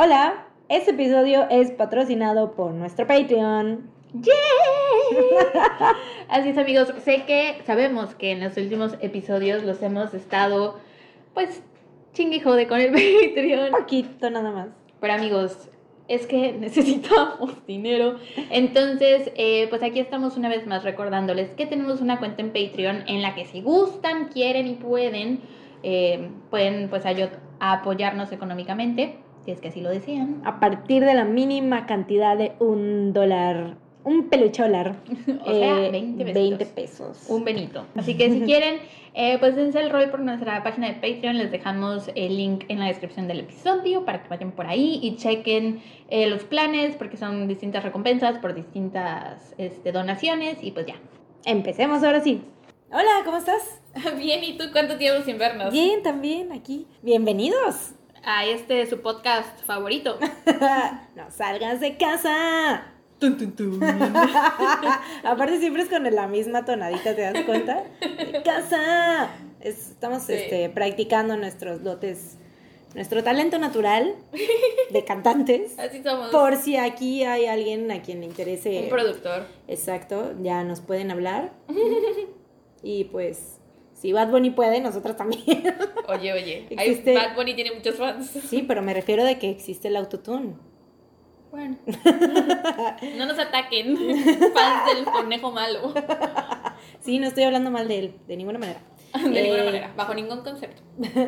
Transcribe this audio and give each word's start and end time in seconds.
Hola, 0.00 0.44
este 0.68 0.92
episodio 0.92 1.48
es 1.50 1.72
patrocinado 1.72 2.52
por 2.52 2.70
nuestro 2.70 3.04
Patreon. 3.08 3.90
Así 6.28 6.50
es 6.50 6.56
amigos, 6.56 6.94
sé 7.02 7.24
que 7.26 7.60
sabemos 7.66 8.14
que 8.14 8.30
en 8.30 8.38
los 8.38 8.56
últimos 8.56 8.94
episodios 9.00 9.64
los 9.64 9.82
hemos 9.82 10.14
estado 10.14 10.78
pues 11.34 11.64
chingue 12.12 12.40
jode 12.40 12.68
con 12.68 12.80
el 12.80 12.92
Patreon. 12.92 13.72
Poquito 13.72 14.30
nada 14.30 14.52
más. 14.52 14.68
Pero 15.00 15.14
amigos, 15.14 15.68
es 16.06 16.28
que 16.28 16.52
necesitamos 16.60 17.66
dinero. 17.66 18.20
Entonces, 18.50 19.32
eh, 19.34 19.66
pues 19.68 19.82
aquí 19.82 19.98
estamos 19.98 20.36
una 20.36 20.48
vez 20.48 20.64
más 20.68 20.84
recordándoles 20.84 21.50
que 21.50 21.66
tenemos 21.66 22.00
una 22.00 22.20
cuenta 22.20 22.40
en 22.40 22.52
Patreon 22.52 23.02
en 23.08 23.20
la 23.20 23.34
que 23.34 23.46
si 23.46 23.62
gustan, 23.62 24.28
quieren 24.28 24.68
y 24.68 24.74
pueden, 24.74 25.40
eh, 25.82 26.30
pueden 26.50 26.88
pues 26.88 27.02
apoyarnos 27.58 28.30
económicamente, 28.30 29.16
si 29.48 29.52
es 29.52 29.60
que 29.62 29.68
así 29.68 29.80
lo 29.80 29.88
desean. 29.88 30.42
A 30.44 30.60
partir 30.60 31.02
de 31.02 31.14
la 31.14 31.24
mínima 31.24 31.86
cantidad 31.86 32.36
de 32.36 32.52
un 32.58 33.14
dólar, 33.14 33.78
un 34.04 34.28
pelucholar. 34.28 34.96
O 35.46 35.54
sea, 35.54 35.86
eh, 35.86 35.90
20 35.90 36.24
pesitos. 36.24 36.58
20 36.58 36.66
pesos. 36.66 37.26
Un 37.30 37.44
Benito. 37.44 37.86
Así 37.96 38.14
que 38.18 38.30
si 38.34 38.40
quieren, 38.42 38.80
eh, 39.14 39.38
pues 39.38 39.56
dense 39.56 39.80
el 39.80 39.88
rol 39.88 40.10
por 40.10 40.20
nuestra 40.20 40.62
página 40.62 40.88
de 40.88 40.94
Patreon. 40.96 41.38
Les 41.38 41.50
dejamos 41.50 42.10
el 42.14 42.36
link 42.36 42.64
en 42.68 42.78
la 42.78 42.88
descripción 42.88 43.26
del 43.26 43.40
episodio 43.40 44.04
para 44.04 44.22
que 44.22 44.28
vayan 44.28 44.52
por 44.52 44.66
ahí 44.66 45.00
y 45.02 45.16
chequen 45.16 45.80
eh, 46.10 46.26
los 46.26 46.44
planes 46.44 46.96
porque 46.96 47.16
son 47.16 47.48
distintas 47.48 47.82
recompensas 47.82 48.38
por 48.40 48.52
distintas 48.52 49.54
este, 49.56 49.92
donaciones 49.92 50.58
y 50.62 50.72
pues 50.72 50.84
ya. 50.84 50.96
Empecemos 51.46 52.02
ahora 52.02 52.20
sí. 52.20 52.42
Hola, 52.90 53.22
¿cómo 53.24 53.38
estás? 53.38 53.80
Bien, 54.18 54.44
¿y 54.44 54.58
tú 54.58 54.64
cuánto 54.72 54.98
tiempo 54.98 55.24
sin 55.24 55.38
vernos? 55.38 55.72
Bien, 55.72 56.02
también 56.02 56.52
aquí. 56.52 56.86
Bienvenidos. 57.00 57.94
A 58.24 58.44
este 58.46 58.86
su 58.86 59.00
podcast 59.00 59.62
favorito. 59.64 60.18
no 61.16 61.30
salgas 61.30 61.80
de 61.80 61.96
casa. 61.96 62.92
Aparte 65.24 65.58
siempre 65.58 65.82
es 65.82 65.88
con 65.88 66.04
la 66.14 66.28
misma 66.28 66.64
tonadita, 66.64 67.14
¿te 67.16 67.22
das 67.22 67.44
cuenta? 67.44 67.84
De 68.00 68.42
casa. 68.44 69.30
Es- 69.60 69.90
estamos 69.90 70.22
Sí. 70.22 70.34
este, 70.34 70.68
practicando 70.70 71.36
nuestros 71.36 71.82
dotes, 71.82 72.36
nuestro 72.94 73.24
talento 73.24 73.58
natural 73.58 74.14
de 74.90 75.04
cantantes. 75.04 75.76
Así 75.80 76.02
somos. 76.02 76.30
Por 76.30 76.56
si 76.56 76.76
aquí 76.76 77.24
hay 77.24 77.46
alguien 77.46 77.90
a 77.90 78.02
quien 78.02 78.20
le 78.20 78.26
interese. 78.26 78.82
un 78.84 78.88
productor. 78.88 79.46
Exacto, 79.66 80.32
ya 80.42 80.62
nos 80.64 80.80
pueden 80.80 81.10
hablar. 81.10 81.52
y 82.82 83.04
pues, 83.04 83.57
si 84.00 84.12
Bad 84.12 84.28
Bunny 84.30 84.50
puede, 84.50 84.80
nosotras 84.80 85.16
también. 85.16 85.42
Oye, 86.08 86.32
oye. 86.32 86.66
Existe- 86.70 87.14
Bad 87.14 87.34
Bunny 87.36 87.54
tiene 87.54 87.72
muchos 87.74 87.96
fans. 87.96 88.30
sí, 88.30 88.62
pero 88.66 88.80
me 88.82 88.94
refiero 88.94 89.24
de 89.24 89.38
que 89.38 89.50
existe 89.50 89.88
el 89.88 89.96
autotune. 89.96 90.54
Bueno. 91.50 91.76
No 93.16 93.26
nos 93.26 93.38
ataquen. 93.38 93.96
Fans 94.54 94.94
del 94.94 95.04
conejo 95.04 95.50
malo. 95.52 95.92
Sí, 97.00 97.18
no 97.18 97.26
estoy 97.26 97.44
hablando 97.44 97.70
mal 97.70 97.88
de 97.88 97.98
él, 97.98 98.14
de 98.26 98.36
ninguna 98.36 98.58
manera. 98.58 98.80
De 99.14 99.28
ninguna 99.42 99.62
Eh, 99.62 99.64
manera. 99.64 99.92
Bajo 99.96 100.14
ningún 100.14 100.42
concepto. 100.42 100.82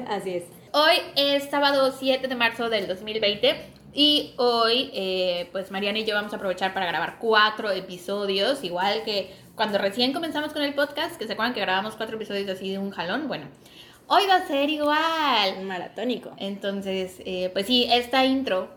Así 0.08 0.30
es. 0.34 0.44
Hoy 0.72 0.96
es 1.16 1.44
sábado 1.44 1.92
7 1.98 2.28
de 2.28 2.34
marzo 2.36 2.68
del 2.68 2.86
2020 2.86 3.54
y 3.92 4.34
hoy 4.36 4.90
eh, 4.94 5.48
pues 5.52 5.70
Mariana 5.70 5.98
y 5.98 6.04
yo 6.04 6.14
vamos 6.14 6.32
a 6.32 6.36
aprovechar 6.36 6.72
para 6.74 6.86
grabar 6.86 7.18
cuatro 7.18 7.70
episodios, 7.72 8.62
igual 8.62 9.02
que 9.04 9.30
cuando 9.60 9.76
recién 9.76 10.14
comenzamos 10.14 10.54
con 10.54 10.62
el 10.62 10.72
podcast, 10.72 11.18
que 11.18 11.26
se 11.26 11.34
acuerdan 11.34 11.52
que 11.52 11.60
grabamos 11.60 11.94
cuatro 11.94 12.16
episodios 12.16 12.48
así 12.48 12.70
de 12.70 12.78
un 12.78 12.88
jalón, 12.88 13.28
bueno, 13.28 13.44
hoy 14.06 14.22
va 14.26 14.36
a 14.36 14.46
ser 14.46 14.70
igual. 14.70 15.64
Maratónico. 15.64 16.32
Entonces, 16.38 17.20
eh, 17.26 17.50
pues 17.52 17.66
sí, 17.66 17.86
esta 17.92 18.24
intro 18.24 18.70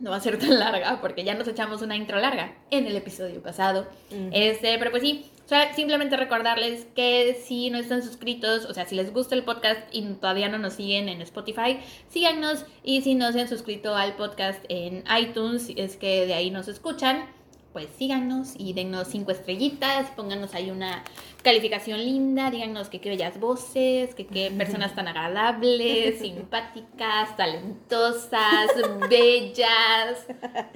no 0.00 0.10
va 0.10 0.16
a 0.16 0.20
ser 0.20 0.36
tan 0.36 0.58
larga 0.58 1.00
porque 1.00 1.22
ya 1.22 1.34
nos 1.34 1.46
echamos 1.46 1.80
una 1.82 1.94
intro 1.94 2.18
larga 2.18 2.56
en 2.72 2.88
el 2.88 2.96
episodio 2.96 3.40
pasado. 3.40 3.86
Mm. 4.10 4.30
Este, 4.32 4.76
pero 4.80 4.90
pues 4.90 5.04
sí, 5.04 5.30
o 5.44 5.48
sea, 5.48 5.72
simplemente 5.76 6.16
recordarles 6.16 6.88
que 6.96 7.40
si 7.44 7.70
no 7.70 7.78
están 7.78 8.02
suscritos, 8.02 8.64
o 8.64 8.74
sea, 8.74 8.86
si 8.86 8.96
les 8.96 9.12
gusta 9.12 9.36
el 9.36 9.44
podcast 9.44 9.80
y 9.92 10.02
todavía 10.14 10.48
no 10.48 10.58
nos 10.58 10.72
siguen 10.72 11.08
en 11.08 11.20
Spotify, 11.22 11.78
síganos 12.08 12.64
y 12.82 13.02
si 13.02 13.14
no 13.14 13.30
se 13.30 13.42
han 13.42 13.48
suscrito 13.48 13.94
al 13.94 14.16
podcast 14.16 14.64
en 14.68 15.04
iTunes, 15.16 15.70
es 15.76 15.96
que 15.96 16.26
de 16.26 16.34
ahí 16.34 16.50
nos 16.50 16.66
escuchan, 16.66 17.30
pues 17.72 17.88
síganos 17.96 18.54
y 18.58 18.72
dennos 18.72 19.08
cinco 19.08 19.30
estrellitas, 19.30 20.10
pónganos 20.10 20.54
ahí 20.54 20.70
una 20.70 21.04
calificación 21.42 22.00
linda, 22.00 22.50
díganos 22.50 22.88
que 22.88 23.00
qué 23.00 23.10
bellas 23.10 23.38
voces, 23.38 24.14
que 24.14 24.26
qué 24.26 24.50
personas 24.50 24.94
tan 24.94 25.06
agradables, 25.06 26.18
simpáticas, 26.20 27.36
talentosas, 27.36 28.70
bellas, 29.08 30.26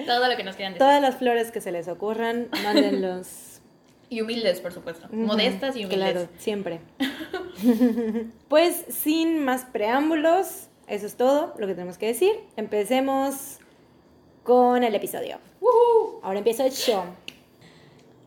todo 0.07 0.29
lo 0.29 0.37
que 0.37 0.45
nos 0.45 0.55
quieran 0.57 0.75
decir. 0.75 0.79
Todas 0.79 1.03
las 1.03 1.17
flores 1.17 1.51
que 1.51 1.61
se 1.61 1.73
les 1.73 1.89
ocurran, 1.89 2.49
mándenlos. 2.63 3.61
Y 4.09 4.21
humildes, 4.21 4.61
por 4.61 4.73
supuesto. 4.73 5.09
Modestas 5.11 5.77
y 5.77 5.87
humildes. 5.87 6.13
Claro, 6.13 6.29
siempre. 6.39 6.81
pues 8.49 8.85
sin 8.89 9.45
más 9.45 9.65
preámbulos, 9.65 10.69
eso 10.87 11.07
es 11.07 11.17
todo 11.17 11.55
lo 11.59 11.67
que 11.67 11.75
tenemos 11.75 11.99
que 11.99 12.07
decir. 12.07 12.33
Empecemos 12.57 13.59
con 14.45 14.85
el 14.85 14.95
episodio. 14.95 15.39
Ahora 16.23 16.39
empieza 16.39 16.67
el 16.67 16.73
show. 16.73 17.03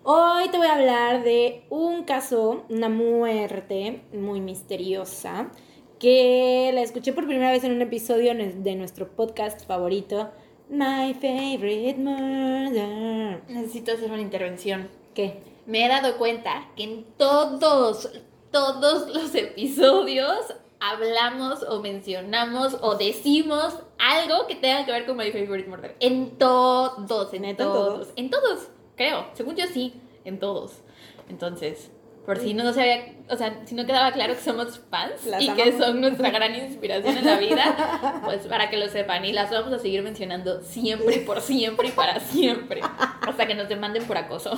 Hoy 0.03 0.49
te 0.49 0.57
voy 0.57 0.67
a 0.67 0.75
hablar 0.75 1.23
de 1.23 1.63
un 1.69 2.03
caso, 2.03 2.65
una 2.69 2.89
muerte 2.89 4.01
muy 4.13 4.41
misteriosa, 4.41 5.51
que 5.99 6.71
la 6.73 6.81
escuché 6.81 7.13
por 7.13 7.27
primera 7.27 7.51
vez 7.51 7.63
en 7.63 7.71
un 7.71 7.81
episodio 7.81 8.33
de 8.33 8.75
nuestro 8.75 9.09
podcast 9.15 9.65
favorito, 9.67 10.31
My 10.69 11.13
Favorite 11.13 11.99
Murder. 11.99 13.43
Necesito 13.47 13.91
hacer 13.91 14.11
una 14.11 14.21
intervención. 14.21 14.89
¿Qué? 15.13 15.39
Me 15.67 15.85
he 15.85 15.87
dado 15.87 16.17
cuenta 16.17 16.71
que 16.75 16.83
en 16.83 17.03
todos, 17.17 18.09
todos 18.51 19.13
los 19.13 19.35
episodios 19.35 20.55
hablamos 20.79 21.63
o 21.63 21.81
mencionamos 21.81 22.77
o 22.81 22.95
decimos 22.95 23.79
algo 23.97 24.47
que 24.47 24.55
tenga 24.55 24.85
que 24.85 24.91
ver 24.91 25.05
con 25.05 25.17
My 25.17 25.31
Favorite 25.31 25.69
Murder. 25.69 25.95
En 25.99 26.37
todos, 26.37 27.33
en 27.33 27.41
¿Neta, 27.43 27.63
en 27.63 27.69
todos. 27.69 27.93
todos? 27.93 28.13
En 28.15 28.29
todos, 28.29 28.67
creo. 28.95 29.27
Según 29.33 29.55
yo 29.55 29.65
sí, 29.67 29.93
en 30.23 30.39
todos. 30.39 30.81
Entonces, 31.29 31.91
por 32.27 32.39
si 32.39 32.53
no 32.53 32.73
se 32.73 32.81
había, 32.81 33.13
o 33.29 33.37
sea, 33.37 33.61
si 33.65 33.73
no 33.73 33.85
quedaba 33.85 34.11
claro 34.11 34.35
que 34.35 34.41
somos 34.41 34.81
fans 34.91 35.25
Las 35.25 35.41
y 35.41 35.49
que 35.51 35.77
son 35.77 36.01
nuestra 36.01 36.29
gran 36.29 36.53
inspiración 36.55 37.17
en 37.17 37.25
la 37.25 37.37
vida, 37.37 38.21
pues 38.25 38.45
para 38.47 38.69
que 38.69 38.75
lo 38.75 38.89
sepan. 38.89 39.23
Y 39.23 39.31
las 39.31 39.49
vamos 39.49 39.71
a 39.71 39.79
seguir 39.79 40.03
mencionando 40.03 40.61
siempre, 40.61 41.19
por 41.19 41.39
siempre 41.39 41.87
y 41.87 41.91
para 41.91 42.19
siempre. 42.19 42.81
Hasta 42.81 43.47
que 43.47 43.55
nos 43.55 43.69
demanden 43.69 44.03
por 44.03 44.17
acoso. 44.17 44.51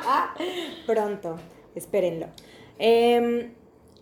Pronto, 0.86 1.36
espérenlo. 1.74 2.26
Em, 2.78 3.54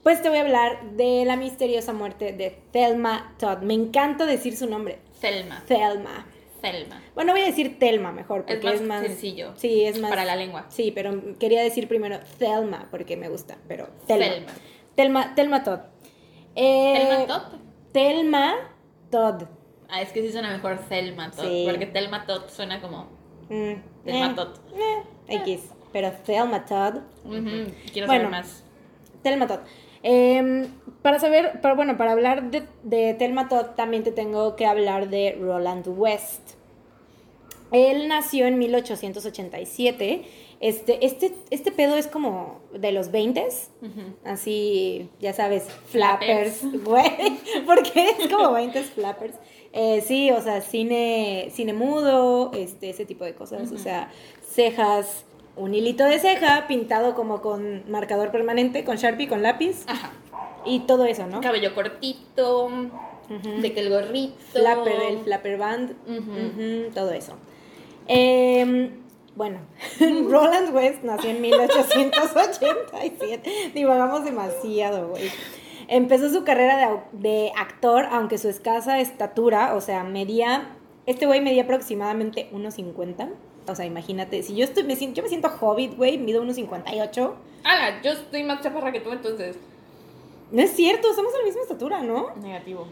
pues 0.04 0.22
te 0.22 0.28
voy 0.28 0.38
a 0.38 0.42
hablar 0.42 0.92
de 0.92 1.24
la 1.24 1.34
misteriosa 1.36 1.92
muerte 1.92 2.32
de 2.32 2.56
Thelma 2.70 3.34
Todd. 3.38 3.58
Me 3.62 3.74
encanta 3.74 4.24
decir 4.26 4.56
su 4.56 4.68
nombre, 4.68 4.98
Selma. 5.20 5.64
Thelma. 5.66 6.26
Selma. 6.60 7.02
Bueno, 7.14 7.32
voy 7.32 7.42
a 7.42 7.46
decir 7.46 7.78
Thelma 7.78 8.12
mejor, 8.12 8.44
Es 8.46 8.56
porque 8.56 8.66
más, 8.66 8.74
es 8.74 8.82
más, 8.86 9.02
sencillo. 9.02 9.52
Sí, 9.56 9.84
es 9.84 10.00
más 10.00 10.10
Para 10.10 10.24
la 10.24 10.36
lengua. 10.36 10.66
Sí, 10.68 10.92
pero 10.94 11.36
quería 11.40 11.62
decir 11.62 11.88
primero 11.88 12.20
Thelma 12.38 12.86
porque 12.90 13.16
me 13.16 13.28
gusta, 13.28 13.58
pero 13.66 13.88
Thelma. 14.06 14.52
Thelma, 14.94 15.34
Thelma 15.34 15.64
Todd. 15.64 15.80
Eh, 16.54 16.94
¿Telma 16.96 17.26
Tot? 17.26 17.58
Thelma 17.92 18.54
Todd. 19.10 19.42
Ah, 19.88 20.00
es 20.02 20.12
que 20.12 20.22
sí 20.22 20.30
suena 20.32 20.50
mejor 20.52 20.78
Selma 20.88 21.30
Tot. 21.30 21.44
Sí. 21.44 21.64
Porque 21.68 21.86
Telma 21.86 22.24
Tot 22.26 22.48
suena 22.50 22.80
como 22.80 23.08
Mm, 23.50 23.74
Telma 24.06 24.26
eh, 24.30 24.34
Tot. 24.34 24.60
eh, 24.74 25.02
X. 25.36 25.70
Pero 25.92 26.12
Thelma 26.24 26.64
Todd. 26.64 27.00
Quiero 27.22 28.06
Bueno. 28.06 28.06
saber 28.06 28.28
más. 28.30 28.64
Telma 29.22 29.46
Todd. 29.46 29.60
Em, 30.06 30.68
para 31.00 31.18
saber, 31.18 31.60
para, 31.62 31.74
bueno, 31.74 31.96
para 31.96 32.12
hablar 32.12 32.50
de, 32.50 32.62
de 32.82 33.14
Telma 33.14 33.48
Todd 33.48 33.74
también 33.74 34.02
te 34.02 34.12
tengo 34.12 34.54
que 34.54 34.66
hablar 34.66 35.08
de 35.08 35.36
Roland 35.40 35.88
West. 35.88 36.50
Él 37.72 38.06
nació 38.06 38.46
en 38.46 38.58
1887. 38.58 40.22
Este, 40.60 41.04
este, 41.04 41.34
este 41.50 41.72
pedo 41.72 41.96
es 41.96 42.06
como 42.06 42.60
de 42.72 42.92
los 42.92 43.10
20 43.10 43.48
Ujú. 43.82 44.00
así, 44.24 45.08
ya 45.20 45.32
sabes, 45.32 45.64
flappers, 45.88 46.60
güey, 46.84 47.38
porque 47.66 48.10
es 48.18 48.28
como 48.28 48.52
20 48.52 48.82
flappers. 48.82 49.34
Eh, 49.72 50.02
sí, 50.06 50.30
o 50.30 50.40
sea, 50.40 50.60
cine, 50.60 51.48
cine 51.50 51.72
mudo, 51.72 52.52
este, 52.54 52.90
ese 52.90 53.04
tipo 53.04 53.24
de 53.24 53.34
cosas, 53.34 53.72
o 53.72 53.78
sea, 53.78 54.10
cejas, 54.48 55.24
un 55.56 55.74
hilito 55.74 56.04
de 56.04 56.18
ceja 56.18 56.66
pintado 56.66 57.14
como 57.14 57.40
con 57.40 57.90
marcador 57.90 58.30
permanente, 58.30 58.84
con 58.84 58.96
Sharpie, 58.96 59.28
con 59.28 59.42
lápiz, 59.42 59.84
Ajá. 59.86 60.10
y 60.64 60.80
todo 60.80 61.04
eso, 61.04 61.26
¿no? 61.26 61.40
Cabello 61.40 61.74
cortito. 61.74 62.70
De 63.62 63.72
que 63.72 63.80
el 63.80 63.88
gorrito. 63.88 64.34
Flapper, 64.52 65.00
el 65.08 65.18
flapper 65.20 65.56
band, 65.56 65.94
todo 66.92 67.10
eso. 67.12 67.36
Em, 68.06 68.90
bueno, 69.34 69.60
Roland 70.28 70.74
West 70.74 71.02
nació 71.04 71.30
en 71.30 71.40
1887. 71.40 73.70
Divagamos 73.74 74.24
demasiado, 74.24 75.08
güey. 75.08 75.30
Empezó 75.88 76.28
su 76.30 76.44
carrera 76.44 77.02
de, 77.12 77.12
de 77.12 77.52
actor, 77.56 78.06
aunque 78.10 78.36
su 78.38 78.48
escasa 78.50 79.00
estatura, 79.00 79.74
o 79.74 79.80
sea, 79.80 80.04
medía, 80.04 80.76
este 81.06 81.24
güey 81.26 81.40
medía 81.40 81.62
aproximadamente 81.64 82.48
1.50. 82.52 83.30
O 83.66 83.74
sea, 83.74 83.86
imagínate, 83.86 84.42
si 84.42 84.54
yo 84.54 84.64
estoy, 84.64 84.84
me 84.84 84.96
siento, 84.96 85.16
yo 85.16 85.22
me 85.22 85.28
siento 85.28 85.48
hobbit, 85.60 85.96
güey, 85.96 86.18
mido 86.18 86.44
1.58. 86.44 87.32
Ah, 87.64 88.00
yo 88.02 88.12
estoy 88.12 88.42
más 88.44 88.60
chaparra 88.62 88.92
que 88.92 89.00
tú, 89.00 89.10
entonces. 89.10 89.56
No 90.50 90.60
es 90.60 90.70
cierto, 90.72 91.08
estamos 91.08 91.34
a 91.34 91.38
la 91.38 91.44
misma 91.44 91.62
estatura, 91.62 92.02
¿no? 92.02 92.34
Negativo. 92.36 92.86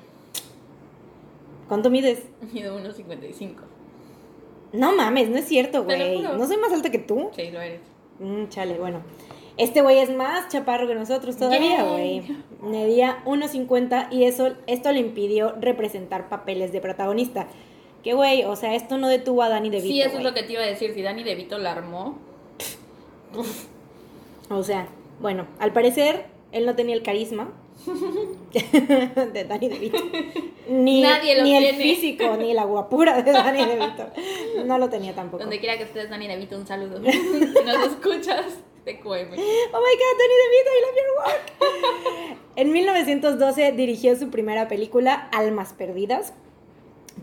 ¿Cuánto 1.69 1.91
mides? 1.91 2.23
Mido 2.53 2.79
1.55. 2.79 3.57
No 4.73 4.97
mames, 4.97 5.29
no 5.29 5.37
es 5.37 5.47
cierto, 5.47 5.85
güey. 5.85 6.21
No 6.23 6.47
soy 6.47 6.57
más 6.57 6.73
alta 6.73 6.91
que 6.91 6.99
tú. 6.99 7.31
Sí, 7.37 7.51
lo 7.51 7.61
eres. 7.61 7.81
Mm, 8.19 8.49
chale, 8.49 8.79
bueno. 8.79 9.03
Este 9.59 9.83
güey 9.83 9.99
es 9.99 10.15
más 10.15 10.49
chaparro 10.49 10.87
que 10.87 10.95
nosotros 10.95 11.37
todavía, 11.37 11.85
güey. 11.85 12.23
Medía 12.63 13.23
1.50 13.27 14.09
y 14.11 14.25
eso, 14.25 14.55
esto 14.67 14.93
le 14.93 15.01
impidió 15.01 15.55
representar 15.61 16.31
papeles 16.31 16.73
de 16.73 16.81
protagonista. 16.81 17.49
Que, 18.03 18.15
güey, 18.15 18.45
o 18.45 18.57
sea, 18.57 18.75
esto 18.75 18.99
no 18.99 19.09
detuvo 19.09 19.43
a 19.43 19.49
Danny 19.49 19.71
DeVito, 19.71 19.93
Sí, 19.93 20.01
eso 20.01 20.19
es 20.19 20.25
lo 20.25 20.35
que 20.35 20.43
te 20.43 20.53
iba 20.53 20.63
a 20.63 20.67
decir. 20.67 20.93
Si 20.95 21.03
Danny 21.03 21.23
DeVito 21.23 21.59
la 21.59 21.73
armó. 21.73 22.19
O 24.51 24.63
sea, 24.63 24.89
bueno, 25.21 25.47
al 25.59 25.73
parecer 25.73 26.27
él 26.53 26.67
no 26.67 26.77
tenía 26.77 26.95
el 26.95 27.03
carisma 27.03 27.51
de 29.33 29.45
Danny 29.45 29.69
DeVito. 29.69 29.99
Ni, 30.69 31.03
Nadie 31.03 31.37
lo 31.37 31.43
ni 31.45 31.57
el 31.57 31.75
físico, 31.77 32.37
ni 32.37 32.53
la 32.55 32.65
guapura 32.65 33.23
de 33.23 33.33
Danny 33.33 33.65
DeVito. 33.65 34.11
No 34.67 34.79
lo 34.79 34.89
tenía 34.89 35.15
tampoco. 35.15 35.43
Donde 35.43 35.59
quiera 35.59 35.77
que 35.79 35.85
estés, 35.85 36.11
Danny 36.11 36.29
DeVito, 36.29 36.57
un 36.57 36.67
saludo. 36.67 37.01
si 37.11 37.65
nos 37.65 37.87
escuchas, 37.87 38.47
te 38.85 39.01
cueme. 39.01 39.37
Oh 39.37 39.81
my 39.81 39.95
god, 39.97 40.19
Danny 40.19 40.37
DeVito, 40.43 40.71
I 40.71 40.81
love 40.83 40.97
your 40.97 41.17
work. 41.19 42.39
En 42.57 42.73
1912 42.73 43.73
dirigió 43.73 44.17
su 44.17 44.29
primera 44.29 44.69
película, 44.69 45.29
Almas 45.33 45.73
Perdidas, 45.73 46.35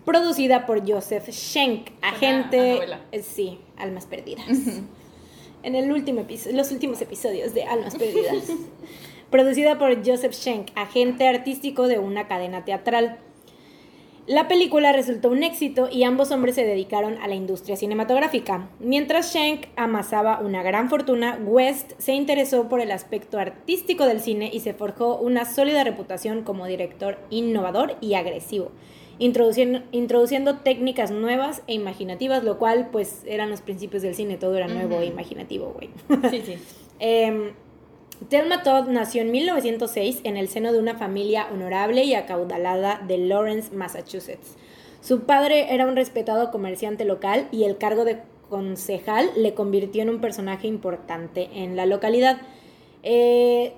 producida 0.05 0.65
por 0.65 0.87
Joseph 0.89 1.29
Schenck, 1.29 1.91
a 2.01 2.09
agente. 2.09 2.79
eh, 3.11 3.21
sí, 3.21 3.59
Almas 3.77 4.05
Perdidas. 4.05 4.47
en 5.63 5.75
el 5.75 5.91
último 5.91 6.21
episodio, 6.21 6.57
los 6.57 6.71
últimos 6.71 7.01
episodios 7.01 7.53
de 7.53 7.63
Almas 7.63 7.95
Perdidas. 7.95 8.45
producida 9.29 9.77
por 9.77 9.95
Joseph 10.05 10.33
Schenck, 10.33 10.71
agente 10.75 11.27
artístico 11.27 11.87
de 11.87 11.99
una 11.99 12.27
cadena 12.27 12.65
teatral. 12.65 13.19
La 14.25 14.47
película 14.47 14.93
resultó 14.93 15.29
un 15.29 15.41
éxito 15.41 15.89
y 15.91 16.03
ambos 16.03 16.31
hombres 16.31 16.53
se 16.53 16.63
dedicaron 16.63 17.17
a 17.17 17.27
la 17.27 17.33
industria 17.33 17.75
cinematográfica. 17.75 18.69
Mientras 18.79 19.31
Schenck 19.31 19.67
amasaba 19.75 20.39
una 20.39 20.61
gran 20.61 20.87
fortuna, 20.87 21.39
West 21.43 21.93
se 21.97 22.13
interesó 22.13 22.69
por 22.69 22.79
el 22.79 22.91
aspecto 22.91 23.39
artístico 23.39 24.05
del 24.05 24.19
cine 24.19 24.51
y 24.53 24.59
se 24.59 24.75
forjó 24.75 25.17
una 25.17 25.45
sólida 25.45 25.83
reputación 25.83 26.43
como 26.43 26.67
director 26.67 27.17
innovador 27.31 27.95
y 28.01 28.13
agresivo, 28.13 28.71
introduciendo, 29.19 29.81
introduciendo 29.91 30.57
técnicas 30.57 31.11
nuevas 31.11 31.61
e 31.67 31.73
imaginativas, 31.73 32.43
lo 32.43 32.57
cual 32.57 32.89
pues 32.91 33.21
eran 33.25 33.49
los 33.49 33.61
principios 33.61 34.01
del 34.01 34.15
cine, 34.15 34.37
todo 34.37 34.55
era 34.55 34.67
nuevo 34.67 34.99
e 34.99 35.05
imaginativo, 35.05 35.73
güey. 35.73 35.89
Sí, 36.31 36.41
sí. 36.45 36.57
Em, 37.01 37.53
Thelma 38.27 38.61
Todd 38.61 38.89
nació 38.89 39.21
en 39.21 39.31
1906 39.31 40.19
en 40.25 40.35
el 40.35 40.49
seno 40.49 40.73
de 40.73 40.79
una 40.79 40.95
familia 40.95 41.47
honorable 41.49 42.03
y 42.03 42.13
acaudalada 42.13 43.01
de 43.07 43.17
Lawrence, 43.17 43.73
Massachusetts. 43.73 44.57
Su 44.99 45.21
padre 45.21 45.73
era 45.73 45.87
un 45.87 45.95
respetado 45.95 46.51
comerciante 46.51 47.05
local 47.05 47.47
y 47.53 47.63
el 47.63 47.77
cargo 47.77 48.03
de 48.03 48.19
concejal 48.49 49.29
le 49.37 49.53
convirtió 49.53 50.01
en 50.01 50.09
un 50.09 50.19
personaje 50.19 50.67
importante 50.67 51.49
en 51.53 51.77
la 51.77 51.85
localidad. 51.85 52.41
Eh, 53.03 53.73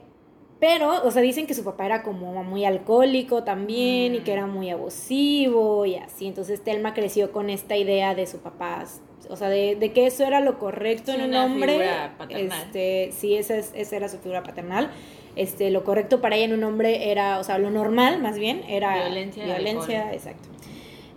pero, 0.62 1.04
o 1.04 1.12
sea, 1.12 1.22
dicen 1.22 1.46
que 1.48 1.54
su 1.56 1.64
papá 1.66 1.86
era 1.88 2.04
como 2.04 2.42
muy 2.44 2.64
alcohólico 2.64 3.44
también 3.44 4.16
y 4.16 4.20
Mm. 4.20 4.24
que 4.24 4.32
era 4.32 4.46
muy 4.48 4.70
abusivo 4.70 5.86
y 5.86 5.96
así. 5.96 6.28
Entonces 6.28 6.64
Thelma 6.64 6.94
creció 6.94 7.32
con 7.34 7.50
esta 7.50 7.76
idea 7.76 8.16
de 8.16 8.28
su 8.28 8.38
papá, 8.38 8.86
o 9.30 9.36
sea, 9.36 9.50
de, 9.50 9.76
de 9.76 9.92
que 9.92 10.06
eso 10.06 10.24
era 10.24 10.40
lo 10.40 10.60
correcto 10.60 11.12
Sí, 11.12 11.18
en 11.20 11.30
un 11.30 11.36
hombre. 11.36 11.72
figura 11.74 12.16
paternal. 12.18 12.62
Este, 12.66 13.12
sí, 13.12 13.36
esa, 13.36 13.58
es- 13.58 13.72
esa 13.76 13.96
era 13.98 14.08
su 14.08 14.20
figura 14.20 14.44
paternal. 14.44 14.92
Este, 15.36 15.72
lo 15.72 15.84
correcto 15.84 16.22
para 16.22 16.36
ella 16.36 16.46
en 16.46 16.54
un 16.54 16.64
hombre 16.64 17.10
era, 17.12 17.40
o 17.40 17.44
sea, 17.44 17.58
lo 17.58 17.72
normal 17.72 18.22
más 18.22 18.38
bien 18.38 18.64
era 18.70 19.06
Violencia 19.06 19.46
violencia, 19.46 20.14
exacto. 20.14 20.50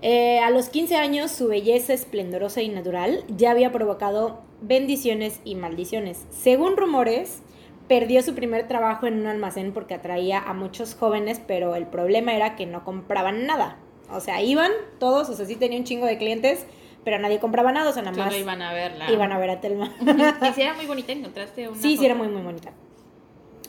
Eh, 0.02 0.38
a 0.41 0.50
los 0.50 0.69
15 0.69 0.96
años, 0.96 1.31
su 1.31 1.49
belleza 1.49 1.93
esplendorosa 1.94 2.62
y 2.62 2.69
natural 2.69 3.25
ya 3.29 3.50
había 3.50 3.73
provocado 3.73 4.41
bendiciones 4.61 5.41
y 5.44 5.55
maldiciones. 5.55 6.25
Según 6.31 6.76
rumores, 6.76 7.43
perdió 7.88 8.22
su 8.22 8.34
primer 8.34 8.66
trabajo 8.69 9.06
en 9.06 9.20
un 9.20 9.26
almacén 9.26 9.72
porque 9.72 9.94
atraía 9.94 10.38
a 10.40 10.54
muchos 10.54 10.94
jóvenes, 10.94 11.40
pero 11.46 11.75
el 11.76 11.86
problema 11.86 12.34
era 12.34 12.56
que 12.56 12.66
no 12.66 12.84
compraban 12.84 13.46
nada. 13.46 13.76
O 14.10 14.20
sea, 14.20 14.42
iban 14.42 14.70
todos, 14.98 15.28
o 15.28 15.34
sea, 15.34 15.46
sí 15.46 15.56
tenía 15.56 15.78
un 15.78 15.84
chingo 15.84 16.06
de 16.06 16.19
clientes, 16.19 16.66
pero 17.04 17.19
nadie 17.19 17.38
compraba 17.38 17.72
nada, 17.72 17.90
o 17.90 17.92
sea, 17.92 18.02
nada 18.02 18.16
más 18.16 18.26
Solo 18.28 18.38
iban 18.40 18.62
a 18.62 18.72
verla. 18.72 19.10
iban 19.10 19.32
a 19.32 19.38
ver 19.38 19.50
a 19.50 19.60
Telma. 19.60 19.90
Y 20.00 20.52
sí 20.52 20.62
era 20.62 20.75
muy 20.76 20.86
bonita, 20.86 21.12
encontraste 21.12 21.69
una 21.69 21.81
Sí, 21.81 21.96
sí, 21.96 22.04
era 22.06 22.14
foto? 22.14 22.25
muy, 22.26 22.34
muy 22.34 22.42
bonita. 22.44 22.72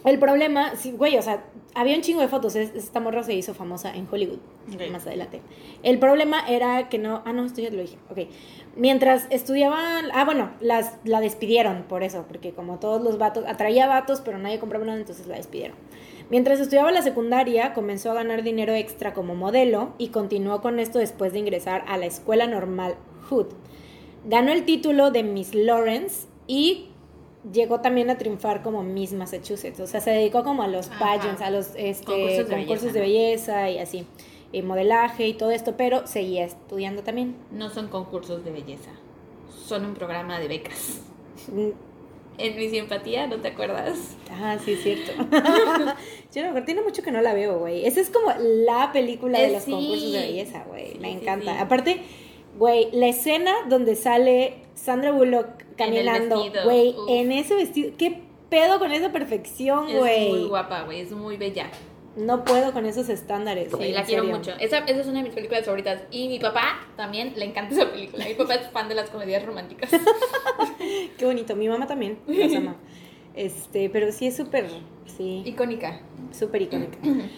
El 0.05 0.19
problema, 0.19 0.75
sí, 0.75 0.91
güey, 0.91 1.17
o 1.17 1.21
sea, 1.21 1.43
había 1.73 1.95
un 1.95 2.01
chingo 2.01 2.21
de 2.21 2.27
fotos. 2.27 2.55
es- 2.55 2.75
Esta 2.75 2.99
morra 2.99 3.23
se 3.23 3.33
hizo 3.33 3.53
famosa 3.53 3.93
en 3.95 4.07
Hollywood 4.09 4.37
más 4.91 5.05
adelante. 5.07 5.41
El 5.83 5.99
problema 5.99 6.47
era 6.47 6.89
que 6.89 6.97
no. 6.97 7.21
Ah, 7.25 7.33
no, 7.33 7.43
esto 7.45 7.61
ya 7.61 7.69
lo 7.71 7.81
dije. 7.81 7.97
Ok. 8.09 8.19
Mientras 8.75 9.27
estudiaban. 9.29 10.05
Ah, 10.13 10.23
bueno, 10.25 10.51
las, 10.59 10.93
la 11.03 11.19
despidieron 11.21 11.83
por 11.89 12.03
eso, 12.03 12.25
porque 12.27 12.51
como 12.53 12.77
todos 12.79 13.01
los 13.01 13.17
vatos. 13.17 13.45
Atraía 13.47 13.87
vatos, 13.87 14.21
pero 14.21 14.37
nadie 14.37 14.59
compraba 14.59 14.85
nada, 14.85 14.99
entonces 14.99 15.27
la 15.27 15.35
despidieron. 15.37 15.75
Mientras 16.29 16.59
estudiaba 16.59 16.91
la 16.91 17.01
secundaria, 17.01 17.73
comenzó 17.73 18.11
a 18.11 18.15
ganar 18.15 18.41
dinero 18.43 18.73
extra 18.73 19.13
como 19.13 19.35
modelo 19.35 19.93
y 19.97 20.07
continuó 20.09 20.61
con 20.61 20.79
esto 20.79 20.97
después 20.99 21.33
de 21.33 21.39
ingresar 21.39 21.83
a 21.87 21.97
la 21.97 22.05
escuela 22.07 22.47
normal 22.47 22.95
Hood. 23.29 23.47
Ganó 24.27 24.51
el 24.51 24.65
título 24.65 25.11
de 25.11 25.21
Miss 25.23 25.53
Lawrence 25.53 26.27
y 26.47 26.89
llegó 27.51 27.81
también 27.81 28.09
a 28.09 28.17
triunfar 28.17 28.61
como 28.63 28.83
Miss 28.83 29.13
Massachusetts. 29.13 29.79
O 29.79 29.87
sea, 29.87 30.01
se 30.01 30.11
dedicó 30.11 30.43
como 30.43 30.63
a 30.63 30.67
los 30.67 30.89
Ajá. 30.89 30.99
pageants, 30.99 31.41
a 31.41 31.49
los 31.49 31.69
este, 31.75 32.05
Concursos 32.05 32.49
de 32.49 32.55
concursos 32.55 32.93
de 32.93 32.99
belleza, 33.01 33.61
belleza 33.63 33.69
y 33.71 33.77
así. 33.79 34.07
Y 34.51 34.61
modelaje 34.61 35.27
y 35.27 35.33
todo 35.33 35.51
esto, 35.51 35.75
pero 35.77 36.07
seguía 36.07 36.45
estudiando 36.45 37.03
también. 37.03 37.35
No 37.51 37.69
son 37.69 37.87
concursos 37.89 38.43
de 38.45 38.51
belleza. 38.51 38.91
Son 39.65 39.85
un 39.85 39.93
programa 39.93 40.39
de 40.39 40.47
becas. 40.47 41.01
Mm, 41.51 41.69
En 42.37 42.55
mi 42.57 42.69
simpatía, 42.69 43.27
¿no 43.27 43.37
te 43.37 43.49
acuerdas? 43.49 44.15
Ah, 44.31 44.57
sí, 44.63 44.73
es 44.73 44.83
cierto. 44.83 45.11
Yo 46.33 46.51
no, 46.53 46.63
tiene 46.63 46.81
mucho 46.81 47.01
que 47.01 47.11
no 47.11 47.21
la 47.21 47.33
veo, 47.33 47.59
güey. 47.59 47.85
Esa 47.85 48.01
es 48.01 48.09
como 48.09 48.31
la 48.37 48.91
película 48.91 49.39
de 49.39 49.51
los 49.53 49.63
sí. 49.63 49.71
concursos 49.71 50.11
de 50.11 50.19
belleza, 50.19 50.63
güey. 50.67 50.95
Me 50.99 51.11
sí, 51.11 51.17
encanta. 51.21 51.53
sí. 51.53 51.59
Aparte, 51.59 52.01
güey, 52.57 52.89
la 52.91 53.07
escena 53.07 53.53
donde 53.69 53.95
sale 53.95 54.55
Sandra 54.75 55.11
Bullock 55.11 55.47
caminando, 55.77 56.43
güey, 56.63 56.95
en 57.09 57.31
ese 57.31 57.55
vestido. 57.55 57.91
¿Qué 57.97 58.21
pedo 58.49 58.79
con 58.79 58.91
esa 58.91 59.11
perfección, 59.11 59.89
Es 59.89 59.97
güey? 59.97 60.29
muy 60.29 60.43
guapa, 60.45 60.83
güey. 60.83 61.01
Es 61.01 61.11
muy 61.11 61.37
bella. 61.37 61.69
No 62.15 62.45
puedo 62.45 62.71
con 62.71 62.85
esos 62.85 63.09
estándares, 63.09 63.73
Sí, 63.77 63.91
la 63.91 64.03
quiero 64.05 64.23
serio. 64.23 64.37
mucho. 64.37 64.51
Esa, 64.59 64.77
esa 64.79 65.01
es 65.01 65.07
una 65.07 65.17
de 65.17 65.23
mis 65.25 65.33
películas 65.33 65.65
favoritas. 65.65 66.03
Y 66.11 66.29
mi 66.29 66.39
papá 66.39 66.79
también 66.95 67.33
le 67.35 67.43
encanta 67.43 67.75
esa 67.75 67.91
película. 67.91 68.23
Mi 68.25 68.35
papá 68.35 68.55
es 68.55 68.69
fan 68.69 68.87
de 68.87 68.95
las 68.95 69.09
comedias 69.09 69.45
románticas. 69.45 69.89
Qué 71.17 71.25
bonito. 71.25 71.55
Mi 71.57 71.67
mamá 71.67 71.87
también 71.87 72.19
las 72.27 72.53
ama. 72.55 72.75
Este, 73.35 73.89
pero 73.89 74.13
sí 74.13 74.27
es 74.27 74.37
súper, 74.37 74.69
sí, 75.17 75.41
Icónica. 75.45 75.99
súper 76.31 76.61
icónica. 76.61 76.97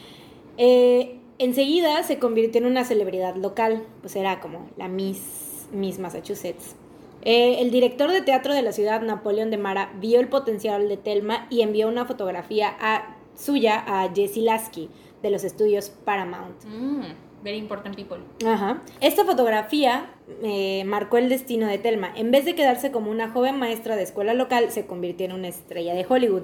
Eh, 0.59 1.17
enseguida 1.39 2.01
se 2.03 2.19
convirtió 2.19 2.59
en 2.61 2.67
una 2.67 2.83
celebridad 2.83 3.35
local, 3.35 3.83
pues 4.01 4.15
era 4.15 4.39
como 4.39 4.67
la 4.77 4.87
Miss, 4.87 5.67
Miss 5.71 5.99
Massachusetts. 5.99 6.75
Eh, 7.23 7.61
el 7.61 7.71
director 7.71 8.11
de 8.11 8.21
teatro 8.21 8.53
de 8.53 8.61
la 8.61 8.71
ciudad, 8.71 9.01
Napoleón 9.01 9.49
de 9.51 9.57
Mara, 9.57 9.91
vio 9.99 10.19
el 10.19 10.27
potencial 10.29 10.87
de 10.87 10.97
Telma 10.97 11.47
y 11.49 11.61
envió 11.61 11.87
una 11.87 12.05
fotografía 12.05 12.75
a- 12.79 13.15
suya 13.35 13.83
a 13.85 14.09
Jessie 14.13 14.43
Lasky 14.43 14.89
de 15.21 15.29
los 15.29 15.43
estudios 15.43 15.89
Paramount. 15.89 16.63
Mm, 16.65 17.01
very 17.43 17.57
important 17.57 17.95
people. 17.95 18.17
Ajá. 18.45 18.81
Esta 19.01 19.25
fotografía 19.25 20.11
eh, 20.43 20.83
marcó 20.85 21.17
el 21.17 21.27
destino 21.29 21.67
de 21.67 21.77
Telma. 21.77 22.11
En 22.15 22.31
vez 22.31 22.45
de 22.45 22.55
quedarse 22.55 22.91
como 22.91 23.11
una 23.11 23.29
joven 23.29 23.57
maestra 23.59 23.95
de 23.95 24.03
escuela 24.03 24.33
local, 24.33 24.71
se 24.71 24.85
convirtió 24.85 25.25
en 25.25 25.33
una 25.33 25.47
estrella 25.49 25.93
de 25.93 26.05
Hollywood. 26.07 26.43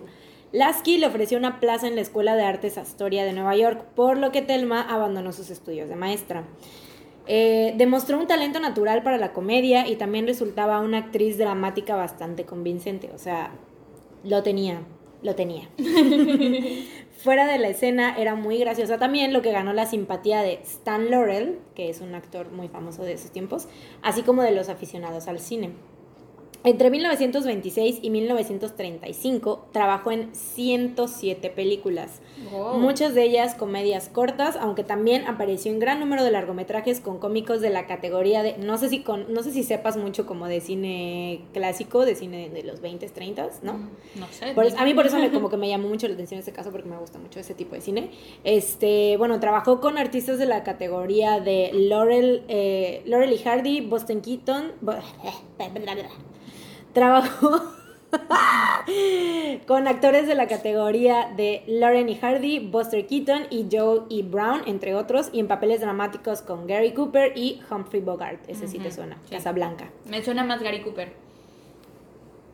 Lasky 0.53 0.99
le 0.99 1.07
ofreció 1.07 1.39
una 1.39 1.59
plaza 1.59 1.87
en 1.87 1.95
la 1.95 2.01
Escuela 2.01 2.35
de 2.35 2.43
Artes 2.43 2.77
Astoria 2.77 3.25
de 3.25 3.33
Nueva 3.33 3.55
York, 3.55 3.85
por 3.95 4.19
lo 4.19 4.31
que 4.31 4.43
Telma 4.43 4.81
abandonó 4.81 5.33
sus 5.33 5.49
estudios 5.49 5.89
de 5.89 5.95
maestra. 5.95 6.43
Eh, 7.25 7.73
demostró 7.75 8.19
un 8.19 8.27
talento 8.27 8.59
natural 8.59 9.01
para 9.01 9.17
la 9.17 9.33
comedia 9.33 9.87
y 9.87 9.95
también 9.95 10.27
resultaba 10.27 10.79
una 10.79 10.99
actriz 10.99 11.39
dramática 11.39 11.95
bastante 11.95 12.45
convincente. 12.45 13.09
O 13.15 13.17
sea, 13.17 13.49
lo 14.23 14.43
tenía, 14.43 14.81
lo 15.23 15.33
tenía. 15.33 15.69
Fuera 17.17 17.47
de 17.47 17.57
la 17.57 17.69
escena 17.69 18.15
era 18.15 18.35
muy 18.35 18.59
graciosa 18.59 18.99
también, 18.99 19.33
lo 19.33 19.41
que 19.41 19.51
ganó 19.51 19.73
la 19.73 19.87
simpatía 19.87 20.43
de 20.43 20.59
Stan 20.61 21.09
Laurel, 21.09 21.57
que 21.73 21.89
es 21.89 21.99
un 21.99 22.13
actor 22.13 22.51
muy 22.51 22.67
famoso 22.67 23.03
de 23.03 23.13
esos 23.13 23.31
tiempos, 23.31 23.67
así 24.03 24.21
como 24.21 24.43
de 24.43 24.51
los 24.51 24.69
aficionados 24.69 25.27
al 25.27 25.39
cine. 25.39 25.71
Entre 26.65 26.89
1926 26.89 27.99
y 28.01 28.09
1935 28.09 29.67
trabajó 29.73 30.11
en 30.11 30.33
107 30.33 31.49
películas, 31.49 32.21
Wow. 32.51 32.77
muchas 32.79 33.13
de 33.13 33.23
ellas 33.23 33.53
comedias 33.55 34.09
cortas, 34.09 34.55
aunque 34.55 34.83
también 34.83 35.25
apareció 35.27 35.71
en 35.71 35.79
gran 35.79 35.99
número 35.99 36.23
de 36.23 36.31
largometrajes 36.31 36.99
con 36.99 37.17
cómicos 37.19 37.61
de 37.61 37.69
la 37.69 37.85
categoría 37.85 38.43
de, 38.43 38.57
no 38.57 38.77
sé 38.77 38.89
si 38.89 38.99
con, 39.01 39.31
no 39.33 39.43
sé 39.43 39.51
si 39.51 39.63
sepas 39.63 39.97
mucho 39.97 40.25
como 40.25 40.47
de 40.47 40.61
cine 40.61 41.41
clásico, 41.53 42.05
de 42.05 42.15
cine 42.15 42.49
de 42.49 42.63
los 42.63 42.81
20s, 42.81 43.11
30s, 43.13 43.61
¿no? 43.61 43.73
No 44.15 44.27
sé. 44.31 44.53
Por 44.53 44.65
a 44.77 44.85
mí 44.85 44.93
por 44.93 45.05
eso 45.05 45.17
me, 45.19 45.31
como 45.31 45.49
que 45.49 45.57
me 45.57 45.67
llamó 45.69 45.87
mucho 45.89 46.07
la 46.07 46.13
atención 46.13 46.39
este 46.39 46.53
caso 46.53 46.71
porque 46.71 46.87
me 46.89 46.97
gusta 46.97 47.19
mucho 47.19 47.39
ese 47.39 47.53
tipo 47.53 47.75
de 47.75 47.81
cine. 47.81 48.09
Este, 48.43 49.15
bueno, 49.17 49.39
trabajó 49.39 49.79
con 49.81 49.97
artistas 49.97 50.37
de 50.37 50.45
la 50.45 50.63
categoría 50.63 51.39
de 51.39 51.71
Laurel, 51.73 52.43
eh, 52.47 53.01
Laurel 53.05 53.33
y 53.33 53.37
Hardy, 53.37 53.81
Boston 53.81 54.21
Keaton. 54.21 54.71
Bo- 54.81 54.93
Trabajó 56.93 57.61
con 59.65 59.87
actores 59.87 60.27
de 60.27 60.35
la 60.35 60.47
categoría 60.47 61.33
de 61.35 61.63
Lauren 61.65 62.09
y 62.09 62.15
Hardy, 62.15 62.59
Buster 62.59 63.07
Keaton 63.07 63.47
y 63.49 63.65
Joe 63.71 64.01
E. 64.11 64.21
Brown, 64.21 64.61
entre 64.67 64.93
otros, 64.93 65.29
y 65.33 65.39
en 65.39 65.47
papeles 65.47 65.81
dramáticos 65.81 66.41
con 66.41 66.67
Gary 66.67 66.93
Cooper 66.93 67.33
y 67.35 67.61
Humphrey 67.71 68.01
Bogart. 68.01 68.47
Ese 68.47 68.67
sí 68.67 68.77
te 68.77 68.91
suena, 68.91 69.17
sí. 69.25 69.35
Casablanca. 69.35 69.89
Me 70.05 70.23
suena 70.23 70.43
más 70.43 70.61
Gary 70.61 70.81
Cooper. 70.81 71.13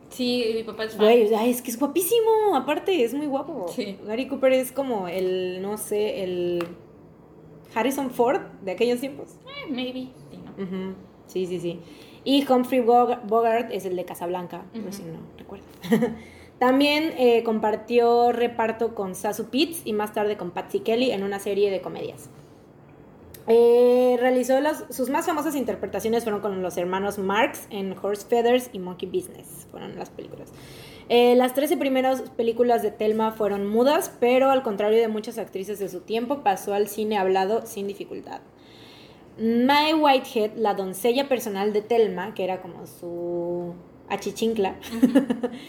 Sí, 0.08 0.50
mi 0.54 0.62
papá 0.64 0.84
es 0.84 0.92
fan. 0.92 1.04
Güey, 1.04 1.34
ay, 1.34 1.50
es 1.50 1.62
que 1.62 1.70
es 1.70 1.78
guapísimo, 1.78 2.56
aparte, 2.56 3.04
es 3.04 3.14
muy 3.14 3.26
guapo. 3.26 3.66
Sí. 3.68 3.98
Gary 4.06 4.26
Cooper 4.28 4.52
es 4.54 4.72
como 4.72 5.08
el, 5.08 5.60
no 5.62 5.76
sé, 5.76 6.24
el 6.24 6.66
Harrison 7.74 8.10
Ford 8.10 8.40
de 8.62 8.72
aquellos 8.72 9.00
tiempos. 9.00 9.36
Eh, 9.46 9.70
maybe. 9.70 10.08
Sí, 10.30 10.38
no. 10.44 10.94
Sí, 11.26 11.46
sí, 11.46 11.60
sí. 11.60 11.80
Y 12.24 12.44
Humphrey 12.50 12.80
Bog- 12.80 13.20
Bogart 13.26 13.70
es 13.72 13.84
el 13.86 13.96
de 13.96 14.04
Casablanca, 14.04 14.62
si 14.90 15.02
no 15.02 15.18
recuerdo. 15.38 15.64
También 16.58 17.14
eh, 17.16 17.42
compartió 17.42 18.32
reparto 18.32 18.94
con 18.94 19.14
Sasu 19.14 19.46
Pitts 19.48 19.82
y 19.86 19.94
más 19.94 20.12
tarde 20.12 20.36
con 20.36 20.50
Patsy 20.50 20.80
Kelly 20.80 21.10
en 21.10 21.22
una 21.22 21.38
serie 21.38 21.70
de 21.70 21.80
comedias. 21.80 22.28
Eh, 23.46 24.16
realizó 24.20 24.54
sus 24.90 25.08
más 25.08 25.26
famosas 25.26 25.56
interpretaciones 25.56 26.22
fueron 26.24 26.40
con 26.40 26.62
los 26.62 26.76
hermanos 26.76 27.18
Marx 27.18 27.66
en 27.70 27.96
Horse 28.00 28.26
Feathers 28.28 28.68
y 28.72 28.78
Monkey 28.78 29.08
Business, 29.08 29.66
fueron 29.70 29.98
las 29.98 30.10
películas. 30.10 30.52
Eh, 31.08 31.34
las 31.34 31.54
13 31.54 31.76
primeras 31.76 32.20
películas 32.36 32.82
de 32.82 32.90
Thelma 32.92 33.32
fueron 33.32 33.66
mudas, 33.66 34.12
pero 34.20 34.50
al 34.50 34.62
contrario 34.62 35.00
de 35.00 35.08
muchas 35.08 35.38
actrices 35.38 35.78
de 35.78 35.88
su 35.88 36.00
tiempo, 36.02 36.44
pasó 36.44 36.74
al 36.74 36.86
cine 36.86 37.18
hablado 37.18 37.66
sin 37.66 37.88
dificultad. 37.88 38.40
Mae 39.38 39.94
Whitehead, 39.94 40.52
la 40.56 40.74
doncella 40.74 41.28
personal 41.28 41.72
de 41.72 41.82
Thelma, 41.82 42.34
que 42.34 42.44
era 42.44 42.60
como 42.60 42.86
su 42.86 43.74
achichincla. 44.08 44.76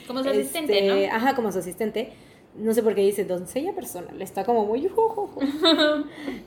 Como 0.08 0.24
su 0.24 0.30
asistente, 0.32 0.88
Este, 0.88 1.08
¿no? 1.08 1.16
Ajá, 1.16 1.36
como 1.36 1.52
su 1.52 1.60
asistente. 1.60 2.12
No 2.56 2.74
sé 2.74 2.84
por 2.84 2.96
qué 2.96 3.02
dice 3.02 3.24
doncella 3.24 3.74
personal. 3.74 4.22
Está 4.22 4.44
como 4.44 4.66
muy. 4.66 4.90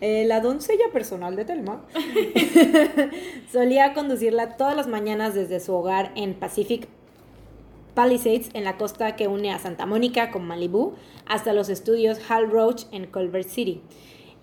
Eh, 0.01 0.25
la 0.27 0.41
doncella 0.41 0.87
personal 0.93 1.35
de 1.35 1.45
Telma. 1.47 1.83
Solía 3.53 3.95
conducirla 3.95 4.57
todas 4.57 4.77
las 4.77 4.87
mañanas 4.87 5.35
desde 5.35 5.61
su 5.61 5.73
hogar 5.75 6.13
en 6.15 6.35
Pacific 6.35 6.89
Palisades, 7.95 8.51
en 8.55 8.65
la 8.65 8.77
costa 8.77 9.17
que 9.17 9.29
une 9.29 9.53
a 9.53 9.59
Santa 9.59 9.87
Mónica 9.87 10.31
con 10.31 10.45
Malibu, 10.47 10.95
hasta 11.27 11.53
los 11.53 11.69
estudios 11.69 12.19
Hal 12.29 12.51
Roach 12.51 12.85
en 12.91 13.07
Culver 13.07 13.45
City. 13.45 13.81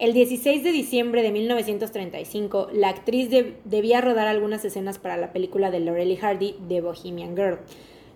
El 0.02 0.14
16 0.14 0.64
de 0.64 0.72
diciembre 0.72 1.22
de 1.22 1.32
1935, 1.32 2.70
la 2.74 2.90
actriz 2.90 3.30
de- 3.30 3.58
debía 3.66 4.02
rodar 4.02 4.28
algunas 4.28 4.66
escenas 4.66 4.98
para 4.98 5.16
la 5.16 5.32
película 5.32 5.70
de 5.70 5.78
y 5.80 6.16
Hardy, 6.16 6.56
The 6.68 6.82
Bohemian 6.82 7.36
Girl. 7.36 7.60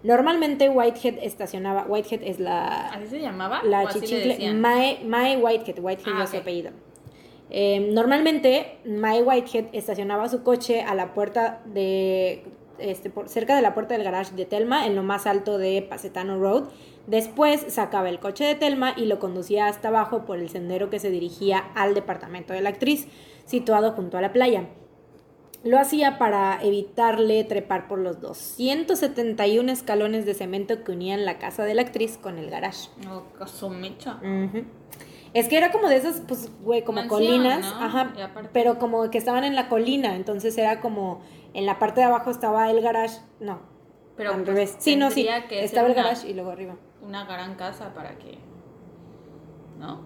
Normalmente 0.01 0.67
Whitehead 0.67 1.19
estacionaba, 1.21 1.85
Whitehead 1.87 2.23
es 2.23 2.39
la, 2.39 2.87
¿Así 2.89 3.05
se 3.05 3.19
llamaba? 3.21 3.61
la 3.63 3.83
¿O 3.83 3.87
así 3.87 3.99
le 3.99 4.07
chichincle? 4.07 4.53
Mae, 4.55 4.97
Mae 5.05 5.37
Whitehead, 5.37 5.77
Whitehead 5.79 6.13
Ah, 6.17 6.23
es 6.23 6.29
su 6.31 6.37
ok. 6.37 6.41
apellido. 6.41 6.71
Eh, 7.51 7.91
normalmente 7.93 8.77
Mae 8.85 9.21
Whitehead 9.21 9.65
estacionaba 9.71 10.27
su 10.27 10.41
coche 10.41 10.81
a 10.81 10.95
la 10.95 11.13
puerta 11.13 11.61
de, 11.65 12.45
este, 12.79 13.11
por- 13.11 13.29
cerca 13.29 13.55
de 13.55 13.61
la 13.61 13.75
puerta 13.75 13.93
del 13.93 14.03
garage 14.03 14.33
de 14.35 14.45
Telma, 14.45 14.87
en 14.87 14.95
lo 14.95 15.03
más 15.03 15.27
alto 15.27 15.59
de 15.59 15.83
Pacetano 15.87 16.39
Road. 16.39 16.63
Después 17.07 17.65
sacaba 17.69 18.09
el 18.09 18.19
coche 18.19 18.45
de 18.45 18.55
Telma 18.55 18.93
y 18.97 19.05
lo 19.05 19.19
conducía 19.19 19.67
hasta 19.67 19.89
abajo 19.89 20.25
por 20.25 20.39
el 20.39 20.49
sendero 20.49 20.89
que 20.89 20.99
se 20.99 21.09
dirigía 21.11 21.59
al 21.75 21.93
departamento 21.93 22.53
de 22.53 22.61
la 22.61 22.69
actriz, 22.69 23.07
situado 23.45 23.91
junto 23.91 24.17
a 24.17 24.21
la 24.21 24.33
playa. 24.33 24.67
Lo 25.63 25.79
hacía 25.79 26.17
para 26.19 26.59
evitarle 26.61 27.43
trepar 27.43 27.87
por 27.87 27.97
los 27.99 28.21
271 28.21 29.71
escalones 29.71 30.25
de 30.25 30.33
cemento 30.35 30.83
que 30.83 30.91
unían 30.91 31.25
la 31.25 31.39
casa 31.39 31.63
de 31.63 31.73
la 31.73 31.81
actriz 31.81 32.17
con 32.17 32.37
el 32.37 32.49
garage. 32.49 32.89
Oh, 33.09 33.23
caso 33.37 33.69
mecha. 33.69 34.19
Es 35.33 35.47
que 35.49 35.57
era 35.57 35.71
como 35.71 35.89
de 35.89 35.97
esas, 35.97 36.21
pues, 36.27 36.49
güey, 36.61 36.83
como 36.83 37.07
colinas, 37.07 37.59
¿no? 37.61 37.83
ajá, 37.83 38.13
pero 38.53 38.79
como 38.79 39.09
que 39.09 39.17
estaban 39.17 39.43
en 39.43 39.53
la 39.55 39.67
colina, 39.67 40.15
entonces 40.15 40.57
era 40.57 40.79
como, 40.79 41.21
en 41.53 41.65
la 41.65 41.77
parte 41.77 41.99
de 41.99 42.05
abajo 42.05 42.31
estaba 42.31 42.69
el 42.71 42.79
garage, 42.81 43.19
no, 43.41 43.59
Pero 44.15 44.29
al 44.31 44.37
pues, 44.43 44.47
revés, 44.47 44.75
sí, 44.79 44.95
no, 44.95 45.11
sí, 45.11 45.27
que 45.49 45.63
estaba 45.65 45.87
el 45.87 45.93
una- 45.93 46.03
garage 46.03 46.29
y 46.29 46.33
luego 46.35 46.51
arriba. 46.51 46.77
Una 47.05 47.25
gran 47.25 47.55
casa 47.55 47.93
para 47.93 48.17
que. 48.17 48.37
¿No? 49.79 50.01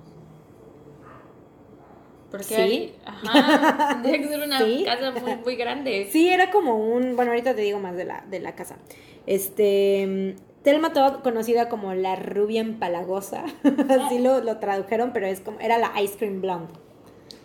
Porque 2.32 2.44
Sí. 2.46 2.53
hay. 2.56 3.00
Ajá. 3.06 4.01
Que 4.03 4.27
ser 4.27 4.39
una 4.46 4.60
Sí. 4.60 4.84
casa 4.86 5.12
muy, 5.12 5.36
muy 5.38 5.56
grande. 5.56 6.08
Sí, 6.12 6.29
era 6.29 6.51
como 6.51 6.75
un, 6.77 7.15
bueno, 7.15 7.32
ahorita 7.32 7.56
te 7.56 7.62
digo 7.62 7.79
más 7.79 7.96
de 7.96 8.06
la, 8.06 8.24
de 8.29 8.39
la 8.39 8.53
casa. 8.56 8.77
Este, 9.25 10.36
Telma 10.63 10.94
Todd, 10.94 11.22
conocida 11.22 11.70
como 11.70 11.94
la 11.94 12.15
rubia 12.15 12.62
empalagosa, 12.62 13.46
así 14.06 14.20
lo, 14.20 14.41
lo 14.41 14.58
tradujeron, 14.58 15.12
pero 15.13 15.25
es 15.27 15.39
como, 15.39 15.60
era 15.60 15.77
la 15.77 16.00
ice 16.01 16.18
cream 16.18 16.41
blonde, 16.41 16.74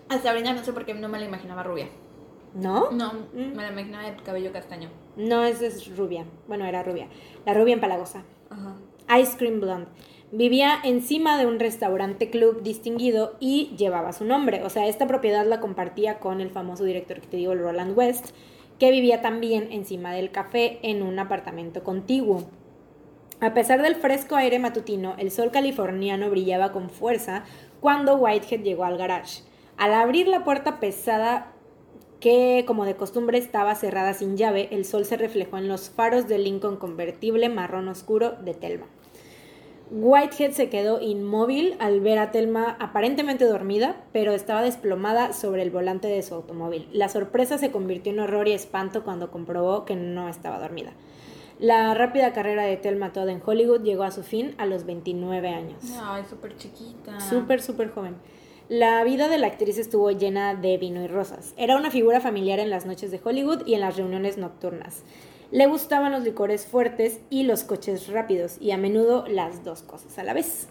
Hasta 0.08 0.30
ahorita 0.30 0.52
no 0.52 0.64
sé 0.64 0.72
por 0.72 0.84
qué 0.84 0.94
no 0.94 1.08
me 1.08 1.18
la 1.18 1.26
imaginaba 1.26 1.62
rubia. 1.62 1.88
¿no? 2.54 2.90
No, 2.92 3.12
Mm. 3.32 3.56
me 3.56 3.62
la 3.62 3.68
imaginaba 3.72 4.08
de 4.08 4.16
cabello 4.22 4.52
castaño. 4.52 4.88
No, 5.16 5.44
esa 5.44 5.66
es 5.66 5.96
rubia, 5.96 6.24
bueno, 6.46 6.64
era 6.66 6.82
rubia, 6.82 7.08
la 7.46 7.52
rubia 7.54 7.74
empalagosa. 7.74 8.22
Ajá. 8.50 8.74
Ice 9.20 9.36
Cream 9.36 9.60
Blonde. 9.60 9.88
Vivía 10.32 10.78
encima 10.82 11.38
de 11.38 11.46
un 11.46 11.60
restaurante 11.60 12.28
club 12.28 12.62
distinguido 12.62 13.36
y 13.38 13.74
llevaba 13.76 14.12
su 14.12 14.24
nombre. 14.24 14.64
O 14.64 14.70
sea, 14.70 14.88
esta 14.88 15.06
propiedad 15.06 15.46
la 15.46 15.60
compartía 15.60 16.18
con 16.18 16.40
el 16.40 16.50
famoso 16.50 16.84
director 16.84 17.20
que 17.20 17.28
te 17.28 17.36
digo, 17.36 17.54
Roland 17.54 17.96
West, 17.96 18.34
que 18.78 18.90
vivía 18.90 19.22
también 19.22 19.70
encima 19.70 20.12
del 20.12 20.32
café 20.32 20.80
en 20.82 21.02
un 21.02 21.18
apartamento 21.18 21.84
contiguo. 21.84 22.44
A 23.40 23.54
pesar 23.54 23.82
del 23.82 23.94
fresco 23.94 24.36
aire 24.36 24.58
matutino, 24.58 25.14
el 25.18 25.30
sol 25.30 25.50
californiano 25.50 26.30
brillaba 26.30 26.72
con 26.72 26.90
fuerza 26.90 27.44
cuando 27.80 28.16
Whitehead 28.16 28.62
llegó 28.62 28.84
al 28.84 28.98
garage. 28.98 29.42
Al 29.76 29.92
abrir 29.92 30.28
la 30.28 30.44
puerta 30.44 30.80
pesada 30.80 31.53
que 32.24 32.64
como 32.66 32.86
de 32.86 32.96
costumbre 32.96 33.36
estaba 33.36 33.74
cerrada 33.74 34.14
sin 34.14 34.38
llave, 34.38 34.68
el 34.70 34.86
sol 34.86 35.04
se 35.04 35.18
reflejó 35.18 35.58
en 35.58 35.68
los 35.68 35.90
faros 35.90 36.26
del 36.26 36.44
Lincoln 36.44 36.78
convertible 36.78 37.50
marrón 37.50 37.86
oscuro 37.86 38.30
de 38.42 38.54
Telma. 38.54 38.86
Whitehead 39.90 40.52
se 40.52 40.70
quedó 40.70 41.02
inmóvil 41.02 41.76
al 41.80 42.00
ver 42.00 42.18
a 42.18 42.30
Telma 42.30 42.78
aparentemente 42.80 43.44
dormida, 43.44 44.06
pero 44.14 44.32
estaba 44.32 44.62
desplomada 44.62 45.34
sobre 45.34 45.60
el 45.60 45.70
volante 45.70 46.08
de 46.08 46.22
su 46.22 46.34
automóvil. 46.34 46.88
La 46.94 47.10
sorpresa 47.10 47.58
se 47.58 47.70
convirtió 47.70 48.10
en 48.10 48.20
horror 48.20 48.48
y 48.48 48.52
espanto 48.52 49.04
cuando 49.04 49.30
comprobó 49.30 49.84
que 49.84 49.94
no 49.94 50.30
estaba 50.30 50.58
dormida. 50.58 50.94
La 51.58 51.92
rápida 51.92 52.32
carrera 52.32 52.62
de 52.62 52.78
Telma 52.78 53.12
Todd 53.12 53.28
en 53.28 53.42
Hollywood 53.44 53.82
llegó 53.82 54.02
a 54.02 54.10
su 54.10 54.22
fin 54.22 54.54
a 54.56 54.64
los 54.64 54.86
29 54.86 55.46
años. 55.50 55.82
Ay, 56.02 56.22
súper 56.24 56.56
chiquita. 56.56 57.20
Súper, 57.20 57.60
súper 57.60 57.90
joven. 57.90 58.16
La 58.70 59.04
vida 59.04 59.28
de 59.28 59.36
la 59.36 59.48
actriz 59.48 59.76
estuvo 59.76 60.10
llena 60.10 60.54
de 60.54 60.78
vino 60.78 61.04
y 61.04 61.06
rosas. 61.06 61.52
Era 61.58 61.76
una 61.76 61.90
figura 61.90 62.22
familiar 62.22 62.58
en 62.58 62.70
las 62.70 62.86
noches 62.86 63.10
de 63.10 63.20
Hollywood 63.22 63.66
y 63.66 63.74
en 63.74 63.82
las 63.82 63.98
reuniones 63.98 64.38
nocturnas. 64.38 65.02
Le 65.50 65.66
gustaban 65.66 66.12
los 66.12 66.24
licores 66.24 66.64
fuertes 66.64 67.20
y 67.28 67.42
los 67.42 67.62
coches 67.62 68.08
rápidos, 68.08 68.56
y 68.60 68.70
a 68.70 68.78
menudo 68.78 69.26
las 69.28 69.64
dos 69.64 69.82
cosas 69.82 70.18
a 70.18 70.24
la 70.24 70.32
vez. 70.32 70.68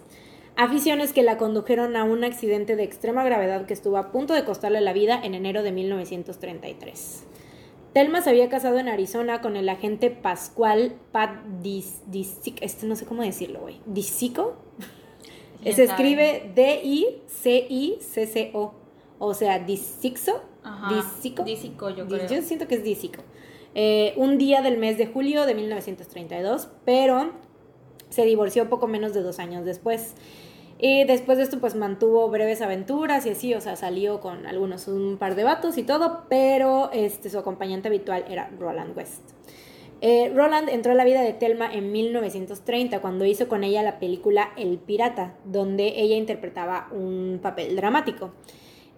Aficiones 0.55 1.13
que 1.13 1.21
la 1.21 1.37
condujeron 1.37 1.95
a 1.95 2.03
un 2.03 2.23
accidente 2.23 2.75
de 2.75 2.81
extrema 2.81 3.23
gravedad 3.23 3.67
que 3.67 3.75
estuvo 3.75 3.97
a 3.97 4.11
punto 4.11 4.33
de 4.33 4.43
costarle 4.43 4.81
la 4.81 4.93
vida 4.93 5.19
en 5.23 5.35
enero 5.35 5.61
de 5.61 5.71
1933. 5.71 7.25
Telma 7.93 8.21
se 8.21 8.31
había 8.31 8.49
casado 8.49 8.79
en 8.79 8.89
Arizona 8.89 9.39
con 9.41 9.55
el 9.55 9.69
agente 9.69 10.09
Pascual 10.09 10.95
Pat 11.11 11.43
Dis, 11.61 12.01
Disico, 12.07 12.57
este 12.61 12.87
no 12.87 12.95
sé 12.95 13.05
cómo 13.05 13.21
decirlo, 13.21 13.59
güey. 13.61 13.81
Disico. 13.85 14.55
¿Quién 15.63 15.75
Se 15.75 15.87
sabe? 15.87 16.03
escribe 16.03 16.51
D-I-C-I-C-C-O. 17.65 18.73
O 19.19 19.33
sea, 19.33 19.59
Disico. 19.59 20.41
Ajá. 20.63 20.93
Disico. 20.93 21.43
Disico, 21.43 21.89
yo 21.89 22.07
creo. 22.07 22.27
Yo 22.27 22.41
siento 22.41 22.67
que 22.67 22.75
es 22.75 22.83
Disico. 22.83 23.23
Eh, 23.75 24.13
un 24.17 24.37
día 24.37 24.61
del 24.61 24.77
mes 24.77 24.97
de 24.97 25.07
julio 25.07 25.45
de 25.45 25.55
1932, 25.55 26.67
pero 26.85 27.31
se 28.09 28.23
divorció 28.25 28.69
poco 28.69 28.87
menos 28.87 29.13
de 29.13 29.21
dos 29.21 29.39
años 29.39 29.65
después. 29.65 30.13
Y 30.79 31.05
después 31.05 31.37
de 31.37 31.45
esto, 31.45 31.59
pues 31.59 31.75
mantuvo 31.75 32.29
breves 32.29 32.61
aventuras 32.61 33.25
y 33.25 33.29
así, 33.29 33.53
o 33.53 33.61
sea, 33.61 33.75
salió 33.75 34.19
con 34.19 34.45
algunos, 34.45 34.87
un 34.87 35.17
par 35.17 35.35
de 35.35 35.43
vatos 35.43 35.77
y 35.77 35.83
todo, 35.83 36.25
pero 36.29 36.89
este, 36.91 37.29
su 37.29 37.39
acompañante 37.39 37.87
habitual 37.87 38.25
era 38.27 38.51
Roland 38.59 38.95
West. 38.97 39.32
Eh, 40.05 40.33
Roland 40.35 40.67
entró 40.67 40.91
a 40.91 40.95
la 40.95 41.05
vida 41.05 41.21
de 41.21 41.31
Thelma 41.31 41.73
en 41.73 41.93
1930 41.93 42.99
cuando 42.99 43.23
hizo 43.23 43.47
con 43.47 43.63
ella 43.63 43.81
la 43.83 43.99
película 43.99 44.51
El 44.57 44.77
Pirata, 44.77 45.35
donde 45.45 45.93
ella 45.95 46.17
interpretaba 46.17 46.89
un 46.91 47.39
papel 47.41 47.77
dramático. 47.77 48.33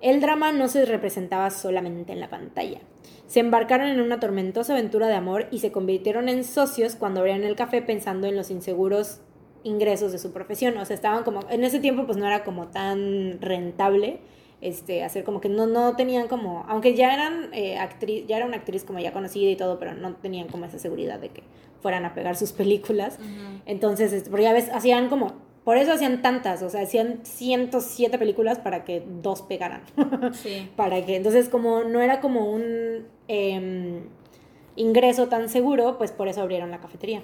El 0.01 0.19
drama 0.19 0.51
no 0.51 0.67
se 0.67 0.83
representaba 0.83 1.51
solamente 1.51 2.11
en 2.11 2.19
la 2.19 2.31
pantalla. 2.31 2.79
Se 3.27 3.39
embarcaron 3.39 3.89
en 3.89 4.01
una 4.01 4.19
tormentosa 4.19 4.73
aventura 4.73 5.07
de 5.07 5.13
amor 5.13 5.45
y 5.51 5.59
se 5.59 5.71
convirtieron 5.71 6.27
en 6.27 6.43
socios 6.43 6.95
cuando 6.95 7.19
abrieron 7.19 7.43
el 7.43 7.55
café 7.55 7.83
pensando 7.83 8.25
en 8.25 8.35
los 8.35 8.49
inseguros 8.49 9.19
ingresos 9.61 10.11
de 10.11 10.17
su 10.17 10.33
profesión. 10.33 10.75
O 10.79 10.85
sea, 10.85 10.95
estaban 10.95 11.23
como, 11.23 11.41
en 11.51 11.63
ese 11.63 11.79
tiempo 11.79 12.07
pues 12.07 12.17
no 12.17 12.25
era 12.25 12.43
como 12.43 12.69
tan 12.69 13.39
rentable 13.41 14.21
este, 14.65 15.03
hacer 15.03 15.23
como 15.23 15.41
que 15.41 15.49
no, 15.49 15.67
no 15.67 15.95
tenían 15.95 16.27
como, 16.27 16.65
aunque 16.67 16.95
ya 16.95 17.13
eran 17.13 17.53
eh, 17.53 17.77
actriz, 17.77 18.25
ya 18.27 18.37
era 18.37 18.47
una 18.47 18.57
actriz 18.57 18.83
como 18.83 18.97
ya 18.97 19.13
conocida 19.13 19.49
y 19.49 19.55
todo, 19.55 19.77
pero 19.77 19.93
no 19.93 20.15
tenían 20.15 20.47
como 20.47 20.65
esa 20.65 20.79
seguridad 20.79 21.19
de 21.19 21.29
que 21.29 21.43
fueran 21.81 22.03
a 22.03 22.15
pegar 22.15 22.35
sus 22.35 22.51
películas. 22.61 23.19
Entonces, 23.67 24.27
porque 24.27 24.43
ya 24.43 24.53
ves, 24.53 24.69
hacían 24.73 25.07
como, 25.07 25.33
por 25.63 25.77
eso 25.77 25.93
hacían 25.93 26.23
tantas, 26.23 26.63
o 26.63 26.69
sea, 26.71 26.81
hacían 26.81 27.19
107 27.23 28.17
películas 28.17 28.57
para 28.57 28.83
que 28.83 29.03
dos 29.21 29.43
pegaran. 29.43 29.83
Sí. 30.33 30.69
para 30.75 31.05
que, 31.05 31.15
entonces 31.15 31.47
como 31.49 31.83
no 31.83 32.01
era 32.01 32.19
como 32.19 32.49
un 32.51 33.05
em, 33.27 34.01
ingreso 34.75 35.27
tan 35.27 35.47
seguro, 35.47 35.99
pues 35.99 36.11
por 36.11 36.27
eso 36.27 36.41
abrieron 36.41 36.71
la 36.71 36.79
cafetería. 36.79 37.21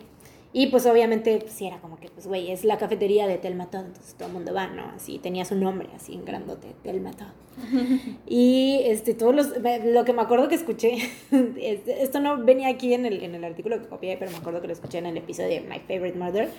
Y 0.53 0.67
pues 0.67 0.85
obviamente, 0.85 1.37
pues 1.39 1.53
sí 1.53 1.65
era 1.65 1.79
como 1.79 1.97
que, 1.97 2.09
pues 2.09 2.27
güey, 2.27 2.51
es 2.51 2.65
la 2.65 2.77
cafetería 2.77 3.25
de 3.25 3.37
Telma 3.37 3.69
Todd, 3.69 3.85
entonces 3.85 4.15
todo 4.15 4.27
el 4.27 4.33
mundo 4.33 4.53
va, 4.53 4.67
¿no? 4.67 4.83
Así 4.95 5.17
tenía 5.17 5.45
su 5.45 5.55
nombre, 5.55 5.87
así 5.95 6.13
en 6.13 6.25
grandote, 6.25 6.75
Telma 6.83 7.11
Todd. 7.11 7.27
y 8.27 8.81
este, 8.83 9.13
todos 9.13 9.33
los, 9.33 9.47
lo 9.85 10.03
que 10.03 10.13
me 10.13 10.21
acuerdo 10.21 10.49
que 10.49 10.55
escuché, 10.55 10.97
esto 11.87 12.19
no 12.19 12.43
venía 12.43 12.67
aquí 12.67 12.93
en 12.93 13.05
el, 13.05 13.23
en 13.23 13.33
el 13.35 13.43
artículo 13.45 13.81
que 13.81 13.87
copié, 13.87 14.17
pero 14.17 14.31
me 14.31 14.37
acuerdo 14.37 14.59
que 14.59 14.67
lo 14.67 14.73
escuché 14.73 14.97
en 14.97 15.05
el 15.05 15.17
episodio 15.17 15.49
de 15.49 15.61
My 15.61 15.79
Favorite 15.79 16.17
Murder, 16.17 16.49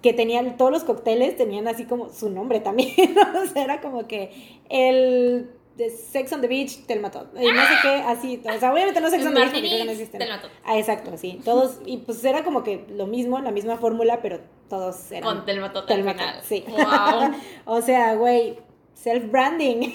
que 0.00 0.12
tenían, 0.12 0.56
todos 0.56 0.70
los 0.70 0.84
cócteles 0.84 1.36
tenían 1.36 1.66
así 1.66 1.84
como 1.84 2.08
su 2.10 2.30
nombre 2.30 2.60
también, 2.60 3.16
o 3.42 3.46
sea, 3.46 3.64
era 3.64 3.80
como 3.80 4.06
que 4.06 4.30
el 4.68 5.50
de 5.80 5.88
Sex 5.88 6.30
on 6.32 6.42
the 6.42 6.46
Beach, 6.46 6.84
Telma 6.86 7.10
Todd. 7.10 7.28
Y 7.34 7.50
no 7.50 7.62
sé 7.62 7.74
qué, 7.82 7.88
así. 8.06 8.42
O 8.44 8.58
sea, 8.58 8.72
obviamente 8.72 9.00
no 9.00 9.08
Sex 9.08 9.24
on 9.24 9.34
the 9.34 9.40
Beach 9.40 9.52
porque 9.52 9.84
no 9.86 9.90
existen. 9.90 10.22
Ah, 10.64 10.78
exacto, 10.78 11.12
así. 11.14 11.40
Todos, 11.42 11.80
y 11.86 11.98
pues 11.98 12.22
era 12.22 12.44
como 12.44 12.62
que 12.62 12.84
lo 12.90 13.06
mismo, 13.06 13.38
la 13.40 13.50
misma 13.50 13.78
fórmula, 13.78 14.20
pero 14.20 14.40
todos 14.68 15.10
eran. 15.10 15.22
Con 15.22 15.44
Telma 15.46 15.72
Todd 15.72 15.86
Telma 15.86 16.14
sí. 16.42 16.64
Wow. 16.68 17.32
o 17.64 17.80
sea, 17.80 18.14
güey, 18.14 18.58
self-branding. 18.94 19.94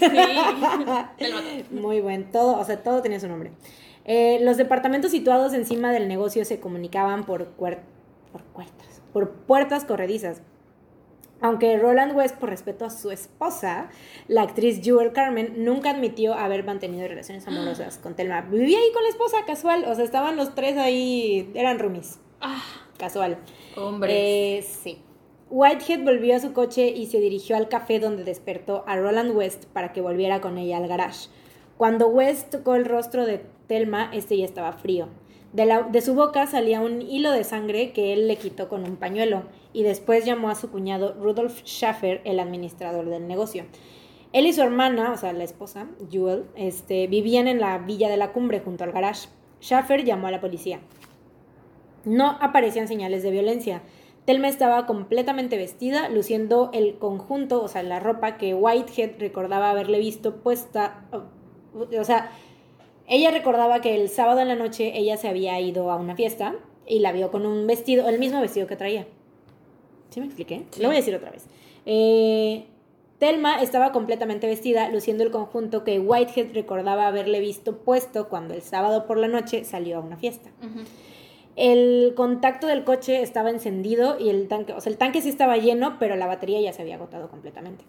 Sí. 1.20 1.66
Muy 1.70 2.02
buen, 2.02 2.32
todo, 2.32 2.60
o 2.60 2.66
sea, 2.66 2.82
todo 2.82 3.04
tenía 3.04 3.20
su 3.20 3.28
nombre. 3.28 3.52
Eh, 4.06 4.40
los 4.42 4.58
departamentos 4.58 5.12
situados 5.12 5.54
encima 5.54 5.92
del 5.92 6.08
negocio 6.08 6.46
se 6.46 6.60
comunicaban 6.60 7.26
por, 7.26 7.46
por 7.50 7.78
puertas, 8.54 9.02
por 9.14 9.32
puertas 9.32 9.86
corredizas. 9.86 10.42
Aunque 11.42 11.78
Roland 11.78 12.16
West, 12.16 12.38
por 12.38 12.50
respeto 12.50 12.86
a 12.86 12.90
su 12.90 13.12
esposa, 13.12 13.90
la 14.28 14.42
actriz 14.44 14.80
Jewel 14.82 15.12
Carmen, 15.12 15.66
nunca 15.66 15.92
admitió 15.92 16.34
haber 16.34 16.64
mantenido 16.64 17.08
relaciones 17.08 17.46
amorosas 17.48 17.98
con 17.98 18.16
Thelma. 18.16 18.42
Vivía 18.42 18.80
ahí 18.80 18.92
con 18.94 19.04
la 19.04 19.10
esposa, 19.10 19.38
casual. 19.46 19.84
O 19.88 19.94
sea, 19.96 20.06
estaban 20.06 20.38
los 20.38 20.56
tres 20.56 20.78
ahí, 20.78 21.52
eran 21.54 21.78
roomies, 21.80 22.20
Ah, 22.42 22.64
casual. 22.98 23.38
hombre. 23.76 24.58
Eh, 24.58 24.62
sí. 24.64 25.00
Whitehead 25.50 26.04
volvió 26.04 26.36
a 26.36 26.40
su 26.40 26.54
coche 26.54 26.88
y 26.88 27.06
se 27.08 27.20
dirigió 27.20 27.56
al 27.58 27.70
café 27.70 28.00
donde 28.00 28.24
despertó 28.24 28.84
a 28.88 28.96
Roland 28.96 29.36
West 29.36 29.66
para 29.66 29.94
que 29.94 30.02
volviera 30.02 30.42
con 30.42 30.58
ella 30.58 30.78
al 30.78 30.88
garage. 30.88 31.30
Cuando 31.78 32.08
West 32.08 32.50
tocó 32.50 32.76
el 32.76 32.86
rostro 32.86 33.26
de 33.26 33.46
Thelma, 33.68 34.10
este 34.14 34.38
ya 34.38 34.46
estaba 34.46 34.72
frío. 34.74 35.10
De, 35.56 36.02
su 36.02 36.16
boca 36.16 36.48
salía 36.48 36.82
un 36.82 37.02
hilo 37.02 37.32
de 37.32 37.46
sangre 37.46 37.94
que 37.94 38.12
él 38.12 38.28
le 38.28 38.36
quitó 38.36 38.68
con 38.68 38.84
un 38.84 38.98
pañuelo 38.98 39.44
y 39.72 39.84
después 39.84 40.26
llamó 40.26 40.50
a 40.50 40.56
su 40.56 40.70
cuñado 40.70 41.14
Rudolf 41.14 41.64
Schaffer, 41.64 42.20
el 42.26 42.42
administrador 42.42 43.10
del 43.10 43.26
negocio. 43.26 43.64
Él 44.34 44.48
y 44.48 44.52
su 44.52 44.62
hermana, 44.62 45.14
o 45.14 45.18
sea, 45.18 45.32
la 45.32 45.46
esposa, 45.46 45.88
Jewel, 46.12 46.44
este, 46.58 47.08
vivían 47.08 47.48
en 47.48 47.62
la 47.62 47.78
villa 47.78 48.10
de 48.10 48.18
la 48.18 48.34
cumbre 48.34 48.60
junto 48.60 48.84
al 48.84 48.92
garage. 48.92 49.30
Schaffer 49.62 50.04
llamó 50.04 50.28
a 50.28 50.32
la 50.32 50.42
policía. 50.42 50.82
No 52.04 52.32
aparecían 52.42 52.90
señales 52.90 53.24
de 53.24 53.32
violencia. 53.32 53.82
Telma 54.26 54.50
estaba 54.50 54.86
completamente 54.86 55.56
vestida, 55.56 56.10
luciendo 56.10 56.70
el 56.74 56.98
conjunto, 56.98 57.64
o 57.64 57.70
sea, 57.70 57.82
la 57.82 58.02
ropa 58.02 58.36
que 58.36 58.54
Whitehead 58.54 59.20
recordaba 59.20 59.70
haberle 59.70 60.00
visto 60.00 60.36
puesta. 60.36 61.06
O 61.74 62.04
sea, 62.04 62.30
ella 63.08 63.32
recordaba 63.32 63.82
que 63.82 63.96
el 63.96 64.10
sábado 64.10 64.40
en 64.40 64.48
la 64.48 64.56
noche 64.56 64.98
ella 64.98 65.18
se 65.18 65.28
había 65.28 65.60
ido 65.60 65.92
a 65.92 65.96
una 65.96 66.16
fiesta 66.16 66.56
y 66.88 67.00
la 67.00 67.12
vio 67.12 67.32
con 67.32 67.46
un 67.46 67.68
vestido, 67.68 68.08
el 68.10 68.20
mismo 68.20 68.42
vestido 68.42 68.68
que 68.68 68.76
traía. 68.76 69.08
¿Sí 70.10 70.20
me 70.20 70.28
expliqué? 70.28 70.64
Sí. 70.72 70.82
Lo 70.82 70.88
voy 70.88 70.96
a 70.96 71.00
decir 71.00 71.16
otra 71.16 71.32
vez. 71.32 71.46
Eh, 71.86 72.66
Telma 73.20 73.62
estaba 73.62 73.92
completamente 73.92 74.48
vestida, 74.48 74.90
luciendo 74.90 75.24
el 75.24 75.32
conjunto 75.32 75.84
que 75.84 76.00
Whitehead 76.00 76.54
recordaba 76.54 77.08
haberle 77.08 77.40
visto 77.40 77.78
puesto 77.78 78.28
cuando 78.28 78.54
el 78.54 78.62
sábado 78.62 79.06
por 79.06 79.18
la 79.18 79.28
noche 79.28 79.64
salió 79.64 79.98
a 79.98 80.00
una 80.02 80.18
fiesta. 80.18 80.50
El 81.56 82.14
contacto 82.16 82.68
del 82.68 82.84
coche 82.84 83.22
estaba 83.22 83.50
encendido 83.50 84.20
y 84.20 84.30
el 84.30 84.50
tanque, 84.50 84.74
o 84.74 84.82
sea, 84.82 84.92
el 84.92 84.98
tanque 84.98 85.22
sí 85.22 85.30
estaba 85.30 85.56
lleno, 85.56 85.98
pero 86.00 86.18
la 86.18 86.28
batería 86.28 86.60
ya 86.60 86.74
se 86.74 86.82
había 86.82 86.96
agotado 86.96 87.30
completamente. 87.30 87.86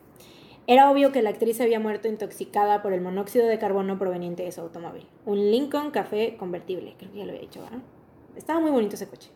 Era 0.69 0.91
obvio 0.91 1.13
que 1.13 1.23
la 1.23 1.31
actriz 1.31 1.61
había 1.61 1.79
muerto 1.79 2.09
intoxicada 2.09 2.83
por 2.83 2.93
el 2.93 3.01
monóxido 3.01 3.47
de 3.47 3.59
carbono 3.59 3.99
proveniente 3.99 4.43
de 4.43 4.51
su 4.51 4.61
automóvil. 4.61 5.07
Un 5.25 5.51
Lincoln 5.51 5.93
Café 5.93 6.37
convertible, 6.37 6.95
creo 6.99 7.13
que 7.13 7.19
ya 7.19 7.25
lo 7.25 7.31
había 7.31 7.43
dicho, 7.43 7.63
¿verdad? 7.63 7.79
Estaba 8.37 8.59
muy 8.59 8.73
bonito 8.73 8.97
ese 8.97 9.07
coche. 9.07 9.31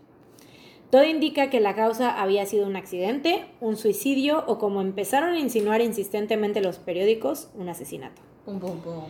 Todo 0.91 1.05
indica 1.05 1.51
que 1.51 1.61
la 1.61 1.77
causa 1.77 2.21
había 2.21 2.45
sido 2.47 2.67
un 2.67 2.75
accidente, 2.75 3.45
un 3.61 3.77
suicidio 3.77 4.45
o 4.49 4.59
como 4.59 4.81
empezaron 4.81 5.35
a 5.35 5.39
insinuar 5.39 5.81
insistentemente 5.81 6.61
los 6.61 6.79
periódicos, 6.79 7.49
un 7.55 7.69
asesinato. 7.69 8.21
Pum, 8.45 8.59
pum, 8.59 8.81
pum. 8.81 9.05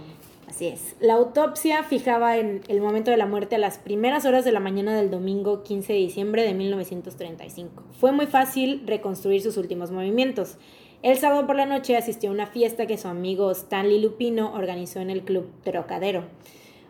Así 0.47 0.67
es. 0.67 0.97
La 1.01 1.15
autopsia 1.15 1.85
fijaba 1.85 2.37
en 2.37 2.61
el 2.69 2.83
momento 2.83 3.11
de 3.11 3.17
la 3.17 3.25
muerte 3.25 3.55
a 3.55 3.59
las 3.59 3.79
primeras 3.79 4.27
horas 4.27 4.45
de 4.45 4.53
la 4.53 4.61
mañana 4.61 4.95
del 4.95 5.11
domingo 5.11 5.63
15 5.63 5.93
de 5.93 5.99
diciembre 6.01 6.43
de 6.43 6.53
1935. 6.53 7.85
Fue 7.99 8.13
muy 8.13 8.27
fácil 8.27 8.83
reconstruir 8.85 9.41
sus 9.41 9.57
últimos 9.57 9.91
movimientos. 9.91 10.59
El 11.03 11.17
sábado 11.17 11.47
por 11.47 11.57
la 11.57 11.65
noche 11.65 11.97
asistió 11.97 12.29
a 12.29 12.35
una 12.35 12.47
fiesta 12.47 12.87
que 12.87 12.99
su 12.99 13.09
amigo 13.09 13.51
Stanley 13.53 14.03
Lupino 14.03 14.53
organizó 14.53 15.01
en 15.01 15.09
el 15.09 15.23
club 15.23 15.51
Trocadero. 15.65 16.25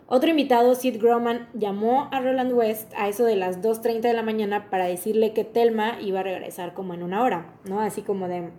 Otro 0.09 0.31
invitado, 0.31 0.75
Sid 0.75 1.01
Groman, 1.01 1.49
llamó 1.55 2.09
a 2.11 2.21
Roland 2.21 2.53
West 2.53 2.93
a 2.97 3.07
eso 3.09 3.23
de 3.23 3.37
las 3.37 3.63
2.30 3.63 4.01
de 4.01 4.13
la 4.13 4.25
mañana 4.25 4.69
para 4.69 4.87
decirle 4.87 5.33
que 5.33 5.45
Telma 5.45 6.01
iba 6.01 6.19
a 6.19 6.25
regresar 6.25 6.75
como 6.75 6.93
en 6.93 7.05
una 7.05 7.23
hora, 7.23 7.55
¿no? 7.67 7.81
Así 7.81 8.03
como 8.03 8.27
de, 8.27 8.51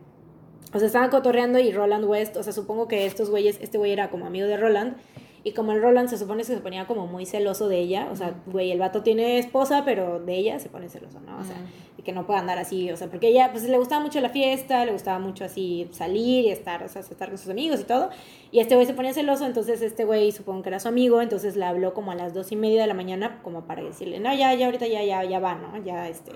o 0.73 0.79
sea, 0.79 0.87
estaban 0.87 1.09
cotorreando 1.09 1.59
y 1.59 1.73
Roland 1.73 2.05
West, 2.05 2.37
o 2.37 2.43
sea, 2.43 2.53
supongo 2.53 2.87
que 2.87 3.05
estos 3.05 3.29
güeyes, 3.29 3.59
este 3.61 3.77
güey 3.77 3.91
era 3.91 4.09
como 4.09 4.25
amigo 4.25 4.47
de 4.47 4.55
Roland. 4.55 4.95
Y 5.43 5.53
como 5.53 5.71
el 5.71 5.81
Roland 5.81 6.07
se 6.07 6.17
supone 6.17 6.41
que 6.41 6.47
se 6.47 6.57
ponía 6.57 6.85
como 6.85 7.07
muy 7.07 7.25
celoso 7.25 7.67
de 7.67 7.79
ella, 7.79 8.09
o 8.11 8.15
sea, 8.15 8.35
güey, 8.45 8.71
el 8.71 8.77
vato 8.79 9.01
tiene 9.01 9.39
esposa, 9.39 9.83
pero 9.83 10.19
de 10.19 10.35
ella 10.35 10.59
se 10.59 10.69
pone 10.69 10.87
celoso, 10.87 11.19
¿no? 11.19 11.39
O 11.39 11.43
sea, 11.43 11.55
y 11.97 12.03
que 12.03 12.11
no 12.11 12.27
pueda 12.27 12.39
andar 12.39 12.59
así, 12.59 12.91
o 12.91 12.97
sea, 12.97 13.09
porque 13.09 13.29
ella, 13.29 13.49
pues 13.51 13.63
le 13.63 13.77
gustaba 13.77 14.03
mucho 14.03 14.21
la 14.21 14.29
fiesta, 14.29 14.85
le 14.85 14.91
gustaba 14.91 15.17
mucho 15.17 15.43
así 15.43 15.87
salir 15.91 16.45
y 16.45 16.51
estar, 16.51 16.83
o 16.83 16.87
sea, 16.87 17.01
estar 17.01 17.29
con 17.29 17.39
sus 17.39 17.49
amigos 17.49 17.79
y 17.79 17.85
todo. 17.85 18.09
Y 18.51 18.59
este 18.59 18.75
güey 18.75 18.85
se 18.85 18.93
ponía 18.93 19.13
celoso, 19.13 19.45
entonces 19.45 19.81
este 19.81 20.05
güey 20.05 20.31
supongo 20.31 20.61
que 20.61 20.69
era 20.69 20.79
su 20.79 20.87
amigo, 20.87 21.21
entonces 21.21 21.55
le 21.55 21.65
habló 21.65 21.93
como 21.95 22.11
a 22.11 22.15
las 22.15 22.33
dos 22.35 22.51
y 22.51 22.55
media 22.55 22.81
de 22.81 22.87
la 22.87 22.93
mañana, 22.93 23.39
como 23.41 23.65
para 23.65 23.81
decirle, 23.81 24.19
no, 24.19 24.33
ya, 24.35 24.53
ya, 24.53 24.67
ahorita 24.67 24.85
ya, 24.87 25.03
ya, 25.03 25.23
ya 25.23 25.39
va, 25.39 25.55
¿no? 25.55 25.83
Ya, 25.83 26.07
este, 26.07 26.33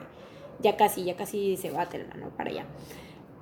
ya 0.62 0.78
casi, 0.78 1.04
ya 1.04 1.16
casi 1.16 1.58
se 1.58 1.70
va 1.70 1.86
Telma, 1.86 2.16
¿no? 2.16 2.30
Para 2.30 2.50
allá 2.50 2.66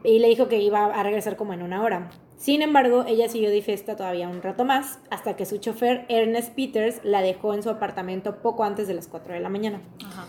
y 0.04 0.20
le 0.20 0.28
dijo 0.28 0.48
que 0.48 0.62
iba 0.62 0.86
a 0.86 1.04
regresar 1.04 1.36
como 1.36 1.54
en 1.54 1.64
una 1.64 1.82
hora. 1.82 2.10
Sin 2.38 2.62
embargo, 2.62 3.06
ella 3.08 3.30
siguió 3.30 3.50
de 3.50 3.62
fiesta 3.62 3.96
todavía 3.96 4.28
un 4.28 4.42
rato 4.42 4.66
más, 4.66 5.00
hasta 5.10 5.36
que 5.36 5.46
su 5.46 5.58
chofer 5.58 6.06
Ernest 6.10 6.54
Peters 6.56 7.00
la 7.04 7.22
dejó 7.22 7.54
en 7.54 7.64
su 7.64 7.70
apartamento 7.70 8.42
poco 8.42 8.64
antes 8.66 8.88
de 8.88 8.94
las 8.94 9.08
4 9.08 9.34
de 9.34 9.40
la 9.40 9.50
mañana. 9.50 9.82
Ajá. 10.06 10.26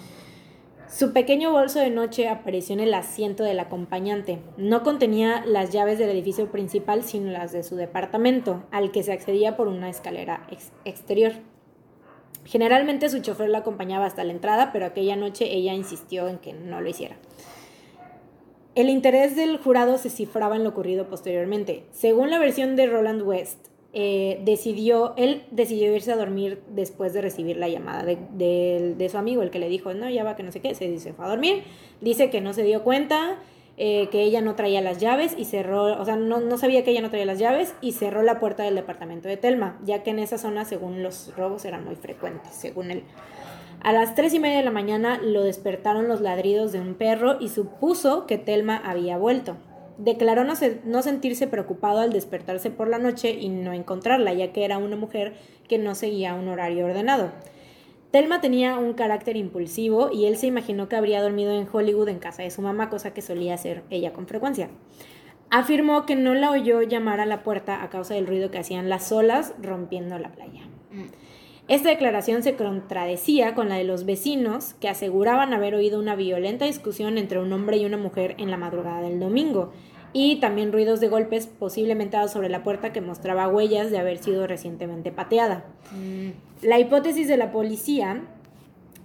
Su 0.88 1.12
pequeño 1.12 1.50
bolso 1.50 1.80
de 1.80 1.90
noche 1.90 2.28
apareció 2.28 2.74
en 2.74 2.80
el 2.80 2.94
asiento 2.94 3.42
del 3.42 3.58
acompañante. 3.58 4.38
No 4.56 4.84
contenía 4.84 5.42
las 5.44 5.70
llaves 5.72 5.98
del 5.98 6.10
edificio 6.10 6.52
principal, 6.52 7.02
sino 7.02 7.32
las 7.32 7.50
de 7.50 7.64
su 7.64 7.74
departamento, 7.74 8.62
al 8.70 8.92
que 8.92 9.02
se 9.02 9.12
accedía 9.12 9.56
por 9.56 9.66
una 9.66 9.88
escalera 9.90 10.46
ex- 10.52 10.70
exterior. 10.84 11.32
Generalmente 12.44 13.08
su 13.08 13.20
chofer 13.22 13.48
la 13.48 13.58
acompañaba 13.58 14.04
hasta 14.04 14.22
la 14.22 14.32
entrada, 14.32 14.70
pero 14.72 14.86
aquella 14.86 15.16
noche 15.16 15.52
ella 15.52 15.72
insistió 15.72 16.28
en 16.28 16.38
que 16.38 16.52
no 16.52 16.80
lo 16.80 16.88
hiciera. 16.88 17.16
El 18.74 18.88
interés 18.88 19.37
del 19.37 19.58
jurado 19.58 19.98
se 19.98 20.10
cifraba 20.10 20.56
en 20.56 20.64
lo 20.64 20.70
ocurrido 20.70 21.06
posteriormente. 21.08 21.84
Según 21.92 22.30
la 22.30 22.38
versión 22.38 22.74
de 22.74 22.87
Roland 22.87 23.22
West, 23.22 23.68
eh, 23.92 24.40
decidió, 24.44 25.14
él 25.16 25.44
decidió 25.52 25.94
irse 25.94 26.10
a 26.10 26.16
dormir 26.16 26.60
después 26.70 27.12
de 27.12 27.20
recibir 27.20 27.56
la 27.56 27.68
llamada 27.68 28.02
de, 28.02 28.18
de- 28.32 28.94
de 28.98 29.08
su 29.08 29.16
amigo, 29.18 29.42
el 29.42 29.50
que 29.50 29.60
le 29.60 29.68
dijo, 29.68 29.94
no, 29.94 30.10
ya 30.10 30.24
va, 30.24 30.34
que 30.34 30.42
no 30.42 30.50
sé 30.50 30.60
qué, 30.60 30.74
se, 30.74 30.98
se 30.98 31.12
fue 31.12 31.24
a 31.24 31.28
dormir. 31.28 31.62
Dice 32.00 32.30
que 32.30 32.40
no 32.40 32.52
se 32.52 32.64
dio 32.64 32.82
cuenta, 32.82 33.38
eh, 33.76 34.08
que 34.10 34.22
ella 34.22 34.40
no 34.40 34.56
traía 34.56 34.80
las 34.80 34.98
llaves 34.98 35.37
y 35.38 35.44
cerró, 35.44 36.00
o 36.00 36.04
sea, 36.04 36.16
no, 36.16 36.40
no 36.40 36.58
sabía 36.58 36.82
que 36.82 36.90
ella 36.90 37.02
no 37.02 37.10
traía 37.10 37.26
las 37.26 37.38
llaves 37.38 37.74
y 37.80 37.92
cerró 37.92 38.22
la 38.22 38.40
puerta 38.40 38.64
del 38.64 38.74
departamento 38.74 39.28
de 39.28 39.37
Telma, 39.37 39.78
ya 39.84 40.02
que 40.02 40.10
en 40.10 40.18
esa 40.18 40.38
zona, 40.38 40.64
según 40.64 41.04
los 41.04 41.32
robos, 41.37 41.64
eran 41.64 41.84
muy 41.84 41.94
frecuentes, 41.94 42.52
según 42.52 42.90
él. 42.90 43.04
A 43.84 43.92
las 43.92 44.14
tres 44.14 44.32
y 44.32 44.38
media 44.38 44.56
de 44.56 44.64
la 44.64 44.70
mañana 44.70 45.20
lo 45.22 45.42
despertaron 45.42 46.08
los 46.08 46.22
ladridos 46.22 46.72
de 46.72 46.80
un 46.80 46.94
perro 46.94 47.36
y 47.38 47.50
supuso 47.50 48.26
que 48.26 48.38
Telma 48.38 48.78
había 48.78 49.18
vuelto. 49.18 49.58
Declaró 49.98 50.42
no, 50.42 51.02
sentirse 51.02 51.46
preocupado 51.46 52.00
al 52.00 52.10
despertarse 52.10 52.70
por 52.70 52.88
la 52.88 52.98
noche 52.98 53.32
y 53.38 53.50
no 53.50 53.74
encontrarla, 53.74 54.32
ya 54.32 54.54
que 54.54 54.64
era 54.64 54.78
una 54.78 54.96
mujer 54.96 55.34
que 55.68 55.76
no 55.76 55.94
seguía 55.94 56.32
un 56.32 56.48
horario 56.48 56.86
ordenado. 56.86 57.30
Telma 58.10 58.40
tenía 58.40 58.78
un 58.78 58.94
carácter 58.94 59.36
impulsivo 59.36 60.10
y 60.10 60.24
él 60.24 60.38
se 60.38 60.46
imaginó 60.46 60.88
que 60.88 60.96
habría 60.96 61.20
dormido 61.20 61.52
en 61.52 61.68
Hollywood 61.70 62.08
en 62.08 62.20
casa 62.20 62.42
de 62.42 62.50
su 62.50 62.62
mamá, 62.62 62.88
cosa 62.88 63.12
que 63.12 63.20
solía 63.20 63.52
hacer 63.52 63.82
ella 63.90 64.14
con 64.14 64.26
frecuencia. 64.26 64.70
Afirmó 65.50 66.06
que 66.06 66.16
no 66.16 66.32
la 66.32 66.52
oyó 66.52 66.80
llamar 66.80 67.20
a 67.20 67.26
la 67.26 67.42
puerta 67.42 67.82
a 67.82 67.90
causa 67.90 68.14
del 68.14 68.26
ruido 68.26 68.50
que 68.50 68.58
hacían 68.58 68.88
las 68.88 69.12
olas 69.12 69.52
rompiendo 69.60 70.18
la 70.18 70.32
playa. 70.32 70.62
Mm. 70.90 71.23
Esta 71.66 71.88
declaración 71.88 72.42
se 72.42 72.57
contradecía 72.57 73.55
con 73.55 73.70
la 73.70 73.77
de 73.77 73.85
los 73.85 74.05
vecinos 74.05 74.74
que 74.74 74.88
aseguraban 74.88 75.55
haber 75.55 75.74
oído 75.74 75.98
una 75.98 76.14
violenta 76.14 76.66
discusión 76.66 77.16
entre 77.16 77.38
un 77.40 77.53
hombre 77.53 77.79
y 77.79 77.87
una 77.87 77.96
mujer 77.96 78.35
en 78.38 78.50
la 78.50 78.59
madrugada 78.59 79.00
del 79.00 79.18
domingo 79.18 79.72
y 80.12 80.37
también 80.37 80.72
ruidos 80.72 81.00
de 81.00 81.09
golpes 81.09 81.46
posiblemente 81.46 82.16
dados 82.16 82.33
sobre 82.33 82.48
la 82.48 82.62
puerta 82.62 82.92
que 82.92 83.00
mostraba 83.00 83.48
huellas 83.48 83.90
de 83.90 83.98
haber 83.98 84.18
sido 84.18 84.46
recientemente 84.46 85.11
pateada. 85.11 85.64
Mm. 85.92 86.66
La 86.66 86.79
hipótesis 86.79 87.29
de 87.29 87.37
la 87.37 87.50
policía 87.50 88.22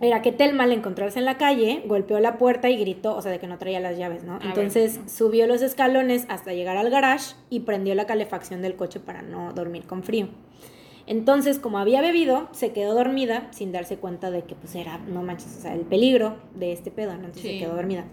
era 0.02 0.22
que 0.22 0.32
Telma 0.32 0.64
al 0.64 0.72
encontrarse 0.72 1.20
en 1.20 1.26
la 1.26 1.38
calle 1.38 1.84
golpeó 1.86 2.20
la 2.20 2.38
puerta 2.38 2.70
y 2.70 2.78
gritó, 2.78 3.16
o 3.16 3.22
sea, 3.22 3.32
de 3.32 3.40
que 3.40 3.48
no 3.48 3.58
traía 3.58 3.80
las 3.80 3.98
llaves, 3.98 4.24
¿no? 4.24 4.40
Entonces 4.42 5.00
subió 5.08 5.48
los 5.48 5.62
escalones 5.62 6.26
hasta 6.30 6.54
llegar 6.54 6.78
al 6.78 6.90
garage 6.90 7.36
y 7.50 7.62
prendió 7.62 7.96
la 7.96 8.06
calefacción 8.06 8.62
del 8.62 8.76
coche 8.76 9.00
para 9.00 9.22
no 9.22 9.52
dormir 9.54 9.86
con 9.86 10.04
frío. 10.04 10.30
Entonces, 11.10 11.58
como 11.58 11.80
había 11.80 12.02
bebido, 12.02 12.48
se 12.52 12.72
quedó 12.72 12.94
dormida 12.94 13.48
sin 13.50 13.72
darse 13.72 13.98
cuenta 13.98 14.30
de 14.30 14.44
que 14.44 14.54
pues 14.54 14.76
era, 14.76 15.00
no 15.00 15.24
manches, 15.24 15.58
o 15.58 15.62
sea, 15.62 15.74
el 15.74 15.82
peligro 15.82 16.38
de 16.54 16.72
este 16.72 16.92
pedo, 16.92 17.14
¿no? 17.14 17.26
Entonces 17.26 17.42
se 17.42 17.58
quedó 17.58 17.74
dormida. 17.74 18.06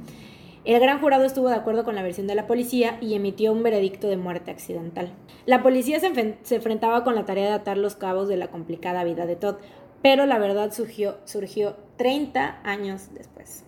El 0.65 0.81
gran 0.81 0.99
jurado 0.99 1.27
estuvo 1.27 1.51
de 1.51 1.57
acuerdo 1.57 1.85
con 1.85 1.95
la 1.95 2.03
versión 2.03 2.27
de 2.27 2.35
la 2.35 2.47
policía 2.47 2.97
y 3.03 3.13
emitió 3.13 3.53
un 3.53 3.63
veredicto 3.63 4.09
de 4.09 4.17
muerte 4.17 4.51
accidental. 4.51 5.13
La 5.45 5.63
policía 5.63 6.01
se, 6.01 6.39
se 6.43 6.55
enfrentaba 6.55 7.05
con 7.05 7.15
la 7.15 7.27
tarea 7.27 7.49
de 7.49 7.53
atar 7.53 7.77
los 7.77 7.97
cabos 7.97 8.29
de 8.29 8.39
la 8.39 8.49
complicada 8.49 9.05
vida 9.05 9.27
de 9.27 9.37
Todd, 9.37 9.57
pero 10.01 10.25
la 10.25 10.39
verdad 10.39 10.73
surgió, 10.73 11.19
surgió 11.27 11.77
30 11.99 12.61
años 12.65 13.11
después. 13.13 13.67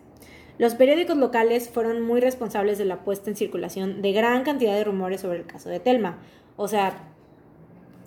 Los 0.57 0.75
periódicos 0.75 1.19
locales 1.19 1.69
fueron 1.69 2.01
muy 2.01 2.23
responsables 2.23 2.79
de 2.79 2.87
la 2.87 3.05
puesta 3.05 3.29
en 3.29 3.37
circulación 3.37 4.01
de 4.01 4.13
gran 4.13 4.43
cantidad 4.43 4.73
de 4.73 4.85
rumores 4.85 5.21
sobre 5.21 5.37
el 5.37 5.47
caso 5.47 5.69
de 5.69 5.81
Telma. 5.81 6.19
O 6.57 6.67
sea, 6.67 7.13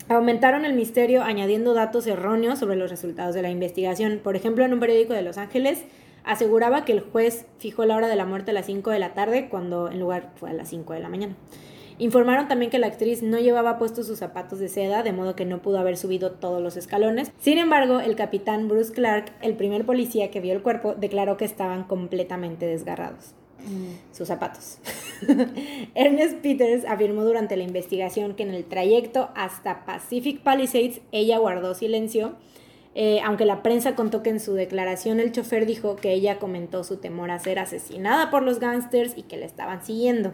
aumentaron 0.10 0.66
el 0.66 0.74
misterio 0.74 1.24
añadiendo 1.24 1.74
datos 1.74 2.08
erróneos 2.08 2.60
sobre 2.60 2.76
los 2.76 2.90
resultados 2.90 3.36
de 3.36 3.42
la 3.42 3.50
investigación. 3.50 4.20
Por 4.24 4.36
ejemplo, 4.36 4.66
en 4.66 4.74
un 4.74 4.80
periódico 4.80 5.14
de 5.14 5.22
Los 5.22 5.38
Ángeles 5.38 5.84
aseguraba 6.24 6.86
que 6.86 6.94
el 6.94 7.02
juez 7.02 7.46
fijó 7.58 7.86
la 7.86 7.96
hora 7.96 8.08
de 8.08 8.16
la 8.16 8.26
muerte 8.26 8.52
a 8.52 8.54
las 8.54 8.66
5 8.66 8.90
de 8.92 9.00
la 9.00 9.14
tarde 9.14 9.50
cuando 9.50 9.90
en 9.90 10.00
lugar 10.00 10.32
fue 10.36 10.50
a 10.50 10.54
las 10.54 10.70
5 10.70 10.94
de 10.94 11.00
la 11.00 11.10
mañana. 11.10 11.36
Informaron 11.98 12.48
también 12.48 12.72
que 12.72 12.80
la 12.80 12.88
actriz 12.88 13.22
no 13.22 13.38
llevaba 13.38 13.78
puestos 13.78 14.08
sus 14.08 14.18
zapatos 14.18 14.58
de 14.58 14.70
seda, 14.70 15.04
de 15.04 15.14
modo 15.14 15.36
que 15.36 15.46
no 15.46 15.62
pudo 15.62 15.78
haber 15.78 15.98
subido 15.98 16.32
todos 16.32 16.62
los 16.62 16.76
escalones. 16.76 17.32
Sin 17.38 17.60
embargo, 17.60 18.00
el 18.00 18.16
capitán 18.16 18.68
Bruce 18.68 18.92
Clark, 18.92 19.32
el 19.42 19.56
primer 19.56 19.86
policía 19.86 20.32
que 20.32 20.40
vio 20.40 20.54
el 20.54 20.64
cuerpo, 20.64 20.96
declaró 20.96 21.38
que 21.38 21.46
estaban 21.46 21.84
completamente 21.84 22.66
desgarrados. 22.66 23.36
Mm. 23.66 24.16
Sus 24.16 24.28
zapatos. 24.28 24.78
Ernest 25.96 26.38
Peters 26.38 26.86
afirmó 26.86 27.24
durante 27.24 27.56
la 27.58 27.64
investigación 27.64 28.36
que 28.36 28.44
en 28.44 28.54
el 28.54 28.66
trayecto 28.66 29.30
hasta 29.36 29.86
Pacific 29.86 30.42
Palisades 30.42 31.02
ella 31.12 31.38
guardó 31.38 31.74
silencio 31.76 32.36
eh, 32.94 33.22
aunque 33.24 33.46
la 33.46 33.64
prensa 33.64 33.96
contó 33.96 34.22
que 34.22 34.32
en 34.32 34.40
su 34.40 34.54
declaración 34.54 35.20
el 35.20 35.32
chofer 35.32 35.66
dijo 35.66 35.96
que 35.96 36.12
ella 36.12 36.40
comentó 36.40 36.84
su 36.84 36.98
temor 36.98 37.32
a 37.32 37.40
ser 37.40 37.58
asesinada 37.60 38.30
por 38.30 38.44
los 38.44 38.60
gángsters 38.60 39.18
y 39.18 39.24
que 39.24 39.38
la 39.38 39.46
estaban 39.46 39.84
siguiendo. 39.84 40.34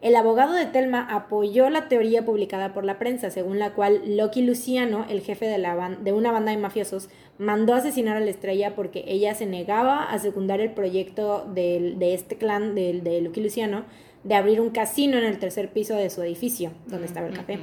El 0.00 0.14
abogado 0.14 0.54
de 0.54 0.66
Telma 0.66 1.08
apoyó 1.10 1.70
la 1.70 1.88
teoría 1.88 2.24
publicada 2.24 2.72
por 2.72 2.84
la 2.84 3.00
prensa, 3.00 3.30
según 3.30 3.58
la 3.58 3.74
cual 3.74 4.16
Loki 4.16 4.42
Luciano, 4.42 5.04
el 5.08 5.22
jefe 5.22 5.46
de, 5.46 5.58
la 5.58 5.96
de 6.00 6.12
una 6.12 6.30
banda 6.30 6.52
de 6.52 6.56
mafiosos, 6.56 7.08
mandó 7.36 7.74
asesinar 7.74 8.16
a 8.16 8.20
la 8.20 8.30
estrella 8.30 8.76
porque 8.76 9.04
ella 9.08 9.34
se 9.34 9.46
negaba 9.46 10.04
a 10.04 10.18
secundar 10.20 10.60
el 10.60 10.70
proyecto 10.70 11.48
de, 11.52 11.96
este 12.14 12.36
clan 12.36 12.76
de, 12.76 13.00
de 13.00 13.20
Loki 13.22 13.40
Luciano 13.40 13.84
de 14.22 14.34
abrir 14.36 14.60
un 14.60 14.70
casino 14.70 15.18
en 15.18 15.24
el 15.24 15.38
tercer 15.38 15.70
piso 15.70 15.94
de 15.94 16.10
su 16.10 16.22
edificio, 16.22 16.70
donde 16.86 17.06
estaba 17.06 17.26
el 17.26 17.34
café 17.34 17.58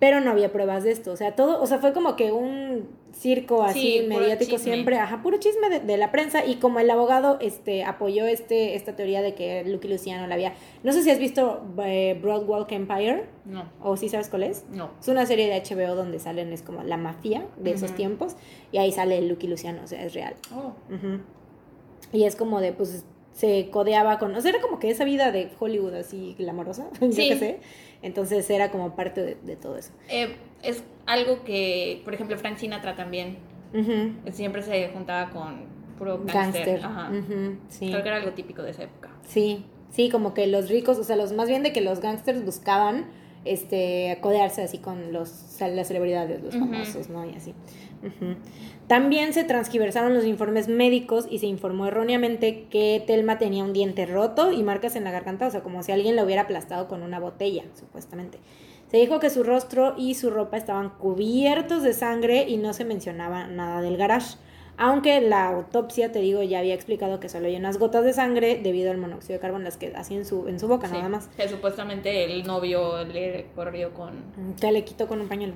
pero 0.00 0.22
no 0.22 0.30
había 0.30 0.50
pruebas 0.50 0.82
de 0.82 0.90
esto. 0.90 1.12
O 1.12 1.16
sea, 1.16 1.36
todo, 1.36 1.62
o 1.62 1.66
sea, 1.66 1.78
fue 1.78 1.92
como 1.92 2.16
que 2.16 2.32
un 2.32 2.88
circo 3.12 3.62
así 3.62 4.02
mediático 4.08 4.56
siempre, 4.56 4.96
ajá, 4.96 5.20
puro 5.22 5.36
chisme 5.38 5.78
de, 5.78 5.96
la 5.98 6.10
prensa. 6.10 6.44
Y 6.46 6.56
como 6.56 6.80
el 6.80 6.90
abogado 6.90 7.36
este, 7.40 7.84
apoyó 7.84 8.26
este, 8.26 8.76
esta 8.76 8.96
teoría 8.96 9.20
de 9.20 9.34
que 9.34 9.62
Lucky 9.64 9.88
Luciano 9.88 10.26
la 10.26 10.34
había. 10.34 10.54
No 10.82 10.92
sé 10.92 11.02
si 11.02 11.10
has 11.10 11.18
visto 11.18 11.62
eh, 11.84 12.18
Broadwalk 12.20 12.72
Empire. 12.72 13.26
No. 13.44 13.70
O 13.82 13.98
si 13.98 14.08
sabes 14.08 14.30
cuál 14.30 14.44
es. 14.44 14.64
No. 14.72 14.90
Es 14.98 15.08
una 15.08 15.26
serie 15.26 15.48
de 15.48 15.60
HBO 15.60 15.94
donde 15.94 16.18
salen, 16.18 16.50
es 16.54 16.62
como 16.62 16.82
la 16.82 16.96
mafia 16.96 17.46
de 17.58 17.72
esos 17.72 17.94
tiempos. 17.94 18.36
Y 18.72 18.78
ahí 18.78 18.92
sale 18.92 19.20
Lucky 19.20 19.48
Luciano, 19.48 19.82
o 19.84 19.86
sea, 19.86 20.02
es 20.02 20.14
real. 20.14 20.34
Oh. 20.56 20.72
Y 22.10 22.24
es 22.24 22.36
como 22.36 22.62
de, 22.62 22.72
pues, 22.72 23.04
se 23.34 23.68
codeaba 23.68 24.18
con. 24.18 24.34
O 24.34 24.40
sea, 24.40 24.50
era 24.50 24.62
como 24.62 24.78
que 24.78 24.88
esa 24.88 25.04
vida 25.04 25.30
de 25.30 25.50
Hollywood 25.58 25.92
así 25.92 26.36
glamorosa, 26.38 26.88
yo 27.02 27.10
qué 27.10 27.38
sé 27.38 27.60
entonces 28.02 28.48
era 28.50 28.70
como 28.70 28.96
parte 28.96 29.36
de, 29.42 29.56
todo 29.56 29.76
eso. 29.76 29.92
Eh, 30.08 30.36
es 30.62 30.82
algo 31.06 31.44
que, 31.44 32.00
por 32.04 32.14
ejemplo, 32.14 32.36
Frank 32.38 32.56
Sinatra 32.56 32.96
también 32.96 33.38
siempre 34.32 34.62
se 34.62 34.88
juntaba 34.88 35.30
con 35.30 35.64
puro 35.98 36.22
gangster. 36.24 36.80
Creo 36.80 38.02
que 38.02 38.08
era 38.08 38.16
algo 38.16 38.32
típico 38.32 38.62
de 38.62 38.70
esa 38.70 38.84
época. 38.84 39.10
Sí, 39.26 39.64
sí, 39.90 40.08
como 40.08 40.34
que 40.34 40.46
los 40.46 40.68
ricos, 40.68 40.98
o 40.98 41.04
sea, 41.04 41.16
los 41.16 41.32
más 41.32 41.48
bien 41.48 41.62
de 41.62 41.72
que 41.72 41.80
los 41.80 42.00
gangsters 42.00 42.44
buscaban 42.44 43.06
este 43.44 44.18
codearse 44.20 44.62
así 44.62 44.78
con 44.78 45.12
los 45.12 45.56
las 45.60 45.88
celebridades, 45.88 46.42
los 46.42 46.54
famosos, 46.54 47.08
¿no? 47.08 47.24
Y 47.24 47.34
así. 47.34 47.54
También 48.86 49.32
se 49.32 49.44
transgiversaron 49.44 50.14
los 50.14 50.24
informes 50.24 50.68
médicos 50.68 51.26
y 51.30 51.38
se 51.38 51.46
informó 51.46 51.86
erróneamente 51.86 52.66
que 52.70 53.02
Telma 53.06 53.38
tenía 53.38 53.62
un 53.62 53.72
diente 53.72 54.06
roto 54.06 54.50
y 54.52 54.62
marcas 54.62 54.96
en 54.96 55.04
la 55.04 55.10
garganta, 55.10 55.46
o 55.46 55.50
sea, 55.50 55.62
como 55.62 55.82
si 55.82 55.92
alguien 55.92 56.16
la 56.16 56.24
hubiera 56.24 56.42
aplastado 56.42 56.88
con 56.88 57.02
una 57.02 57.20
botella, 57.20 57.64
supuestamente. 57.74 58.38
Se 58.90 58.96
dijo 58.96 59.20
que 59.20 59.30
su 59.30 59.44
rostro 59.44 59.94
y 59.96 60.14
su 60.14 60.30
ropa 60.30 60.56
estaban 60.56 60.90
cubiertos 60.90 61.84
de 61.84 61.92
sangre 61.92 62.48
y 62.48 62.56
no 62.56 62.72
se 62.72 62.84
mencionaba 62.84 63.46
nada 63.46 63.80
del 63.82 63.96
garage. 63.96 64.36
Aunque 64.76 65.20
la 65.20 65.46
autopsia, 65.48 66.10
te 66.10 66.20
digo, 66.20 66.42
ya 66.42 66.58
había 66.58 66.74
explicado 66.74 67.20
que 67.20 67.28
solo 67.28 67.46
hay 67.46 67.54
unas 67.54 67.78
gotas 67.78 68.02
de 68.02 68.14
sangre 68.14 68.58
debido 68.62 68.90
al 68.90 68.96
monóxido 68.96 69.34
de 69.34 69.40
carbono 69.40 69.62
las 69.62 69.76
que 69.76 69.92
hacía 69.94 70.16
en 70.16 70.24
su, 70.24 70.48
en 70.48 70.58
su 70.58 70.68
boca, 70.68 70.88
nada 70.88 71.08
más. 71.08 71.28
Que 71.36 71.48
supuestamente 71.48 72.24
el 72.24 72.44
novio 72.44 73.04
le 73.04 73.46
corrió 73.54 73.92
con... 73.92 74.24
Que 74.58 74.72
le 74.72 74.82
quitó 74.82 75.06
con 75.06 75.20
un 75.20 75.28
pañuelo. 75.28 75.54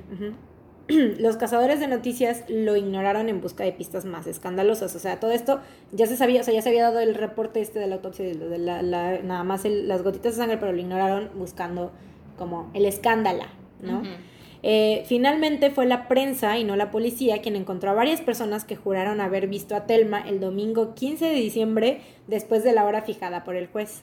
los 1.18 1.36
cazadores 1.36 1.80
de 1.80 1.88
noticias 1.88 2.44
lo 2.48 2.76
ignoraron 2.76 3.28
en 3.28 3.40
busca 3.40 3.64
de 3.64 3.72
pistas 3.72 4.04
más 4.04 4.26
escandalosas. 4.26 4.94
O 4.94 4.98
sea, 4.98 5.20
todo 5.20 5.32
esto 5.32 5.60
ya 5.92 6.06
se 6.06 6.16
sabía, 6.16 6.42
o 6.42 6.44
sea, 6.44 6.54
ya 6.54 6.62
se 6.62 6.68
había 6.68 6.84
dado 6.84 7.00
el 7.00 7.14
reporte 7.14 7.60
este 7.60 7.78
de 7.78 7.86
la 7.86 7.96
autopsia, 7.96 8.26
de 8.26 8.58
la, 8.58 8.82
nada 8.82 9.44
más 9.44 9.64
las 9.64 10.02
gotitas 10.02 10.34
de 10.34 10.38
sangre, 10.38 10.58
pero 10.58 10.72
lo 10.72 10.80
ignoraron 10.80 11.30
buscando 11.34 11.92
como 12.36 12.70
el 12.74 12.84
escándalo, 12.84 13.44
¿no? 13.80 14.02
Eh, 14.66 15.04
finalmente 15.06 15.70
fue 15.70 15.84
la 15.84 16.08
prensa 16.08 16.56
y 16.58 16.64
no 16.64 16.74
la 16.74 16.90
policía 16.90 17.42
quien 17.42 17.54
encontró 17.54 17.90
a 17.90 17.92
varias 17.94 18.22
personas 18.22 18.64
que 18.64 18.76
juraron 18.76 19.20
haber 19.20 19.46
visto 19.46 19.76
a 19.76 19.84
Telma 19.84 20.26
el 20.26 20.40
domingo 20.40 20.94
15 20.94 21.26
de 21.26 21.34
diciembre 21.34 22.00
después 22.28 22.64
de 22.64 22.72
la 22.72 22.86
hora 22.86 23.02
fijada 23.02 23.44
por 23.44 23.56
el 23.56 23.66
juez. 23.66 24.02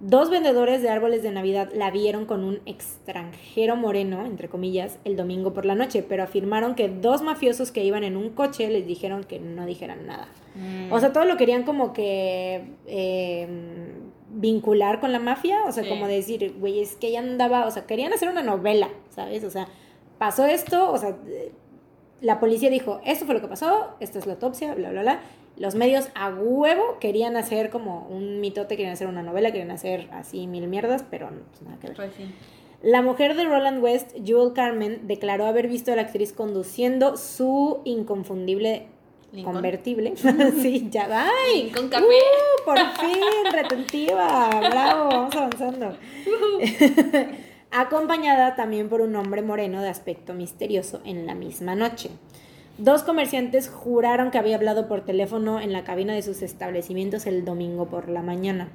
Dos 0.00 0.30
vendedores 0.30 0.80
de 0.80 0.90
árboles 0.90 1.24
de 1.24 1.32
Navidad 1.32 1.70
la 1.74 1.90
vieron 1.90 2.24
con 2.24 2.44
un 2.44 2.60
extranjero 2.66 3.74
moreno, 3.74 4.24
entre 4.26 4.48
comillas, 4.48 4.98
el 5.04 5.16
domingo 5.16 5.52
por 5.52 5.64
la 5.64 5.74
noche, 5.74 6.04
pero 6.08 6.22
afirmaron 6.22 6.76
que 6.76 6.88
dos 6.88 7.22
mafiosos 7.22 7.72
que 7.72 7.82
iban 7.82 8.04
en 8.04 8.16
un 8.16 8.30
coche 8.30 8.68
les 8.70 8.86
dijeron 8.86 9.24
que 9.24 9.40
no 9.40 9.66
dijeran 9.66 10.06
nada. 10.06 10.28
Mm. 10.54 10.92
O 10.92 11.00
sea, 11.00 11.12
todo 11.12 11.24
lo 11.24 11.36
querían 11.36 11.64
como 11.64 11.92
que 11.92 12.62
em, 12.86 14.10
vincular 14.30 15.00
con 15.00 15.10
la 15.10 15.18
mafia, 15.18 15.64
o 15.66 15.72
sea, 15.72 15.88
como 15.88 16.06
decir, 16.06 16.54
güey, 16.60 16.80
es 16.80 16.94
que 16.94 17.08
ella 17.08 17.18
andaba, 17.18 17.66
o 17.66 17.70
sea, 17.72 17.84
querían 17.84 18.12
hacer 18.12 18.28
una 18.28 18.42
novela, 18.44 18.90
¿sabes? 19.10 19.42
O 19.42 19.50
sea, 19.50 19.66
pasó 20.16 20.46
esto, 20.46 20.92
o 20.92 20.98
sea, 20.98 21.16
la 22.20 22.38
policía 22.38 22.70
dijo, 22.70 23.00
esto 23.04 23.24
fue 23.24 23.34
lo 23.34 23.40
que 23.40 23.48
pasó, 23.48 23.96
esta 23.98 24.20
es 24.20 24.26
la 24.26 24.34
autopsia, 24.34 24.76
bla, 24.76 24.90
bla, 24.90 25.02
bla 25.02 25.20
los 25.58 25.74
medios 25.74 26.08
a 26.14 26.30
huevo 26.30 26.98
querían 27.00 27.36
hacer 27.36 27.70
como 27.70 28.06
un 28.08 28.40
mitote, 28.40 28.76
querían 28.76 28.92
hacer 28.92 29.08
una 29.08 29.22
novela, 29.22 29.50
querían 29.50 29.70
hacer 29.70 30.08
así 30.12 30.46
mil 30.46 30.68
mierdas, 30.68 31.04
pero 31.10 31.30
no, 31.30 31.40
pues 31.50 31.62
nada 31.62 31.78
que 31.78 31.86
ver. 31.88 31.96
Pues 31.96 32.12
la 32.82 33.02
mujer 33.02 33.34
de 33.34 33.44
Roland 33.44 33.82
West, 33.82 34.12
Jewel 34.24 34.52
Carmen, 34.52 35.08
declaró 35.08 35.46
haber 35.46 35.66
visto 35.66 35.92
a 35.92 35.96
la 35.96 36.02
actriz 36.02 36.32
conduciendo 36.32 37.16
su 37.16 37.80
inconfundible 37.84 38.86
convertible. 39.44 40.14
sí, 40.62 40.88
ya 40.90 41.08
va. 41.08 41.26
Con 41.74 41.88
café. 41.88 42.04
Uh, 42.04 42.64
por 42.64 42.78
fin, 42.78 43.52
retentiva. 43.52 44.48
Bravo, 44.60 45.08
vamos 45.10 45.34
avanzando. 45.34 45.96
Acompañada 47.70 48.54
también 48.56 48.88
por 48.88 49.02
un 49.02 49.14
hombre 49.16 49.42
moreno 49.42 49.82
de 49.82 49.90
aspecto 49.90 50.32
misterioso 50.32 51.00
en 51.04 51.26
la 51.26 51.34
misma 51.34 51.74
noche. 51.74 52.10
Dos 52.78 53.02
comerciantes 53.02 53.68
juraron 53.68 54.30
que 54.30 54.38
había 54.38 54.54
hablado 54.54 54.86
por 54.86 55.04
teléfono 55.04 55.60
en 55.60 55.72
la 55.72 55.82
cabina 55.82 56.14
de 56.14 56.22
sus 56.22 56.42
establecimientos 56.42 57.26
el 57.26 57.44
domingo 57.44 57.86
por 57.86 58.08
la 58.08 58.22
mañana. 58.22 58.68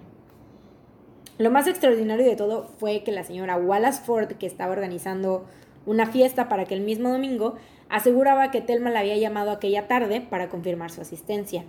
Lo 1.38 1.50
más 1.50 1.68
extraordinario 1.68 2.26
de 2.26 2.36
todo 2.36 2.70
fue 2.80 3.04
que 3.04 3.14
la 3.14 3.24
señora 3.24 3.56
Wallace 3.56 4.04
Ford, 4.04 4.28
que 4.34 4.46
estaba 4.46 4.74
organizando 4.74 5.46
una 5.86 6.06
fiesta 6.06 6.50
para 6.50 6.66
que 6.66 6.76
el 6.76 6.82
mismo 6.82 7.10
domingo, 7.10 7.56
aseguraba 7.88 8.52
que 8.52 8.60
Telma 8.60 8.90
la 8.90 9.00
había 9.00 9.16
llamado 9.18 9.52
aquella 9.52 9.88
tarde 9.88 10.20
para 10.20 10.50
confirmar 10.50 10.92
su 10.92 11.00
asistencia. 11.00 11.64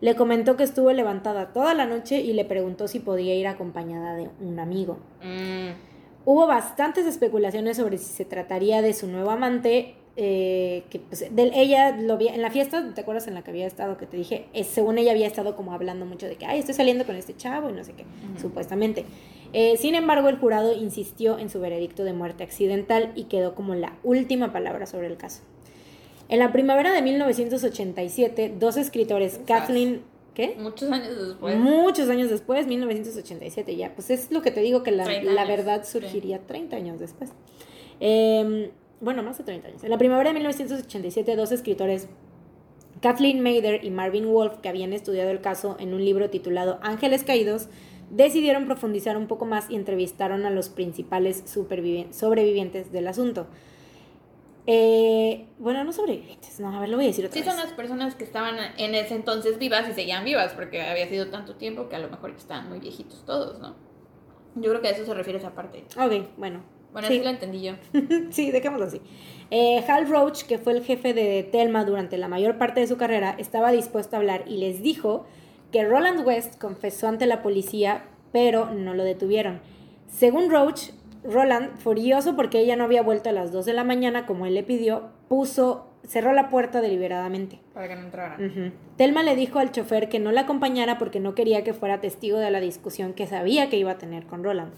Le 0.00 0.14
comentó 0.14 0.56
que 0.56 0.62
estuvo 0.62 0.92
levantada 0.92 1.52
toda 1.52 1.74
la 1.74 1.86
noche 1.86 2.20
y 2.20 2.32
le 2.32 2.44
preguntó 2.44 2.86
si 2.86 3.00
podía 3.00 3.34
ir 3.34 3.48
acompañada 3.48 4.14
de 4.14 4.30
un 4.40 4.60
amigo. 4.60 4.98
Mm. 5.20 5.72
Hubo 6.24 6.46
bastantes 6.46 7.06
especulaciones 7.06 7.76
sobre 7.76 7.98
si 7.98 8.04
se 8.04 8.24
trataría 8.24 8.82
de 8.82 8.92
su 8.92 9.08
nuevo 9.08 9.30
amante, 9.30 9.96
eh, 10.16 10.84
que 10.90 10.98
pues, 10.98 11.24
de, 11.34 11.50
ella 11.54 11.96
lo 11.96 12.18
vi 12.18 12.28
en 12.28 12.42
la 12.42 12.50
fiesta, 12.50 12.92
¿te 12.94 13.00
acuerdas 13.00 13.26
en 13.28 13.34
la 13.34 13.42
que 13.42 13.50
había 13.50 13.66
estado 13.66 13.96
que 13.96 14.06
te 14.06 14.16
dije? 14.16 14.46
Según 14.64 14.98
ella 14.98 15.12
había 15.12 15.26
estado 15.26 15.56
como 15.56 15.72
hablando 15.72 16.04
mucho 16.04 16.26
de 16.26 16.36
que, 16.36 16.44
ay, 16.44 16.58
estoy 16.58 16.74
saliendo 16.74 17.06
con 17.06 17.16
este 17.16 17.36
chavo 17.36 17.70
y 17.70 17.72
no 17.72 17.82
sé 17.82 17.94
qué, 17.94 18.04
supuestamente. 18.40 19.04
Eh, 19.54 19.76
sin 19.78 19.94
embargo, 19.94 20.28
el 20.28 20.36
jurado 20.36 20.74
insistió 20.74 21.38
en 21.38 21.50
su 21.50 21.60
veredicto 21.60 22.04
de 22.04 22.12
muerte 22.12 22.44
accidental 22.44 23.12
y 23.14 23.24
quedó 23.24 23.54
como 23.54 23.74
la 23.74 23.96
última 24.02 24.52
palabra 24.52 24.86
sobre 24.86 25.06
el 25.06 25.16
caso. 25.16 25.42
En 26.28 26.38
la 26.38 26.52
primavera 26.52 26.92
de 26.92 27.02
1987, 27.02 28.54
dos 28.58 28.76
escritores, 28.76 29.40
Kathleen 29.46 30.02
¿Qué? 30.34 30.56
Muchos 30.58 30.90
años 30.90 31.28
después. 31.28 31.56
Muchos 31.58 32.08
años 32.08 32.30
después, 32.30 32.66
1987 32.66 33.76
ya. 33.76 33.94
Pues 33.94 34.08
es 34.08 34.30
lo 34.30 34.40
que 34.40 34.50
te 34.50 34.60
digo 34.60 34.82
que 34.82 34.90
la, 34.90 35.04
30 35.04 35.30
la 35.30 35.44
verdad 35.44 35.82
sí. 35.84 35.92
surgiría 35.92 36.38
30 36.38 36.74
años 36.74 36.98
después. 36.98 37.30
Eh, 38.00 38.70
bueno, 39.02 39.22
más 39.22 39.36
de 39.36 39.44
30 39.44 39.68
años. 39.68 39.84
En 39.84 39.90
la 39.90 39.98
primavera 39.98 40.30
de 40.30 40.34
1987, 40.34 41.36
dos 41.36 41.52
escritores, 41.52 42.08
Kathleen 43.02 43.40
Mather 43.42 43.84
y 43.84 43.90
Marvin 43.90 44.32
Wolf, 44.32 44.54
que 44.62 44.68
habían 44.68 44.92
estudiado 44.92 45.30
el 45.30 45.40
caso 45.40 45.76
en 45.80 45.92
un 45.92 46.04
libro 46.04 46.30
titulado 46.30 46.78
Ángeles 46.82 47.24
Caídos, 47.24 47.68
decidieron 48.10 48.66
profundizar 48.66 49.16
un 49.16 49.26
poco 49.26 49.44
más 49.44 49.68
y 49.70 49.74
entrevistaron 49.76 50.46
a 50.46 50.50
los 50.50 50.68
principales 50.68 51.42
sobrevivientes 51.46 52.92
del 52.92 53.08
asunto. 53.08 53.46
Eh, 54.66 55.46
bueno, 55.58 55.82
no 55.82 55.92
sobrevivientes, 55.92 56.60
no, 56.60 56.76
a 56.76 56.78
ver, 56.80 56.88
lo 56.88 56.96
voy 56.96 57.06
a 57.06 57.08
decir 57.08 57.24
otra 57.26 57.34
Sí, 57.34 57.40
vez. 57.44 57.52
son 57.52 57.60
las 57.60 57.72
personas 57.72 58.14
que 58.14 58.22
estaban 58.22 58.54
en 58.78 58.94
ese 58.94 59.16
entonces 59.16 59.58
vivas 59.58 59.88
y 59.88 59.92
seguían 59.92 60.24
vivas, 60.24 60.52
porque 60.54 60.80
había 60.82 61.08
sido 61.08 61.26
tanto 61.30 61.56
tiempo 61.56 61.88
que 61.88 61.96
a 61.96 61.98
lo 61.98 62.08
mejor 62.08 62.30
estaban 62.30 62.68
muy 62.68 62.78
viejitos 62.78 63.24
todos, 63.26 63.58
¿no? 63.58 63.74
Yo 64.54 64.70
creo 64.70 64.80
que 64.80 64.88
a 64.88 64.90
eso 64.92 65.04
se 65.04 65.14
refiere 65.14 65.40
esa 65.40 65.50
parte. 65.54 65.84
Ok, 65.96 66.28
bueno. 66.36 66.60
Bueno, 66.92 67.08
Sí. 67.08 67.14
así 67.16 67.24
lo 67.24 67.30
entendí 67.30 67.62
yo. 67.62 67.74
sí, 68.30 68.50
dejémoslo 68.50 68.86
así. 68.86 69.00
Eh, 69.50 69.82
Hal 69.88 70.08
Roach, 70.08 70.42
que 70.44 70.58
fue 70.58 70.72
el 70.72 70.82
jefe 70.84 71.14
de 71.14 71.42
Telma 71.42 71.84
durante 71.84 72.16
la 72.18 72.28
mayor 72.28 72.58
parte 72.58 72.80
de 72.80 72.86
su 72.86 72.96
carrera, 72.96 73.34
estaba 73.38 73.72
dispuesto 73.72 74.16
a 74.16 74.18
hablar 74.18 74.44
y 74.46 74.58
les 74.58 74.82
dijo 74.82 75.26
que 75.70 75.84
Roland 75.84 76.26
West 76.26 76.58
confesó 76.60 77.08
ante 77.08 77.26
la 77.26 77.42
policía, 77.42 78.04
pero 78.32 78.66
no 78.72 78.94
lo 78.94 79.04
detuvieron. 79.04 79.60
Según 80.08 80.50
Roach, 80.50 80.90
Roland, 81.24 81.76
furioso 81.78 82.34
porque 82.36 82.60
ella 82.60 82.76
no 82.76 82.84
había 82.84 83.02
vuelto 83.02 83.28
a 83.30 83.32
las 83.32 83.52
2 83.52 83.64
de 83.64 83.72
la 83.72 83.84
mañana 83.84 84.26
como 84.26 84.44
él 84.46 84.54
le 84.54 84.62
pidió, 84.62 85.10
puso, 85.28 85.86
cerró 86.04 86.32
la 86.32 86.48
puerta 86.50 86.80
deliberadamente. 86.80 87.60
Para 87.72 87.88
que 87.88 87.94
no 87.94 88.02
entraran. 88.02 88.44
Ujú. 88.44 88.72
Telma 88.96 89.22
le 89.22 89.36
dijo 89.36 89.58
al 89.58 89.70
chofer 89.72 90.08
que 90.08 90.18
no 90.18 90.32
la 90.32 90.42
acompañara 90.42 90.98
porque 90.98 91.20
no 91.20 91.34
quería 91.34 91.62
que 91.64 91.72
fuera 91.74 92.00
testigo 92.00 92.38
de 92.38 92.50
la 92.50 92.60
discusión 92.60 93.12
que 93.14 93.26
sabía 93.26 93.70
que 93.70 93.76
iba 93.78 93.92
a 93.92 93.98
tener 93.98 94.26
con 94.26 94.42
Roland. 94.44 94.72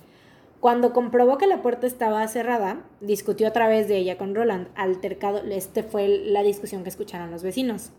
Cuando 0.65 0.95
comprobó 0.95 1.37
que 1.37 1.47
la 1.47 1.61
puerta 1.61 1.87
estaba 1.87 2.27
cerrada, 2.27 2.87
discutió 3.03 3.47
a 3.47 3.53
través 3.53 3.87
de 3.87 3.99
ella 3.99 4.17
con 4.17 4.35
Roland. 4.35 4.69
Altercado, 4.77 5.43
este 5.51 5.83
fue 5.83 6.09
la 6.09 6.43
discusión 6.43 6.85
que 6.85 6.89
escucharon 6.89 7.31
los 7.31 7.43
vecinos. 7.43 7.91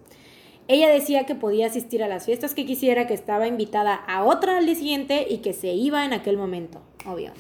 Ella 0.68 0.90
decía 0.90 1.28
que 1.28 1.36
podía 1.36 1.68
asistir 1.68 2.04
a 2.04 2.08
las 2.08 2.26
fiestas 2.26 2.56
que 2.56 2.66
quisiera, 2.66 3.06
que 3.06 3.14
estaba 3.14 3.46
invitada 3.46 3.94
a 3.94 4.24
otra 4.24 4.58
al 4.58 4.66
día 4.66 4.74
siguiente 4.74 5.28
y 5.30 5.44
que 5.44 5.54
se 5.54 5.74
iba 5.74 6.06
en 6.06 6.14
aquel 6.14 6.38
momento, 6.38 6.82
obvio. 7.06 7.34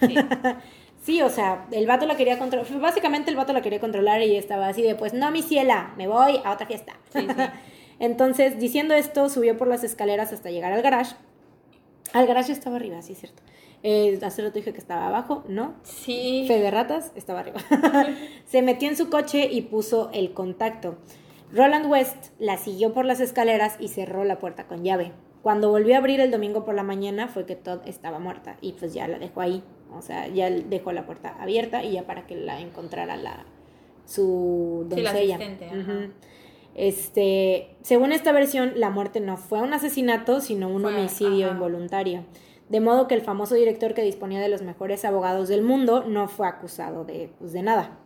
Sí. 0.00 0.16
Sí, 1.04 1.22
o 1.22 1.28
sea, 1.28 1.66
el 1.70 1.86
vato 1.86 2.04
la 2.06 2.16
quería 2.16 2.36
controlar. 2.36 2.66
Básicamente 2.80 3.30
el 3.30 3.36
vato 3.36 3.52
la 3.52 3.62
quería 3.62 3.78
controlar 3.78 4.20
y 4.22 4.34
estaba 4.34 4.66
así 4.66 4.82
de, 4.82 4.96
pues 4.96 5.14
no, 5.14 5.30
mi 5.30 5.42
ciela, 5.42 5.94
me 5.96 6.08
voy 6.08 6.40
a 6.44 6.50
otra 6.50 6.66
fiesta. 6.66 6.94
Sí, 7.12 7.20
sí. 7.20 7.42
Entonces, 8.00 8.58
diciendo 8.58 8.94
esto, 8.94 9.28
subió 9.28 9.56
por 9.56 9.68
las 9.68 9.84
escaleras 9.84 10.32
hasta 10.32 10.50
llegar 10.50 10.72
al 10.72 10.82
garage. 10.82 11.14
Al 12.12 12.26
garage 12.26 12.50
estaba 12.50 12.76
arriba, 12.76 13.00
sí, 13.00 13.12
es 13.12 13.20
cierto. 13.20 13.43
Eh, 13.86 14.18
hace 14.22 14.40
rato 14.42 14.54
dije 14.54 14.72
que 14.72 14.78
estaba 14.78 15.06
abajo, 15.08 15.44
¿no? 15.46 15.74
Sí. 15.82 16.44
Fe 16.48 16.58
de 16.58 16.70
ratas, 16.70 17.12
estaba 17.16 17.40
arriba. 17.40 17.60
Se 18.46 18.62
metió 18.62 18.88
en 18.88 18.96
su 18.96 19.10
coche 19.10 19.46
y 19.52 19.60
puso 19.60 20.08
el 20.14 20.32
contacto. 20.32 20.96
Roland 21.52 21.90
West 21.90 22.30
la 22.38 22.56
siguió 22.56 22.94
por 22.94 23.04
las 23.04 23.20
escaleras 23.20 23.76
y 23.78 23.88
cerró 23.88 24.24
la 24.24 24.38
puerta 24.38 24.66
con 24.66 24.84
llave. 24.84 25.12
Cuando 25.42 25.68
volvió 25.68 25.94
a 25.96 25.98
abrir 25.98 26.20
el 26.20 26.30
domingo 26.30 26.64
por 26.64 26.74
la 26.74 26.82
mañana 26.82 27.28
fue 27.28 27.44
que 27.44 27.56
Todd 27.56 27.80
estaba 27.84 28.18
muerta 28.18 28.56
y 28.62 28.72
pues 28.72 28.94
ya 28.94 29.06
la 29.06 29.18
dejó 29.18 29.42
ahí. 29.42 29.62
O 29.92 30.00
sea, 30.00 30.26
ya 30.28 30.48
dejó 30.50 30.90
la 30.92 31.04
puerta 31.04 31.36
abierta 31.38 31.84
y 31.84 31.92
ya 31.92 32.04
para 32.06 32.26
que 32.26 32.36
la 32.36 32.60
encontrara 32.60 33.16
la 33.16 33.44
su 34.06 34.86
Sí, 34.94 35.02
la 35.02 35.12
doncella. 35.12 35.36
ajá. 35.36 35.78
Ujú. 35.78 36.12
Este, 36.74 37.76
según 37.82 38.12
esta 38.12 38.32
versión, 38.32 38.72
la 38.76 38.90
muerte 38.90 39.20
no 39.20 39.36
fue 39.36 39.60
un 39.62 39.72
asesinato, 39.74 40.40
sino 40.40 40.68
un 40.68 40.82
Fue- 40.82 40.94
homicidio 40.94 41.46
ajá. 41.46 41.54
involuntario. 41.54 42.24
De 42.68 42.80
modo 42.80 43.08
que 43.08 43.14
el 43.14 43.20
famoso 43.20 43.54
director 43.54 43.94
que 43.94 44.02
disponía 44.02 44.40
de 44.40 44.48
los 44.48 44.62
mejores 44.62 45.04
abogados 45.04 45.48
del 45.48 45.62
mundo 45.62 46.04
no 46.04 46.28
fue 46.28 46.46
acusado 46.46 47.04
de, 47.04 47.30
pues, 47.38 47.52
de 47.52 47.62
nada. 47.62 47.98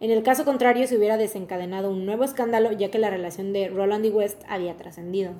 En 0.00 0.10
el 0.10 0.22
caso 0.22 0.46
contrario, 0.46 0.86
se 0.86 0.96
hubiera 0.96 1.18
desencadenado 1.18 1.90
un 1.90 2.06
nuevo 2.06 2.24
escándalo, 2.24 2.72
ya 2.72 2.90
que 2.90 2.98
la 2.98 3.10
relación 3.10 3.52
de 3.52 3.68
Roland 3.68 4.06
y 4.06 4.10
West 4.10 4.42
había 4.48 4.76
trascendido. 4.76 5.32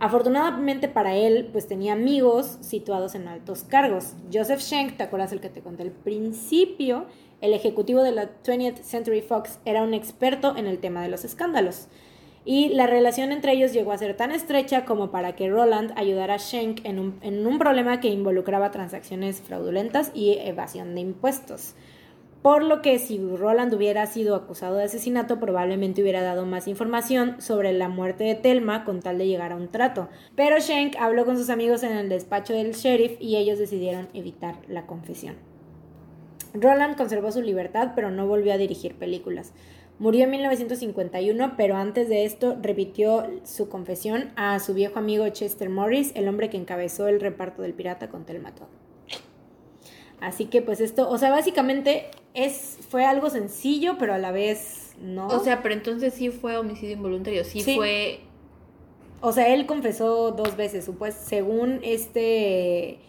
Afortunadamente 0.00 0.86
para 0.86 1.16
él, 1.16 1.48
pues 1.50 1.66
tenía 1.66 1.94
amigos 1.94 2.58
situados 2.60 3.16
en 3.16 3.26
altos 3.26 3.64
cargos. 3.64 4.14
Joseph 4.32 4.60
Schenck, 4.60 4.96
¿te 4.96 5.02
acuerdas 5.02 5.32
el 5.32 5.40
que 5.40 5.48
te 5.48 5.60
conté 5.60 5.82
al 5.82 5.90
principio? 5.90 7.06
El 7.40 7.52
ejecutivo 7.52 8.04
de 8.04 8.12
la 8.12 8.30
20th 8.44 8.82
Century 8.82 9.22
Fox 9.22 9.58
era 9.64 9.82
un 9.82 9.94
experto 9.94 10.56
en 10.56 10.68
el 10.68 10.78
tema 10.78 11.02
de 11.02 11.08
los 11.08 11.24
escándalos. 11.24 11.88
Y 12.50 12.70
la 12.70 12.86
relación 12.86 13.30
entre 13.30 13.52
ellos 13.52 13.74
llegó 13.74 13.92
a 13.92 13.98
ser 13.98 14.16
tan 14.16 14.32
estrecha 14.32 14.86
como 14.86 15.10
para 15.10 15.36
que 15.36 15.50
Roland 15.50 15.92
ayudara 15.96 16.32
a 16.32 16.38
Schenck 16.38 16.80
en 16.86 16.98
un, 16.98 17.18
en 17.20 17.46
un 17.46 17.58
problema 17.58 18.00
que 18.00 18.08
involucraba 18.08 18.70
transacciones 18.70 19.42
fraudulentas 19.42 20.10
y 20.14 20.38
evasión 20.38 20.94
de 20.94 21.02
impuestos. 21.02 21.74
Por 22.40 22.62
lo 22.62 22.80
que 22.80 22.98
si 22.98 23.18
Roland 23.18 23.74
hubiera 23.74 24.06
sido 24.06 24.34
acusado 24.34 24.76
de 24.76 24.84
asesinato, 24.84 25.38
probablemente 25.38 26.00
hubiera 26.00 26.22
dado 26.22 26.46
más 26.46 26.68
información 26.68 27.38
sobre 27.38 27.74
la 27.74 27.90
muerte 27.90 28.24
de 28.24 28.34
Telma 28.34 28.86
con 28.86 29.00
tal 29.00 29.18
de 29.18 29.26
llegar 29.26 29.52
a 29.52 29.56
un 29.56 29.68
trato. 29.68 30.08
Pero 30.34 30.58
Schenck 30.58 30.96
habló 30.96 31.26
con 31.26 31.36
sus 31.36 31.50
amigos 31.50 31.82
en 31.82 31.92
el 31.92 32.08
despacho 32.08 32.54
del 32.54 32.72
sheriff 32.72 33.20
y 33.20 33.36
ellos 33.36 33.58
decidieron 33.58 34.08
evitar 34.14 34.54
la 34.68 34.86
confesión. 34.86 35.36
Roland 36.54 36.96
conservó 36.96 37.30
su 37.30 37.42
libertad, 37.42 37.92
pero 37.94 38.10
no 38.10 38.26
volvió 38.26 38.54
a 38.54 38.56
dirigir 38.56 38.94
películas. 38.94 39.52
Murió 39.98 40.24
en 40.24 40.30
1951, 40.30 41.54
pero 41.56 41.76
antes 41.76 42.08
de 42.08 42.24
esto 42.24 42.56
repitió 42.62 43.26
su 43.44 43.68
confesión 43.68 44.30
a 44.36 44.60
su 44.60 44.72
viejo 44.74 44.98
amigo 44.98 45.28
Chester 45.30 45.70
Morris, 45.70 46.12
el 46.14 46.28
hombre 46.28 46.50
que 46.50 46.56
encabezó 46.56 47.08
el 47.08 47.20
reparto 47.20 47.62
del 47.62 47.74
pirata 47.74 48.08
con 48.08 48.24
Telma 48.24 48.54
Todd. 48.54 48.68
Así 50.20 50.46
que 50.46 50.62
pues 50.62 50.80
esto, 50.80 51.08
o 51.08 51.18
sea, 51.18 51.30
básicamente 51.30 52.06
es 52.34 52.78
fue 52.88 53.04
algo 53.04 53.30
sencillo, 53.30 53.96
pero 53.98 54.14
a 54.14 54.18
la 54.18 54.32
vez 54.32 54.94
no. 55.00 55.26
O 55.28 55.40
sea, 55.40 55.62
pero 55.62 55.74
entonces 55.74 56.14
sí 56.14 56.30
fue 56.30 56.56
homicidio 56.56 56.94
involuntario. 56.96 57.44
Sí, 57.44 57.60
Sí. 57.60 57.76
fue. 57.76 58.20
O 59.20 59.32
sea, 59.32 59.52
él 59.52 59.66
confesó 59.66 60.30
dos 60.30 60.56
veces, 60.56 60.88
pues, 60.96 61.14
según 61.14 61.80
este 61.82 63.00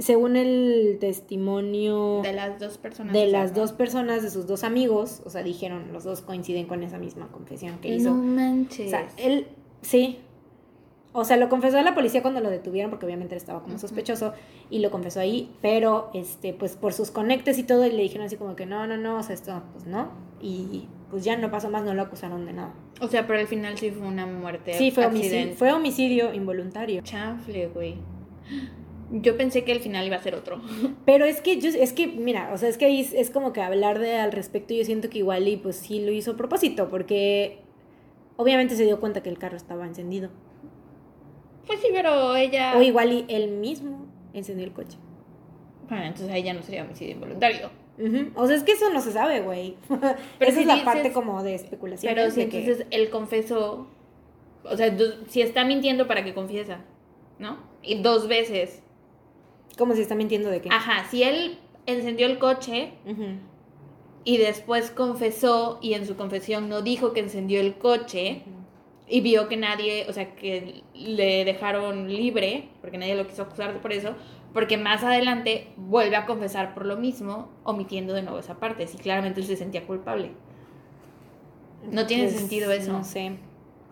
según 0.00 0.36
el 0.36 0.96
testimonio 1.00 2.20
De 2.22 2.32
las 2.32 2.58
dos 2.58 2.78
personas. 2.78 3.12
de 3.12 3.26
las 3.26 3.54
dos 3.54 3.72
personas, 3.72 4.22
de 4.22 4.30
sus 4.30 4.46
dos 4.46 4.64
amigos, 4.64 5.22
o 5.24 5.30
sea, 5.30 5.42
dijeron, 5.42 5.92
los 5.92 6.04
dos 6.04 6.22
coinciden 6.22 6.66
con 6.66 6.82
esa 6.82 6.98
misma 6.98 7.28
confesión 7.28 7.78
que 7.78 7.94
hizo. 7.94 8.10
No 8.10 8.22
manches. 8.22 8.86
O 8.86 8.90
sea, 8.90 9.08
él, 9.16 9.46
sí. 9.82 10.18
O 11.12 11.24
sea, 11.24 11.36
lo 11.36 11.48
confesó 11.48 11.78
a 11.78 11.82
la 11.82 11.94
policía 11.94 12.22
cuando 12.22 12.40
lo 12.40 12.50
detuvieron, 12.50 12.90
porque 12.90 13.04
obviamente 13.04 13.34
estaba 13.34 13.62
como 13.62 13.78
sospechoso, 13.78 14.32
y 14.70 14.78
lo 14.78 14.90
confesó 14.90 15.20
ahí, 15.20 15.50
pero, 15.60 16.10
este, 16.14 16.54
pues, 16.54 16.76
por 16.76 16.92
sus 16.92 17.10
conectes 17.10 17.58
y 17.58 17.64
todo, 17.64 17.84
y 17.84 17.90
le 17.90 18.02
dijeron 18.02 18.26
así 18.26 18.36
como 18.36 18.54
que, 18.54 18.64
no, 18.64 18.86
no, 18.86 18.96
no, 18.96 19.18
o 19.18 19.22
sea, 19.22 19.34
esto, 19.34 19.62
pues, 19.72 19.86
no, 19.86 20.10
y 20.40 20.86
pues 21.10 21.24
ya 21.24 21.36
no 21.36 21.50
pasó 21.50 21.68
más, 21.68 21.82
no 21.82 21.92
lo 21.92 22.02
acusaron 22.02 22.46
de 22.46 22.52
nada. 22.52 22.72
O 23.00 23.08
sea, 23.08 23.26
pero 23.26 23.40
al 23.40 23.48
final 23.48 23.76
sí 23.76 23.90
fue 23.90 24.06
una 24.06 24.26
muerte. 24.26 24.74
Sí, 24.74 24.92
fue 24.92 25.06
homicidio, 25.06 25.54
fue 25.54 25.72
homicidio 25.72 26.32
involuntario. 26.32 27.02
Chanfle, 27.02 27.66
güey. 27.68 27.96
Yo 29.12 29.36
pensé 29.36 29.64
que 29.64 29.72
el 29.72 29.80
final 29.80 30.06
iba 30.06 30.16
a 30.16 30.22
ser 30.22 30.34
otro. 30.34 30.60
Pero 31.04 31.24
es 31.24 31.40
que, 31.40 31.60
yo, 31.60 31.68
es 31.70 31.92
que, 31.92 32.06
mira, 32.06 32.50
o 32.52 32.58
sea, 32.58 32.68
es 32.68 32.78
que 32.78 32.84
ahí 32.86 33.00
es, 33.00 33.12
es 33.12 33.30
como 33.30 33.52
que 33.52 33.60
hablar 33.60 33.98
de 33.98 34.16
al 34.18 34.32
respecto, 34.32 34.72
yo 34.74 34.84
siento 34.84 35.10
que 35.10 35.18
igual 35.18 35.48
y 35.48 35.56
pues 35.56 35.76
sí 35.76 36.00
lo 36.04 36.12
hizo 36.12 36.32
a 36.32 36.36
propósito, 36.36 36.88
porque 36.88 37.58
obviamente 38.36 38.76
se 38.76 38.84
dio 38.84 39.00
cuenta 39.00 39.22
que 39.22 39.28
el 39.30 39.38
carro 39.38 39.56
estaba 39.56 39.86
encendido. 39.86 40.30
Pues 41.66 41.80
sí, 41.80 41.88
pero 41.92 42.36
ella. 42.36 42.74
O 42.76 42.82
igual 42.82 43.12
y 43.12 43.24
él 43.28 43.50
mismo 43.50 44.06
encendió 44.32 44.64
el 44.64 44.72
coche. 44.72 44.96
Bueno, 45.88 46.04
entonces 46.04 46.30
ahí 46.30 46.42
ya 46.42 46.52
no 46.54 46.62
sería 46.62 46.82
homicidio 46.84 47.14
involuntario. 47.14 47.70
O 48.34 48.46
sea, 48.46 48.56
es 48.56 48.62
que 48.62 48.72
eso 48.72 48.88
no 48.90 49.00
se 49.02 49.12
sabe, 49.12 49.42
güey. 49.42 49.74
Esa 50.40 50.52
si 50.54 50.60
es 50.60 50.66
la 50.66 50.74
dices- 50.74 50.84
parte 50.84 51.12
como 51.12 51.42
de 51.42 51.54
especulación. 51.54 52.14
Pero 52.14 52.30
si 52.30 52.40
de 52.44 52.48
que- 52.48 52.60
entonces 52.60 52.86
él 52.90 53.10
confesó, 53.10 53.88
o 54.64 54.76
sea, 54.76 54.96
si 55.28 55.42
está 55.42 55.64
mintiendo 55.64 56.06
para 56.06 56.24
que 56.24 56.32
confiesa, 56.32 56.80
¿no? 57.38 57.58
Y 57.82 58.00
dos 58.02 58.26
veces. 58.28 58.82
Como 59.80 59.94
si 59.94 60.02
está 60.02 60.14
mintiendo 60.14 60.50
de 60.50 60.60
que. 60.60 60.68
Ajá, 60.68 61.06
si 61.10 61.22
él 61.22 61.56
encendió 61.86 62.26
el 62.26 62.38
coche 62.38 62.92
y 64.24 64.36
después 64.36 64.90
confesó 64.90 65.78
y 65.80 65.94
en 65.94 66.06
su 66.06 66.16
confesión 66.16 66.68
no 66.68 66.82
dijo 66.82 67.14
que 67.14 67.20
encendió 67.20 67.62
el 67.62 67.78
coche 67.78 68.42
y 69.08 69.22
vio 69.22 69.48
que 69.48 69.56
nadie, 69.56 70.04
o 70.06 70.12
sea, 70.12 70.34
que 70.36 70.82
le 70.92 71.46
dejaron 71.46 72.12
libre, 72.14 72.68
porque 72.82 72.98
nadie 72.98 73.14
lo 73.14 73.26
quiso 73.26 73.44
acusar 73.44 73.80
por 73.80 73.94
eso, 73.94 74.14
porque 74.52 74.76
más 74.76 75.02
adelante 75.02 75.68
vuelve 75.78 76.16
a 76.16 76.26
confesar 76.26 76.74
por 76.74 76.84
lo 76.84 76.98
mismo, 76.98 77.48
omitiendo 77.64 78.12
de 78.12 78.20
nuevo 78.20 78.38
esa 78.38 78.60
parte, 78.60 78.86
si 78.86 78.98
claramente 78.98 79.40
él 79.40 79.46
se 79.46 79.56
sentía 79.56 79.86
culpable. 79.86 80.32
No 81.90 82.06
tiene 82.06 82.24
Pues, 82.24 82.36
sentido 82.36 82.70
eso. 82.70 82.92
No 82.92 83.02
sé. 83.02 83.38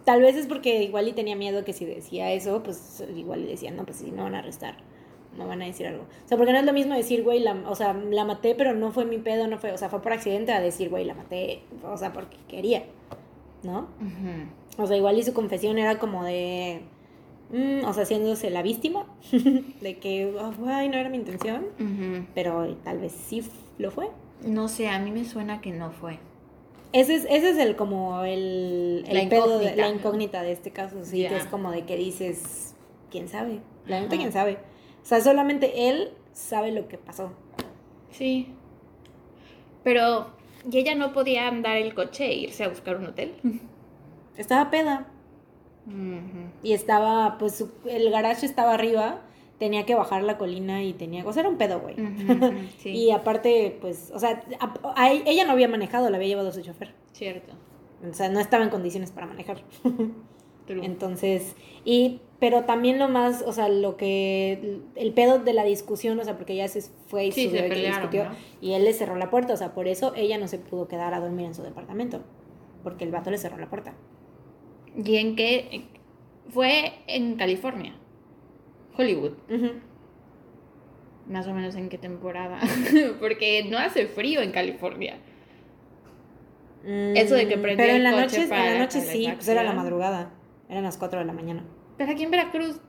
Tal 0.05 0.21
vez 0.21 0.37
es 0.37 0.47
porque 0.47 0.83
igual 0.83 1.09
y 1.09 1.13
tenía 1.13 1.35
miedo 1.35 1.65
que 1.65 1.73
si 1.73 1.87
decía 1.87 2.31
eso, 2.33 2.63
pues 2.63 3.03
igual 3.17 3.41
le 3.43 3.49
decían, 3.49 3.75
no, 3.77 3.87
pues 3.87 3.97
sí, 3.97 4.13
me 4.13 4.23
van 4.23 4.35
a 4.35 4.41
arrestar. 4.41 4.77
Me 5.37 5.45
van 5.45 5.63
a 5.63 5.67
decir 5.67 5.87
algo. 5.87 6.05
O 6.25 6.29
sea, 6.29 6.37
porque 6.37 6.53
no 6.53 6.59
es 6.59 6.65
lo 6.65 6.73
mismo 6.73 6.95
decir, 6.95 7.23
güey, 7.23 7.41
la, 7.41 7.53
o 7.69 7.75
sea, 7.75 7.93
la 7.93 8.25
maté, 8.25 8.55
pero 8.55 8.75
no 8.75 8.91
fue 8.93 9.05
mi 9.05 9.19
pedo, 9.19 9.47
no 9.47 9.59
fue, 9.59 9.73
o 9.73 9.79
sea, 9.79 9.89
fue 9.89 10.01
por 10.03 10.13
accidente 10.13 10.53
a 10.53 10.61
decir, 10.61 10.89
güey, 10.89 11.05
la 11.05 11.15
maté, 11.15 11.63
o 11.85 11.97
sea, 11.97 12.13
porque 12.13 12.37
quería, 12.49 12.85
¿no? 13.63 13.89
O 14.79 14.87
sea, 14.87 14.97
igual 14.97 15.19
y 15.19 15.23
su 15.23 15.33
confesión 15.35 15.79
era 15.79 15.99
como 15.99 16.25
de, 16.25 16.81
mm, 17.53 17.85
o 17.85 17.93
sea, 17.93 18.03
haciéndose 18.05 18.51
la 18.51 18.63
víctima, 18.63 19.07
de 19.81 19.99
que, 19.99 20.27
oh, 20.35 20.53
ay, 20.67 20.89
no 20.89 20.97
era 20.97 21.09
mi 21.09 21.19
intención, 21.19 21.67
pero 22.35 22.75
tal 22.85 22.99
vez 22.99 23.13
sí 23.13 23.43
lo 23.79 23.91
fue. 23.91 24.09
No 24.45 24.69
sé, 24.69 24.89
a 24.89 24.99
mí 24.99 25.11
me 25.11 25.25
suena 25.25 25.61
que 25.61 25.71
no 25.73 25.91
fue. 25.93 26.19
Ese 26.93 27.15
es, 27.17 27.27
ese 27.29 27.51
es 27.51 27.59
el 27.59 27.77
como 27.77 28.23
el, 28.25 29.05
el 29.07 29.15
La 29.25 29.29
pedo 29.29 29.59
de- 29.59 29.77
la 29.77 29.89
incógnita 29.89 30.43
de 30.43 30.53
este 30.53 30.71
caso, 30.71 31.05
sí, 31.05 31.27
que 31.29 31.37
es 31.37 31.45
como 31.45 31.71
de 31.71 31.85
que 31.85 31.97
dices, 31.97 32.75
quién 33.11 33.29
sabe, 33.29 33.61
la 33.87 34.01
neta 34.01 34.17
quién 34.17 34.33
sabe. 34.33 34.59
O 35.09 35.11
sea, 35.11 35.23
solamente 35.23 35.89
él 35.89 36.11
sabe 36.35 36.71
lo 36.71 36.87
que 36.87 36.99
pasó. 36.99 37.31
Sí. 38.11 38.53
Pero, 39.83 40.27
¿y 40.71 40.77
ella 40.77 40.95
no 40.97 41.15
podía 41.15 41.49
andar 41.49 41.79
el 41.79 41.95
coche 41.95 42.27
e 42.27 42.35
irse 42.35 42.65
a 42.65 42.69
buscar 42.69 42.99
un 42.99 43.07
hotel? 43.07 43.33
Estaba 44.37 44.71
peda 44.71 45.07
y 46.63 46.75
estaba, 46.75 47.39
pues 47.39 47.55
su- 47.57 47.71
el 47.87 48.11
garage 48.11 48.45
estaba 48.45 48.75
arriba, 48.75 49.23
tenía 49.59 49.87
que 49.87 49.95
bajar 49.95 50.23
la 50.23 50.37
colina 50.37 50.83
y 50.85 50.93
tenía, 50.93 51.25
o 51.27 51.33
sea, 51.33 51.41
era 51.41 51.49
un 51.49 51.57
pedo, 51.57 51.81
güey. 51.81 51.97
Sí. 52.79 52.91
Y 52.91 53.11
aparte, 53.11 53.79
pues, 53.81 54.11
o 54.15 54.19
sea, 54.19 54.43
a- 54.61 54.75
a- 54.95 55.11
ella 55.13 55.47
no 55.47 55.53
había 55.53 55.69
manejado, 55.69 56.11
la 56.11 56.17
había 56.19 56.29
llevado 56.29 56.53
su 56.53 56.61
chofer. 56.61 56.93
Cierto. 57.13 57.55
O 58.07 58.13
sea, 58.13 58.29
no 58.29 58.39
estaba 58.41 58.63
en 58.65 58.69
condiciones 58.71 59.11
para 59.11 59.27
manejar. 59.27 59.63
True. 60.69 60.85
Entonces, 60.85 61.57
y, 61.85 62.21
pero 62.39 62.65
también 62.65 63.01
lo 63.01 63.09
más, 63.09 63.43
o 63.45 63.53
sea, 63.53 63.69
lo 63.69 63.97
que, 63.97 64.81
el 64.95 65.13
pedo 65.13 65.41
de 65.41 65.53
la 65.53 65.65
discusión, 65.65 66.21
o 66.21 66.25
sea, 66.25 66.37
porque 66.37 66.53
ella 66.53 66.69
se 66.69 66.83
fue 67.09 67.27
y 67.27 67.33
Sí, 67.33 67.49
se 67.51 67.63
pelearon, 67.65 68.03
discutió, 68.03 68.25
¿no? 68.27 68.37
y 68.61 68.75
él 68.75 68.85
le 68.85 68.93
cerró 68.93 69.17
la 69.17 69.31
puerta, 69.31 69.55
o 69.55 69.57
sea, 69.57 69.75
por 69.75 69.89
eso 69.89 70.13
ella 70.15 70.39
no 70.39 70.47
se 70.47 70.59
pudo 70.59 70.87
quedar 70.87 71.13
a 71.15 71.21
dormir 71.21 71.47
en 71.47 71.55
su 71.55 71.63
departamento, 71.63 72.21
porque 72.85 73.03
el 73.03 73.11
vato 73.11 73.31
le 73.33 73.39
cerró 73.39 73.57
la 73.59 73.69
puerta. 73.69 73.95
¿Y 74.97 75.17
en 75.17 75.35
qué? 75.35 75.87
Fue 76.51 76.93
en 77.09 77.35
California. 77.37 77.97
Hollywood. 78.97 79.33
Más 81.29 81.47
o 81.47 81.55
menos 81.55 81.75
en 81.77 81.89
qué 81.89 81.99
temporada. 81.99 82.59
Porque 83.21 83.65
no 83.71 83.79
hace 83.79 84.07
frío 84.07 84.41
en 84.41 84.51
California. 84.51 85.19
Eso 86.85 87.35
de 87.35 87.47
que 87.47 87.57
Mm, 87.57 87.63
prendió 87.63 87.77
Pero 87.85 87.91
en 87.91 87.97
el 87.97 88.03
la 88.05 88.11
coche 88.13 88.23
noche, 88.23 88.43
en 88.45 88.51
la 88.51 88.79
noche 88.79 89.01
sí, 89.03 89.31
pues 89.35 89.47
era 89.49 89.63
la 89.63 89.73
madrugada, 89.75 90.33
eran 90.69 90.85
las 90.85 90.99
4 90.99 91.21
de 91.21 91.25
la 91.25 91.33
mañana. 91.33 91.65
Pero 91.97 92.13
aquí 92.13 92.25
en 92.25 92.31
Veracruz. 92.31 92.81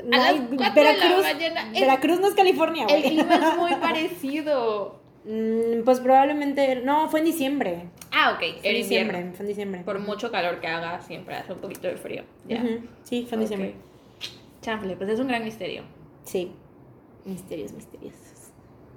A 0.00 0.16
las 0.16 0.74
de 0.74 0.84
la 0.84 1.22
mañana. 1.22 1.70
Veracruz 1.72 2.20
no 2.20 2.28
es 2.28 2.34
California, 2.34 2.86
El 2.86 3.02
clima 3.02 3.34
es 3.34 3.56
muy 3.56 3.74
parecido. 3.80 5.00
Mm, 5.24 5.84
pues 5.84 6.00
probablemente, 6.00 6.82
no, 6.84 7.08
fue 7.08 7.20
en 7.20 7.26
diciembre. 7.26 7.84
Ah, 8.10 8.32
ok. 8.34 8.60
Fue 8.60 8.70
en 8.70 8.76
diciembre, 8.76 9.18
invierno. 9.18 9.36
fue 9.36 9.44
en 9.44 9.48
diciembre. 9.48 9.82
Por 9.84 9.98
mucho 10.00 10.32
calor 10.32 10.60
que 10.60 10.66
haga, 10.66 11.00
siempre 11.00 11.36
hace 11.36 11.52
un 11.52 11.60
poquito 11.60 11.86
de 11.86 11.96
frío. 11.96 12.24
Ya. 12.48 12.62
Sí, 13.04 13.24
fue 13.28 13.36
en 13.36 13.40
diciembre. 13.40 13.74
Chanfle, 14.60 14.96
pues 14.96 15.10
es 15.10 15.20
un 15.20 15.28
gran 15.28 15.44
misterio. 15.44 15.82
Sí, 16.24 16.52
misterios 17.24 17.72
misteriosos. 17.72 18.50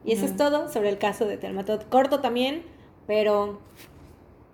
Y 0.03 0.11
eso 0.13 0.25
es 0.25 0.35
todo 0.35 0.69
sobre 0.69 0.89
el 0.89 0.97
caso 0.97 1.25
de 1.25 1.37
Telma. 1.37 1.65
Corto 1.89 2.19
también, 2.19 2.63
pero 3.07 3.59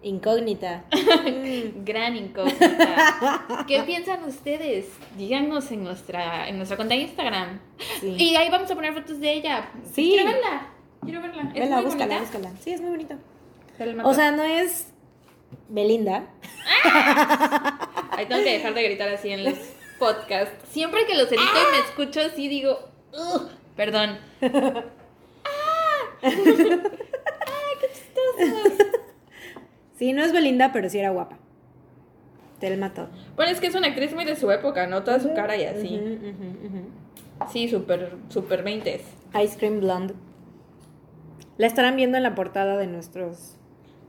incógnita. 0.04 0.84
Gran 1.86 2.16
incógnita. 2.16 3.64
¿Qué 3.68 3.82
piensan 3.84 4.24
ustedes? 4.24 4.88
Díganos 5.18 5.72
en 5.72 5.84
nuestra, 5.84 6.48
en 6.48 6.58
nuestra 6.58 6.76
cuenta 6.78 6.96
de 6.96 7.02
Instagram. 7.02 7.60
Sí. 8.00 8.16
Y 8.18 8.36
ahí 8.36 8.50
vamos 8.50 8.70
a 8.72 8.76
poner 8.76 8.94
fotos 8.94 9.20
de 9.20 9.32
ella. 9.34 9.70
Sí. 9.94 10.12
Quiero 10.16 10.26
verla. 10.32 10.68
Quiero 11.04 11.22
verla. 11.22 11.44
Es 11.54 11.62
Vela, 11.62 11.76
muy 11.78 11.86
búscala, 11.86 12.06
bonita. 12.18 12.38
búscala. 12.38 12.52
Sí, 12.64 12.72
es 12.74 12.82
muy 12.82 12.90
bonito. 12.92 13.16
Telma 13.78 14.06
O 14.06 14.14
sea, 14.14 14.32
no 14.32 14.44
es 14.44 14.88
Belinda. 15.70 16.28
Ahí 18.12 18.26
tengo 18.28 18.44
que 18.44 18.54
dejar 18.54 18.74
de 18.74 18.84
gritar 18.84 19.10
así 19.10 19.30
en 19.32 19.44
los 19.46 19.56
podcasts. 19.98 20.70
Siempre 20.72 21.06
que 21.06 21.16
los 21.16 21.28
edito 21.28 21.42
y 21.44 21.72
me 21.72 21.80
escucho 21.88 22.22
así 22.22 22.48
digo, 22.48 22.78
"Ugh", 23.14 23.50
perdón. 23.76 24.20
Sí, 30.02 30.14
no 30.14 30.24
es 30.24 30.34
Belinda, 30.34 30.72
pero 30.74 30.90
sí 30.90 30.98
era 30.98 31.12
guapa. 31.12 31.38
Telma 32.60 32.92
Todd. 32.92 33.10
Bueno, 33.36 33.52
es 33.52 33.60
que 33.60 33.68
es 33.68 33.76
una 33.76 33.86
actriz 33.86 34.16
muy 34.16 34.26
de 34.26 34.36
su 34.36 34.50
época, 34.50 34.88
¿no? 34.88 35.04
Toda 35.04 35.20
su 35.20 35.32
cara 35.36 35.56
y 35.56 35.66
así. 35.66 36.02
Sí, 37.54 37.70
súper, 37.70 38.16
súper 38.30 38.64
20 38.64 39.00
Ice 39.44 39.58
Cream 39.60 39.80
Blonde. 39.80 40.16
La 41.60 41.68
estarán 41.68 41.98
viendo 41.98 42.18
en 42.18 42.24
la 42.24 42.34
portada 42.34 42.78
de 42.78 42.88
nuestros. 42.88 43.58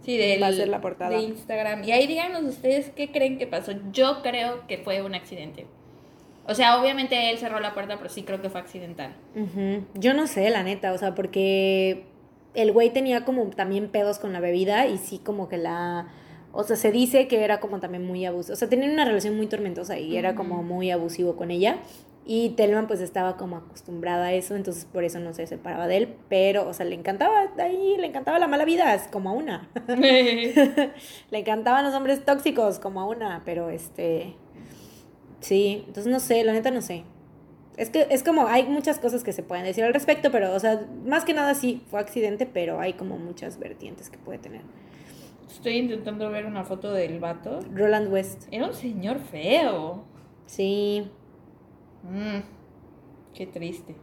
Sí, 0.03 0.17
de, 0.17 0.39
Va 0.39 0.47
a 0.47 0.53
ser 0.53 0.69
la 0.69 0.81
portada. 0.81 1.11
de 1.11 1.25
Instagram. 1.25 1.85
Y 1.85 1.93
ahí 1.93 2.07
díganos 2.07 2.43
ustedes 2.45 2.89
qué 2.97 3.13
creen 3.13 3.37
que 3.37 3.47
pasó. 3.47 3.73
Yo 3.93 4.23
creo 4.23 4.67
que 4.67 4.79
fue 4.79 5.03
un 5.03 5.15
accidente. 5.15 5.67
O 6.47 6.55
sea, 6.55 6.81
obviamente 6.81 7.29
él 7.29 7.37
cerró 7.37 7.61
la 7.61 7.75
puerta, 7.75 7.99
pero 7.99 8.09
sí 8.09 8.23
creo 8.23 8.41
que 8.41 8.49
fue 8.49 8.63
accidental. 8.63 9.15
Yo 9.93 10.15
no 10.15 10.27
sé, 10.27 10.49
la 10.49 10.63
neta, 10.63 10.95
o 10.95 10.97
sea, 10.97 11.15
porque 11.15 12.07
el 12.55 12.73
güey 12.73 12.91
tenía 12.91 13.25
como 13.25 13.47
también 13.47 13.89
pedos 13.89 14.19
con 14.19 14.33
la 14.33 14.41
bebida 14.41 14.87
y 14.87 14.99
sí 14.99 15.19
como 15.19 15.49
que 15.49 15.59
la... 15.59 16.09
O 16.55 16.65
sea, 16.65 16.77
se 16.77 16.93
dice 16.93 17.29
que 17.29 17.45
era 17.45 17.61
como 17.61 17.81
también 17.81 18.07
muy 18.07 18.27
abusivo. 18.27 18.53
O 18.53 18.57
sea, 18.57 18.69
tenían 18.69 18.93
una 18.93 19.07
relación 19.07 19.37
muy 19.37 19.47
tormentosa 19.47 19.99
y 19.99 20.19
era 20.19 20.35
como 20.35 20.63
muy 20.63 20.91
abusivo 20.91 21.35
con 21.35 21.51
ella. 21.51 21.79
Y 22.25 22.51
Telman 22.51 22.87
pues 22.87 23.01
estaba 23.01 23.37
como 23.37 23.57
acostumbrada 23.57 24.27
a 24.27 24.33
eso, 24.33 24.55
entonces 24.55 24.85
por 24.85 25.03
eso 25.03 25.19
no 25.19 25.33
se 25.33 25.47
separaba 25.47 25.89
de 25.89 25.97
él. 25.97 26.15
Pero, 26.29 26.69
o 26.69 26.75
sea, 26.75 26.85
le 26.85 26.95
encantaba 26.95 27.51
ahí, 27.59 27.97
le 27.99 28.07
encantaba 28.07 28.39
la 28.39 28.47
mala 28.49 28.65
vida, 28.65 28.95
es 28.95 29.09
como 29.09 29.31
a 29.31 29.33
una. 29.33 29.71
le 29.89 31.39
encantaban 31.39 31.85
los 31.85 31.95
hombres 31.95 32.25
tóxicos, 32.25 32.79
como 32.79 33.01
a 33.01 33.07
una, 33.07 33.43
pero 33.45 33.71
este... 33.71 34.37
Sí, 35.41 35.83
entonces 35.89 36.13
no 36.13 36.21
sé, 36.21 36.45
la 36.45 36.53
neta 36.53 36.71
no 36.71 36.83
sé. 36.83 37.05
Es 37.77 37.89
que 37.91 38.07
es 38.11 38.23
como, 38.23 38.47
hay 38.47 38.65
muchas 38.65 38.99
cosas 38.99 39.25
que 39.25 39.33
se 39.33 39.43
pueden 39.43 39.65
decir 39.65 39.83
al 39.85 39.95
respecto, 39.95 40.31
pero, 40.31 40.55
o 40.55 40.61
sea, 40.61 40.87
más 41.07 41.25
que 41.25 41.33
nada 41.33 41.55
sí, 41.55 41.83
fue 41.91 42.01
accidente, 42.01 42.45
pero 42.47 42.79
hay 42.81 42.93
como 42.93 43.17
muchas 43.19 43.59
vertientes 43.59 44.11
que 44.11 44.19
puede 44.19 44.39
tener. 44.39 44.61
Estoy 45.51 45.77
intentando 45.79 46.31
ver 46.31 46.45
una 46.47 46.65
foto 46.65 46.93
del 46.93 47.19
vato. 47.19 47.61
Roland 47.75 48.13
West, 48.13 48.45
Era 48.51 48.67
un 48.67 48.75
señor 48.75 49.19
feo. 49.21 50.05
sí. 50.47 51.11
Mm, 52.05 52.41
qué 53.33 53.47
triste. 53.47 53.95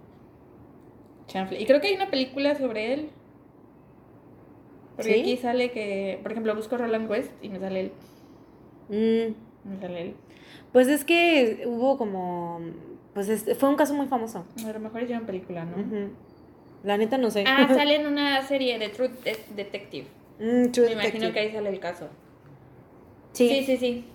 Chanfle. 1.28 1.60
Y 1.62 1.66
creo 1.66 1.82
que 1.82 1.88
hay 1.88 1.96
una 1.96 2.10
película 2.10 2.56
sobre 2.56 2.94
él. 2.94 3.10
Porque 4.96 5.14
¿Sí? 5.14 5.20
aquí 5.22 5.38
sale 5.38 5.72
que, 5.72 6.20
por 6.24 6.32
ejemplo, 6.32 6.56
busco 6.56 6.78
Roland 6.78 7.10
West 7.10 7.32
y 7.42 7.50
me 7.50 7.60
sale 7.60 7.80
él. 7.82 7.92
Mm, 8.90 9.70
Me 9.70 9.80
sale 9.80 10.02
él. 10.02 10.16
pues 10.72 10.88
es 10.88 11.04
que 11.06 11.64
hubo 11.68 11.98
como, 11.98 12.62
pues 13.28 13.28
es- 13.48 13.58
fue 13.58 13.68
un 13.68 13.76
caso 13.76 13.94
muy 13.94 14.08
famoso. 14.08 14.46
A 14.66 14.72
lo 14.72 14.80
mejor 14.80 15.04
hicieron 15.04 15.26
película, 15.26 15.66
¿no? 15.66 15.76
La 16.84 16.98
neta 16.98 17.18
no 17.18 17.30
sé. 17.30 17.44
Ah, 17.46 17.68
sale 17.74 17.96
en 17.96 18.08
una 18.08 18.42
serie 18.48 18.80
de 18.80 18.88
True 18.90 19.10
De- 19.26 19.38
Detective. 19.56 20.08
Mm, 20.40 20.72
True 20.72 20.86
Me 20.88 20.94
imagino 20.94 21.34
que 21.34 21.40
ahí 21.40 21.52
sale 21.52 21.70
el 21.70 21.80
caso. 21.82 22.08
Sí. 23.34 23.50
Sí, 23.50 23.64
sí, 23.66 23.78
sí. 23.78 24.06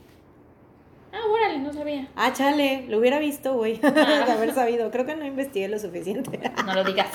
Ah, 1.13 1.21
órale, 1.31 1.59
no 1.59 1.73
sabía. 1.73 2.09
Ah, 2.17 2.33
chale, 2.33 2.87
lo 2.89 2.99
hubiera 2.99 3.19
visto, 3.19 3.55
güey, 3.55 3.79
Ah. 3.85 3.91
de 4.27 4.33
haber 4.33 4.53
sabido. 4.55 4.91
Creo 4.91 5.05
que 5.07 5.15
no 5.15 5.25
investigué 5.27 5.69
lo 5.69 5.79
suficiente. 5.79 6.41
No 6.65 6.75
lo 6.75 6.83
digas. 6.83 7.11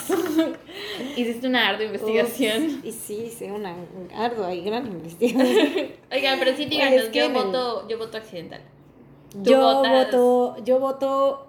Hiciste 1.17 1.47
una 1.47 1.67
ardua 1.69 1.85
investigación. 1.85 2.65
Ups, 2.77 2.85
Y 2.85 2.91
sí, 2.91 3.23
hice 3.25 3.51
una 3.51 3.75
ardua 4.15 4.53
y 4.53 4.61
gran 4.63 4.85
investigación. 4.85 5.87
Oigan, 6.11 6.37
pero 6.39 6.51
sí 6.55 6.61
Oye, 6.63 6.69
díganos, 6.69 7.01
es 7.01 7.09
que 7.09 7.19
yo 7.19 7.25
el- 7.25 7.33
voto, 7.33 7.87
yo 7.89 7.97
voto 7.97 8.17
accidental. 8.17 8.61
Yo 9.41 9.59
votas- 9.59 10.11
voto, 10.11 10.63
yo 10.63 10.79
voto, 10.79 11.48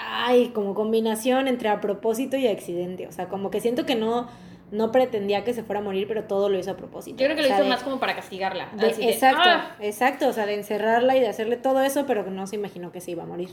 ay, 0.00 0.48
como 0.48 0.74
combinación 0.74 1.48
entre 1.48 1.68
a 1.68 1.80
propósito 1.80 2.36
y 2.36 2.46
accidente. 2.46 3.06
O 3.06 3.12
sea, 3.12 3.28
como 3.28 3.50
que 3.50 3.60
siento 3.60 3.84
que 3.86 3.94
no, 3.94 4.28
no 4.70 4.92
pretendía 4.92 5.44
que 5.44 5.52
se 5.52 5.62
fuera 5.62 5.80
a 5.80 5.84
morir, 5.84 6.06
pero 6.08 6.24
todo 6.24 6.48
lo 6.48 6.58
hizo 6.58 6.70
a 6.70 6.76
propósito. 6.76 7.18
Yo 7.18 7.26
creo 7.26 7.36
que 7.36 7.42
O 7.42 7.44
lo 7.44 7.48
sea, 7.48 7.56
hizo 7.56 7.64
de- 7.64 7.70
más 7.70 7.82
como 7.82 7.98
para 8.00 8.14
castigarla. 8.16 8.68
de- 8.76 8.86
así 8.88 9.04
de, 9.04 9.10
exacto, 9.12 9.42
"Ah". 9.44 9.76
exacto, 9.80 10.28
o 10.28 10.32
sea, 10.32 10.46
de 10.46 10.54
encerrarla 10.54 11.16
y 11.16 11.20
de 11.20 11.28
hacerle 11.28 11.56
todo 11.56 11.80
eso, 11.82 12.06
pero 12.06 12.24
no 12.30 12.46
se 12.46 12.56
imaginó 12.56 12.92
que 12.92 13.00
se 13.00 13.10
iba 13.12 13.22
a 13.24 13.26
morir. 13.26 13.50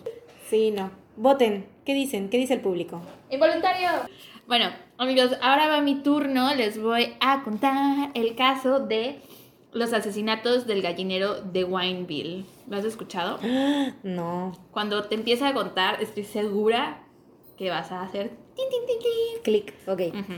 Sí, 0.49 0.71
no. 0.71 0.91
Voten, 1.15 1.65
¿qué 1.85 1.93
dicen? 1.93 2.29
¿Qué 2.29 2.37
dice 2.37 2.53
el 2.53 2.61
público? 2.61 3.01
Involuntario. 3.29 3.89
Bueno, 4.47 4.67
amigos, 4.97 5.37
ahora 5.41 5.67
va 5.67 5.81
mi 5.81 5.95
turno. 5.95 6.53
Les 6.55 6.81
voy 6.81 7.15
a 7.19 7.43
contar 7.43 8.11
el 8.13 8.35
caso 8.35 8.79
de 8.79 9.19
los 9.77 9.93
asesinatos 9.93 10.67
del 10.67 10.81
gallinero 10.81 11.41
de 11.41 11.63
Wineville. 11.63 12.45
¿Lo 12.67 12.77
has 12.77 12.85
escuchado? 12.85 13.39
No. 14.03 14.57
Cuando 14.71 15.03
te 15.03 15.15
empiece 15.15 15.45
a 15.45 15.53
contar, 15.53 16.01
estoy 16.01 16.23
segura 16.23 17.03
que 17.57 17.69
vas 17.69 17.91
a 17.91 18.01
hacer 18.03 18.29
tin, 18.55 18.65
tin, 18.69 18.85
tin, 18.87 18.99
tin. 18.99 19.43
Clic, 19.43 19.73
ok. 19.87 20.01
Ujú. 20.13 20.33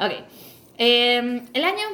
Ok. 0.00 0.12
Eh, 0.78 1.42
el 1.52 1.64
año 1.64 1.84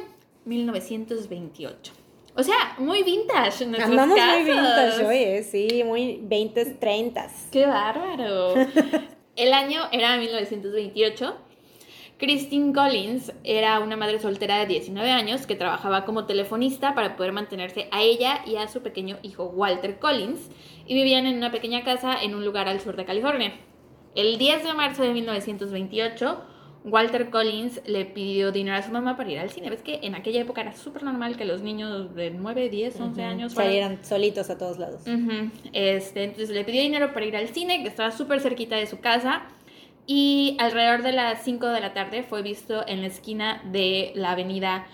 1928. 0.45 1.93
O 2.35 2.43
sea, 2.43 2.75
muy 2.79 3.03
vintage. 3.03 3.63
Andamos 3.63 4.17
muy 4.17 4.43
vintage 4.43 5.05
hoy, 5.05 5.17
¿eh? 5.17 5.43
Sí, 5.43 5.83
muy 5.85 6.19
20, 6.23 6.65
30. 6.65 7.27
¡Qué 7.51 7.65
bárbaro! 7.65 8.55
El 9.35 9.51
año 9.51 9.81
era 9.91 10.15
1928. 10.17 11.35
Christine 12.27 12.71
Collins 12.73 13.33
era 13.43 13.81
una 13.81 13.97
madre 13.97 14.17
soltera 14.17 14.57
de 14.59 14.65
19 14.65 15.11
años 15.11 15.45
que 15.45 15.55
trabajaba 15.57 16.05
como 16.05 16.23
telefonista 16.25 16.95
para 16.95 17.17
poder 17.17 17.33
mantenerse 17.33 17.89
a 17.91 18.01
ella 18.01 18.39
y 18.47 18.55
a 18.55 18.69
su 18.69 18.81
pequeño 18.81 19.17
hijo 19.23 19.43
Walter 19.43 19.99
Collins 19.99 20.39
y 20.87 20.93
vivían 20.93 21.25
en 21.27 21.35
una 21.35 21.51
pequeña 21.51 21.83
casa 21.83 22.15
en 22.23 22.33
un 22.33 22.45
lugar 22.45 22.69
al 22.69 22.79
sur 22.79 22.95
de 22.95 23.03
California. 23.03 23.51
El 24.15 24.37
10 24.37 24.63
de 24.63 24.73
marzo 24.73 25.03
de 25.03 25.11
1928, 25.11 26.41
Walter 26.85 27.29
Collins 27.29 27.81
le 27.87 28.05
pidió 28.05 28.53
dinero 28.53 28.77
a 28.77 28.83
su 28.83 28.91
mamá 28.93 29.17
para 29.17 29.29
ir 29.29 29.39
al 29.39 29.49
cine. 29.49 29.69
Ves 29.69 29.81
que 29.81 29.99
en 30.03 30.15
aquella 30.15 30.39
época 30.39 30.61
era 30.61 30.71
súper 30.77 31.03
normal 31.03 31.35
que 31.35 31.43
los 31.43 31.61
niños 31.61 32.15
de 32.15 32.31
9, 32.31 32.69
10, 32.69 33.01
11 33.01 33.19
Ujú. 33.19 33.29
años 33.29 33.53
fueran- 33.53 33.67
Salieran 33.69 34.05
solitos 34.05 34.49
a 34.49 34.57
todos 34.57 34.79
lados. 34.79 35.01
Ujú. 35.05 35.49
Este, 35.73 36.23
entonces 36.23 36.51
le 36.51 36.63
pidió 36.63 36.81
dinero 36.83 37.11
para 37.13 37.25
ir 37.25 37.35
al 37.35 37.49
cine, 37.49 37.81
que 37.83 37.89
estaba 37.89 38.11
súper 38.11 38.39
cerquita 38.39 38.77
de 38.77 38.87
su 38.87 39.01
casa. 39.01 39.41
Y 40.05 40.57
alrededor 40.59 41.01
de 41.01 41.13
las 41.13 41.43
5 41.43 41.67
de 41.67 41.79
la 41.79 41.93
tarde 41.93 42.23
fue 42.23 42.41
visto 42.41 42.85
en 42.87 43.01
la 43.01 43.07
esquina 43.07 43.61
de 43.65 44.11
la 44.15 44.31
avenida 44.31 44.85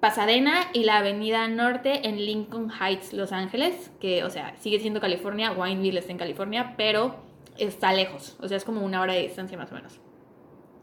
Pasadena 0.00 0.54
y 0.72 0.84
la 0.84 0.98
avenida 0.98 1.46
Norte 1.48 2.08
en 2.08 2.16
Lincoln 2.16 2.70
Heights, 2.70 3.12
Los 3.12 3.32
Ángeles, 3.32 3.90
que, 4.00 4.24
o 4.24 4.30
sea, 4.30 4.54
sigue 4.58 4.80
siendo 4.80 5.00
California, 5.00 5.52
Wineville 5.52 5.98
está 5.98 6.12
en 6.12 6.18
California, 6.18 6.74
pero 6.76 7.16
está 7.58 7.92
lejos, 7.92 8.36
o 8.40 8.48
sea, 8.48 8.56
es 8.56 8.64
como 8.64 8.82
una 8.82 9.02
hora 9.02 9.12
de 9.12 9.22
distancia 9.22 9.58
más 9.58 9.70
o 9.70 9.74
menos. 9.74 10.00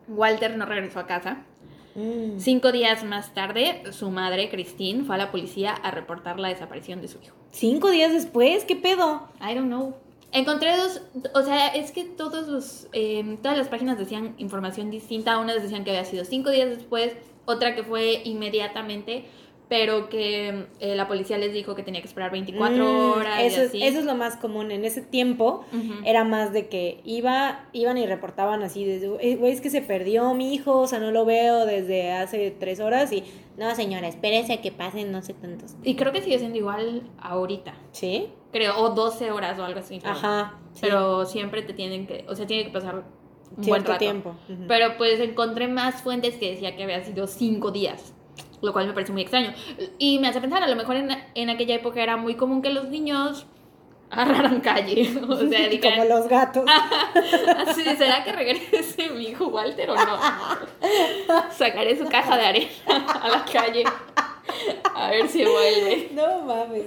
Walter 0.08 0.56
no 0.56 0.66
regresó 0.66 1.00
a 1.00 1.08
casa. 1.08 1.44
Mm. 1.96 2.38
Cinco 2.38 2.72
días 2.72 3.04
más 3.04 3.34
tarde, 3.34 3.92
su 3.92 4.12
madre, 4.12 4.50
Christine, 4.50 5.04
fue 5.04 5.16
a 5.16 5.18
la 5.18 5.32
policía 5.32 5.72
a 5.72 5.90
reportar 5.90 6.40
la 6.40 6.50
desaparición 6.50 7.02
de 7.02 7.08
su 7.08 7.20
hijo. 7.20 7.36
Cinco 7.50 7.90
días 7.90 8.14
después, 8.14 8.66
¿qué 8.66 8.76
pedo? 8.76 9.28
I 9.42 9.56
don't 9.56 9.68
know. 9.68 9.96
Encontré 10.32 10.76
dos, 10.76 11.02
o 11.34 11.42
sea, 11.42 11.68
es 11.68 11.92
que 11.92 12.04
todos 12.04 12.48
los, 12.48 12.88
eh, 12.92 13.38
todas 13.42 13.58
las 13.58 13.70
páginas 13.70 13.98
decían 13.98 14.36
información 14.38 14.92
distinta. 14.92 15.38
Unas 15.40 15.62
decían 15.62 15.84
que 15.84 15.92
había 15.92 16.06
sido 16.06 16.26
cinco 16.26 16.50
días 16.50 16.70
después, 16.70 17.16
otra 17.46 17.76
que 17.76 17.84
fue 17.84 18.22
inmediatamente, 18.26 19.26
pero 19.70 20.08
que 20.08 20.68
eh, 20.80 20.96
la 20.96 21.08
policía 21.10 21.38
les 21.38 21.52
dijo 21.54 21.76
que 21.76 21.84
tenía 21.84 22.02
que 22.02 22.08
esperar 22.08 22.32
24 22.32 22.78
Mm, 22.84 23.12
horas. 23.12 23.42
Eso, 23.44 23.76
y 23.76 23.84
es, 23.84 23.90
eso 23.92 24.00
es 24.00 24.06
lo 24.06 24.16
más 24.16 24.38
común. 24.38 24.72
En 24.72 24.86
ese 24.86 25.02
tiempo 25.02 25.66
era 26.06 26.24
más 26.24 26.54
de 26.54 26.68
que 26.68 27.02
iba, 27.04 27.68
iban 27.74 27.98
y 27.98 28.06
reportaban 28.06 28.64
así, 28.64 28.86
de, 28.86 29.18
"Eh, 29.20 29.36
güey, 29.36 29.52
es 29.52 29.60
que 29.62 29.70
se 29.70 29.82
perdió 29.82 30.34
mi 30.34 30.54
hijo, 30.54 30.80
o 30.80 30.88
sea, 30.88 31.00
no 31.00 31.12
lo 31.12 31.26
veo 31.26 31.66
desde 31.66 32.12
hace 32.14 32.52
tres 32.52 32.80
horas 32.80 33.12
y, 33.12 33.24
no 33.58 33.74
señora, 33.76 34.08
espérese 34.08 34.54
a 34.54 34.62
que 34.62 34.72
pasen 34.72 35.12
no 35.12 35.22
sé 35.22 35.34
tantos. 35.34 35.76
Y 35.84 35.96
creo 35.96 36.14
que 36.14 36.22
sigue 36.22 36.40
siendo 36.40 36.58
igual 36.58 37.04
ahorita, 37.20 37.74
¿Sí? 37.92 38.30
creo, 38.54 38.78
o 38.80 38.92
12 38.92 39.32
horas 39.32 39.60
o 39.60 39.66
algo 39.66 39.80
así. 39.82 40.00
Ajá. 40.04 40.54
sí. 40.74 40.80
Pero 40.82 41.26
siempre 41.26 41.62
te 41.64 41.74
tienen 41.74 42.08
que, 42.08 42.24
o 42.30 42.36
sea, 42.36 42.48
tiene 42.48 42.64
que 42.64 42.70
pasar 42.72 42.96
un 42.96 43.04
buen 43.56 43.64
Cierto 43.66 43.88
rato. 43.92 44.00
tiempo. 44.00 44.36
Pero 44.68 44.96
pues 44.98 45.20
encontré 45.20 45.68
más 45.68 46.02
fuentes 46.02 46.36
que 46.36 46.52
decía 46.52 46.76
que 46.78 46.84
había 46.84 47.04
sido 47.04 47.28
cinco 47.28 47.72
días, 47.72 48.14
lo 48.62 48.74
cual 48.74 48.88
me 48.88 48.94
parece 48.94 49.12
muy 49.12 49.22
extraño. 49.22 49.54
Y 49.98 50.20
me 50.20 50.28
hace 50.28 50.42
pensar, 50.42 50.64
a 50.64 50.68
lo 50.68 50.76
mejor 50.76 50.96
en, 50.96 51.10
en 51.36 51.50
aquella 51.50 51.76
época 51.76 52.02
era 52.02 52.18
muy 52.18 52.36
común 52.36 52.62
que 52.62 52.70
los 52.70 52.90
niños 52.90 53.46
agarraran 54.10 54.62
calle. 54.62 55.12
O 55.28 55.36
sea, 55.50 55.70
Como 55.82 56.06
los 56.06 56.28
gatos. 56.28 56.66
así, 57.68 57.84
¿será 57.84 58.24
que 58.24 58.32
regrese 58.32 59.10
mi 59.10 59.26
hijo 59.28 59.48
Walter 59.48 59.90
o 59.92 59.96
no? 59.96 60.20
Sacaré 61.52 61.98
su 61.98 62.06
caja 62.06 62.38
de 62.38 62.46
arena 62.46 62.70
a 63.22 63.30
la 63.30 63.46
calle 63.46 63.84
a 64.96 65.10
ver 65.12 65.28
si 65.28 65.44
vuelve. 65.44 66.10
No 66.14 66.42
mames. 66.42 66.86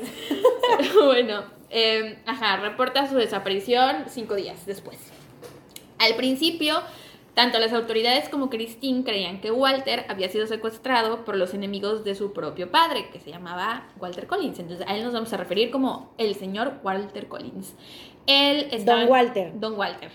bueno, 0.94 1.44
eh, 1.70 2.18
ajá, 2.26 2.56
reporta 2.56 3.08
su 3.08 3.16
desaparición 3.16 4.04
cinco 4.08 4.34
días 4.34 4.66
después. 4.66 4.98
Al 5.98 6.14
principio, 6.14 6.80
tanto 7.35 7.59
las 7.59 7.72
autoridades 7.72 8.28
como 8.28 8.51
Christine 8.51 9.05
creían 9.05 9.41
que 9.41 9.51
Walter 9.51 10.05
había 10.09 10.28
sido 10.28 10.47
secuestrado 10.47 11.24
por 11.24 11.37
los 11.37 11.55
enemigos 11.55 12.05
de 12.05 12.14
su 12.14 12.33
propio 12.33 12.70
padre, 12.70 13.09
que 13.12 13.20
se 13.20 13.31
llamaba 13.31 13.89
Walter 13.99 14.26
Collins. 14.26 14.59
Entonces, 14.59 14.87
a 14.87 14.97
él 14.97 15.05
nos 15.05 15.12
vamos 15.12 15.33
a 15.33 15.37
referir 15.37 15.70
como 15.70 16.12
el 16.18 16.35
señor 16.35 16.81
Walter 16.83 17.28
Collins. 17.28 17.74
Él 18.26 18.68
estaba 18.72 19.03
Don 19.03 19.11
Walter. 19.11 19.53
Don 19.55 19.78
Walter. 19.78 20.11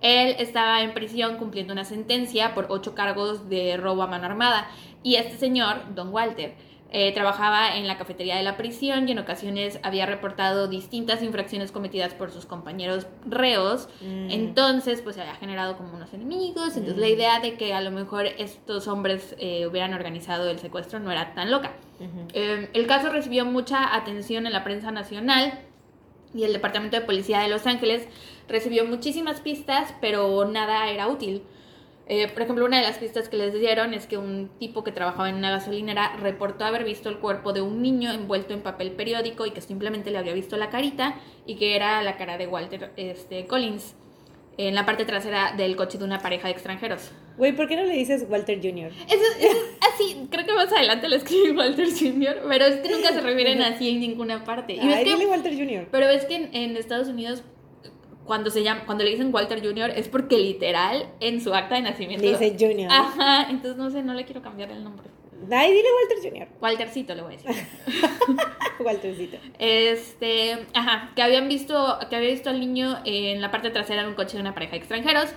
Él 0.00 0.36
estaba 0.38 0.82
en 0.82 0.94
prisión 0.94 1.38
cumpliendo 1.38 1.72
una 1.72 1.84
sentencia 1.84 2.54
por 2.54 2.66
ocho 2.68 2.94
cargos 2.94 3.48
de 3.48 3.76
robo 3.76 4.02
a 4.02 4.06
mano 4.06 4.26
armada. 4.26 4.68
Y 5.02 5.16
este 5.16 5.36
señor, 5.36 5.94
Don 5.94 6.12
Walter, 6.12 6.54
eh, 6.90 7.12
trabajaba 7.12 7.76
en 7.76 7.86
la 7.86 7.98
cafetería 7.98 8.36
de 8.36 8.42
la 8.42 8.56
prisión 8.56 9.06
y 9.08 9.12
en 9.12 9.18
ocasiones 9.18 9.78
había 9.82 10.06
reportado 10.06 10.68
distintas 10.68 11.22
infracciones 11.22 11.70
cometidas 11.70 12.14
por 12.14 12.30
sus 12.30 12.46
compañeros 12.46 13.06
reos. 13.26 13.90
Mm. 14.00 14.30
Entonces, 14.30 15.02
pues 15.02 15.16
se 15.16 15.22
había 15.22 15.34
generado 15.34 15.76
como 15.76 15.94
unos 15.94 16.14
enemigos. 16.14 16.76
Entonces, 16.76 16.96
la 16.96 17.08
idea 17.08 17.40
de 17.40 17.58
que 17.58 17.74
a 17.74 17.82
lo 17.82 17.90
mejor 17.90 18.26
estos 18.26 18.88
hombres 18.88 19.36
eh, 19.38 19.66
hubieran 19.66 19.92
organizado 19.92 20.48
el 20.48 20.58
secuestro 20.58 20.98
no 20.98 21.10
era 21.10 21.34
tan 21.34 21.50
loca. 21.50 21.72
Eh, 22.32 22.70
el 22.72 22.86
caso 22.86 23.10
recibió 23.10 23.44
mucha 23.44 23.94
atención 23.94 24.46
en 24.46 24.52
la 24.52 24.64
prensa 24.64 24.90
nacional 24.90 25.58
y 26.34 26.44
el 26.44 26.52
Departamento 26.52 26.98
de 26.98 27.04
Policía 27.04 27.40
de 27.40 27.48
Los 27.48 27.66
Ángeles 27.66 28.06
recibió 28.48 28.84
muchísimas 28.86 29.40
pistas, 29.40 29.94
pero 30.00 30.44
nada 30.46 30.88
era 30.88 31.08
útil. 31.08 31.42
Eh, 32.10 32.26
por 32.28 32.42
ejemplo, 32.42 32.64
una 32.64 32.78
de 32.78 32.84
las 32.84 32.96
pistas 32.98 33.28
que 33.28 33.36
les 33.36 33.52
dieron 33.52 33.92
es 33.92 34.06
que 34.06 34.16
un 34.16 34.48
tipo 34.58 34.82
que 34.82 34.92
trabajaba 34.92 35.28
en 35.28 35.34
una 35.36 35.50
gasolinera 35.50 36.16
reportó 36.16 36.64
haber 36.64 36.84
visto 36.84 37.10
el 37.10 37.18
cuerpo 37.18 37.52
de 37.52 37.60
un 37.60 37.82
niño 37.82 38.10
envuelto 38.12 38.54
en 38.54 38.62
papel 38.62 38.92
periódico 38.92 39.44
y 39.44 39.50
que 39.50 39.60
simplemente 39.60 40.10
le 40.10 40.16
había 40.16 40.32
visto 40.32 40.56
la 40.56 40.70
carita 40.70 41.16
y 41.44 41.56
que 41.56 41.76
era 41.76 42.02
la 42.02 42.16
cara 42.16 42.38
de 42.38 42.46
Walter 42.46 42.92
este, 42.96 43.46
Collins 43.46 43.94
en 44.56 44.74
la 44.74 44.84
parte 44.86 45.04
trasera 45.04 45.52
del 45.56 45.76
coche 45.76 45.98
de 45.98 46.04
una 46.04 46.18
pareja 46.18 46.48
de 46.48 46.52
extranjeros. 46.54 47.12
Güey, 47.36 47.52
¿por 47.54 47.68
qué 47.68 47.76
no 47.76 47.84
le 47.84 47.92
dices 47.94 48.24
Walter 48.28 48.58
Jr.? 48.60 48.90
Eso, 48.90 49.22
eso 49.38 49.56
es 49.56 49.56
así, 49.94 50.26
creo 50.30 50.44
que 50.46 50.52
más 50.54 50.72
adelante 50.72 51.08
lo 51.08 51.14
escribí 51.14 51.50
Walter 51.56 51.86
Jr., 51.88 52.42
pero 52.48 52.64
es 52.64 52.76
que 52.80 52.88
nunca 52.90 53.10
se 53.12 53.20
refieren 53.20 53.62
así 53.62 53.90
en 53.90 54.00
ninguna 54.00 54.42
parte. 54.44 54.72
Y 54.72 54.80
Ay, 54.80 55.04
que- 55.04 55.10
dile 55.10 55.26
Walter 55.26 55.54
Jr. 55.54 55.88
pero 55.92 56.08
es 56.08 56.24
que 56.24 56.34
en, 56.34 56.50
en 56.56 56.76
Estados 56.76 57.06
Unidos, 57.06 57.44
cuando, 58.28 58.50
se 58.50 58.62
llama, 58.62 58.84
cuando 58.84 59.02
le 59.02 59.10
dicen 59.10 59.34
Walter 59.34 59.60
Jr., 59.60 59.90
es 59.96 60.06
porque 60.06 60.38
literal 60.38 61.08
en 61.18 61.40
su 61.40 61.52
acta 61.54 61.76
de 61.76 61.82
nacimiento. 61.82 62.24
Dice 62.24 62.54
Junior. 62.56 62.92
Ajá, 62.92 63.48
entonces 63.50 63.76
no 63.76 63.90
sé, 63.90 64.02
no 64.02 64.14
le 64.14 64.24
quiero 64.24 64.42
cambiar 64.42 64.70
el 64.70 64.84
nombre. 64.84 65.08
Ay, 65.50 65.72
dile 65.72 65.88
Walter 65.94 66.30
Jr. 66.30 66.48
Waltercito 66.60 67.14
le 67.14 67.22
voy 67.22 67.34
a 67.34 67.36
decir. 67.38 67.66
Waltercito. 68.80 69.38
Este, 69.58 70.66
ajá, 70.74 71.12
que 71.16 71.22
habían 71.22 71.48
visto, 71.48 71.98
que 72.10 72.16
había 72.16 72.30
visto 72.30 72.50
al 72.50 72.60
niño 72.60 72.98
en 73.04 73.40
la 73.40 73.50
parte 73.50 73.70
trasera 73.70 74.02
de 74.02 74.08
un 74.08 74.14
coche 74.14 74.36
de 74.36 74.42
una 74.42 74.52
pareja 74.52 74.72
de 74.72 74.78
extranjeros. 74.78 75.30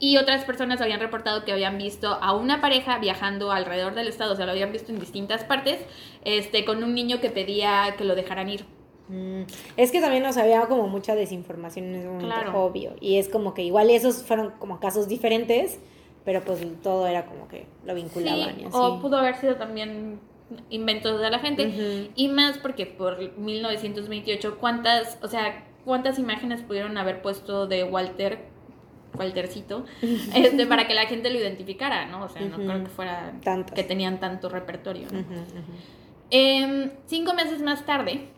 Y 0.00 0.16
otras 0.16 0.44
personas 0.44 0.80
habían 0.80 0.98
reportado 0.98 1.44
que 1.44 1.52
habían 1.52 1.78
visto 1.78 2.18
a 2.20 2.34
una 2.34 2.60
pareja 2.60 2.98
viajando 2.98 3.52
alrededor 3.52 3.94
del 3.94 4.08
estado, 4.08 4.32
o 4.32 4.36
sea, 4.36 4.46
lo 4.46 4.50
habían 4.50 4.72
visto 4.72 4.90
en 4.90 4.98
distintas 4.98 5.44
partes, 5.44 5.78
este, 6.24 6.64
con 6.64 6.82
un 6.82 6.92
niño 6.92 7.20
que 7.20 7.30
pedía 7.30 7.94
que 7.96 8.04
lo 8.04 8.16
dejaran 8.16 8.48
ir. 8.48 8.64
Mm, 9.08 9.42
Es 9.76 9.90
que 9.90 10.00
también 10.00 10.22
nos 10.22 10.36
había 10.36 10.62
como 10.66 10.86
mucha 10.88 11.14
desinformación 11.14 11.86
en 11.86 11.94
ese 11.96 12.06
momento, 12.08 12.26
Claro. 12.26 12.64
obvio. 12.64 12.92
Y 13.00 13.18
es 13.18 13.28
como 13.28 13.52
que 13.54 13.62
igual 13.62 13.90
esos 13.90 14.22
fueron 14.22 14.52
como 14.58 14.80
casos 14.80 15.08
diferentes, 15.08 15.78
pero 16.24 16.40
pues 16.42 16.60
todo 16.82 17.06
era 17.06 17.26
como 17.26 17.48
que 17.48 17.66
lo 17.84 17.94
vinculaban 17.94 18.56
y 18.56 18.60
Sí, 18.60 18.64
así. 18.66 18.76
o 18.78 19.00
pudo 19.00 19.16
haber 19.18 19.36
sido 19.36 19.56
también 19.56 20.20
inventos 20.70 21.20
de 21.20 21.30
la 21.30 21.38
gente. 21.40 22.10
Y 22.14 22.28
más 22.28 22.58
porque 22.58 22.86
por 22.86 23.18
1928, 23.38 24.58
¿cuántas, 24.60 25.18
o 25.22 25.28
sea, 25.28 25.64
cuántas 25.84 26.18
imágenes 26.18 26.62
pudieron 26.62 26.96
haber 26.96 27.22
puesto 27.22 27.66
de 27.66 27.84
Walter, 27.84 28.38
Waltercito, 29.18 29.84
este, 30.34 30.66
para 30.66 30.86
que 30.86 30.94
la 30.94 31.06
gente 31.06 31.28
lo 31.30 31.38
identificara, 31.38 32.06
¿no? 32.06 32.24
O 32.24 32.28
sea, 32.28 32.42
no 32.42 32.56
creo 32.56 32.84
que 32.84 32.90
fuera 32.90 33.32
Tantas. 33.42 33.74
que 33.74 33.82
tenían 33.82 34.20
tanto 34.20 34.48
repertorio, 34.48 35.08
¿no? 35.12 35.24
Em, 36.30 36.90
cinco 37.06 37.34
meses 37.34 37.60
más 37.62 37.84
tarde, 37.84 38.28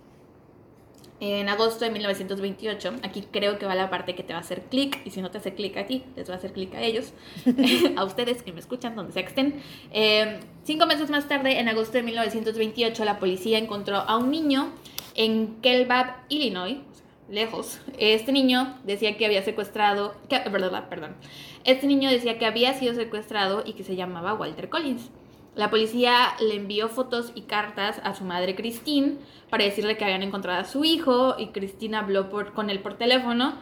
en 1.20 1.48
agosto 1.48 1.84
de 1.84 1.90
1928. 1.90 2.94
Aquí 3.02 3.26
creo 3.30 3.58
que 3.58 3.66
va 3.66 3.74
la 3.74 3.90
parte 3.90 4.14
que 4.14 4.22
te 4.22 4.32
va 4.32 4.40
a 4.40 4.42
hacer 4.42 4.62
clic, 4.62 5.00
y 5.04 5.10
si 5.10 5.22
no 5.22 5.30
te 5.30 5.38
hace 5.38 5.54
clic 5.54 5.76
a 5.76 5.86
ti, 5.86 6.04
les 6.16 6.28
va 6.28 6.34
a 6.34 6.36
hacer 6.36 6.52
clic 6.52 6.74
a 6.74 6.82
ellos, 6.82 7.12
a 7.96 8.04
ustedes 8.04 8.42
que 8.42 8.52
me 8.52 8.60
escuchan, 8.60 8.96
donde 8.96 9.12
sea 9.12 9.22
que 9.22 9.28
estén. 9.28 9.62
Eh, 9.92 10.40
cinco 10.64 10.86
meses 10.86 11.10
más 11.10 11.28
tarde, 11.28 11.58
en 11.58 11.68
agosto 11.68 11.92
de 11.92 12.02
1928, 12.02 13.04
la 13.04 13.18
policía 13.18 13.58
encontró 13.58 13.96
a 13.96 14.16
un 14.16 14.30
niño 14.30 14.72
en 15.14 15.56
Kelbab, 15.62 16.16
Illinois, 16.28 16.78
lejos. 17.28 17.80
Este 17.98 18.32
niño 18.32 18.78
decía 18.84 19.16
que 19.16 19.26
había 19.26 19.42
secuestrado, 19.42 20.14
que, 20.28 20.38
perdón, 20.40 20.84
perdón. 20.90 21.16
Este 21.64 21.86
niño 21.86 22.10
decía 22.10 22.38
que 22.38 22.46
había 22.46 22.74
sido 22.74 22.94
secuestrado 22.94 23.62
y 23.64 23.72
que 23.72 23.84
se 23.84 23.96
llamaba 23.96 24.34
Walter 24.34 24.68
Collins. 24.68 25.10
La 25.54 25.70
policía 25.70 26.34
le 26.40 26.56
envió 26.56 26.88
fotos 26.88 27.30
y 27.34 27.42
cartas 27.42 28.00
a 28.02 28.14
su 28.14 28.24
madre 28.24 28.56
Christine 28.56 29.18
para 29.54 29.66
decirle 29.66 29.96
que 29.96 30.04
habían 30.04 30.24
encontrado 30.24 30.60
a 30.60 30.64
su 30.64 30.84
hijo 30.84 31.36
y 31.38 31.50
Christine 31.52 31.96
habló 31.96 32.28
por, 32.28 32.54
con 32.54 32.70
él 32.70 32.80
por 32.80 32.98
teléfono 32.98 33.54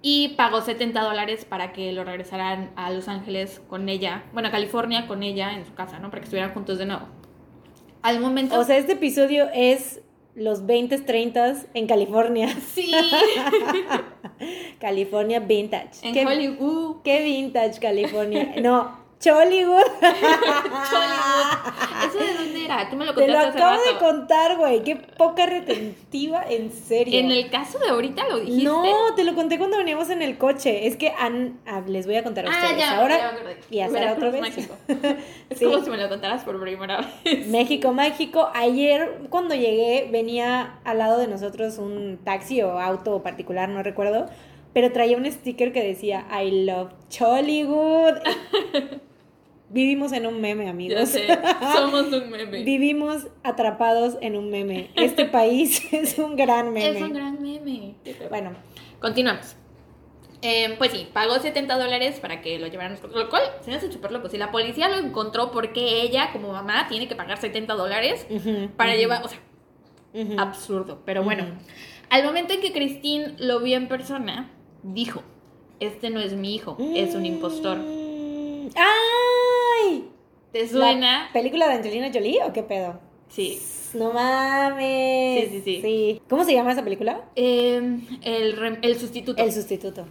y 0.00 0.34
pagó 0.36 0.60
70 0.60 1.02
dólares 1.02 1.44
para 1.44 1.72
que 1.72 1.90
lo 1.90 2.04
regresaran 2.04 2.70
a 2.76 2.92
Los 2.92 3.08
Ángeles 3.08 3.60
con 3.68 3.88
ella, 3.88 4.22
bueno, 4.32 4.50
a 4.50 4.52
California 4.52 5.08
con 5.08 5.24
ella 5.24 5.54
en 5.54 5.66
su 5.66 5.74
casa, 5.74 5.98
¿no? 5.98 6.10
Para 6.10 6.20
que 6.20 6.26
estuvieran 6.26 6.54
juntos 6.54 6.78
de 6.78 6.86
nuevo. 6.86 7.08
Al 8.02 8.20
momento... 8.20 8.56
O 8.56 8.62
sea, 8.62 8.76
este 8.76 8.92
episodio 8.92 9.48
es 9.52 10.00
los 10.36 10.64
20 10.64 10.98
30 10.98 11.54
en 11.74 11.88
California. 11.88 12.46
Sí. 12.72 12.92
California 14.78 15.40
Vintage. 15.40 16.06
En 16.06 16.14
¿Qué, 16.14 16.24
Hollywood. 16.24 17.02
Qué 17.02 17.20
vintage 17.24 17.80
California. 17.80 18.54
No, 18.62 18.96
Chollywood. 19.22 19.82
Chollywood. 20.90 22.08
¿Eso 22.08 22.18
de 22.18 22.34
dónde 22.44 22.64
era? 22.64 22.90
Tú 22.90 22.96
me 22.96 23.04
lo 23.04 23.14
Te 23.14 23.20
contaste 23.26 23.32
lo 23.32 23.38
hace 23.38 23.58
acabo 23.58 23.82
de 23.92 23.98
contar, 23.98 24.56
güey. 24.56 24.82
Qué 24.82 24.96
poca 24.96 25.46
retentiva, 25.46 26.42
en 26.48 26.72
serio. 26.72 27.18
En 27.20 27.30
el 27.30 27.48
caso 27.50 27.78
de 27.78 27.88
ahorita 27.90 28.26
lo 28.28 28.40
dijiste. 28.40 28.64
No, 28.64 29.14
te 29.14 29.22
lo 29.24 29.34
conté 29.34 29.58
cuando 29.58 29.76
veníamos 29.78 30.10
en 30.10 30.22
el 30.22 30.38
coche. 30.38 30.86
Es 30.88 30.96
que 30.96 31.12
han- 31.16 31.60
ah, 31.66 31.82
les 31.86 32.06
voy 32.06 32.16
a 32.16 32.24
contar 32.24 32.46
a 32.46 32.50
Ah, 32.50 32.56
ustedes 32.62 32.78
ya, 32.78 32.98
ahora. 32.98 33.32
y 33.70 33.80
a 33.80 33.88
Sara 33.88 34.12
otra 34.14 34.30
vez. 34.30 34.40
México. 34.42 34.74
Es 35.50 35.58
Sí. 35.58 35.64
como 35.66 35.84
si 35.84 35.90
me 35.90 35.96
lo 35.98 36.08
contaras 36.08 36.42
por 36.44 36.60
primera 36.60 37.06
vez. 37.24 37.46
México 37.46 37.92
mágico. 37.92 38.50
Ayer 38.54 39.20
cuando 39.30 39.54
llegué 39.54 40.08
venía 40.10 40.80
al 40.84 40.98
lado 40.98 41.18
de 41.18 41.28
nosotros 41.28 41.78
un 41.78 42.18
taxi 42.24 42.60
o 42.62 42.80
auto 42.80 43.22
particular, 43.22 43.68
no 43.68 43.82
recuerdo, 43.82 44.26
pero 44.72 44.90
traía 44.92 45.16
un 45.16 45.30
sticker 45.30 45.72
que 45.72 45.82
decía 45.82 46.26
I 46.42 46.64
love 46.64 46.90
Chollywood. 47.10 48.14
Vivimos 49.72 50.12
en 50.12 50.26
un 50.26 50.40
meme, 50.40 50.64
Ya 50.64 50.70
amigos. 50.70 51.08
sé, 51.08 51.26
somos 51.74 52.12
un 52.12 52.30
meme. 52.30 52.62
Vivimos 52.62 53.26
atrapados 53.42 54.18
en 54.20 54.36
un 54.36 54.50
meme. 54.50 54.90
Este 54.96 55.24
país 55.24 55.82
es 55.92 56.18
un 56.18 56.36
gran 56.36 56.72
meme. 56.72 56.98
Es 56.98 57.02
un 57.02 57.12
gran 57.12 57.42
meme. 57.42 57.94
Bueno, 58.28 58.52
Continuamos. 59.00 59.56
Eh, 60.42 60.74
pues 60.76 60.90
sí, 60.92 61.08
pagó 61.12 61.38
70 61.38 61.76
dólares 61.78 62.18
para 62.20 62.40
que 62.40 62.58
lo 62.58 62.66
llevaran 62.66 62.98
Lo 63.14 63.28
cual 63.30 63.42
se 63.60 63.70
me 63.70 63.76
hace 63.76 63.92
súper 63.92 64.10
loco. 64.12 64.28
Si 64.28 64.38
la 64.38 64.50
policía 64.50 64.88
lo 64.88 64.96
encontró, 64.96 65.50
¿por 65.52 65.72
qué 65.72 66.02
ella, 66.02 66.30
como 66.32 66.52
mamá, 66.52 66.86
tiene 66.88 67.08
que 67.08 67.14
pagar 67.14 67.40
70 67.40 67.74
dólares 67.74 68.26
para 68.76 68.96
llevar. 68.96 69.24
O 69.24 69.28
sea, 69.28 69.40
absurdo. 70.38 71.00
Pero 71.04 71.22
bueno, 71.22 71.46
al 72.10 72.24
momento 72.24 72.54
en 72.54 72.60
que 72.60 72.72
Christine 72.72 73.34
lo 73.38 73.60
vio 73.60 73.76
en 73.76 73.88
persona, 73.88 74.50
dijo: 74.82 75.22
Este 75.80 76.10
no 76.10 76.20
es 76.20 76.32
mi 76.34 76.54
hijo, 76.54 76.76
es 76.94 77.14
un 77.14 77.24
impostor. 77.24 77.78
Mm, 77.78 78.68
¡Ay! 79.82 80.08
¿Te 80.52 80.68
suena? 80.68 81.26
¿La 81.26 81.32
película 81.32 81.68
de 81.68 81.74
Angelina 81.74 82.10
Jolie 82.12 82.42
o 82.44 82.52
qué 82.52 82.62
pedo? 82.62 83.00
Sí. 83.28 83.60
No 83.94 84.12
mames. 84.12 85.50
Sí, 85.50 85.62
sí, 85.64 85.80
sí. 85.82 86.22
¿Cómo 86.28 86.44
se 86.44 86.52
llama 86.52 86.72
esa 86.72 86.84
película? 86.84 87.24
Eh, 87.36 88.00
el, 88.22 88.78
el 88.82 88.98
sustituto. 88.98 89.42
El 89.42 89.52
sustituto. 89.52 90.06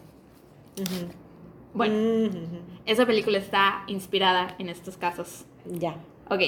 Bueno, 1.74 2.30
esa 2.86 3.06
película 3.06 3.38
está 3.38 3.84
inspirada 3.88 4.56
en 4.60 4.70
estos 4.70 4.98
casos. 4.98 5.46
Ya. 5.66 5.96
Ok. 6.30 6.42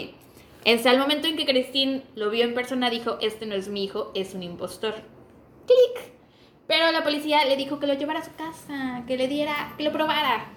Este, 0.66 0.90
al 0.90 0.98
momento 0.98 1.28
en 1.28 1.36
que 1.36 1.46
Christine 1.46 2.04
lo 2.16 2.30
vio 2.30 2.44
en 2.44 2.54
persona, 2.54 2.90
dijo, 2.90 3.18
este 3.22 3.46
no 3.46 3.56
es 3.56 3.68
mi 3.68 3.84
hijo, 3.84 4.12
es 4.16 4.34
un 4.34 4.44
impostor. 4.44 4.96
Clic. 5.66 6.12
Pero 6.68 6.92
la 6.92 7.04
policía 7.04 7.44
le 7.46 7.58
dijo 7.58 7.80
que 7.80 7.88
lo 7.88 7.94
llevara 7.94 8.20
a 8.20 8.24
su 8.24 8.34
casa, 8.36 9.04
que 9.06 9.18
le 9.18 9.28
diera, 9.28 9.74
que 9.78 9.84
lo 9.84 9.92
probara. 9.92 10.54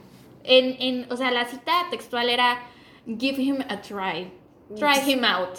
En, 0.46 0.76
en, 0.80 1.12
o 1.12 1.16
sea, 1.16 1.30
la 1.30 1.44
cita 1.46 1.72
textual 1.90 2.28
era, 2.30 2.58
give 3.06 3.40
him 3.42 3.62
a 3.68 3.80
try. 3.80 4.30
Try 4.76 4.98
him 5.10 5.24
out. 5.24 5.58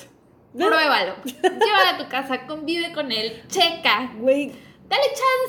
Pruébalo. 0.53 1.15
Llévalo 1.25 1.89
a 1.93 1.97
tu 1.97 2.07
casa, 2.09 2.47
convive 2.47 2.91
con 2.93 3.11
él, 3.11 3.43
checa, 3.47 4.11
Güey, 4.17 4.51
dale 4.89 5.03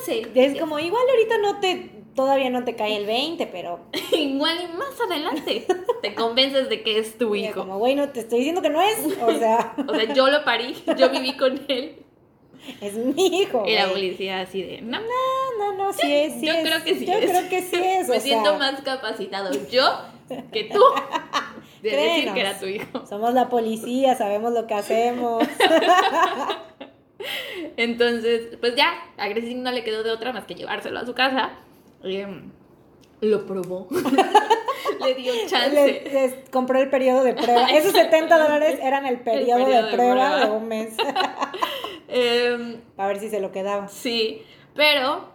chance. 0.05 0.30
es 0.34 0.61
como 0.61 0.78
igual 0.78 1.03
ahorita 1.09 1.39
no 1.39 1.61
te 1.61 1.91
todavía 2.14 2.51
no 2.51 2.64
te 2.64 2.74
cae 2.74 2.97
el 2.97 3.07
20, 3.07 3.47
pero 3.47 3.78
Igual 4.12 4.59
y 4.61 4.76
más 4.76 5.01
adelante 5.01 5.66
te 6.03 6.14
convences 6.16 6.68
de 6.68 6.82
que 6.82 6.99
es 6.99 7.16
tu 7.16 7.30
Mira, 7.30 7.51
hijo. 7.51 7.61
como 7.61 7.78
güey, 7.78 7.95
no 7.95 8.09
te 8.09 8.20
estoy 8.20 8.39
diciendo 8.39 8.61
que 8.61 8.70
no 8.70 8.82
es, 8.82 8.99
o 9.22 9.39
sea, 9.39 9.74
O 9.89 9.95
sea, 9.95 10.12
yo 10.12 10.26
lo 10.28 10.45
parí, 10.45 10.74
yo 10.99 11.11
viví 11.11 11.36
con 11.36 11.64
él. 11.68 12.05
es 12.81 12.95
mi 12.95 13.41
hijo. 13.43 13.65
Y 13.67 13.75
la 13.75 13.89
policía 13.89 14.41
así 14.41 14.63
de, 14.63 14.81
no, 14.81 14.99
No, 15.01 15.07
no, 15.59 15.73
no, 15.77 15.93
sí 15.93 16.13
es, 16.15 16.35
sí 16.35 16.47
yo 16.47 16.55
es. 16.55 16.69
creo 16.69 16.85
que 16.85 16.95
sí 16.95 17.07
Yo 17.07 17.13
es. 17.15 17.31
creo 17.31 17.49
que 17.49 17.63
sí 17.63 17.77
es, 17.83 18.09
Me 18.09 18.21
siento 18.21 18.51
sea, 18.51 18.59
más 18.59 18.81
capacitado 18.83 19.51
yo 19.71 19.85
que 20.53 20.65
tú 20.65 20.81
de 21.83 21.91
decir 21.91 22.33
que 22.35 22.41
era 22.41 22.59
tu 22.59 22.67
hijo. 22.67 23.07
Somos 23.07 23.33
la 23.35 23.49
policía, 23.49 24.15
sabemos 24.15 24.53
lo 24.53 24.67
que 24.67 24.75
hacemos. 24.75 25.43
Entonces, 27.77 28.57
pues 28.61 28.75
ya, 28.77 28.93
a 29.17 29.29
Christine 29.31 29.63
no 29.63 29.73
le 29.73 29.85
quedó 29.85 30.03
de 30.03 30.11
otra 30.11 30.33
más 30.33 30.45
que 30.45 30.55
llevárselo 30.55 30.99
a 31.01 31.07
su 31.07 31.15
casa. 31.15 31.51
Y, 32.05 32.19
mm, 32.19 32.53
lo 33.23 33.47
probó. 33.47 33.89
le 35.05 35.15
dio 35.15 35.33
chance. 35.49 35.71
Les, 36.05 36.13
les 36.13 36.51
compró 36.51 36.81
el 36.81 36.91
periodo 36.91 37.25
de 37.25 37.35
prueba. 37.35 37.67
Esos 37.71 37.93
70 37.93 38.37
dólares 38.39 38.79
eran 38.83 39.07
el 39.07 39.21
periodo, 39.21 39.65
periodo 39.65 39.83
de, 39.83 39.91
de 39.91 39.97
prueba 39.97 40.15
prueba. 40.31 40.47
de 40.47 40.51
un 40.51 40.69
mes. 40.69 40.95
Em, 42.09 42.81
A 42.97 43.07
ver 43.07 43.21
si 43.21 43.29
se 43.29 43.41
lo 43.41 43.53
quedaba. 43.53 43.89
Sí, 43.89 44.43
pero 44.75 45.31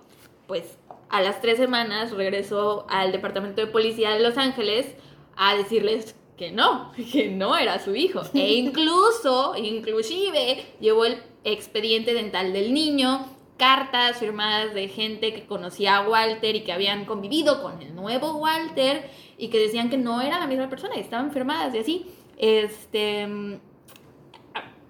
pues 0.47 0.77
a 1.09 1.21
las 1.21 1.41
tres 1.41 1.57
semanas 1.57 2.11
regresó 2.11 2.85
al 2.89 3.11
departamento 3.11 3.61
de 3.61 3.67
policía 3.67 4.11
de 4.11 4.19
Los 4.19 4.37
Ángeles 4.37 4.95
a 5.35 5.55
decirles 5.55 6.15
que 6.37 6.51
no, 6.51 6.91
que 7.11 7.29
no 7.29 7.55
era 7.57 7.79
su 7.79 7.95
hijo. 7.95 8.21
E 8.33 8.53
incluso, 8.53 9.55
inclusive, 9.55 10.65
llevó 10.79 11.05
el 11.05 11.21
expediente 11.43 12.13
dental 12.13 12.53
del 12.53 12.73
niño, 12.73 13.27
cartas 13.57 14.17
firmadas 14.17 14.73
de 14.73 14.87
gente 14.87 15.33
que 15.33 15.45
conocía 15.45 15.97
a 15.97 16.09
Walter 16.09 16.55
y 16.55 16.63
que 16.63 16.73
habían 16.73 17.05
convivido 17.05 17.61
con 17.61 17.81
el 17.81 17.95
nuevo 17.95 18.37
Walter 18.37 19.09
y 19.37 19.49
que 19.49 19.59
decían 19.59 19.89
que 19.89 19.97
no 19.97 20.21
era 20.21 20.39
la 20.39 20.47
misma 20.47 20.69
persona 20.69 20.95
y 20.95 21.01
estaban 21.01 21.31
firmadas 21.31 21.75
y 21.75 21.77
así. 21.77 22.05
Este, 22.37 23.27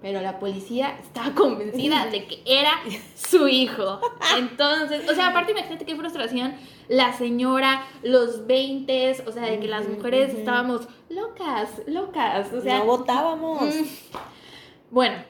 pero 0.04 0.20
la 0.22 0.38
policía 0.38 1.00
estaba 1.02 1.34
convencida 1.34 2.06
de 2.08 2.26
que 2.26 2.44
era 2.46 2.72
su 3.16 3.48
hijo. 3.48 4.02
Entonces, 4.38 5.10
o 5.10 5.16
sea, 5.16 5.30
aparte 5.30 5.54
imagínate 5.54 5.86
qué 5.86 5.96
frustración 5.96 6.54
la 6.90 7.14
señora, 7.14 7.88
los 8.04 8.46
20, 8.46 9.24
o 9.26 9.32
sea, 9.32 9.44
de 9.44 9.60
que 9.60 9.70
las 9.70 9.88
mujeres 9.88 10.34
estábamos 10.34 10.90
locas, 11.10 11.82
locas, 11.88 12.52
o 12.52 12.60
sea, 12.60 12.80
no 12.80 12.86
votábamos. 12.86 13.64
bueno, 14.92 15.24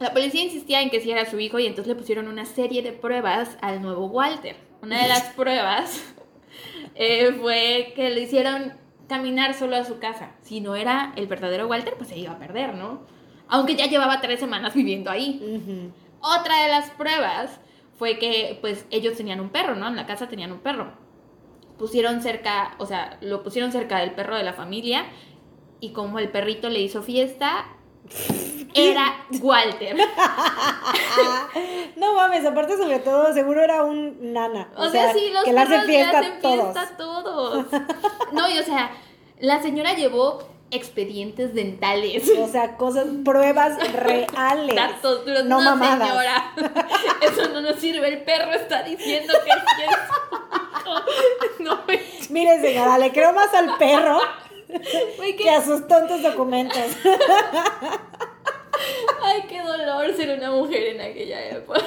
la 0.00 0.12
policía 0.12 0.42
insistía 0.42 0.82
en 0.82 0.90
que 0.90 1.00
sí 1.00 1.12
era 1.12 1.30
su 1.30 1.38
hijo 1.38 1.60
y 1.60 1.66
entonces 1.66 1.86
le 1.86 1.94
pusieron 1.94 2.26
una 2.26 2.44
serie 2.44 2.82
de 2.82 2.90
pruebas 2.90 3.56
al 3.62 3.80
nuevo 3.80 4.06
Walter. 4.06 4.56
Una 4.82 5.00
de 5.00 5.08
las 5.08 5.22
pruebas 5.34 6.02
eh, 6.96 7.32
fue 7.40 7.92
que 7.94 8.10
le 8.10 8.22
hicieron 8.22 8.72
caminar 9.08 9.54
solo 9.54 9.76
a 9.76 9.84
su 9.84 10.00
casa. 10.00 10.32
Si 10.42 10.60
no 10.60 10.74
era 10.74 11.12
el 11.14 11.28
verdadero 11.28 11.68
Walter, 11.68 11.94
pues 11.96 12.08
se 12.08 12.18
iba 12.18 12.32
a 12.32 12.38
perder, 12.40 12.74
¿no? 12.74 13.19
Aunque 13.50 13.76
ya 13.76 13.86
llevaba 13.86 14.20
tres 14.20 14.40
semanas 14.40 14.74
viviendo 14.74 15.10
ahí. 15.10 15.92
Otra 16.20 16.62
de 16.62 16.68
las 16.68 16.90
pruebas 16.90 17.60
fue 17.98 18.18
que, 18.18 18.58
pues, 18.60 18.86
ellos 18.90 19.16
tenían 19.16 19.40
un 19.40 19.50
perro, 19.50 19.74
¿no? 19.74 19.88
En 19.88 19.96
la 19.96 20.06
casa 20.06 20.28
tenían 20.28 20.52
un 20.52 20.60
perro. 20.60 20.92
Pusieron 21.78 22.22
cerca, 22.22 22.74
o 22.78 22.86
sea, 22.86 23.18
lo 23.20 23.42
pusieron 23.42 23.72
cerca 23.72 23.98
del 23.98 24.12
perro 24.12 24.36
de 24.36 24.42
la 24.42 24.52
familia 24.52 25.04
y 25.80 25.92
como 25.92 26.18
el 26.18 26.30
perrito 26.30 26.68
le 26.68 26.80
hizo 26.80 27.02
fiesta, 27.02 27.66
era 28.74 29.26
Walter. 29.40 29.96
No 31.96 32.14
mames, 32.14 32.46
aparte 32.46 32.76
sobre 32.78 33.00
todo, 33.00 33.32
seguro 33.34 33.62
era 33.62 33.82
un 33.84 34.32
nana. 34.32 34.70
O, 34.76 34.88
sea, 34.88 35.12
sí, 35.12 35.30
los 35.32 35.44
que 35.44 35.52
le 35.52 35.60
hace 35.60 35.70
perros 35.70 35.86
fiesta 35.86 36.20
le 36.20 36.26
hacen 36.26 36.38
a 36.38 36.40
todos. 36.40 36.72
fiesta 36.72 36.82
a 36.82 36.96
todos. 36.96 37.66
No, 38.32 38.48
y 38.48 38.58
o 38.58 38.62
sea, 38.62 38.90
la 39.38 39.60
señora 39.60 39.92
llevó 39.94 40.38
expedientes 40.70 41.54
dentales. 41.54 42.30
O 42.38 42.48
sea, 42.48 42.76
cosas, 42.76 43.06
pruebas 43.24 43.76
reales. 43.92 44.74
Datos 44.76 45.24
duros. 45.26 45.44
no 45.44 45.58
No, 45.60 45.64
mamadas. 45.76 46.08
señora. 46.08 46.52
Eso 47.22 47.48
no 47.52 47.60
nos 47.60 47.76
sirve. 47.76 48.08
El 48.08 48.22
perro 48.22 48.52
está 48.52 48.82
diciendo 48.82 49.32
que 49.44 49.50
sí 49.52 49.82
es. 49.88 51.60
No, 51.60 51.82
güey. 51.84 52.00
Mire, 52.30 52.60
señora, 52.60 52.98
le 52.98 53.12
creo 53.12 53.32
más 53.32 53.52
al 53.54 53.76
perro 53.78 54.18
que 55.36 55.50
a 55.50 55.62
sus 55.64 55.86
tontos 55.88 56.22
documentos. 56.22 56.78
Ay, 59.22 59.42
qué 59.48 59.60
dolor 59.60 60.14
ser 60.16 60.36
una 60.38 60.50
mujer 60.50 60.94
en 60.94 61.00
aquella 61.00 61.48
época. 61.50 61.80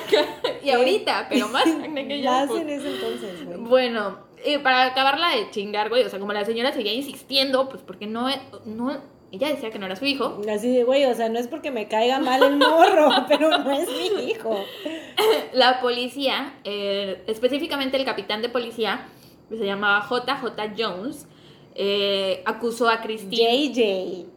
Y 0.62 0.70
ahorita, 0.70 1.26
pero 1.30 1.48
más 1.48 1.66
en 1.66 1.98
aquella 1.98 2.32
Más 2.32 2.44
época. 2.46 2.62
en 2.62 2.70
ese 2.70 2.88
entonces, 2.90 3.46
güey. 3.46 3.58
Bueno, 3.58 4.20
eh, 4.46 4.60
para 4.60 4.86
acabarla 4.86 5.30
de 5.30 5.50
chingar, 5.52 5.90
güey, 5.90 6.04
o 6.04 6.10
sea, 6.10 6.20
como 6.20 6.34
la 6.34 6.46
señora 6.46 6.72
seguía 6.72 6.94
insistiendo, 6.94 7.70
pues 7.70 7.82
porque 7.82 8.08
no, 8.08 8.28
no, 8.66 9.02
ella 9.34 9.50
decía 9.50 9.72
que 9.72 9.80
no 9.80 9.88
era 9.88 9.96
su 9.96 10.06
hijo. 10.06 10.40
Así 10.48 10.76
de, 10.76 10.84
güey, 10.84 11.06
o 11.06 11.16
sea, 11.16 11.28
no 11.28 11.40
es 11.40 11.48
porque 11.48 11.72
me 11.72 11.88
caiga 11.88 12.20
mal 12.20 12.44
el 12.44 12.58
morro, 12.58 13.10
pero 13.28 13.58
no 13.58 13.72
es 13.72 13.90
mi 13.90 14.30
hijo. 14.30 14.64
La 15.54 15.82
policía, 15.82 16.54
eh, 16.64 17.24
específicamente 17.26 17.98
el 17.98 18.06
capitán 18.06 18.44
de 18.44 18.50
policía, 18.50 19.08
que 19.50 19.58
se 19.58 19.66
llamaba 19.66 20.08
JJ 20.08 20.74
Jones, 20.78 21.28
eh, 21.74 22.44
acusó 22.46 22.90
a 22.90 23.02
Christine. 23.02 23.74
JJ. 23.74 24.30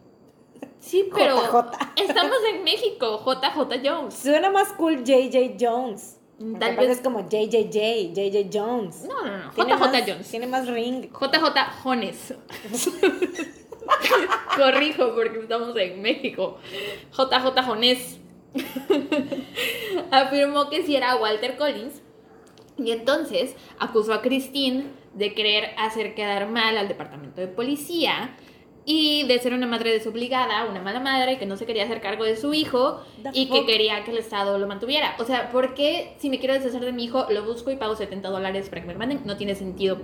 Sí, 0.79 1.09
pero 1.13 1.37
JJ. 1.37 2.01
estamos 2.01 2.37
en 2.51 2.63
México, 2.63 3.23
JJ 3.23 3.87
Jones. 3.87 4.15
Suena 4.15 4.49
más 4.49 4.73
cool 4.73 5.03
JJ 5.03 5.57
Jones. 5.59 6.16
Tal 6.59 6.75
vez- 6.75 6.89
es 6.91 7.01
como 7.01 7.21
JJJ, 7.27 8.13
JJ 8.13 8.49
Jones. 8.53 9.05
No, 9.07 9.25
no, 9.25 9.37
no, 9.37 9.51
JJ 9.53 9.77
más- 9.77 10.03
Jones. 10.07 10.29
Tiene 10.29 10.47
más 10.47 10.67
ring. 10.67 11.05
JJ 11.11 11.55
Jones. 11.83 12.33
Corrijo 14.55 15.13
porque 15.15 15.39
estamos 15.39 15.75
en 15.77 16.01
México. 16.01 16.57
JJ 17.11 17.61
Jones 17.65 18.19
afirmó 20.11 20.69
que 20.69 20.83
sí 20.85 20.95
era 20.95 21.15
Walter 21.15 21.57
Collins 21.57 22.01
y 22.77 22.91
entonces 22.91 23.55
acusó 23.79 24.13
a 24.13 24.21
Christine 24.21 24.85
de 25.13 25.33
querer 25.33 25.71
hacer 25.77 26.13
quedar 26.15 26.47
mal 26.49 26.77
al 26.77 26.87
departamento 26.87 27.41
de 27.41 27.47
policía 27.47 28.35
y 28.89 29.27
de 29.27 29.37
ser 29.39 29.53
una 29.53 29.67
madre 29.67 29.91
desobligada, 29.91 30.63
una 30.63 30.81
mala 30.81 31.01
madre 31.01 31.37
que 31.37 31.45
no 31.45 31.57
se 31.57 31.65
quería 31.65 31.83
hacer 31.83 31.99
cargo 31.99 32.23
de 32.23 32.37
su 32.37 32.53
hijo 32.53 33.01
The 33.21 33.31
y 33.33 33.49
que 33.49 33.65
quería 33.65 34.05
que 34.05 34.11
el 34.11 34.17
Estado 34.17 34.57
lo 34.57 34.65
mantuviera. 34.65 35.13
O 35.19 35.25
sea, 35.25 35.51
¿por 35.51 35.73
qué 35.73 36.15
si 36.19 36.29
me 36.29 36.39
quiero 36.39 36.53
deshacer 36.53 36.85
de 36.85 36.93
mi 36.93 37.03
hijo 37.03 37.27
lo 37.29 37.43
busco 37.43 37.69
y 37.69 37.75
pago 37.75 37.97
70 37.97 38.29
dólares 38.29 38.69
para 38.69 38.81
que 38.81 38.87
me 38.87 38.95
manden? 38.95 39.23
No 39.25 39.35
tiene 39.35 39.55
sentido. 39.55 39.99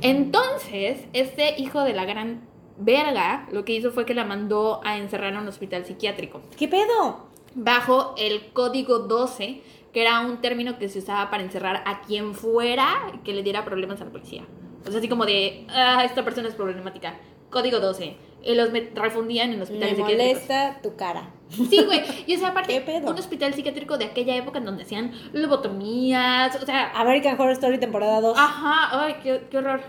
Entonces, 0.00 1.08
este 1.12 1.60
hijo 1.60 1.82
de 1.82 1.92
la 1.92 2.04
gran 2.04 2.46
verga 2.78 3.48
lo 3.50 3.64
que 3.64 3.72
hizo 3.72 3.90
fue 3.90 4.06
que 4.06 4.14
la 4.14 4.24
mandó 4.24 4.80
a 4.84 4.96
encerrar 4.96 5.34
a 5.34 5.40
un 5.40 5.48
hospital 5.48 5.84
psiquiátrico 5.84 6.40
¿Qué 6.56 6.68
pedo? 6.68 7.26
bajo 7.56 8.14
el 8.16 8.52
código 8.52 9.00
12, 9.00 9.60
que 9.92 10.02
era 10.02 10.20
un 10.20 10.40
término 10.40 10.78
que 10.78 10.88
se 10.88 11.00
usaba 11.00 11.30
para 11.30 11.42
encerrar 11.42 11.82
a 11.84 12.02
quien 12.02 12.34
fuera 12.34 13.10
que 13.24 13.32
le 13.32 13.42
diera 13.42 13.64
problemas 13.64 14.00
a 14.00 14.04
la 14.04 14.12
policía. 14.12 14.44
O 14.86 14.90
sea, 14.90 15.00
así 15.00 15.08
como 15.08 15.26
de, 15.26 15.66
ah, 15.68 16.04
esta 16.04 16.24
persona 16.24 16.48
es 16.48 16.54
problemática. 16.54 17.18
Código 17.50 17.80
12. 17.80 18.16
Y 18.42 18.54
los 18.54 18.70
met- 18.72 18.94
refundían 18.94 19.50
en 19.50 19.56
Me 19.58 19.62
hospitales 19.64 19.96
psiquiátricos. 19.96 20.26
molesta 20.32 20.80
tu 20.82 20.96
cara. 20.96 21.28
Sí, 21.50 21.82
güey. 21.84 22.00
Y 22.26 22.36
o 22.36 22.38
sea, 22.38 22.48
aparte, 22.48 22.82
un 23.04 23.18
hospital 23.18 23.52
psiquiátrico 23.52 23.98
de 23.98 24.06
aquella 24.06 24.34
época 24.36 24.58
en 24.58 24.64
donde 24.64 24.84
hacían 24.84 25.12
lobotomías, 25.32 26.56
o 26.62 26.64
sea, 26.64 26.90
American 26.98 27.34
Horror 27.38 27.52
Story 27.52 27.78
temporada 27.78 28.20
2. 28.20 28.38
Ajá, 28.38 29.04
ay, 29.04 29.16
qué, 29.22 29.42
qué 29.50 29.58
horror. 29.58 29.80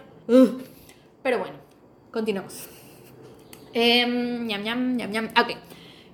Pero 1.24 1.38
bueno, 1.40 1.54
continuamos. 2.12 2.68
Em, 3.74 4.48
ñam, 4.48 4.64
ñam, 4.64 4.98
ñam, 4.98 5.12
ñam. 5.12 5.26
Ok. 5.40 5.56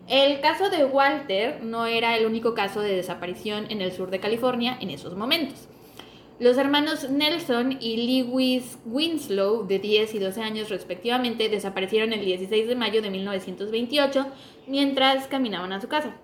El 0.08 0.40
caso 0.42 0.70
de 0.70 0.86
Walter 0.86 1.64
no 1.64 1.86
era 1.86 2.16
el 2.18 2.26
único 2.26 2.54
caso 2.54 2.82
de 2.82 2.96
desaparición 2.96 3.66
en 3.70 3.82
el 3.82 3.92
sur 3.92 4.10
de 4.12 4.20
California 4.20 4.78
en 4.80 4.90
esos 4.92 5.16
momentos. 5.16 5.68
Los 6.40 6.58
hermanos 6.60 7.10
Nelson 7.10 7.80
y 7.82 8.22
Lewis 8.22 8.78
Winslow, 8.86 9.66
de 9.66 9.80
10 9.80 10.14
y 10.14 10.20
12 10.20 10.42
años 10.44 10.70
respectivamente, 10.70 11.50
desaparecieron 11.50 12.14
el 12.14 12.24
16 12.24 12.68
de 12.68 12.76
mayo 12.76 13.02
de 13.02 13.10
1928 13.10 14.28
mientras 14.68 15.26
caminaban 15.28 15.74
a 15.74 15.82
su 15.82 15.88
casa. 15.88 16.16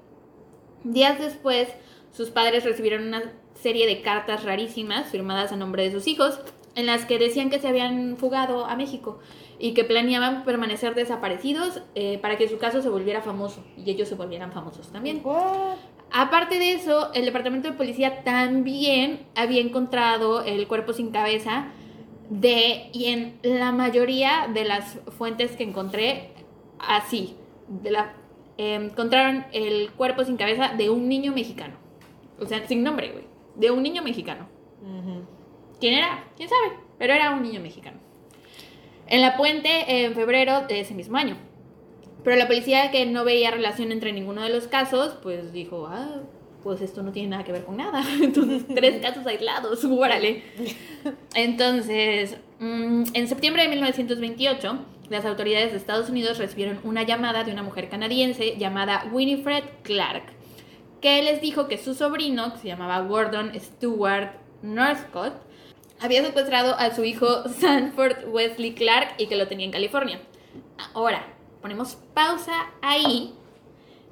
Días 0.84 1.20
después, 1.20 1.68
sus 2.12 2.30
padres 2.30 2.64
recibieron 2.64 3.08
una 3.08 3.24
serie 3.56 3.88
de 3.88 4.04
cartas 4.04 4.44
rarísimas 4.44 5.08
firmadas 5.08 5.52
a 5.52 5.56
nombre 5.56 5.84
de 5.84 5.92
sus 5.92 6.06
hijos, 6.08 6.40
en 6.76 6.86
las 6.86 7.06
que 7.06 7.18
decían 7.18 7.50
que 7.50 7.60
se 7.60 7.68
habían 7.68 8.18
fugado 8.18 8.66
a 8.66 8.76
México 8.76 9.20
y 9.58 9.74
que 9.74 9.84
planeaban 9.84 10.44
permanecer 10.44 10.94
desaparecidos 10.94 11.82
eh, 11.96 12.20
para 12.20 12.38
que 12.38 12.50
su 12.50 12.58
caso 12.58 12.82
se 12.82 12.90
volviera 12.90 13.22
famoso 13.22 13.64
y 13.78 13.90
ellos 13.90 14.10
se 14.10 14.16
volvieran 14.16 14.52
famosos 14.52 14.92
también. 14.92 15.24
Aparte 16.16 16.60
de 16.60 16.74
eso, 16.74 17.12
el 17.14 17.26
departamento 17.26 17.72
de 17.72 17.76
policía 17.76 18.24
también 18.24 19.26
había 19.36 19.62
encontrado 19.62 20.44
el 20.44 20.68
cuerpo 20.68 20.94
sin 20.94 21.10
cabeza 21.10 21.70
de, 22.30 22.90
y 22.94 23.06
en 23.06 23.40
la 23.42 23.72
mayoría 23.72 24.48
de 24.54 24.64
las 24.64 25.00
fuentes 25.18 25.56
que 25.56 25.64
encontré, 25.64 26.30
así, 26.78 27.36
de 27.68 27.90
la, 27.90 28.14
eh, 28.60 28.76
encontraron 28.76 29.46
el 29.54 29.92
cuerpo 29.94 30.24
sin 30.24 30.38
cabeza 30.38 30.76
de 30.78 30.92
un 30.92 31.10
niño 31.10 31.34
mexicano. 31.34 31.74
O 32.40 32.46
sea, 32.46 32.68
sin 32.68 32.84
nombre, 32.84 33.12
güey. 33.12 33.24
De 33.56 33.72
un 33.72 33.82
niño 33.82 34.04
mexicano. 34.04 34.48
¿Quién 35.80 35.96
era? 35.96 36.26
¿Quién 36.38 36.48
sabe? 36.48 36.78
Pero 37.00 37.14
era 37.14 37.32
un 37.32 37.42
niño 37.42 37.60
mexicano. 37.60 37.98
En 39.08 39.22
la 39.22 39.36
puente 39.36 40.06
en 40.06 40.14
febrero 40.14 40.68
de 40.68 40.82
ese 40.82 40.94
mismo 40.94 41.18
año. 41.18 41.38
Pero 42.24 42.38
la 42.38 42.48
policía 42.48 42.92
que 42.92 43.06
no 43.06 43.26
veía 43.26 43.52
relación 43.52 43.92
entre 43.92 44.14
ninguno 44.14 44.42
de 44.42 44.50
los 44.50 44.68
casos, 44.68 45.18
pues 45.22 45.52
dijo, 45.52 45.88
ah, 45.90 46.22
pues 46.64 46.82
esto 46.82 47.04
no 47.04 47.12
tiene 47.12 47.30
nada 47.30 47.44
que 47.44 47.52
ver 47.52 47.66
con 47.66 47.78
nada. 47.78 48.04
Entonces, 48.22 48.66
tres 48.74 49.02
casos 49.02 49.26
aislados, 49.28 49.84
órale. 49.86 50.44
Entonces, 51.36 52.38
mm, 52.60 53.04
en 53.14 53.28
septiembre 53.28 53.64
de 53.64 53.70
1928, 53.70 54.80
las 55.10 55.26
autoridades 55.26 55.72
de 55.72 55.78
Estados 55.78 56.10
Unidos 56.10 56.38
recibieron 56.38 56.80
una 56.84 57.04
llamada 57.04 57.44
de 57.44 57.52
una 57.52 57.64
mujer 57.64 57.90
canadiense 57.90 58.56
llamada 58.58 59.06
Winifred 59.12 59.64
Clark, 59.84 60.24
que 61.02 61.22
les 61.22 61.42
dijo 61.42 61.68
que 61.68 61.78
su 61.78 61.94
sobrino, 61.94 62.54
que 62.54 62.60
se 62.60 62.68
llamaba 62.68 63.02
Gordon 63.02 63.52
Stewart 63.60 64.32
Northcott, 64.62 65.34
había 66.00 66.24
secuestrado 66.24 66.76
a 66.76 66.96
su 66.96 67.04
hijo 67.04 67.50
Sanford 67.50 68.30
Wesley 68.30 68.74
Clark 68.74 69.16
y 69.18 69.28
que 69.28 69.36
lo 69.36 69.48
tenía 69.48 69.66
en 69.66 69.72
California. 69.72 70.20
Ahora, 70.94 71.33
ponemos 71.64 71.96
pausa 72.14 72.72
ahí, 72.82 73.34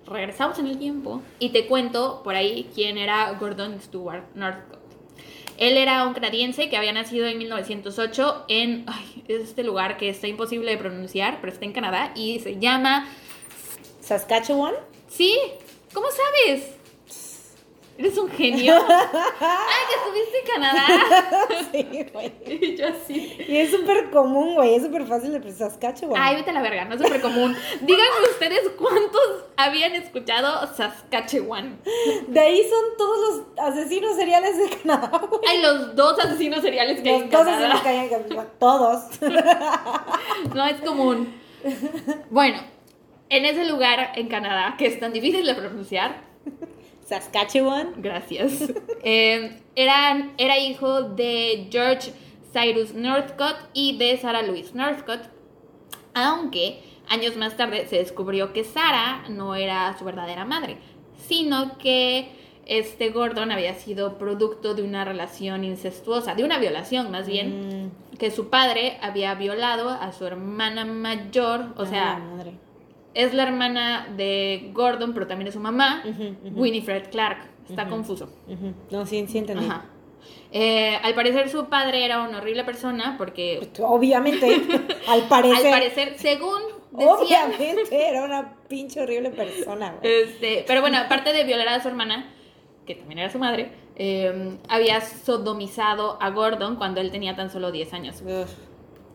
regresamos 0.07 0.57
en 0.57 0.67
el 0.67 0.79
tiempo 0.79 1.21
y 1.37 1.49
te 1.49 1.67
cuento 1.67 2.21
por 2.23 2.33
ahí 2.33 2.71
quién 2.73 2.97
era 2.97 3.29
Gordon 3.33 3.81
Stewart 3.81 4.23
Northcott. 4.35 4.79
Él 5.57 5.75
era 5.75 6.07
un 6.07 6.13
canadiense 6.13 6.69
que 6.69 6.77
había 6.77 6.93
nacido 6.93 7.27
en 7.27 7.37
1908 7.37 8.45
en 8.47 8.85
ay, 8.87 9.25
este 9.27 9.65
lugar 9.65 9.97
que 9.97 10.07
está 10.07 10.27
imposible 10.27 10.71
de 10.71 10.77
pronunciar, 10.77 11.39
pero 11.41 11.51
está 11.51 11.65
en 11.65 11.73
Canadá 11.73 12.13
y 12.15 12.39
se 12.39 12.57
llama... 12.57 13.05
Saskatchewan. 13.99 14.73
¿Sí? 15.09 15.37
¿Cómo 15.93 16.07
sabes? 16.09 16.80
Eres 18.01 18.17
un 18.17 18.31
genio. 18.31 18.73
¡Ay, 19.39 19.81
que 19.87 19.95
estuviste 19.95 20.39
en 20.39 20.45
Canadá! 20.53 20.87
Sí, 21.71 22.05
güey. 22.11 22.33
Y 22.47 22.75
yo 22.75 22.87
así. 22.87 23.37
Y 23.47 23.57
es 23.57 23.69
súper 23.69 24.09
común, 24.09 24.55
güey. 24.55 24.73
Es 24.73 24.83
súper 24.83 25.05
fácil 25.05 25.39
de 25.39 25.51
Saskatchewan. 25.51 26.19
Ay, 26.19 26.37
vete 26.37 26.49
a 26.49 26.53
la 26.53 26.63
verga, 26.63 26.85
no 26.85 26.95
es 26.95 27.01
súper 27.01 27.21
común. 27.21 27.55
Díganme 27.81 28.27
ustedes 28.31 28.71
cuántos 28.75 29.45
habían 29.55 29.93
escuchado 29.93 30.65
Saskatchewan. 30.75 31.79
De 32.27 32.39
ahí 32.39 32.63
son 32.67 32.97
todos 32.97 33.17
los 33.55 33.65
asesinos 33.69 34.15
seriales 34.15 34.57
de 34.57 34.77
Canadá, 34.77 35.21
güey. 35.29 35.41
Hay 35.47 35.61
los 35.61 35.95
dos 35.95 36.17
asesinos 36.19 36.61
seriales 36.61 37.01
que 37.01 37.09
hay 37.09 37.15
Los 37.19 37.23
en 37.25 37.29
dos 37.29 37.47
asesinos 37.47 37.81
que 37.81 37.89
hay 37.89 37.97
en 37.99 38.09
Canadá. 38.09 38.47
Todos. 38.59 39.03
No 40.55 40.65
es 40.65 40.81
común. 40.81 41.39
Bueno, 42.31 42.57
en 43.29 43.45
ese 43.45 43.65
lugar 43.65 44.13
en 44.15 44.27
Canadá, 44.27 44.73
que 44.75 44.87
es 44.87 44.99
tan 44.99 45.13
difícil 45.13 45.45
de 45.45 45.53
pronunciar, 45.53 46.15
Saskatchewan. 47.11 47.93
Gracias. 47.97 48.71
Eh, 49.03 49.59
eran, 49.75 50.33
era 50.37 50.59
hijo 50.59 51.01
de 51.01 51.67
George 51.71 52.13
Cyrus 52.53 52.93
Northcott 52.93 53.55
y 53.73 53.97
de 53.97 54.15
Sarah 54.17 54.43
Louise 54.43 54.75
Northcott, 54.75 55.21
aunque 56.13 56.83
años 57.09 57.35
más 57.35 57.57
tarde 57.57 57.87
se 57.87 57.97
descubrió 57.97 58.53
que 58.53 58.63
Sarah 58.63 59.23
no 59.27 59.55
era 59.55 59.97
su 59.97 60.05
verdadera 60.05 60.45
madre, 60.45 60.77
sino 61.27 61.79
que 61.79 62.29
este 62.67 63.09
Gordon 63.09 63.51
había 63.51 63.73
sido 63.73 64.19
producto 64.19 64.75
de 64.75 64.83
una 64.83 65.03
relación 65.03 65.63
incestuosa, 65.63 66.35
de 66.35 66.43
una 66.43 66.59
violación 66.59 67.09
más 67.09 67.27
bien, 67.27 67.91
Mm, 68.13 68.17
que 68.17 68.29
su 68.29 68.49
padre 68.49 68.99
había 69.01 69.33
violado 69.33 69.89
a 69.89 70.11
su 70.11 70.25
hermana 70.25 70.85
mayor, 70.85 71.73
o 71.75 71.87
sea, 71.87 72.19
madre. 72.19 72.53
Es 73.13 73.33
la 73.33 73.43
hermana 73.43 74.07
de 74.15 74.69
Gordon, 74.73 75.13
pero 75.13 75.27
también 75.27 75.47
es 75.47 75.53
su 75.53 75.59
mamá, 75.59 76.03
Winifred 76.53 77.09
Clark. 77.09 77.49
Está 77.69 77.87
confuso. 77.87 78.29
No, 78.89 79.05
sí, 79.05 79.25
sí 79.27 79.37
entendí. 79.37 79.65
Ajá. 79.65 79.85
Eh, 80.51 80.97
al 81.01 81.15
parecer 81.15 81.49
su 81.49 81.65
padre 81.67 82.03
era 82.05 82.21
una 82.21 82.39
horrible 82.39 82.63
persona 82.63 83.15
porque, 83.17 83.69
Obviamente, 83.81 84.61
al 85.07 85.21
parecer. 85.23 85.65
al 85.67 85.71
parecer, 85.71 86.13
según 86.17 86.61
decían, 86.91 87.51
Obviamente 87.53 88.09
era 88.09 88.25
una 88.25 88.55
pinche 88.67 89.01
horrible 89.01 89.29
persona, 89.29 89.95
güey. 89.99 90.13
este, 90.23 90.65
pero 90.67 90.81
bueno, 90.81 90.97
aparte 90.97 91.31
de 91.33 91.43
violar 91.45 91.69
a 91.69 91.81
su 91.81 91.87
hermana, 91.87 92.33
que 92.85 92.95
también 92.95 93.19
era 93.19 93.29
su 93.29 93.39
madre, 93.39 93.71
eh, 93.95 94.57
había 94.67 94.99
sodomizado 95.01 96.21
a 96.21 96.29
Gordon 96.31 96.75
cuando 96.75 96.99
él 97.01 97.11
tenía 97.11 97.35
tan 97.35 97.49
solo 97.49 97.71
10 97.71 97.93
años. 97.93 98.21
Uf. 98.21 98.51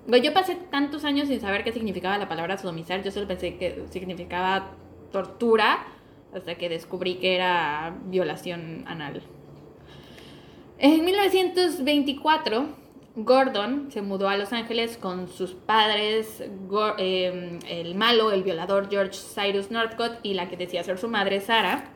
Güey, 0.07 0.23
Yo 0.23 0.33
pasé 0.33 0.57
tantos 0.71 1.05
años 1.05 1.29
sin 1.29 1.41
saber 1.41 1.65
qué 1.65 1.73
significaba 1.73 2.17
la 2.19 2.29
palabra 2.29 2.57
sodomizar, 2.59 3.03
yo 3.03 3.11
solo 3.11 3.27
pensé 3.27 3.57
que 3.57 3.85
significaba 3.91 4.73
tortura, 5.11 5.87
hasta 6.33 6.55
que 6.57 6.69
descubrí 6.69 7.17
que 7.17 7.35
era 7.35 7.97
violación 8.05 8.85
anal. 8.87 9.23
En 10.79 11.05
1924, 11.05 12.67
Gordon 13.17 13.91
se 13.91 14.03
mudó 14.03 14.29
a 14.29 14.37
Los 14.37 14.53
Ángeles 14.53 14.99
con 14.99 15.29
sus 15.29 15.55
padres, 15.55 16.45
eh, 16.99 17.59
el 17.69 17.95
malo, 17.95 18.31
el 18.31 18.43
violador 18.43 18.91
George 18.91 19.19
Cyrus 19.35 19.71
Northcott 19.71 20.19
y 20.23 20.35
la 20.35 20.49
que 20.49 20.57
decía 20.57 20.85
ser 20.85 20.99
su 20.99 21.09
madre, 21.09 21.41
Sarah. 21.41 21.91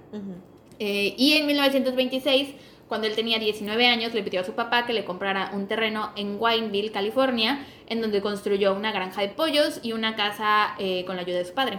Eh, 0.78 1.14
y 1.18 1.34
en 1.34 1.46
1926, 1.46 2.54
cuando 2.90 3.06
él 3.06 3.14
tenía 3.14 3.38
19 3.38 3.86
años, 3.86 4.12
le 4.14 4.24
pidió 4.24 4.40
a 4.40 4.44
su 4.44 4.54
papá 4.54 4.84
que 4.84 4.92
le 4.92 5.04
comprara 5.04 5.52
un 5.54 5.68
terreno 5.68 6.10
en 6.16 6.38
Wineville, 6.40 6.90
California, 6.90 7.64
en 7.86 8.00
donde 8.00 8.20
construyó 8.20 8.74
una 8.74 8.90
granja 8.90 9.22
de 9.22 9.28
pollos 9.28 9.78
y 9.84 9.92
una 9.92 10.16
casa 10.16 10.74
eh, 10.76 11.04
con 11.04 11.14
la 11.14 11.22
ayuda 11.22 11.38
de 11.38 11.44
su 11.44 11.54
padre. 11.54 11.78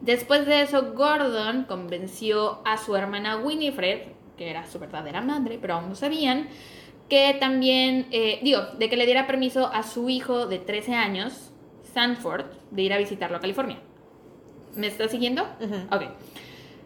Después 0.00 0.46
de 0.46 0.62
eso, 0.62 0.94
Gordon 0.94 1.64
convenció 1.64 2.62
a 2.64 2.78
su 2.78 2.96
hermana 2.96 3.36
Winifred, 3.36 4.04
que 4.38 4.48
era 4.48 4.66
su 4.66 4.78
verdadera 4.78 5.20
madre, 5.20 5.58
pero 5.60 5.74
aún 5.74 5.90
no 5.90 5.94
sabían, 5.94 6.48
que 7.10 7.36
también, 7.38 8.06
eh, 8.10 8.40
digo, 8.42 8.62
de 8.78 8.88
que 8.88 8.96
le 8.96 9.04
diera 9.04 9.26
permiso 9.26 9.66
a 9.70 9.82
su 9.82 10.08
hijo 10.08 10.46
de 10.46 10.58
13 10.58 10.94
años, 10.94 11.50
Sanford, 11.92 12.46
de 12.70 12.82
ir 12.82 12.94
a 12.94 12.96
visitarlo 12.96 13.36
a 13.36 13.40
California. 13.40 13.80
¿Me 14.74 14.86
estás 14.86 15.10
siguiendo? 15.10 15.42
Ok. 15.90 16.04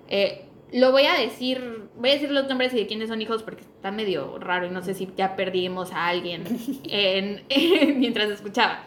Eh, 0.09 0.47
lo 0.73 0.91
voy 0.91 1.05
a 1.05 1.15
decir, 1.15 1.89
voy 1.97 2.11
a 2.11 2.13
decir 2.15 2.31
los 2.31 2.49
nombres 2.49 2.73
y 2.73 2.77
de 2.77 2.87
quiénes 2.87 3.09
son 3.09 3.21
hijos 3.21 3.43
porque 3.43 3.63
está 3.63 3.91
medio 3.91 4.39
raro 4.39 4.67
y 4.67 4.71
no 4.71 4.83
sé 4.83 4.95
si 4.95 5.09
ya 5.17 5.37
perdimos 5.37 5.93
a 5.93 6.09
alguien 6.09 6.45
mientras 7.97 8.31
escuchaba. 8.31 8.85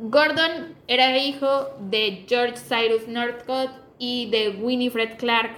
Gordon 0.00 0.76
era 0.86 1.16
hijo 1.18 1.70
de 1.80 2.24
George 2.28 2.56
Cyrus 2.56 3.08
Northcott 3.08 3.70
y 3.98 4.30
de 4.30 4.50
Winifred 4.50 5.16
Clark, 5.16 5.56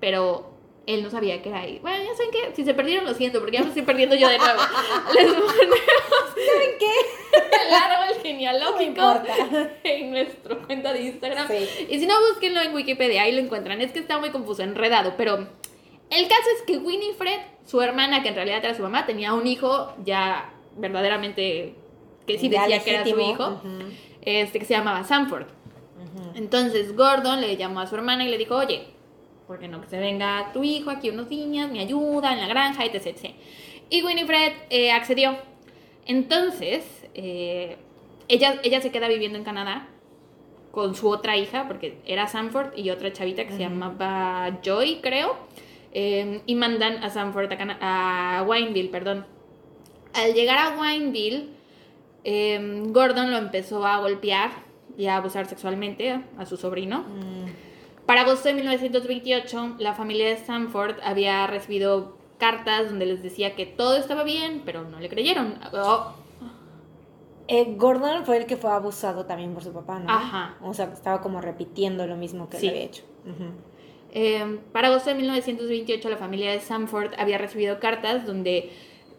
pero 0.00 0.49
él 0.86 1.02
no 1.02 1.10
sabía 1.10 1.42
que 1.42 1.48
era 1.48 1.60
ahí. 1.60 1.78
Bueno, 1.80 2.02
ya 2.04 2.14
saben 2.14 2.30
que 2.30 2.56
si 2.56 2.64
se 2.64 2.74
perdieron, 2.74 3.04
lo 3.04 3.14
siento, 3.14 3.40
porque 3.40 3.56
ya 3.56 3.62
me 3.62 3.68
estoy 3.68 3.82
perdiendo 3.82 4.16
yo 4.16 4.28
de 4.28 4.38
nuevo. 4.38 4.60
Les 5.14 5.26
¿Saben 5.26 6.70
qué? 6.78 6.92
el 7.68 7.74
árbol 7.74 8.22
genealógico 8.22 9.02
en 9.84 10.10
nuestra 10.10 10.56
cuenta 10.56 10.92
de 10.92 11.02
Instagram. 11.02 11.48
Y 11.88 11.98
si 11.98 12.06
no, 12.06 12.14
búsquenlo 12.28 12.60
en 12.60 12.74
Wikipedia, 12.74 13.22
ahí 13.22 13.32
lo 13.32 13.40
encuentran. 13.40 13.80
Es 13.80 13.92
que 13.92 13.98
está 14.00 14.18
muy 14.18 14.30
confuso, 14.30 14.62
enredado, 14.62 15.14
pero 15.16 15.36
el 16.10 16.28
caso 16.28 16.48
es 16.56 16.62
que 16.66 16.78
Winifred, 16.78 17.40
su 17.64 17.80
hermana, 17.80 18.22
que 18.22 18.30
en 18.30 18.34
realidad 18.34 18.64
era 18.64 18.74
su 18.74 18.82
mamá, 18.82 19.06
tenía 19.06 19.32
un 19.32 19.46
hijo 19.46 19.94
ya 20.04 20.52
verdaderamente 20.76 21.74
que 22.26 22.38
sí 22.38 22.48
decía 22.48 22.82
que 22.82 22.90
era 22.90 23.04
su 23.04 23.18
hijo, 23.20 23.60
este, 24.22 24.58
que 24.58 24.64
se 24.64 24.74
llamaba 24.74 25.04
Sanford. 25.04 25.46
Entonces 26.34 26.96
Gordon 26.96 27.40
le 27.40 27.56
llamó 27.56 27.80
a 27.80 27.86
su 27.86 27.94
hermana 27.94 28.24
y 28.24 28.28
le 28.28 28.38
dijo, 28.38 28.56
oye, 28.56 28.86
porque 29.50 29.66
no 29.66 29.80
que 29.80 29.88
se 29.88 29.98
venga 29.98 30.52
tu 30.52 30.62
hijo 30.62 30.90
aquí 30.90 31.10
unos 31.10 31.28
niños, 31.28 31.72
me 31.72 31.80
ayuda 31.80 32.34
en 32.34 32.40
la 32.40 32.46
granja, 32.46 32.84
etc. 32.84 33.06
etc. 33.06 33.34
Y 33.90 34.00
Winifred 34.00 34.52
eh, 34.70 34.92
accedió. 34.92 35.36
Entonces, 36.06 37.04
eh, 37.14 37.76
ella, 38.28 38.60
ella 38.62 38.80
se 38.80 38.92
queda 38.92 39.08
viviendo 39.08 39.36
en 39.36 39.42
Canadá 39.42 39.88
con 40.70 40.94
su 40.94 41.08
otra 41.08 41.36
hija, 41.36 41.66
porque 41.66 41.98
era 42.06 42.28
Sanford 42.28 42.78
y 42.78 42.90
otra 42.90 43.12
chavita 43.12 43.44
que 43.44 43.50
se 43.50 43.58
llamaba 43.58 44.60
Joy, 44.62 45.00
creo. 45.02 45.36
Em, 45.92 46.42
y 46.46 46.54
mandan 46.54 47.02
a 47.02 47.10
Sanford 47.10 47.50
a, 47.52 48.38
a 48.38 48.42
Wineville, 48.44 48.90
perdón. 48.90 49.26
Al 50.14 50.32
llegar 50.32 50.58
a 50.58 50.80
Wineville, 50.80 51.48
em, 52.22 52.92
Gordon 52.92 53.32
lo 53.32 53.38
empezó 53.38 53.84
a 53.84 53.98
golpear 53.98 54.52
y 54.96 55.06
a 55.06 55.16
abusar 55.16 55.46
sexualmente 55.46 56.20
a, 56.38 56.46
su 56.46 56.56
sobrino. 56.56 57.00
Mm. 57.00 57.39
Para 58.10 58.22
agosto 58.22 58.48
de 58.48 58.54
1928, 58.54 59.76
la 59.78 59.94
familia 59.94 60.30
de 60.30 60.36
Sanford 60.36 60.96
había 61.04 61.46
recibido 61.46 62.18
cartas 62.38 62.88
donde 62.88 63.06
les 63.06 63.22
decía 63.22 63.54
que 63.54 63.66
todo 63.66 63.96
estaba 63.96 64.24
bien, 64.24 64.62
pero 64.64 64.82
no 64.82 64.98
le 64.98 65.08
creyeron. 65.08 65.54
Oh. 65.72 66.14
Eh, 67.46 67.76
Gordon 67.76 68.26
fue 68.26 68.38
el 68.38 68.46
que 68.46 68.56
fue 68.56 68.72
abusado 68.72 69.26
también 69.26 69.54
por 69.54 69.62
su 69.62 69.72
papá, 69.72 70.00
¿no? 70.00 70.10
Ajá. 70.10 70.56
O 70.60 70.74
sea, 70.74 70.86
estaba 70.86 71.20
como 71.20 71.40
repitiendo 71.40 72.04
lo 72.08 72.16
mismo 72.16 72.50
que 72.50 72.56
él 72.56 72.70
había 72.70 72.82
hecho. 72.82 73.04
Eh, 74.12 74.58
para 74.72 74.88
agosto 74.88 75.10
de 75.10 75.14
1928, 75.14 76.10
la 76.10 76.16
familia 76.16 76.50
de 76.50 76.58
Sanford 76.58 77.12
había 77.16 77.38
recibido 77.38 77.78
cartas 77.78 78.26
donde 78.26 78.72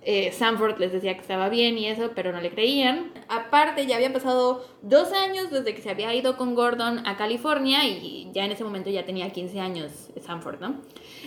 eh, 0.04 0.32
Sanford 0.32 0.80
les 0.80 0.92
decía 0.92 1.14
que 1.14 1.22
estaba 1.22 1.50
bien 1.50 1.78
y 1.78 1.88
eso, 1.88 2.12
pero 2.16 2.32
no 2.32 2.42
le 2.42 2.50
creían. 2.50 3.12
Aparte, 3.28 3.86
ya 3.86 3.98
habían 3.98 4.14
pasado 4.14 4.66
dos 4.82 5.12
años 5.14 5.52
desde 5.52 5.76
que 5.76 5.82
se 5.82 5.92
había 5.92 6.14
ido 6.16 6.38
con 6.38 6.56
Gordon 6.56 7.06
a 7.06 7.18
California 7.18 7.86
y 7.86 8.30
ya 8.34 8.46
en 8.46 8.52
ese 8.52 8.64
momento 8.64 8.90
ya 8.90 9.06
tenía 9.06 9.32
15 9.32 9.60
años 9.60 10.10
Sanford, 10.20 10.60
¿no? 10.60 10.82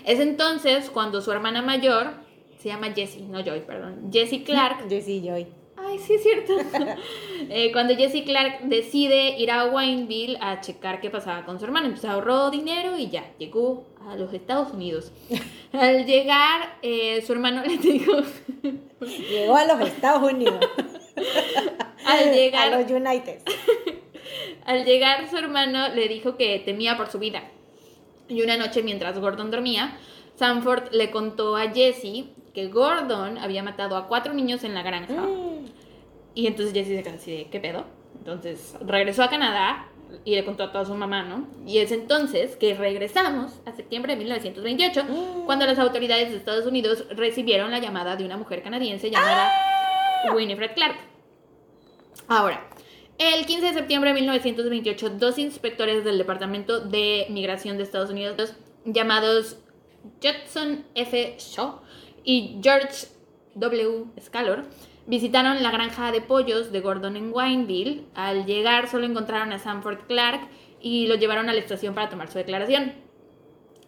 Es 0.04 0.18
entonces 0.18 0.90
cuando 0.90 1.20
su 1.20 1.30
hermana 1.30 1.62
mayor, 1.62 2.14
se 2.58 2.68
llama 2.68 2.92
Jessie, 2.92 3.22
no 3.22 3.44
Joy, 3.44 3.60
perdón, 3.60 4.10
Jessie 4.12 4.42
Clark. 4.42 4.86
Jessie 4.88 5.22
Joy. 5.22 5.46
Ay, 5.76 5.98
sí 5.98 6.14
es 6.14 6.22
cierto. 6.22 6.54
Eh, 7.50 7.72
cuando 7.72 7.94
Jessie 7.94 8.24
Clark 8.24 8.62
decide 8.62 9.38
ir 9.38 9.50
a 9.50 9.66
Wineville 9.66 10.38
a 10.40 10.60
checar 10.62 11.00
qué 11.02 11.10
pasaba 11.10 11.44
con 11.44 11.58
su 11.58 11.66
hermana, 11.66 11.88
entonces 11.88 12.08
ahorró 12.08 12.50
dinero 12.50 12.96
y 12.96 13.10
ya, 13.10 13.34
llegó 13.38 13.84
a 14.08 14.16
los 14.16 14.32
Estados 14.32 14.72
Unidos. 14.72 15.12
Al 15.72 16.04
llegar, 16.06 16.78
eh, 16.82 17.22
su 17.26 17.32
hermano 17.32 17.62
le 17.64 17.78
dijo... 17.78 18.12
Llegó 19.00 19.56
a 19.56 19.64
los 19.66 19.80
Estados 19.80 20.32
Unidos. 20.32 20.60
Al 22.06 22.32
llegar... 22.32 22.72
A 22.72 22.80
los 22.80 22.90
United. 22.90 23.40
Al 24.64 24.84
llegar, 24.84 25.28
su 25.28 25.36
hermano 25.36 25.88
le 25.88 26.08
dijo 26.08 26.36
que 26.36 26.58
temía 26.60 26.96
por 26.96 27.10
su 27.10 27.18
vida. 27.18 27.42
Y 28.28 28.42
una 28.42 28.56
noche, 28.56 28.82
mientras 28.82 29.18
Gordon 29.18 29.50
dormía, 29.50 29.98
Sanford 30.36 30.92
le 30.92 31.10
contó 31.10 31.56
a 31.56 31.70
Jesse 31.70 32.24
que 32.54 32.68
Gordon 32.68 33.38
había 33.38 33.62
matado 33.62 33.96
a 33.96 34.06
cuatro 34.06 34.32
niños 34.32 34.64
en 34.64 34.74
la 34.74 34.82
granja. 34.82 35.20
Mm. 35.22 35.66
Y 36.34 36.46
entonces 36.46 36.72
Jesse 36.72 36.96
se 36.96 37.02
quedó 37.02 37.14
así 37.14 37.36
de, 37.36 37.44
¿qué 37.48 37.60
pedo? 37.60 37.84
Entonces 38.16 38.76
regresó 38.80 39.22
a 39.22 39.28
Canadá 39.28 39.88
y 40.24 40.34
le 40.34 40.44
contó 40.44 40.64
a 40.64 40.72
toda 40.72 40.84
su 40.84 40.94
mamá, 40.94 41.22
¿no? 41.22 41.48
Y 41.66 41.78
es 41.78 41.92
entonces 41.92 42.56
que 42.56 42.74
regresamos 42.74 43.52
a 43.66 43.72
septiembre 43.72 44.14
de 44.14 44.18
1928, 44.18 45.04
mm. 45.04 45.44
cuando 45.46 45.66
las 45.66 45.78
autoridades 45.78 46.30
de 46.30 46.36
Estados 46.36 46.66
Unidos 46.66 47.04
recibieron 47.10 47.70
la 47.70 47.78
llamada 47.78 48.16
de 48.16 48.24
una 48.24 48.36
mujer 48.36 48.62
canadiense 48.62 49.10
llamada 49.10 49.50
ah. 49.50 50.34
Winifred 50.34 50.72
Clark. 50.74 50.96
Ahora, 52.28 52.66
el 53.18 53.46
15 53.46 53.66
de 53.66 53.74
septiembre 53.74 54.10
de 54.10 54.20
1928, 54.20 55.10
dos 55.10 55.38
inspectores 55.38 56.04
del 56.04 56.18
Departamento 56.18 56.80
de 56.80 57.26
Migración 57.30 57.76
de 57.76 57.82
Estados 57.82 58.10
Unidos, 58.10 58.54
llamados 58.84 59.58
Judson 60.22 60.84
F. 60.94 61.36
Shaw 61.38 61.80
y 62.24 62.58
George 62.62 63.06
W. 63.54 64.06
Scalor, 64.20 64.64
Visitaron 65.06 65.62
la 65.62 65.70
granja 65.70 66.12
de 66.12 66.22
pollos 66.22 66.72
de 66.72 66.80
Gordon 66.80 67.16
en 67.16 67.30
Wineville. 67.32 68.06
Al 68.14 68.46
llegar 68.46 68.88
solo 68.88 69.04
encontraron 69.04 69.52
a 69.52 69.58
Sanford 69.58 70.06
Clark 70.06 70.48
y 70.80 71.06
lo 71.06 71.16
llevaron 71.16 71.48
a 71.48 71.52
la 71.52 71.58
estación 71.58 71.94
para 71.94 72.08
tomar 72.08 72.30
su 72.30 72.38
declaración. 72.38 72.92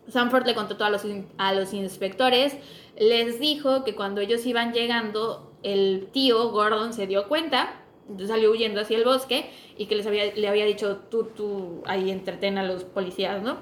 Sanford 0.09 0.47
le 0.47 0.55
contó 0.55 0.77
todo 0.77 0.89
a 0.89 0.91
los, 0.91 1.05
a 1.39 1.53
los 1.53 1.73
inspectores, 1.75 2.57
les 2.99 3.41
dijo 3.41 3.83
que 3.83 3.95
cuando 3.95 4.21
ellos 4.21 4.47
iban 4.47 4.73
llegando, 4.73 5.53
el 5.63 6.09
tío 6.13 6.51
Gordon 6.51 6.93
se 6.93 7.07
dio 7.07 7.27
cuenta, 7.27 7.83
salió 8.27 8.53
huyendo 8.53 8.81
hacia 8.81 8.99
el 8.99 9.05
bosque 9.05 9.51
y 9.77 9.87
que 9.87 9.97
les 9.97 10.07
había, 10.07 10.33
le 10.33 10.49
había 10.49 10.65
dicho, 10.65 10.99
tú, 11.11 11.25
tú 11.35 11.83
ahí 11.87 12.11
entretén 12.11 12.57
a 12.57 12.63
los 12.63 12.85
policías, 12.85 13.43
¿no? 13.43 13.59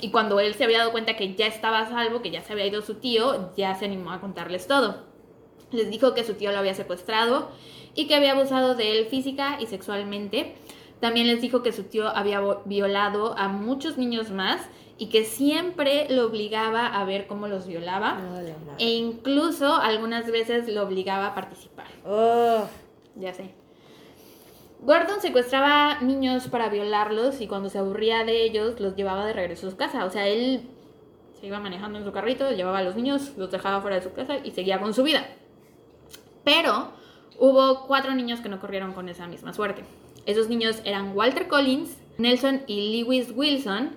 Y 0.00 0.10
cuando 0.10 0.40
él 0.40 0.54
se 0.54 0.64
había 0.64 0.78
dado 0.78 0.90
cuenta 0.90 1.16
que 1.16 1.34
ya 1.34 1.46
estaba 1.46 1.80
a 1.80 1.88
salvo, 1.88 2.20
que 2.20 2.32
ya 2.32 2.42
se 2.42 2.52
había 2.52 2.66
ido 2.66 2.82
su 2.82 2.96
tío, 2.96 3.52
ya 3.56 3.74
se 3.76 3.84
animó 3.84 4.10
a 4.10 4.20
contarles 4.20 4.66
todo. 4.66 5.13
Les 5.74 5.90
dijo 5.90 6.14
que 6.14 6.24
su 6.24 6.34
tío 6.34 6.52
lo 6.52 6.58
había 6.58 6.74
secuestrado 6.74 7.50
y 7.94 8.06
que 8.06 8.14
había 8.14 8.32
abusado 8.32 8.74
de 8.74 8.98
él 8.98 9.06
física 9.06 9.58
y 9.60 9.66
sexualmente. 9.66 10.54
También 11.00 11.26
les 11.26 11.40
dijo 11.40 11.62
que 11.62 11.72
su 11.72 11.84
tío 11.84 12.08
había 12.08 12.40
violado 12.64 13.36
a 13.36 13.48
muchos 13.48 13.98
niños 13.98 14.30
más 14.30 14.60
y 14.96 15.08
que 15.08 15.24
siempre 15.24 16.06
lo 16.08 16.26
obligaba 16.26 16.86
a 16.86 17.04
ver 17.04 17.26
cómo 17.26 17.48
los 17.48 17.66
violaba. 17.66 18.18
e 18.78 18.90
incluso 18.90 19.74
algunas 19.74 20.30
veces 20.30 20.68
lo 20.68 20.82
obligaba 20.82 21.28
a 21.28 21.34
participar. 21.34 21.86
Oh. 22.06 22.64
Ya 23.16 23.34
sé. 23.34 23.50
Gordon 24.80 25.20
secuestraba 25.20 26.00
niños 26.00 26.48
para 26.48 26.68
violarlos 26.68 27.40
y 27.40 27.46
cuando 27.46 27.70
se 27.70 27.78
aburría 27.78 28.24
de 28.24 28.42
ellos 28.42 28.80
los 28.80 28.96
llevaba 28.96 29.24
de 29.26 29.32
regreso 29.32 29.66
a 29.66 29.70
su 29.70 29.76
casa. 29.76 30.04
O 30.04 30.10
sea, 30.10 30.28
él 30.28 30.68
se 31.40 31.46
iba 31.46 31.58
manejando 31.58 31.98
en 31.98 32.04
su 32.04 32.12
carrito, 32.12 32.50
llevaba 32.50 32.78
a 32.78 32.82
los 32.82 32.94
niños, 32.94 33.32
los 33.36 33.50
dejaba 33.50 33.80
fuera 33.80 33.96
de 33.96 34.02
su 34.02 34.12
casa 34.12 34.36
y 34.44 34.50
seguía 34.50 34.80
con 34.80 34.92
su 34.92 35.02
vida. 35.02 35.26
Pero 36.44 36.92
hubo 37.38 37.86
cuatro 37.86 38.14
niños 38.14 38.40
que 38.40 38.48
no 38.48 38.60
corrieron 38.60 38.92
con 38.92 39.08
esa 39.08 39.26
misma 39.26 39.52
suerte. 39.52 39.84
Esos 40.26 40.48
niños 40.48 40.80
eran 40.84 41.16
Walter 41.16 41.48
Collins, 41.48 41.96
Nelson 42.18 42.62
y 42.66 43.02
Lewis 43.02 43.32
Wilson, 43.34 43.96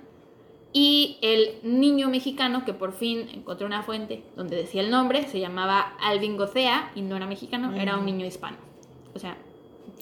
y 0.74 1.18
el 1.22 1.56
niño 1.64 2.10
mexicano 2.10 2.66
que 2.66 2.74
por 2.74 2.94
fin 2.94 3.30
encontró 3.34 3.66
una 3.66 3.84
fuente 3.84 4.24
donde 4.36 4.58
decía 4.58 4.82
el 4.82 4.92
nombre, 4.92 5.28
se 5.28 5.40
llamaba 5.40 5.96
Alvin 6.00 6.38
Gocea 6.38 6.92
y 6.94 7.02
no 7.02 7.16
era 7.16 7.26
mexicano, 7.26 7.74
era 7.76 7.98
un 7.98 8.06
niño 8.06 8.26
hispano. 8.26 8.58
O 9.16 9.20
sea. 9.20 9.38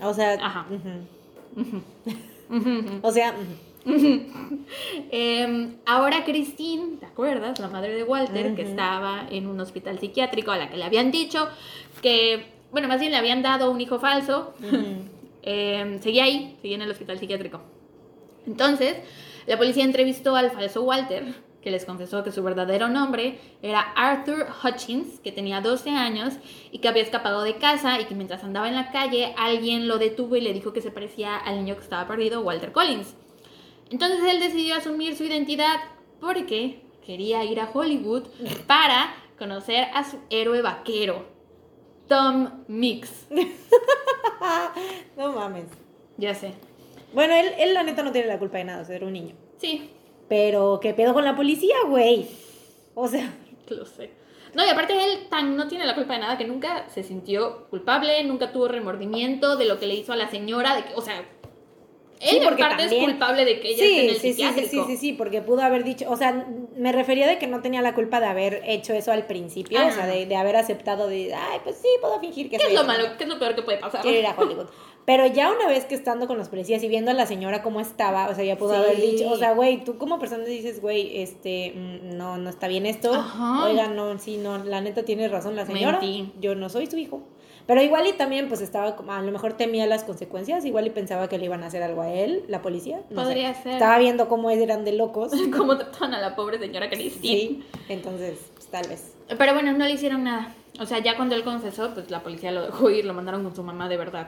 O 0.02 0.14
sea. 0.14 0.34
Ajá. 0.34 0.66
o 3.02 3.12
sea. 3.12 3.36
Em, 5.12 5.76
ahora 5.86 6.26
Christine, 6.26 6.98
¿te 6.98 7.06
acuerdas? 7.06 7.60
La 7.60 7.70
madre 7.70 7.94
de 7.94 8.04
Walter, 8.04 8.56
que 8.56 8.64
estaba 8.64 9.28
en 9.30 9.46
un 9.46 9.60
hospital 9.60 10.00
psiquiátrico 10.00 10.52
a 10.52 10.58
la 10.58 10.70
que 10.70 10.78
le 10.78 10.84
habían 10.84 11.12
dicho 11.12 11.48
que, 12.06 12.46
bueno, 12.70 12.88
más 12.88 13.00
bien 13.00 13.12
le 13.12 13.18
habían 13.18 13.42
dado 13.42 13.72
un 13.72 13.82
hijo 13.82 13.98
falso. 13.98 14.54
Em, 15.48 16.02
seguía 16.02 16.24
ahí, 16.24 16.58
seguía 16.60 16.76
en 16.76 16.82
el 16.82 16.90
hospital 16.90 17.20
psiquiátrico. 17.20 17.62
Entonces, 18.48 18.98
la 19.46 19.58
policía 19.58 19.84
entrevistó 19.84 20.36
al 20.36 20.50
falso 20.50 20.82
Walter, 20.82 21.36
que 21.62 21.70
les 21.70 21.86
confesó 21.86 22.24
que 22.24 22.32
su 22.32 22.42
verdadero 22.42 22.90
nombre 22.90 23.40
era 23.62 23.82
Arthur 23.96 24.48
Hutchins, 24.64 25.20
que 25.20 25.32
tenía 25.32 25.62
12 25.62 25.92
años 25.92 26.34
y 26.72 26.80
que 26.80 26.88
había 26.88 27.04
escapado 27.04 27.44
de 27.44 27.58
casa 27.58 28.02
y 28.02 28.06
que 28.06 28.16
mientras 28.16 28.44
andaba 28.44 28.68
en 28.68 28.76
la 28.76 28.92
calle 28.92 29.36
alguien 29.38 29.88
lo 29.88 30.00
detuvo 30.00 30.36
y 30.36 30.42
le 30.42 30.54
dijo 30.54 30.74
que 30.74 30.82
se 30.82 30.90
parecía 30.90 31.38
al 31.38 31.58
niño 31.58 31.76
que 31.76 31.84
estaba 31.84 32.08
perdido, 32.08 32.42
Walter 32.42 32.72
Collins. 32.72 33.16
Entonces 33.92 34.20
él 34.28 34.40
decidió 34.40 34.76
asumir 34.76 35.16
su 35.16 35.24
identidad 35.24 35.78
porque 36.20 36.82
quería 37.06 37.44
ir 37.44 37.60
a 37.60 37.70
Hollywood 37.72 38.24
para 38.68 39.14
conocer 39.38 39.88
a 39.94 40.04
su 40.04 40.18
héroe 40.32 40.64
vaquero, 40.64 41.35
Tom 42.08 42.64
Mix. 42.68 43.28
no 45.18 45.32
mames. 45.34 45.66
Ya 46.18 46.34
sé. 46.34 46.54
Bueno, 47.14 47.34
él, 47.34 47.54
él 47.58 47.74
la 47.74 47.84
neta 47.84 48.04
no 48.04 48.12
tiene 48.12 48.28
la 48.28 48.40
culpa 48.40 48.58
de 48.58 48.66
nada, 48.66 48.82
o 48.82 48.86
sea, 48.86 48.96
era 48.96 49.06
un 49.06 49.14
niño. 49.14 49.36
Sí. 49.58 49.90
Pero, 50.28 50.80
¿qué 50.82 50.94
pedo 50.94 51.14
con 51.14 51.24
la 51.24 51.36
policía, 51.36 51.76
güey? 51.88 52.28
O 52.94 53.08
sea. 53.08 53.34
Lo 53.70 53.86
sé. 53.86 54.12
No, 54.54 54.66
y 54.66 54.70
aparte 54.70 54.94
él 54.94 55.28
tan 55.30 55.58
no 55.58 55.68
tiene 55.68 55.86
la 55.86 55.96
culpa 55.96 56.14
de 56.14 56.20
nada 56.20 56.38
que 56.38 56.46
nunca 56.46 56.88
se 56.90 57.04
sintió 57.04 57.68
culpable, 57.70 58.24
nunca 58.24 58.54
tuvo 58.54 58.70
remordimiento 58.70 59.58
de 59.58 59.66
lo 59.66 59.80
que 59.80 59.86
le 59.86 59.96
hizo 59.96 60.14
a 60.14 60.16
la 60.16 60.30
señora, 60.30 60.76
de 60.76 60.86
que, 60.86 60.94
o 60.96 61.02
sea, 61.02 61.26
él 62.22 62.40
sí, 62.40 62.58
parte 62.58 62.84
es 62.84 62.94
culpable 62.94 63.46
de 63.46 63.60
que 63.60 63.70
ella 63.70 63.84
sí, 63.84 64.00
en 64.00 64.10
el 64.10 64.16
sí, 64.16 64.34
sí, 64.34 64.44
sí, 64.70 64.82
sí, 64.88 64.98
sí, 64.98 65.14
porque 65.14 65.42
pudo 65.42 65.62
haber 65.62 65.84
dicho, 65.84 66.10
o 66.10 66.16
sea, 66.16 66.48
me 66.76 66.92
refería 66.92 67.28
de 67.28 67.38
que 67.38 67.48
no 67.48 67.62
tenía 67.62 67.82
la 67.82 67.94
culpa 67.94 68.20
de 68.20 68.28
haber 68.28 68.62
hecho 68.66 68.94
eso 68.94 69.12
al 69.12 69.26
principio, 69.26 69.86
o 69.86 69.92
sea, 69.92 70.08
de, 70.08 70.26
de, 70.26 70.36
haber 70.36 70.56
aceptado 70.56 71.08
de, 71.08 71.34
ay, 71.34 71.60
pues 71.64 71.78
sí, 71.82 71.88
puedo 72.02 72.20
fingir 72.20 72.50
que 72.50 72.58
¿Qué 72.58 72.68
es 72.68 72.74
lo 72.74 72.86
malo? 72.86 73.06
¿Qué 73.18 73.24
es 73.24 73.30
lo 73.30 73.38
peor 73.38 73.56
que 73.56 73.64
puede 73.64 73.78
pasar? 73.80 74.02
Quiero 74.02 74.20
ir 74.20 74.26
a 74.26 74.36
Hollywood. 74.38 74.68
Pero 75.06 75.28
ya 75.28 75.52
una 75.52 75.68
vez 75.68 75.86
que 75.86 75.94
estando 75.94 76.26
con 76.26 76.40
los 76.40 76.50
policías 76.50 76.82
y 76.84 76.88
viendo 76.88 77.12
a 77.12 77.14
la 77.14 77.28
señora 77.28 77.62
cómo 77.62 77.80
estaba, 77.80 78.28
o 78.28 78.34
sea, 78.34 78.44
ya 78.44 78.58
pudo 78.58 78.76
haber 78.76 79.00
dicho, 79.00 79.30
o 79.30 79.38
sea, 79.38 79.54
güey, 79.54 79.84
tú 79.84 80.00
como 80.00 80.18
persona 80.18 80.44
dices, 80.46 80.82
güey, 80.82 81.22
este, 81.22 81.74
mm, 81.76 82.18
no, 82.18 82.38
no 82.38 82.50
está 82.50 82.68
bien 82.68 82.88
esto. 82.88 83.12
Oiga, 83.64 83.88
no, 83.88 84.18
sí, 84.18 84.38
no, 84.38 84.64
la 84.64 84.82
neta 84.82 85.04
tiene 85.04 85.28
razón 85.28 85.56
la 85.56 85.68
señora. 85.68 86.00
Yo 86.40 86.56
no 86.56 86.70
soy 86.70 86.88
su 86.88 86.98
hijo. 86.98 87.22
Pero 87.68 87.82
igual 87.82 88.06
y 88.06 88.14
también 88.14 88.48
pues 88.48 88.62
estaba 88.62 88.96
como, 88.96 89.12
a 89.14 89.22
lo 89.22 89.32
mejor 89.32 89.54
temía 89.54 89.88
las 89.88 90.04
consecuencias, 90.04 90.66
igual 90.66 90.86
y 90.86 90.92
pensaba 90.92 91.28
que 91.28 91.38
le 91.38 91.46
iban 91.46 91.64
a 91.64 91.68
hacer 91.68 91.82
algo 91.82 92.02
a 92.02 92.12
él, 92.12 92.44
la 92.48 92.62
policía. 92.62 93.02
Podría 93.14 93.54
ser. 93.56 93.74
Estaba 93.74 93.98
viendo 93.98 94.28
cómo 94.28 94.52
eran 94.52 94.86
de 94.86 94.94
locos. 94.94 95.32
cómo 95.56 95.78
trataban 95.78 96.14
a 96.14 96.22
la 96.22 96.36
pobre 96.36 96.60
señora 96.60 96.90
Cristina. 96.90 97.22
Sí, 97.22 97.64
entonces, 97.90 98.38
pues, 98.54 98.68
tal 98.68 98.88
vez. 98.88 99.16
Pero 99.38 99.54
bueno, 99.54 99.74
no 99.74 99.86
le 99.86 99.92
hicieron 99.92 100.24
nada. 100.24 100.54
O 100.80 100.86
sea, 100.86 101.00
ya 101.00 101.16
cuando 101.16 101.36
él 101.36 101.44
confesó, 101.44 101.94
pues 101.94 102.12
la 102.12 102.22
policía 102.22 102.52
lo 102.52 102.64
dejó 102.64 102.90
ir, 102.90 103.06
lo 103.06 103.14
mandaron 103.14 103.44
con 103.44 103.56
su 103.56 103.64
mamá 103.64 103.88
de 103.88 103.98
verdad. 103.98 104.28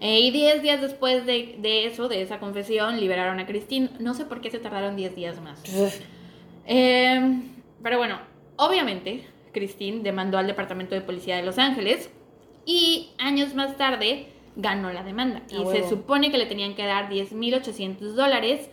Eh, 0.00 0.20
y 0.20 0.30
10 0.30 0.62
días 0.62 0.80
después 0.80 1.24
de, 1.24 1.56
de, 1.58 1.86
eso, 1.86 2.06
de 2.08 2.20
esa 2.20 2.38
confesión, 2.38 3.00
liberaron 3.00 3.40
a 3.40 3.46
Christine. 3.46 3.88
No 3.98 4.12
sé 4.14 4.26
por 4.26 4.42
qué 4.42 4.50
se 4.50 4.58
tardaron 4.58 4.94
10 4.94 5.16
días 5.16 5.40
más. 5.40 5.60
eh, 6.66 7.40
pero 7.82 7.96
bueno, 7.96 8.18
obviamente, 8.56 9.24
Christine 9.52 10.02
demandó 10.02 10.36
al 10.36 10.46
Departamento 10.46 10.94
de 10.94 11.00
Policía 11.00 11.36
de 11.36 11.44
Los 11.44 11.58
Ángeles 11.58 12.10
y 12.70 13.10
años 13.18 13.52
más 13.56 13.76
tarde 13.76 14.28
ganó 14.54 14.92
la 14.92 15.02
demanda. 15.02 15.42
y 15.48 15.66
se 15.72 15.88
supone 15.88 16.30
que 16.30 16.38
le 16.38 16.46
tenían 16.46 16.76
que 16.76 16.86
dar 16.86 17.10
10.800 17.10 17.98
dólares, 18.12 18.70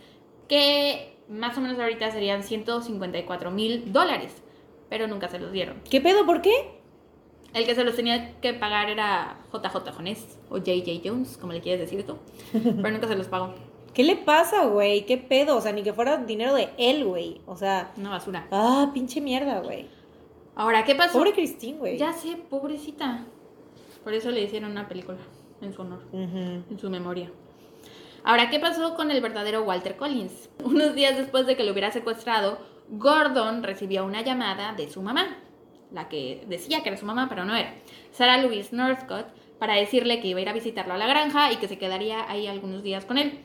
que 0.48 1.16
más 1.28 1.58
o 1.58 1.60
menos 1.60 1.80
ahorita 1.80 2.12
serían 2.12 2.44
154 2.44 3.50
mil 3.50 3.92
dólares. 3.92 4.40
Pero 4.88 5.08
nunca 5.08 5.28
se 5.28 5.40
los 5.40 5.50
dieron. 5.50 5.82
¿Qué 5.90 6.00
pedo? 6.00 6.24
¿Por 6.24 6.42
qué? 6.42 6.78
El 7.52 7.66
que 7.66 7.74
se 7.74 7.82
los 7.82 7.96
tenía 7.96 8.40
que 8.40 8.54
pagar 8.54 8.88
era 8.88 9.40
JJ 9.52 9.90
Jones 9.92 10.38
o 10.48 10.58
JJ 10.58 11.02
Jones, 11.04 11.36
como 11.36 11.52
le 11.52 11.60
quieres 11.60 11.80
decir 11.80 12.06
tú. 12.06 12.18
Pero 12.52 12.90
nunca 12.90 13.08
se 13.08 13.16
los 13.16 13.26
pagó. 13.26 13.52
¿Qué 13.94 14.04
le 14.04 14.14
pasa, 14.14 14.66
güey? 14.66 15.06
¿Qué 15.06 15.18
pedo? 15.18 15.56
O 15.56 15.60
sea, 15.60 15.72
ni 15.72 15.82
que 15.82 15.92
fuera 15.92 16.18
dinero 16.18 16.54
de 16.54 16.68
él, 16.78 17.04
güey. 17.04 17.40
O 17.46 17.56
sea. 17.56 17.90
Una 17.96 18.10
basura. 18.10 18.46
Ah, 18.52 18.92
pinche 18.94 19.20
mierda, 19.20 19.58
güey. 19.60 19.86
Ahora, 20.54 20.84
¿qué 20.84 20.94
pasó? 20.94 21.18
Pobre 21.18 21.32
Christine, 21.32 21.78
güey. 21.78 21.98
Ya 21.98 22.12
sé, 22.12 22.36
pobrecita. 22.48 23.26
Por 24.04 24.14
eso 24.14 24.30
le 24.30 24.42
hicieron 24.42 24.70
una 24.70 24.88
película 24.88 25.18
en 25.60 25.72
su 25.72 25.82
honor, 25.82 26.00
en 26.12 26.78
su 26.78 26.88
memoria. 26.90 27.30
Ahora, 28.24 28.50
¿qué 28.50 28.58
pasó 28.58 28.94
con 28.94 29.10
el 29.10 29.20
verdadero 29.20 29.62
Walter 29.62 29.96
Collins? 29.96 30.50
Unos 30.64 30.94
días 30.94 31.16
después 31.16 31.46
de 31.46 31.56
que 31.56 31.64
lo 31.64 31.72
hubiera 31.72 31.90
secuestrado, 31.90 32.58
Gordon 32.90 33.62
recibió 33.62 34.04
una 34.04 34.22
llamada 34.22 34.72
de 34.72 34.90
su 34.90 35.02
mamá, 35.02 35.36
la 35.92 36.08
que 36.08 36.44
decía 36.48 36.82
que 36.82 36.88
era 36.88 36.98
su 36.98 37.06
mamá, 37.06 37.26
pero 37.28 37.44
no 37.44 37.54
era, 37.54 37.74
Sarah 38.12 38.42
Louise 38.42 38.74
Northcott, 38.74 39.26
para 39.58 39.74
decirle 39.74 40.20
que 40.20 40.28
iba 40.28 40.38
a 40.38 40.42
ir 40.42 40.48
a 40.48 40.52
visitarlo 40.52 40.94
a 40.94 40.98
la 40.98 41.06
granja 41.06 41.52
y 41.52 41.56
que 41.56 41.68
se 41.68 41.78
quedaría 41.78 42.30
ahí 42.30 42.46
algunos 42.46 42.82
días 42.82 43.04
con 43.04 43.18
él. 43.18 43.40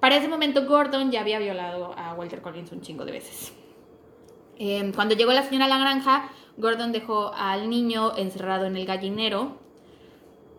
Para 0.00 0.16
ese 0.16 0.28
momento, 0.28 0.64
Gordon 0.64 1.10
ya 1.10 1.20
había 1.20 1.38
violado 1.38 1.94
a 1.96 2.14
Walter 2.14 2.40
Collins 2.40 2.72
un 2.72 2.80
chingo 2.80 3.04
de 3.04 3.12
veces. 3.12 3.52
Em, 4.58 4.92
cuando 4.92 5.14
llegó 5.14 5.32
la 5.32 5.42
señora 5.42 5.66
a 5.66 5.68
la 5.68 5.78
granja, 5.78 6.30
Gordon 6.56 6.92
dejó 6.92 7.32
al 7.34 7.68
niño 7.68 8.16
encerrado 8.16 8.66
en 8.66 8.76
el 8.76 8.86
gallinero 8.86 9.58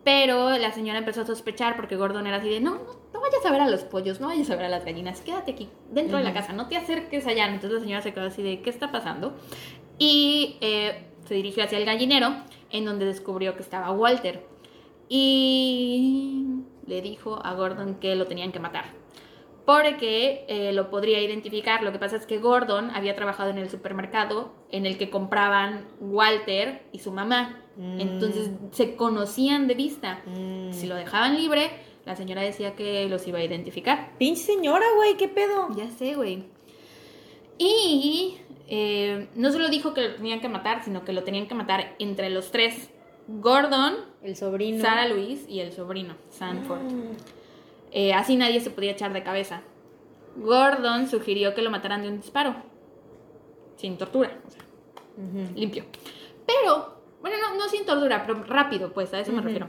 pero 0.04 0.50
la 0.58 0.72
señora 0.72 0.98
empezó 0.98 1.22
a 1.22 1.26
sospechar 1.26 1.76
porque 1.76 1.96
Gordon 1.96 2.26
era 2.26 2.38
así 2.38 2.48
de, 2.48 2.60
no, 2.60 2.80
no, 3.12 3.20
vayas 3.20 3.44
a 3.46 3.52
ver 3.52 3.60
a 3.60 3.68
los 3.68 3.82
pollos, 3.82 4.20
no 4.20 4.26
vayas 4.26 4.50
a 4.50 4.56
ver 4.56 4.66
a 4.66 4.68
las 4.68 4.84
gallinas, 4.84 5.20
quédate 5.20 5.52
aquí 5.52 5.68
dentro 5.90 6.18
de 6.18 6.24
la 6.24 6.34
casa, 6.34 6.52
no 6.52 6.68
te 6.68 6.76
acerques 6.76 7.26
allá. 7.26 7.46
Entonces 7.46 7.72
la 7.72 7.80
señora 7.80 8.02
se 8.02 8.12
quedó 8.12 8.26
así 8.26 8.42
de, 8.42 8.62
¿qué 8.62 8.70
está 8.70 8.90
pasando? 8.90 9.36
Y 9.98 10.56
eh, 10.60 11.06
se 11.24 11.34
dirigió 11.34 11.64
hacia 11.64 11.78
el 11.78 11.84
gallinero, 11.84 12.34
en 12.70 12.84
donde 12.84 13.06
descubrió 13.06 13.54
que 13.54 13.62
estaba 13.62 13.92
Walter. 13.92 14.44
Y 15.08 16.46
le 16.86 17.02
dijo 17.02 17.38
a 17.44 17.54
Gordon 17.54 17.96
que 17.96 18.16
lo 18.16 18.26
tenían 18.26 18.50
que 18.50 18.58
matar 18.58 19.01
porque 19.64 20.44
eh, 20.48 20.72
lo 20.72 20.90
podría 20.90 21.20
identificar. 21.20 21.82
Lo 21.82 21.92
que 21.92 21.98
pasa 21.98 22.16
es 22.16 22.26
que 22.26 22.38
Gordon 22.38 22.90
había 22.90 23.14
trabajado 23.14 23.50
en 23.50 23.58
el 23.58 23.70
supermercado 23.70 24.52
en 24.70 24.86
el 24.86 24.98
que 24.98 25.10
compraban 25.10 25.86
Walter 26.00 26.82
y 26.92 26.98
su 26.98 27.12
mamá. 27.12 27.60
Mm. 27.76 28.00
Entonces 28.00 28.50
se 28.72 28.96
conocían 28.96 29.66
de 29.68 29.74
vista. 29.74 30.22
Mm. 30.26 30.72
Si 30.72 30.86
lo 30.86 30.94
dejaban 30.94 31.36
libre, 31.36 31.70
la 32.04 32.16
señora 32.16 32.42
decía 32.42 32.74
que 32.74 33.08
los 33.08 33.26
iba 33.28 33.38
a 33.38 33.44
identificar. 33.44 34.12
Pinche 34.18 34.42
señora, 34.42 34.86
güey, 34.96 35.16
¿qué 35.16 35.28
pedo? 35.28 35.68
Ya 35.76 35.90
sé, 35.90 36.14
güey. 36.14 36.44
Y 37.58 38.38
eh, 38.68 39.28
no 39.36 39.52
solo 39.52 39.68
dijo 39.68 39.94
que 39.94 40.08
lo 40.08 40.14
tenían 40.16 40.40
que 40.40 40.48
matar, 40.48 40.82
sino 40.82 41.04
que 41.04 41.12
lo 41.12 41.22
tenían 41.22 41.46
que 41.46 41.54
matar 41.54 41.94
entre 41.98 42.30
los 42.30 42.50
tres. 42.50 42.90
Gordon, 43.28 43.94
el 44.22 44.34
sobrino, 44.34 44.82
Sara 44.82 45.06
Luis 45.06 45.44
y 45.48 45.60
el 45.60 45.72
sobrino, 45.72 46.16
Sanford. 46.30 46.82
Mm. 46.82 47.41
Eh, 47.92 48.14
así 48.14 48.36
nadie 48.36 48.60
se 48.60 48.70
podía 48.70 48.92
echar 48.92 49.12
de 49.12 49.22
cabeza. 49.22 49.62
Gordon 50.36 51.08
sugirió 51.08 51.54
que 51.54 51.62
lo 51.62 51.70
mataran 51.70 52.02
de 52.02 52.08
un 52.08 52.20
disparo. 52.20 52.56
Sin 53.76 53.98
tortura. 53.98 54.38
O 54.46 54.50
sea, 54.50 54.62
limpio. 55.54 55.84
Pero, 56.46 57.00
bueno, 57.20 57.36
no, 57.56 57.68
sin 57.68 57.84
tortura, 57.84 58.24
pero 58.26 58.42
rápido, 58.44 58.92
pues, 58.92 59.12
a 59.12 59.20
eso 59.20 59.32
me 59.32 59.42
refiero. 59.42 59.68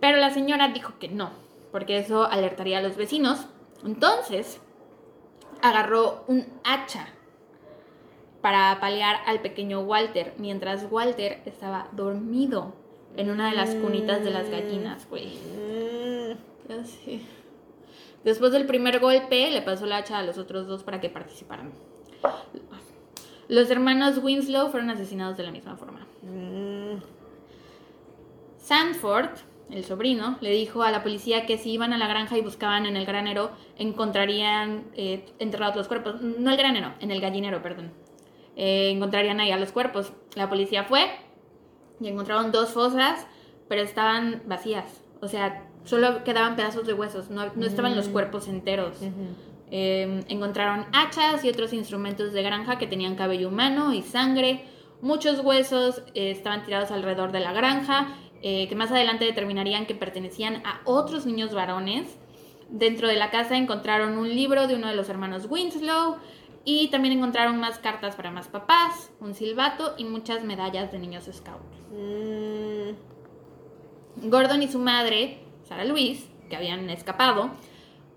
Pero 0.00 0.18
la 0.18 0.30
señora 0.30 0.68
dijo 0.68 0.94
que 0.98 1.08
no, 1.08 1.30
porque 1.70 1.98
eso 1.98 2.24
alertaría 2.24 2.78
a 2.78 2.82
los 2.82 2.96
vecinos. 2.96 3.46
Entonces, 3.84 4.60
agarró 5.62 6.24
un 6.26 6.46
hacha 6.64 7.08
para 8.40 8.70
apalear 8.72 9.20
al 9.26 9.40
pequeño 9.40 9.80
Walter, 9.80 10.34
mientras 10.38 10.86
Walter 10.90 11.42
estaba 11.46 11.88
dormido 11.92 12.74
en 13.16 13.30
una 13.30 13.50
de 13.50 13.56
las 13.56 13.74
cunitas 13.74 14.22
de 14.22 14.30
las 14.30 14.50
gallinas, 14.50 15.08
güey. 15.08 15.32
Así. 16.68 17.26
Después 18.24 18.52
del 18.52 18.66
primer 18.66 18.98
golpe, 18.98 19.50
le 19.50 19.62
pasó 19.62 19.86
la 19.86 19.98
hacha 19.98 20.18
a 20.18 20.22
los 20.22 20.38
otros 20.38 20.66
dos 20.66 20.82
para 20.82 21.00
que 21.00 21.08
participaran. 21.08 21.72
Los 23.48 23.70
hermanos 23.70 24.18
Winslow 24.18 24.70
fueron 24.70 24.90
asesinados 24.90 25.36
de 25.36 25.44
la 25.44 25.52
misma 25.52 25.76
forma. 25.76 26.06
Sanford, 28.58 29.28
el 29.70 29.84
sobrino, 29.84 30.38
le 30.40 30.50
dijo 30.50 30.82
a 30.82 30.90
la 30.90 31.04
policía 31.04 31.46
que 31.46 31.56
si 31.56 31.70
iban 31.70 31.92
a 31.92 31.98
la 31.98 32.08
granja 32.08 32.36
y 32.36 32.40
buscaban 32.40 32.86
en 32.86 32.96
el 32.96 33.06
granero, 33.06 33.52
encontrarían 33.78 34.86
eh, 34.94 35.24
enterrados 35.38 35.76
los 35.76 35.86
cuerpos. 35.86 36.20
No 36.20 36.50
el 36.50 36.56
granero, 36.56 36.94
en 36.98 37.12
el 37.12 37.20
gallinero, 37.20 37.62
perdón. 37.62 37.92
Eh, 38.56 38.90
encontrarían 38.90 39.38
ahí 39.38 39.52
a 39.52 39.56
los 39.56 39.70
cuerpos. 39.70 40.12
La 40.34 40.48
policía 40.48 40.82
fue 40.82 41.08
y 42.00 42.08
encontraron 42.08 42.50
dos 42.50 42.70
fosas, 42.70 43.26
pero 43.68 43.82
estaban 43.82 44.42
vacías. 44.46 45.04
O 45.20 45.28
sea, 45.28 45.65
Solo 45.86 46.24
quedaban 46.24 46.56
pedazos 46.56 46.86
de 46.86 46.92
huesos, 46.92 47.30
no, 47.30 47.44
estaban 47.64 47.96
los 47.96 48.08
mm. 48.08 48.12
cuerpos 48.12 48.48
enteros. 48.48 48.98
Em, 49.70 50.24
encontraron 50.28 50.86
hachas 50.92 51.44
y 51.44 51.48
otros 51.48 51.72
instrumentos 51.72 52.32
de 52.32 52.42
granja 52.42 52.76
que 52.76 52.86
tenían 52.86 53.14
cabello 53.14 53.48
humano 53.48 53.94
y 53.94 54.02
sangre. 54.02 54.64
Muchos 55.00 55.40
huesos 55.40 56.02
eh, 56.14 56.32
estaban 56.32 56.64
tirados 56.64 56.90
alrededor 56.90 57.30
de 57.30 57.40
la 57.40 57.52
granja, 57.52 58.08
eh, 58.42 58.66
que 58.68 58.74
más 58.74 58.90
adelante 58.90 59.24
determinarían 59.24 59.86
que 59.86 59.94
pertenecían 59.94 60.56
a 60.66 60.80
otros 60.84 61.24
niños 61.24 61.54
varones. 61.54 62.18
Dentro 62.68 63.06
de 63.06 63.14
la 63.14 63.30
casa 63.30 63.56
encontraron 63.56 64.18
un 64.18 64.28
libro 64.28 64.66
de 64.66 64.74
uno 64.74 64.88
de 64.88 64.96
los 64.96 65.08
hermanos 65.08 65.46
Winslow 65.48 66.16
y 66.64 66.88
también 66.88 67.16
encontraron 67.16 67.60
más 67.60 67.78
cartas 67.78 68.16
para 68.16 68.32
más 68.32 68.48
papás, 68.48 69.12
un 69.20 69.34
silbato 69.34 69.94
y 69.98 70.04
muchas 70.04 70.42
medallas 70.42 70.90
de 70.90 70.98
niños 70.98 71.30
scouts. 71.32 71.78
Mm, 71.92 72.90
Gordon 74.28 74.62
y 74.64 74.68
su 74.68 74.80
madre, 74.80 75.45
Sarah 75.66 75.84
Louise, 75.84 76.26
que 76.48 76.56
habían 76.56 76.88
escapado, 76.90 77.50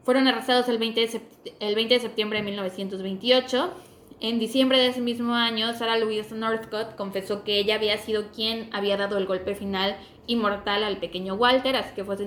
fueron 0.04 0.28
arrestados 0.28 0.68
el 0.70 0.78
20 0.78 1.02
de, 1.02 1.10
sept- 1.10 1.54
el 1.60 1.76
20 1.76 1.94
de 1.96 2.00
septiembre 2.00 2.40
de 2.40 2.46
1928. 2.46 3.74
En 4.22 4.38
diciembre 4.38 4.78
de 4.80 4.88
ese 4.88 5.02
mismo 5.02 5.34
año, 5.34 5.74
Sarah 5.74 5.98
Louise 5.98 6.36
Northcott 6.36 6.96
confesó 6.96 7.44
que 7.44 7.58
ella 7.58 7.76
había 7.76 7.98
sido 7.98 8.32
quien 8.34 8.70
había 8.74 8.98
dado 8.98 9.18
el 9.18 9.26
golpe 9.26 9.56
final 9.56 9.96
y 10.28 10.36
mortal 10.36 10.84
al 10.84 10.98
pequeño 10.98 11.36
Walter, 11.36 11.76
así 11.78 11.96
que 11.96 12.04
fue 12.04 12.18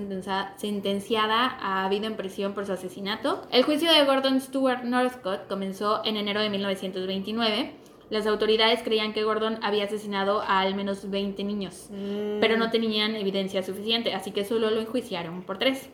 sentenciada 0.57 1.57
a 1.61 1.87
vida 1.89 2.07
en 2.07 2.15
prisión 2.17 2.53
por 2.53 2.65
su 2.65 2.73
asesinato. 2.73 3.47
El 3.51 3.63
juicio 3.63 3.91
de 3.91 4.03
Gordon 4.05 4.41
Stewart 4.41 4.83
Northcott 4.83 5.47
comenzó 5.47 6.03
en 6.03 6.17
enero 6.17 6.41
de 6.41 6.49
1929. 6.49 7.73
Las 8.09 8.27
autoridades 8.27 8.83
creían 8.83 9.13
que 9.13 9.23
Gordon 9.23 9.59
había 9.63 9.85
asesinado 9.85 10.41
a 10.41 10.59
al 10.59 10.75
menos 10.75 11.09
20 11.09 11.43
niños 11.43 11.87
mm, 11.89 12.39
pero 12.39 12.57
no 12.57 12.69
tenían 12.69 13.15
evidencia 13.15 13.63
suficiente, 13.63 14.13
así 14.13 14.31
que 14.31 14.45
solo 14.45 14.69
lo 14.69 14.81
enjuiciaron 14.81 15.43
por 15.43 15.57
tres. 15.57 15.89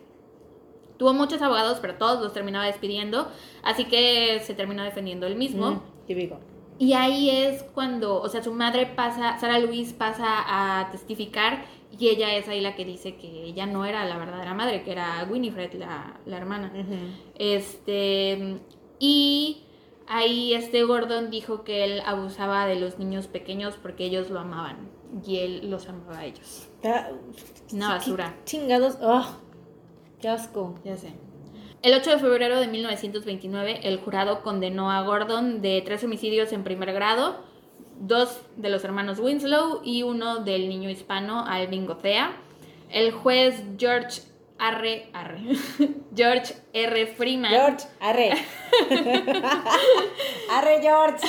Tuvo 0.97 1.13
muchos 1.13 1.41
abogados, 1.41 1.77
pero 1.79 1.95
todos 1.95 2.21
los 2.21 2.33
terminaba 2.33 2.65
despidiendo, 2.65 3.29
así 3.63 3.85
que 3.85 4.41
se 4.43 4.53
terminó 4.53 4.83
defendiendo 4.83 5.27
él 5.27 5.35
mismo. 5.35 5.71
mm, 5.71 5.81
típico. 6.07 6.39
Y 6.77 6.93
ahí 6.93 7.29
es 7.29 7.63
cuando, 7.73 8.21
o 8.21 8.29
sea, 8.29 8.41
su 8.41 8.53
madre 8.53 8.85
pasa, 8.85 9.37
Sara 9.37 9.59
Luis 9.59 9.91
pasa 9.93 10.25
a 10.79 10.89
testificar 10.91 11.65
y 11.97 12.07
ella 12.07 12.35
es 12.35 12.47
ahí 12.47 12.61
la 12.61 12.75
que 12.75 12.85
dice 12.85 13.15
que 13.17 13.43
ella 13.43 13.65
no 13.65 13.83
era 13.85 14.05
la 14.05 14.17
verdadera 14.17 14.53
madre, 14.53 14.83
que 14.83 14.91
era 14.91 15.27
Winifred, 15.29 15.73
la, 15.73 16.17
la 16.25 16.37
hermana. 16.37 16.71
Este, 17.35 18.59
y 18.99 19.63
ahí 20.09 20.53
este 20.53 20.83
Gordon 20.83 21.29
dijo 21.29 21.63
que 21.63 21.85
él 21.85 22.01
abusaba 22.05 22.65
de 22.65 22.75
los 22.75 22.99
niños 22.99 23.27
pequeños 23.27 23.75
porque 23.81 24.05
ellos 24.05 24.29
lo 24.29 24.39
amaban 24.39 24.89
y 25.25 25.37
él 25.37 25.69
los 25.69 25.87
amaba 25.87 26.19
a 26.19 26.25
ellos. 26.25 26.67
Ah, 26.83 27.09
Una 27.71 27.89
basura. 27.89 28.35
Chingados. 28.43 28.97
¡Ah! 29.01 29.37
¡Qué 30.19 30.27
asco! 30.27 30.75
Ya 30.83 30.97
sé. 30.97 31.13
El 31.81 31.93
8 31.93 32.09
de 32.09 32.17
febrero 32.19 32.59
de 32.59 32.67
1929, 32.67 33.81
el 33.83 33.99
jurado 33.99 34.41
condenó 34.41 34.91
a 34.91 35.01
Gordon 35.03 35.61
de 35.61 35.81
tres 35.85 36.03
homicidios 36.03 36.51
en 36.51 36.65
primer 36.65 36.91
grado, 36.91 37.37
dos 38.01 38.41
de 38.57 38.69
los 38.69 38.83
hermanos 38.83 39.19
Winslow 39.19 39.81
y 39.83 40.03
uno 40.03 40.39
del 40.39 40.67
niño 40.67 40.89
hispano 40.89 41.45
Alvin 41.45 41.85
Gothea. 41.85 42.35
El 42.89 43.11
juez 43.11 43.63
George 43.77 44.21
R. 44.59 45.09
R. 45.13 45.39
George 46.15 46.53
R. 46.73 47.07
Freeman. 47.07 47.51
George, 47.51 47.85
arre. 47.99 48.31
arre, 50.51 50.81
George. 50.81 51.25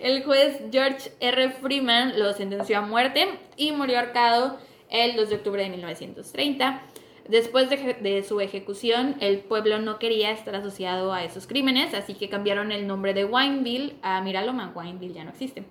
El 0.00 0.22
juez 0.24 0.60
George 0.70 1.12
R. 1.20 1.50
Freeman 1.50 2.18
lo 2.18 2.32
sentenció 2.32 2.78
a 2.78 2.82
muerte 2.82 3.38
y 3.56 3.72
murió 3.72 3.98
ahorcado 3.98 4.58
el 4.90 5.16
2 5.16 5.30
de 5.30 5.36
octubre 5.36 5.62
de 5.62 5.70
1930. 5.70 6.82
Después 7.28 7.70
de, 7.70 7.94
de 7.94 8.22
su 8.24 8.40
ejecución, 8.40 9.16
el 9.20 9.38
pueblo 9.38 9.78
no 9.78 9.98
quería 9.98 10.30
estar 10.32 10.54
asociado 10.56 11.12
a 11.12 11.24
esos 11.24 11.46
crímenes, 11.46 11.94
así 11.94 12.14
que 12.14 12.28
cambiaron 12.28 12.72
el 12.72 12.86
nombre 12.86 13.14
de 13.14 13.24
Wineville 13.24 13.96
a 14.02 14.20
Miraloma. 14.20 14.72
Wineville 14.74 15.14
ya 15.14 15.24
no 15.24 15.30
existe. 15.30 15.64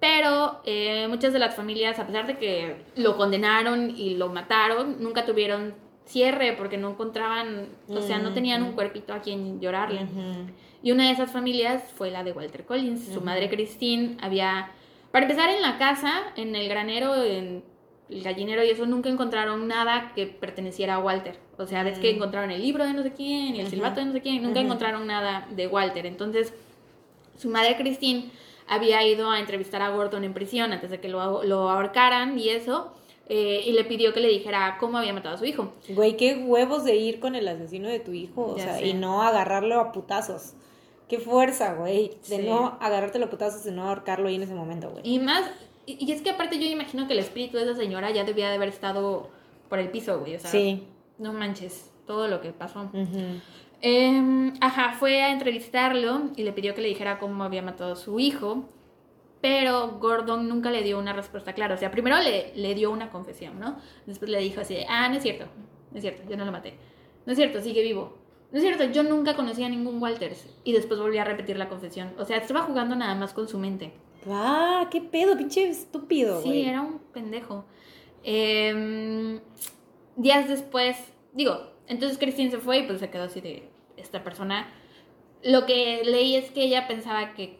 Pero 0.00 0.60
eh, 0.64 1.06
muchas 1.08 1.32
de 1.32 1.38
las 1.38 1.54
familias, 1.54 1.98
a 1.98 2.06
pesar 2.06 2.26
de 2.26 2.36
que 2.36 2.84
lo 2.96 3.16
condenaron 3.16 3.90
y 3.96 4.14
lo 4.14 4.28
mataron, 4.28 5.02
nunca 5.02 5.24
tuvieron 5.24 5.74
cierre 6.04 6.52
porque 6.52 6.76
no 6.76 6.90
encontraban, 6.90 7.68
o 7.88 8.00
sea, 8.00 8.18
no 8.18 8.32
tenían 8.32 8.62
un 8.62 8.72
cuerpito 8.72 9.12
a 9.12 9.20
quien 9.20 9.60
llorarle. 9.60 10.06
Y 10.82 10.92
una 10.92 11.06
de 11.06 11.12
esas 11.12 11.32
familias 11.32 11.82
fue 11.96 12.10
la 12.10 12.22
de 12.22 12.32
Walter 12.32 12.64
Collins. 12.64 13.08
Su 13.12 13.20
madre 13.20 13.48
Christine 13.48 14.16
había, 14.20 14.70
para 15.10 15.24
empezar 15.24 15.50
en 15.50 15.62
la 15.62 15.78
casa, 15.78 16.12
en 16.36 16.54
el 16.54 16.68
granero, 16.68 17.22
en 17.22 17.64
el 18.08 18.22
gallinero 18.22 18.62
y 18.62 18.70
eso, 18.70 18.86
nunca 18.86 19.08
encontraron 19.08 19.66
nada 19.66 20.12
que 20.14 20.26
perteneciera 20.26 20.94
a 20.94 20.98
Walter. 20.98 21.38
O 21.58 21.66
sea, 21.66 21.82
ves 21.82 21.98
que 21.98 22.10
encontraron 22.10 22.50
el 22.50 22.62
libro 22.62 22.84
de 22.84 22.92
no 22.92 23.02
sé 23.02 23.12
quién 23.12 23.56
y 23.56 23.60
el 23.60 23.66
silbato 23.66 24.00
de 24.00 24.06
no 24.06 24.12
sé 24.12 24.20
quién, 24.20 24.42
nunca 24.42 24.60
encontraron 24.60 25.06
nada 25.06 25.48
de 25.50 25.66
Walter. 25.66 26.06
Entonces, 26.06 26.54
su 27.36 27.48
madre 27.48 27.76
Christine 27.76 28.30
había 28.68 29.06
ido 29.06 29.30
a 29.30 29.38
entrevistar 29.40 29.82
a 29.82 29.90
Gordon 29.90 30.24
en 30.24 30.34
prisión 30.34 30.72
antes 30.72 30.90
de 30.90 31.00
que 31.00 31.08
lo, 31.08 31.42
lo 31.44 31.70
ahorcaran 31.70 32.38
y 32.38 32.48
eso, 32.50 32.92
eh, 33.28 33.62
y 33.66 33.72
le 33.72 33.84
pidió 33.84 34.12
que 34.12 34.20
le 34.20 34.28
dijera 34.28 34.76
cómo 34.78 34.98
había 34.98 35.12
matado 35.12 35.34
a 35.34 35.38
su 35.38 35.44
hijo. 35.44 35.72
Güey, 35.88 36.16
qué 36.16 36.36
huevos 36.36 36.84
de 36.84 36.96
ir 36.96 37.18
con 37.20 37.34
el 37.34 37.46
asesino 37.48 37.88
de 37.88 38.00
tu 38.00 38.12
hijo, 38.12 38.52
o 38.52 38.56
Ya 38.56 38.64
sea, 38.64 38.78
sé. 38.78 38.86
y 38.86 38.94
no 38.94 39.22
agarrarlo 39.22 39.80
a 39.80 39.92
putazos. 39.92 40.52
Qué 41.08 41.18
fuerza, 41.20 41.74
güey, 41.74 42.12
de 42.28 42.36
Sí. 42.38 42.42
no 42.46 42.78
agarrártelo 42.80 43.26
a 43.26 43.30
putazos 43.30 43.64
y 43.66 43.70
no 43.70 43.88
ahorcarlo 43.88 44.28
ahí 44.28 44.34
en 44.36 44.42
ese 44.42 44.54
momento, 44.54 44.90
güey. 44.90 45.02
Y 45.08 45.18
más, 45.20 45.48
y, 45.86 46.04
y 46.04 46.10
es 46.12 46.20
que 46.22 46.30
aparte 46.30 46.58
yo 46.58 46.66
imagino 46.66 47.06
que 47.06 47.12
el 47.12 47.20
espíritu 47.20 47.56
de 47.58 47.62
esa 47.64 47.74
señora 47.76 48.10
ya 48.10 48.24
debía 48.24 48.48
de 48.48 48.56
haber 48.56 48.68
estado 48.68 49.28
por 49.68 49.78
el 49.78 49.90
piso, 49.90 50.18
güey. 50.20 50.34
O 50.36 50.40
sea, 50.40 50.50
Sí. 50.50 50.84
no 51.18 51.32
manches 51.32 51.90
todo 52.06 52.26
lo 52.28 52.40
que 52.40 52.52
pasó. 52.52 52.82
Ujú. 52.92 53.40
Em, 53.80 54.54
ajá, 54.60 54.94
fue 54.98 55.22
a 55.22 55.32
entrevistarlo 55.32 56.30
y 56.36 56.42
le 56.42 56.52
pidió 56.52 56.74
que 56.74 56.80
le 56.82 56.88
dijera 56.88 57.18
cómo 57.18 57.44
había 57.44 57.62
matado 57.62 57.92
a 57.92 57.96
su 57.96 58.18
hijo. 58.18 58.68
Pero 59.40 59.98
Gordon 60.00 60.48
nunca 60.48 60.70
le 60.70 60.82
dio 60.82 60.98
una 60.98 61.12
respuesta 61.12 61.52
clara. 61.52 61.74
O 61.74 61.78
sea, 61.78 61.90
primero 61.90 62.18
le, 62.18 62.52
le 62.56 62.74
dio 62.74 62.90
una 62.90 63.10
confesión, 63.10 63.60
¿no? 63.60 63.76
Después 64.06 64.30
le 64.30 64.40
dijo 64.40 64.60
así, 64.60 64.74
de, 64.74 64.86
ah, 64.88 65.08
no 65.08 65.16
es 65.16 65.22
cierto, 65.22 65.46
no 65.90 65.96
es 65.96 66.02
cierto, 66.02 66.22
yo 66.28 66.36
no 66.36 66.44
lo 66.44 66.52
maté. 66.52 66.74
No 67.26 67.32
es 67.32 67.38
cierto, 67.38 67.60
sigue 67.60 67.82
vivo. 67.82 68.16
No 68.50 68.58
es 68.58 68.64
cierto, 68.64 68.84
yo 68.84 69.02
nunca 69.02 69.34
conocí 69.34 69.62
a 69.62 69.68
ningún 69.68 70.00
Walters. 70.00 70.46
Y 70.64 70.72
después 70.72 70.98
volvió 70.98 71.20
a 71.20 71.24
repetir 71.24 71.58
la 71.58 71.68
confesión. 71.68 72.14
O 72.18 72.24
sea, 72.24 72.38
estaba 72.38 72.62
jugando 72.62 72.96
nada 72.96 73.14
más 73.14 73.32
con 73.34 73.48
su 73.48 73.58
mente. 73.58 73.92
Ah, 74.28 74.88
qué 74.90 75.00
pedo, 75.00 75.36
pinche 75.36 75.68
estúpido, 75.68 76.42
Sí, 76.42 76.62
era 76.62 76.80
un 76.80 76.98
pendejo. 77.12 77.64
Em, 78.24 79.40
días 80.16 80.48
después, 80.48 80.96
digo, 81.32 81.75
entonces 81.88 82.18
Christine 82.18 82.50
se 82.50 82.58
fue 82.58 82.78
y 82.78 82.82
pues 82.84 83.00
se 83.00 83.10
quedó 83.10 83.24
así 83.24 83.40
de 83.40 83.68
esta 83.96 84.22
persona. 84.22 84.68
Lo 85.42 85.66
que 85.66 86.02
leí 86.04 86.36
es 86.36 86.50
que 86.50 86.62
ella 86.62 86.88
pensaba 86.88 87.34
que, 87.34 87.58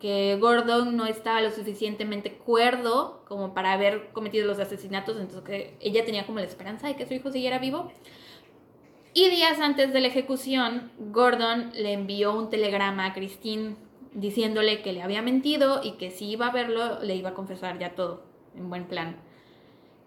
que 0.00 0.36
Gordon 0.40 0.96
no 0.96 1.06
estaba 1.06 1.40
lo 1.40 1.50
suficientemente 1.50 2.32
cuerdo 2.32 3.24
como 3.26 3.54
para 3.54 3.72
haber 3.72 4.10
cometido 4.12 4.46
los 4.46 4.58
asesinatos, 4.58 5.18
entonces 5.18 5.42
que 5.42 5.76
ella 5.80 6.04
tenía 6.04 6.26
como 6.26 6.38
la 6.38 6.46
esperanza 6.46 6.86
de 6.86 6.96
que 6.96 7.06
su 7.06 7.14
hijo 7.14 7.30
siguiera 7.30 7.58
vivo. 7.58 7.90
Y 9.12 9.30
días 9.30 9.60
antes 9.60 9.92
de 9.92 10.00
la 10.00 10.08
ejecución, 10.08 10.90
Gordon 10.98 11.70
le 11.74 11.92
envió 11.92 12.36
un 12.36 12.50
telegrama 12.50 13.06
a 13.06 13.14
Christine 13.14 13.76
diciéndole 14.12 14.82
que 14.82 14.92
le 14.92 15.02
había 15.02 15.22
mentido 15.22 15.80
y 15.82 15.92
que 15.92 16.10
si 16.10 16.30
iba 16.30 16.48
a 16.48 16.52
verlo, 16.52 17.00
le 17.00 17.14
iba 17.14 17.30
a 17.30 17.34
confesar 17.34 17.78
ya 17.78 17.94
todo, 17.94 18.24
en 18.56 18.68
buen 18.70 18.86
plan. 18.86 19.16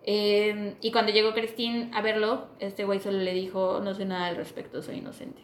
Eh, 0.09 0.75
y 0.81 0.91
cuando 0.93 1.11
llegó 1.11 1.33
Christine 1.33 1.91
a 1.93 2.01
verlo, 2.01 2.47
este 2.59 2.85
güey 2.85 2.99
solo 3.01 3.17
le 3.17 3.33
dijo, 3.33 3.81
no 3.83 3.93
sé 3.93 4.05
nada 4.05 4.27
al 4.27 4.37
respecto, 4.37 4.81
soy 4.81 4.99
inocente. 4.99 5.41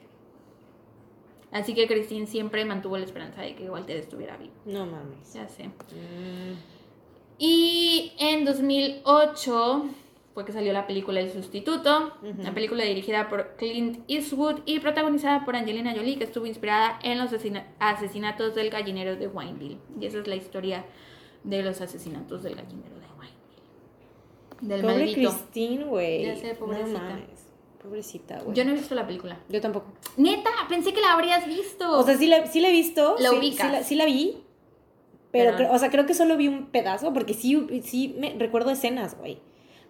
Así 1.51 1.75
que 1.75 1.85
Christine 1.85 2.25
siempre 2.27 2.63
mantuvo 2.65 2.97
la 2.97 3.03
esperanza 3.05 3.41
de 3.41 3.55
que 3.55 3.69
Walter 3.69 3.97
estuviera 3.97 4.37
vivo. 4.37 4.53
No 4.65 4.85
mames. 4.85 5.33
Ya 5.33 5.47
sé. 5.49 5.65
Mm, 5.67 6.55
Y 7.37 8.13
en 8.19 8.45
2008 8.45 9.85
fue 10.33 10.45
que 10.45 10.51
salió 10.53 10.71
la 10.73 10.87
película 10.87 11.19
El 11.19 11.29
Sustituto, 11.31 12.13
una 12.23 12.53
película 12.55 12.83
dirigida 12.85 13.27
por 13.29 13.55
Clint 13.57 13.99
Eastwood 14.07 14.61
y 14.65 14.79
protagonizada 14.79 15.45
por 15.45 15.55
Angelina 15.57 15.93
Jolie, 15.93 16.17
que 16.17 16.23
estuvo 16.23 16.45
inspirada 16.47 16.97
en 17.03 17.19
los 17.19 17.31
asesina- 17.33 17.67
asesinatos 17.79 18.55
del 18.55 18.69
gallinero 18.71 19.15
de 19.17 19.27
Wineville. 19.27 19.77
Y 19.99 20.05
esa 20.07 20.19
es 20.19 20.27
la 20.27 20.35
historia 20.35 20.85
de 21.43 21.61
los 21.61 21.81
asesinatos 21.81 22.41
del 22.43 22.55
gallinero. 22.55 23.02
Del 24.61 24.81
Pobre 24.81 24.95
maldito. 24.97 25.29
Christine, 25.31 25.83
güey. 25.85 26.25
Ya 26.25 26.35
sé, 26.35 26.55
pobrecita. 26.55 26.99
No 26.99 27.09
mames. 27.09 27.25
Pobrecita, 27.81 28.39
güey. 28.41 28.55
Yo 28.55 28.63
no 28.65 28.71
he 28.71 28.75
visto 28.75 28.95
la 28.95 29.05
película. 29.05 29.37
Yo 29.49 29.59
tampoco. 29.61 29.87
Neta, 30.17 30.49
pensé 30.69 30.93
que 30.93 31.01
la 31.01 31.13
habrías 31.13 31.45
visto. 31.47 31.99
O 31.99 32.03
sea, 32.03 32.17
sí 32.17 32.27
la, 32.27 32.47
sí 32.47 32.61
la 32.61 32.69
he 32.69 32.71
visto. 32.71 33.15
La 33.19 33.29
sí, 33.29 33.35
ubicas. 33.37 33.67
Sí 33.67 33.71
la, 33.73 33.83
sí 33.83 33.95
la 33.95 34.05
vi. 34.05 34.37
Pero, 35.31 35.71
o 35.73 35.79
sea, 35.79 35.89
creo 35.89 36.05
que 36.05 36.13
solo 36.13 36.37
vi 36.37 36.47
un 36.47 36.67
pedazo 36.67 37.11
porque 37.11 37.33
sí, 37.33 37.81
sí 37.83 38.15
me 38.19 38.35
recuerdo 38.37 38.69
escenas, 38.69 39.17
güey. 39.17 39.39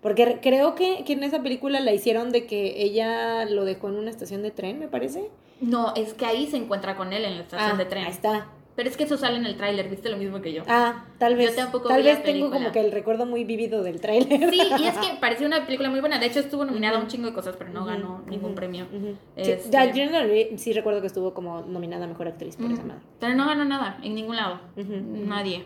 Porque 0.02 0.26
re- 0.26 0.40
creo 0.42 0.74
que, 0.74 1.04
que 1.06 1.14
en 1.14 1.24
esa 1.24 1.42
película 1.44 1.80
la 1.82 1.94
hicieron 1.94 2.32
de 2.32 2.46
que 2.46 2.82
ella 2.82 3.46
lo 3.46 3.66
dejó 3.66 3.90
en 3.90 3.96
una 3.96 4.10
estación 4.10 4.42
de 4.42 4.52
tren, 4.52 4.80
me 4.80 4.88
parece. 4.88 5.30
no, 5.62 5.94
es 5.96 6.14
que 6.14 6.26
ahí 6.26 6.48
se 6.48 6.58
encuentra 6.58 6.96
con 6.96 7.12
él 7.14 7.26
en 7.26 7.36
la 7.38 7.44
estación 7.44 7.72
Ah, 7.74 7.78
de 7.78 7.86
tren. 7.86 8.06
Ahí 8.06 8.12
está. 8.12 8.48
Pero 8.76 8.90
es 8.90 8.98
que 8.98 9.04
eso 9.04 9.18
sale 9.18 9.38
en 9.38 9.46
el 9.46 9.56
tráiler, 9.56 9.88
viste 9.88 10.10
lo 10.10 10.18
mismo 10.18 10.42
que 10.42 10.52
yo. 10.52 10.64
Ah, 10.68 11.06
tal 11.20 11.36
vez. 11.36 11.52
Yo 11.52 11.64
tampoco 11.64 11.90
tal 11.90 12.02
vi 12.02 12.08
la 12.08 12.16
vez 12.16 12.24
tengo 12.24 12.50
como 12.50 12.72
que 12.72 12.80
el 12.80 12.92
recuerdo 12.92 13.26
muy 13.28 13.44
vivido 13.44 13.84
del 13.84 14.02
tráiler. 14.02 14.50
Sí, 14.50 14.60
y 14.80 14.86
es 14.86 14.98
que 14.98 15.16
parecía 15.22 15.46
una 15.46 15.66
película 15.66 15.90
muy 15.92 16.00
buena. 16.00 16.18
De 16.18 16.26
hecho, 16.26 16.40
estuvo 16.40 16.66
nominada 16.66 16.98
a 16.98 17.02
un 17.02 17.08
chingo 17.08 17.28
de 17.28 17.34
cosas, 17.34 17.56
pero 17.56 17.70
no 17.70 17.86
ganó 17.86 18.24
ningún 18.28 18.56
premio. 18.56 18.86
ujú. 18.92 19.16
Sí, 19.38 19.52
Este- 19.52 19.70
ya, 19.70 19.92
yo 19.94 20.06
no 20.06 20.12
la 20.12 20.26
vi, 20.26 20.58
sí 20.58 20.74
recuerdo 20.74 21.02
que 21.02 21.08
estuvo 21.08 21.34
como 21.36 21.62
nominada 21.62 22.06
a 22.06 22.08
mejor 22.08 22.28
actriz 22.28 22.56
por 22.56 22.72
esa 22.72 22.84
madre. 22.84 23.02
Pero 23.20 23.36
no 23.36 23.46
ganó 23.46 23.64
nada, 23.66 24.00
en 24.02 24.16
ningún 24.16 24.36
lado. 24.38 24.60
Nadie. 24.76 25.66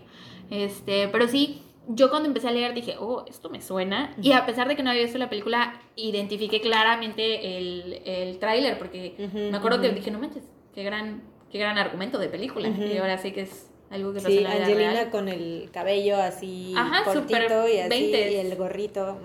Este, 0.50 1.08
pero 1.10 1.28
sí, 1.28 1.62
yo 1.88 2.10
cuando 2.10 2.28
empecé 2.28 2.50
a 2.50 2.52
leer 2.52 2.74
dije, 2.74 2.96
oh, 3.00 3.24
esto 3.28 3.50
me 3.50 3.62
suena. 3.62 4.14
Y 4.22 4.34
a 4.34 4.46
pesar 4.46 4.68
de 4.68 4.76
que 4.76 4.84
no 4.84 4.90
había 4.90 5.04
visto 5.04 5.18
la 5.18 5.30
película, 5.30 5.80
identifiqué 5.96 6.60
claramente 6.62 7.58
el, 7.58 8.02
el 8.06 8.38
tráiler, 8.40 8.78
porque 8.78 9.16
me 9.34 9.56
acuerdo 9.56 9.80
que 9.82 9.90
dije, 9.92 10.12
no 10.12 10.20
manches, 10.20 10.44
qué 10.76 10.84
gran, 10.84 11.22
qué 11.52 11.60
gran 11.60 11.78
argumento 11.78 12.18
de 12.20 12.30
película. 12.30 12.68
Y 12.70 12.98
ahora 12.98 13.18
sé 13.18 13.34
que 13.34 13.42
es 13.42 13.68
algo 13.90 14.12
que 14.14 14.18
pasa 14.20 14.30
Sí, 14.30 14.38
en 14.40 14.44
la 14.44 14.54
vida 14.56 14.64
Angelina 14.66 14.92
real. 14.92 15.10
con 15.10 15.28
el 15.30 15.70
cabello 15.72 16.18
así 16.18 16.74
Ajá, 16.76 17.04
cortito 17.06 17.68
y 17.68 17.78
así, 17.80 18.12
20s. 18.12 18.32
y 18.32 18.36
el 18.36 18.56
gorrito. 18.56 19.18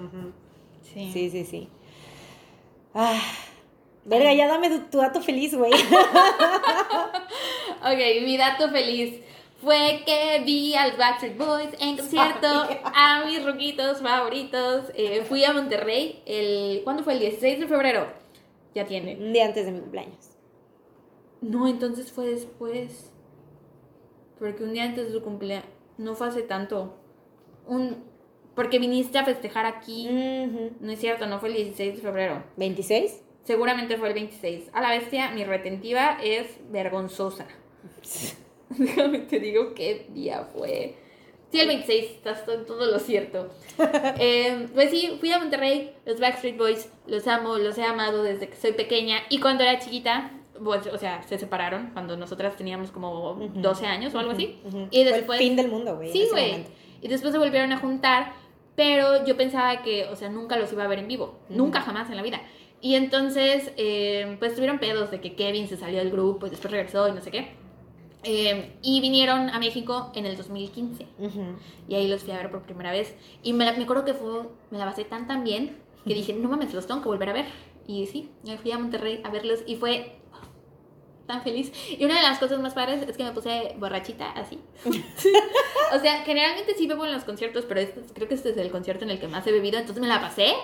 Sí. 0.83 1.11
Sí, 1.13 1.31
sí, 1.31 1.45
sí. 1.45 1.69
Ah, 2.95 3.19
verga, 4.05 4.33
ya 4.35 4.47
dame 4.47 4.69
tu, 4.71 4.79
tu 4.91 4.99
dato 4.99 5.21
feliz, 5.23 5.55
güey. 5.55 5.73
Ok, 7.85 7.99
mi 8.25 8.37
dato 8.37 8.69
feliz 8.71 9.21
fue 9.61 10.03
que 10.07 10.43
vi 10.45 10.75
al 10.75 10.93
Backstreet 10.97 11.37
Boys 11.37 11.69
en 11.81 11.97
concierto 11.97 12.47
a 12.85 13.25
mis 13.27 13.45
ruquitos 13.45 14.01
favoritos. 14.01 14.85
Eh, 14.95 15.25
fui 15.29 15.45
a 15.45 15.53
Monterrey 15.53 16.23
el... 16.27 16.83
¿Cuándo 16.85 17.03
fue? 17.03 17.15
El 17.15 17.21
16 17.21 17.61
de 17.61 17.67
febrero. 17.67 18.07
Ya 18.75 18.85
tiene. 18.87 19.17
Un 19.17 19.33
día 19.33 19.47
antes 19.47 19.67
de 19.67 19.73
mi 19.73 19.81
cumpleaños. 19.81 20.31
No, 21.43 21.67
entonces 21.69 22.11
fue 22.11 22.29
después. 22.29 23.13
Porque 24.39 24.65
un 24.65 24.73
día 24.73 24.85
antes 24.85 25.07
de 25.07 25.13
su 25.13 25.23
cumpleaños. 25.23 25.69
No 25.99 26.15
fue 26.15 26.29
hace 26.29 26.43
tanto. 26.43 26.97
Un... 27.67 28.05
Porque 28.55 28.79
viniste 28.79 29.19
a 29.19 29.25
festejar 29.25 29.67
aquí. 29.67 30.09
No 30.81 30.93
es 30.93 30.99
cierto, 31.01 31.27
no 31.27 31.41
fue 31.41 31.51
el 31.51 31.57
16 31.57 31.97
de 31.97 32.01
febrero. 32.03 32.43
¿26? 32.57 33.13
Seguramente 33.45 33.97
fue 33.97 34.09
el 34.09 34.15
26. 34.15 34.71
A 34.73 34.81
la 34.81 34.91
bestia, 34.91 35.31
mi 35.33 35.45
retentiva 35.45 36.19
es 36.23 36.47
vergonzosa. 36.71 37.47
Déjame 38.71 39.21
te 39.21 39.41
digo 39.41 39.75
qué 39.75 40.07
día 40.11 40.49
fue. 40.55 40.97
Sí, 41.51 41.61
el 41.61 41.69
26, 41.69 42.05
estás 42.13 42.49
en 42.49 42.65
todo 42.65 42.87
lo 42.87 42.99
cierto. 42.99 43.51
Eh, 44.19 44.69
pues 44.75 44.91
sí, 44.91 45.17
fui 45.19 45.33
a 45.33 45.39
Monterrey, 45.39 45.95
los 46.07 46.21
Backstreet 46.21 46.57
Boys, 46.57 46.89
los 47.07 47.27
amo, 47.27 47.59
los 47.59 47.77
he 47.79 47.83
amado 47.83 48.23
desde 48.23 48.49
que 48.49 48.57
soy 48.57 48.73
pequeña. 48.73 49.19
Y 49.29 49.41
cuando 49.41 49.65
era 49.65 49.79
chiquita, 49.79 50.31
pues, 50.65 50.87
o 50.87 50.99
sea, 50.99 51.23
se 51.23 51.39
separaron 51.39 51.91
cuando 51.93 52.17
nosotras 52.17 52.57
teníamos 52.57 52.91
como 52.91 53.35
12 53.55 53.87
años 53.87 54.15
o 54.15 54.19
algo 54.19 54.33
así. 54.33 54.59
Y 54.91 55.03
Fue 55.05 55.13
después... 55.13 55.41
el 55.41 55.47
fin 55.47 55.57
del 55.57 55.69
mundo, 55.69 55.97
güey. 55.97 56.13
Sí, 56.13 56.27
güey. 56.31 56.65
Y 57.01 57.09
después 57.09 57.33
se 57.33 57.39
volvieron 57.39 57.73
a 57.73 57.79
juntar, 57.79 58.33
pero 58.77 59.25
yo 59.27 59.37
pensaba 59.37 59.83
que, 59.83 60.05
o 60.07 60.17
sea, 60.17 60.29
nunca 60.29 60.57
los 60.57 60.73
iba 60.73 60.85
a 60.85 60.89
ver 60.89 60.99
en 61.01 61.09
vivo. 61.09 61.39
Nunca, 61.49 61.81
jamás 61.81 62.09
en 62.11 62.17
la 62.17 62.23
vida. 62.23 62.41
Y 62.81 62.95
entonces, 62.97 63.73
eh, 63.77 64.37
pues 64.39 64.55
tuvieron 64.55 64.79
pedos 64.79 65.11
de 65.11 65.21
que 65.21 65.35
Kevin 65.35 65.69
se 65.69 65.77
salió 65.77 65.99
del 65.99 66.11
grupo 66.11 66.47
y 66.47 66.51
después 66.51 66.71
regresó 66.71 67.09
y 67.09 67.13
no 67.13 67.21
sé 67.21 67.31
qué. 67.31 67.53
Eh, 68.25 68.73
y 68.83 69.01
vinieron 69.01 69.51
a 69.51 69.59
México 69.59 70.13
en 70.15 70.27
el 70.27 70.37
2015. 70.37 71.07
Ujú. 71.19 71.41
Y 71.89 71.95
ahí 71.97 72.07
los 72.09 72.23
fui 72.23 72.33
a 72.33 72.37
ver 72.37 72.51
por 72.51 72.63
primera 72.63 72.93
vez. 72.93 73.15
Y 73.43 73.53
me, 73.53 73.65
la- 73.65 73.73
me 73.73 73.83
acuerdo 73.83 74.05
que 74.05 74.15
fue, 74.15 74.43
me 74.71 74.79
la 74.79 74.85
pasé 74.85 75.05
tan 75.05 75.27
tan 75.27 75.43
bien 75.45 75.77
que 76.07 76.15
dije, 76.15 76.33
no 76.33 76.49
mames, 76.49 76.73
los 76.75 76.87
tengo 76.87 77.03
que 77.03 77.09
volver 77.09 77.29
a 77.31 77.33
ver. 77.33 77.47
Y 77.87 78.07
sí, 78.07 78.31
me 78.45 78.59
fui 78.59 78.71
a 78.71 78.79
Monterrey 78.79 79.21
a 79.25 79.31
verlos 79.31 79.61
y 79.67 79.75
fue 79.77 80.17
tan 81.33 81.43
feliz. 81.43 81.73
Y 81.89 82.05
una 82.05 82.17
de 82.17 82.23
las 82.23 82.39
cosas 82.39 82.61
más 82.61 82.75
padres 82.75 83.03
es 83.09 83.17
que 83.17 83.25
me 83.25 83.33
puse 83.33 83.75
borrachita 83.79 84.31
así. 84.33 84.59
o 84.85 85.99
sea, 85.99 86.23
generalmente 86.25 86.75
sí 86.77 86.87
bebo 86.87 87.05
en 87.07 87.13
los 87.13 87.25
conciertos, 87.25 87.65
pero 87.67 87.81
este- 87.81 88.03
creo 88.15 88.29
que 88.29 88.35
este 88.35 88.51
es 88.51 88.57
el 88.59 88.71
concierto 88.71 89.05
en 89.05 89.11
el 89.11 89.19
que 89.21 89.29
más 89.29 89.47
he 89.47 89.53
bebido, 89.53 89.79
entonces 89.79 90.01
me 90.01 90.09
la 90.09 90.21
pasé. 90.21 90.55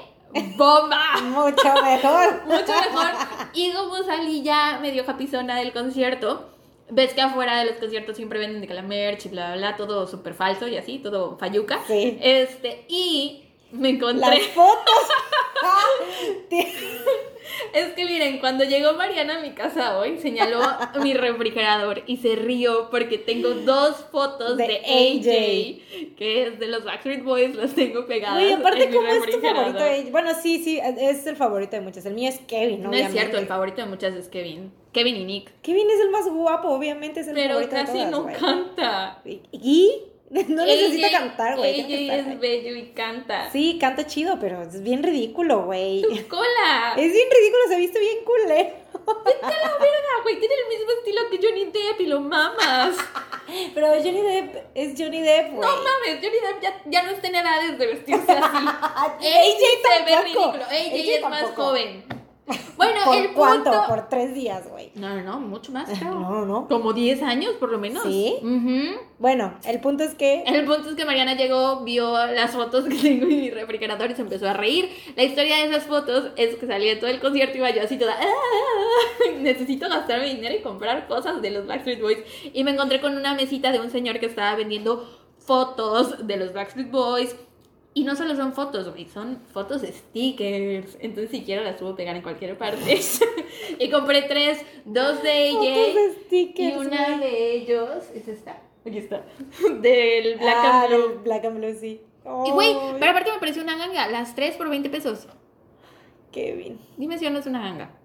¡Bomba! 0.57 1.21
Mucho 1.23 1.73
mejor. 1.83 2.43
Mucho 2.47 2.73
mejor. 2.73 3.11
Y 3.55 3.73
como 3.73 3.97
salí 4.05 4.43
ya 4.43 4.79
medio 4.83 5.07
capizona 5.07 5.57
del 5.57 5.73
concierto, 5.73 6.51
ves 6.91 7.15
que 7.15 7.23
afuera 7.23 7.59
de 7.59 7.65
los 7.71 7.77
conciertos 7.79 8.17
siempre 8.17 8.39
venden 8.39 8.61
de 8.61 8.67
que 8.67 8.75
la 8.75 8.83
merch 8.83 9.25
y 9.27 9.29
bla, 9.31 9.49
bla, 9.49 9.57
bla, 9.57 9.77
todo 9.77 10.07
súper 10.07 10.35
falso 10.35 10.69
y 10.69 10.77
así, 10.77 10.99
todo 10.99 11.39
falluca. 11.39 11.81
Sí. 11.87 12.19
Este, 12.21 12.85
y 12.89 13.45
me 13.73 13.93
Las 13.95 13.97
encontré. 14.03 14.41
fotos. 14.55 15.09
Es 17.73 17.87
que 17.95 18.05
miren, 18.05 18.39
cuando 18.39 18.65
llegó 18.65 18.93
Mariana 18.95 19.39
a 19.39 19.43
mi 19.43 19.51
casa 19.51 19.99
hoy, 19.99 20.19
señaló 20.19 20.61
mi 21.03 21.15
refrigerador 21.15 22.03
y 22.07 22.19
se 22.19 22.37
rió 22.37 22.89
porque 22.91 23.19
tengo 23.19 23.51
dos 23.51 23.97
fotos 24.11 24.57
de, 24.57 24.67
De 24.67 24.77
AJ, 24.79 26.17
que 26.17 26.43
es 26.47 26.59
de 26.59 26.67
los 26.69 26.85
Backstreet 26.85 27.23
Boys, 27.25 27.55
las 27.55 27.75
tengo 27.75 28.07
pegadas. 28.07 28.41
Güey, 28.41 28.53
aparte, 28.53 28.85
en 28.85 28.91
mi 28.91 28.97
¿cómo 28.97 29.09
es 29.09 29.31
tu 29.31 29.41
favorito? 29.41 29.79
de- 29.79 30.09
Bueno, 30.11 30.31
sí, 30.41 30.63
sí, 30.63 30.81
es 31.01 31.27
el 31.27 31.37
favorito 31.37 31.73
de 31.77 31.81
muchos. 31.83 32.05
El 32.07 32.15
mío 32.15 32.29
es 32.29 32.39
Kevin, 32.47 32.83
No 32.83 32.91
obviamente. 32.91 33.17
es 33.17 33.21
cierto, 33.23 33.39
el 33.39 33.47
favorito 33.47 33.81
de 33.83 33.87
muchas 33.87 34.15
es 34.15 34.29
Kevin. 34.29 34.73
Kevin 34.93 35.17
y 35.17 35.25
Nick. 35.25 35.53
Kevin 35.63 35.89
es 35.91 36.01
el 36.01 36.11
más 36.11 36.29
guapo, 36.29 36.69
obviamente 36.69 37.21
es 37.21 37.29
el 37.29 37.35
Pero 37.35 37.55
favorito 37.55 37.77
de 37.77 37.83
casi 37.83 37.93
todas, 37.99 38.11
no 38.11 38.23
güey. 38.23 38.35
canta. 38.37 39.23
¿Y? 39.53 39.93
No 40.49 40.67
necesita 40.67 41.07
AJ 41.07 41.13
cantar, 41.13 41.57
güey. 41.57 41.81
AJ 41.81 42.21
es 42.21 42.41
bello 42.41 42.77
y 42.77 42.91
canta. 42.91 43.51
Sí, 43.51 43.79
canta 43.81 44.07
chido, 44.07 44.39
pero 44.39 44.63
es 44.63 44.83
bien 44.83 45.03
ridículo, 45.03 45.65
güey. 45.65 46.03
¡Tu 46.03 46.29
cola! 46.29 46.95
Es 46.97 47.13
bien 47.13 47.29
ridículo, 47.31 47.63
se 47.69 47.77
viste 47.77 47.99
bien 47.99 48.19
culero. 48.25 48.77
¡Vete 49.25 49.45
a 49.47 49.49
la 49.49 49.73
verga, 49.73 50.23
güey! 50.23 50.39
Tiene 50.39 50.55
el 50.55 50.69
mismo 50.69 50.91
estilo 50.99 51.21
que 51.31 51.39
Johnny 51.47 51.65
Depp 51.67 52.01
y 52.01 52.07
lo 52.07 52.21
mamas. 52.21 52.97
Pero 53.75 53.87
Johnny 53.95 54.21
Depp 54.21 54.57
es 54.75 54.95
Johnny 54.99 55.23
Depp, 55.23 55.55
güey. 55.55 55.67
No 55.69 55.77
mames, 55.77 56.23
Johnny 56.23 56.41
Depp 56.41 56.63
ya, 56.63 56.83
ya 56.85 57.03
no 57.05 57.13
está 57.13 57.29
en 57.29 57.35
edades 57.37 57.79
de 57.79 57.87
vestirse 57.87 58.33
así. 58.33 58.67
AJ 58.67 59.25
AJ 59.25 59.63
se 59.83 60.05
ve 60.05 60.23
ridículo. 60.23 60.65
AJ, 60.65 60.95
es 60.95 61.23
más 61.23 61.51
joven. 61.55 62.18
Bueno, 62.77 63.01
¿Por 63.05 63.17
el 63.17 63.23
punto... 63.27 63.39
cuánto? 63.39 63.71
Por 63.89 64.09
tres 64.09 64.35
días, 64.35 64.69
güey. 64.69 64.91
No, 64.95 65.09
no, 65.17 65.23
no, 65.23 65.41
mucho 65.41 65.73
más. 65.73 65.89
No, 66.03 66.15
no, 66.31 66.47
no. 66.47 66.69
Como 66.69 66.93
10 66.93 67.23
años, 67.23 67.55
por 67.55 67.71
lo 67.71 67.79
menos. 67.79 68.03
¿Sí? 68.05 68.37
Ujú. 68.43 69.01
Bueno, 69.19 69.55
el 69.67 69.81
punto 69.81 70.05
es 70.05 70.15
que 70.15 70.43
El 70.47 70.65
punto 70.65 70.91
es 70.91 70.95
que 70.97 71.05
Mariana 71.05 71.35
llegó, 71.35 71.81
vio 71.81 72.13
las 72.27 72.53
fotos 72.53 72.85
que 72.85 72.95
tengo 72.95 73.23
en 73.25 73.29
mi 73.29 73.51
refrigerador 73.51 74.11
y 74.11 74.15
se 74.15 74.23
empezó 74.23 74.49
a 74.49 74.53
reír. 74.53 74.89
La 75.17 75.25
historia 75.25 75.57
de 75.57 75.65
esas 75.65 75.85
fotos 75.85 76.31
es 76.37 76.57
que 76.57 76.67
salí 76.67 76.87
de 76.87 76.97
todo 76.97 77.11
el 77.11 77.21
concierto 77.21 77.55
y 77.57 77.59
iba 77.59 77.71
yo 77.71 77.83
así 77.83 77.99
toda. 77.99 78.15
"Ah, 78.19 79.31
necesito 79.41 79.89
gastar 79.89 80.21
mi 80.21 80.35
dinero 80.35 80.55
y 80.55 80.63
comprar 80.63 81.07
cosas 81.09 81.43
de 81.43 81.51
los 81.51 81.67
Backstreet 81.67 82.01
Boys. 82.01 82.19
Y 82.53 82.65
me 82.65 82.71
encontré 82.73 83.01
con 83.01 83.17
una 83.17 83.35
mesita 83.35 83.73
de 83.73 83.81
un 83.81 83.91
señor 83.91 84.21
que 84.21 84.27
estaba 84.27 84.55
vendiendo 84.57 85.09
fotos 85.39 86.27
de 86.27 86.37
los 86.37 86.53
Backstreet 86.53 86.91
Boys. 86.91 87.35
Y 87.99 88.05
no 88.05 88.15
solo 88.15 88.37
son 88.37 88.53
fotos, 88.53 88.89
güey, 88.91 89.07
son 89.07 89.41
fotos 89.53 89.83
stickers. 89.83 90.97
Entonces, 91.01 91.33
si 91.33 91.43
quiero, 91.43 91.65
las 91.65 91.81
puedo 91.81 91.97
pegar 91.97 92.15
en 92.15 92.23
cualquier 92.23 92.57
parte. 92.57 93.01
y 93.81 93.91
compré 93.91 94.23
tres: 94.23 94.65
dos 94.85 95.21
de 95.21 95.31
de 95.31 96.55
y 96.55 96.73
una 96.77 97.19
de 97.19 97.55
ellos. 97.55 98.05
Es 98.15 98.29
esta. 98.29 98.63
Aquí 98.87 98.99
está. 98.99 99.25
Del 99.83 100.39
Black 100.39 100.57
ah, 100.59 100.83
and 100.85 100.89
Blue. 100.89 101.09
del 101.09 101.19
Black 101.19 101.45
and 101.47 101.59
Blue, 101.59 101.75
sí. 101.75 102.01
Y 102.47 102.51
güey, 102.53 102.77
pero 103.01 103.11
aparte 103.11 103.33
me 103.33 103.41
pareció 103.41 103.65
una 103.65 103.77
ganga. 103.77 104.07
Las 104.07 104.37
tres 104.37 104.55
por 104.55 104.71
20 104.71 104.89
pesos. 104.91 105.27
Kevin. 106.31 106.79
Dime 106.99 107.19
si 107.19 107.29
no 107.29 107.41
es 107.41 107.47
una 107.47 107.63
ganga. 107.63 107.98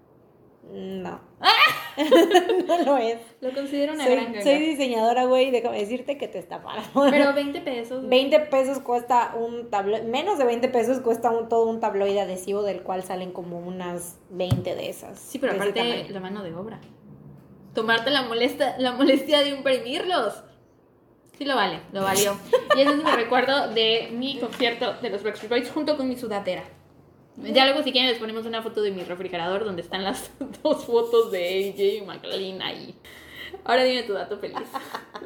No. 0.72 1.20
no 2.66 2.78
lo 2.84 2.96
es. 2.96 3.18
Lo 3.40 3.52
considero 3.52 3.92
una 3.92 4.04
Soy, 4.04 4.14
gran 4.14 4.26
ganga. 4.26 4.42
soy 4.42 4.58
diseñadora, 4.58 5.24
güey, 5.26 5.50
déjame 5.50 5.78
decirte 5.78 6.18
que 6.18 6.26
te 6.26 6.38
estafaron. 6.38 6.84
Pero 7.10 7.32
20 7.32 7.60
pesos. 7.60 7.98
güey. 7.98 8.10
20 8.10 8.40
pesos 8.40 8.80
cuesta 8.80 9.34
un 9.36 9.70
tabloide, 9.70 10.04
menos 10.04 10.38
de 10.38 10.44
20 10.44 10.68
pesos 10.68 11.00
cuesta 11.00 11.30
un, 11.30 11.48
todo 11.48 11.66
un 11.66 11.80
tabloide 11.80 12.20
adhesivo 12.20 12.62
del 12.62 12.82
cual 12.82 13.04
salen 13.04 13.32
como 13.32 13.58
unas 13.58 14.18
20 14.30 14.74
de 14.74 14.88
esas. 14.88 15.18
Sí, 15.18 15.38
pero 15.38 15.52
aparte 15.52 16.08
la 16.08 16.20
mano 16.20 16.42
de 16.42 16.54
obra. 16.54 16.80
Tomarte 17.74 18.10
la 18.10 18.22
molesta, 18.22 18.76
la 18.78 18.92
molestia 18.92 19.40
de 19.40 19.50
imprimirlos. 19.50 20.42
Sí 21.38 21.44
lo 21.44 21.56
vale, 21.56 21.80
lo 21.92 22.02
valió. 22.02 22.36
Y 22.76 22.80
ese 22.80 22.90
es 22.90 23.04
mi 23.04 23.10
recuerdo 23.10 23.68
de 23.68 24.08
mi 24.12 24.38
concierto 24.38 24.94
de 24.94 25.10
los 25.10 25.22
Backstreet 25.22 25.50
Boys 25.50 25.70
junto 25.70 25.96
con 25.96 26.08
mi 26.08 26.16
sudadera. 26.16 26.64
Ya 27.36 27.64
luego 27.64 27.82
si 27.82 27.90
quieren 27.92 28.10
les 28.10 28.18
ponemos 28.18 28.46
una 28.46 28.62
foto 28.62 28.80
de 28.82 28.90
mi 28.92 29.02
refrigerador 29.02 29.64
donde 29.64 29.82
están 29.82 30.04
las 30.04 30.30
dos 30.62 30.84
fotos 30.84 31.30
de 31.32 31.70
AJ 31.74 31.80
y 31.80 32.00
McLean 32.02 32.62
ahí. 32.62 32.94
Ahora 33.64 33.84
dime 33.84 34.02
tu 34.04 34.12
dato 34.12 34.38
feliz. 34.38 34.58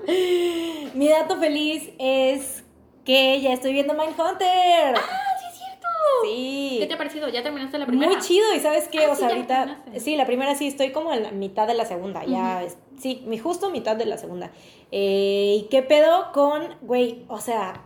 Mi 0.94 1.08
dato 1.08 1.36
feliz 1.38 1.90
es 1.98 2.64
que 3.04 3.40
ya 3.40 3.52
estoy 3.52 3.72
viendo 3.72 3.94
Mindhunter. 3.94 4.94
¡Ah, 4.96 5.00
sí 5.40 5.46
es 5.50 5.58
cierto! 5.58 5.86
Sí. 6.24 6.76
¿Qué 6.80 6.86
te 6.86 6.94
ha 6.94 6.98
parecido? 6.98 7.28
¿Ya 7.28 7.42
terminaste 7.42 7.78
la 7.78 7.86
primera? 7.86 8.10
Muy 8.12 8.20
chido, 8.20 8.54
y 8.54 8.60
sabes 8.60 8.88
qué, 8.88 9.04
Ah, 9.06 9.10
o 9.12 9.14
sí, 9.14 9.20
sea, 9.20 9.28
ya 9.28 9.34
ahorita, 9.34 9.64
terminaste. 9.64 10.00
sí, 10.00 10.16
la 10.16 10.26
primera 10.26 10.54
sí, 10.54 10.66
estoy 10.68 10.92
como 10.92 11.12
en 11.12 11.22
la 11.22 11.30
mitad 11.30 11.66
de 11.66 11.74
la 11.74 11.86
segunda, 11.86 12.24
ya, 12.26 12.64
sí, 13.00 13.24
justo 13.42 13.70
mitad 13.70 13.96
de 13.96 14.04
la 14.06 14.18
segunda. 14.18 14.50
Eh, 14.92 15.60
¿Y 15.60 15.68
qué 15.70 15.82
pedo 15.82 16.30
con, 16.32 16.76
güey, 16.82 17.24
o 17.28 17.40
sea, 17.40 17.82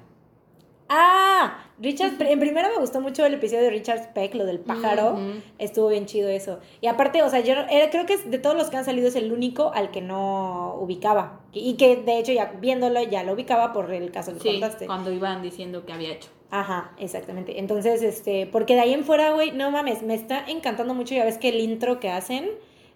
ah, 0.94 1.58
Richard, 1.80 2.20
en 2.20 2.38
primera 2.38 2.68
me 2.68 2.76
gustó 2.76 3.00
mucho 3.00 3.24
el 3.26 3.34
episodio 3.34 3.62
de 3.62 3.70
Richard 3.70 4.04
Speck, 4.04 4.34
lo 4.34 4.44
del 4.44 4.60
pájaro, 4.60 5.18
estuvo 5.58 5.88
bien 5.88 6.06
chido 6.06 6.28
eso. 6.28 6.60
Y 6.80 6.86
aparte, 6.86 7.22
o 7.22 7.28
sea, 7.30 7.40
yo 7.40 7.54
era- 7.54 7.90
creo 7.90 8.06
que 8.06 8.16
de 8.18 8.38
todos 8.38 8.54
los 8.54 8.68
que 8.70 8.76
han 8.76 8.84
salido 8.84 9.08
es 9.08 9.16
el 9.16 9.32
único 9.32 9.72
al 9.74 9.90
que 9.90 10.00
no 10.02 10.76
ubicaba, 10.80 11.40
y 11.52 11.74
que 11.74 11.96
de 11.96 12.18
hecho 12.18 12.32
ya 12.32 12.52
viéndolo 12.60 13.02
ya 13.02 13.24
lo 13.24 13.32
ubicaba 13.32 13.72
por 13.72 13.92
el 13.92 14.10
caso 14.12 14.34
que 14.34 14.40
Sí, 14.40 14.48
contaste. 14.60 14.86
cuando 14.86 15.10
iban 15.10 15.42
diciendo 15.42 15.84
que 15.86 15.92
había 15.92 16.10
hecho. 16.12 16.28
Ajá, 16.50 16.92
exactamente. 16.98 17.58
Entonces, 17.58 18.02
este, 18.02 18.46
porque 18.46 18.74
de 18.74 18.82
ahí 18.82 18.92
en 18.92 19.04
fuera, 19.04 19.30
güey, 19.32 19.52
no 19.52 19.70
mames, 19.70 20.02
me 20.02 20.14
está 20.14 20.44
encantando 20.46 20.92
mucho. 20.92 21.14
Ya 21.14 21.24
ves 21.24 21.38
que 21.38 21.48
el 21.48 21.58
intro 21.60 21.98
que 21.98 22.10
hacen, 22.10 22.50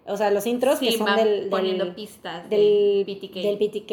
O 0.07 0.17
sea, 0.17 0.31
los 0.31 0.45
intros 0.47 0.79
que 0.79 0.91
son 0.93 1.15
del, 1.15 1.41
del- 1.41 1.49
poniendo 1.49 1.93
pistas 1.95 2.49
del 2.49 3.05
del 3.05 3.17
PTK. 3.19 3.33
del 3.35 3.57
PTK 3.57 3.91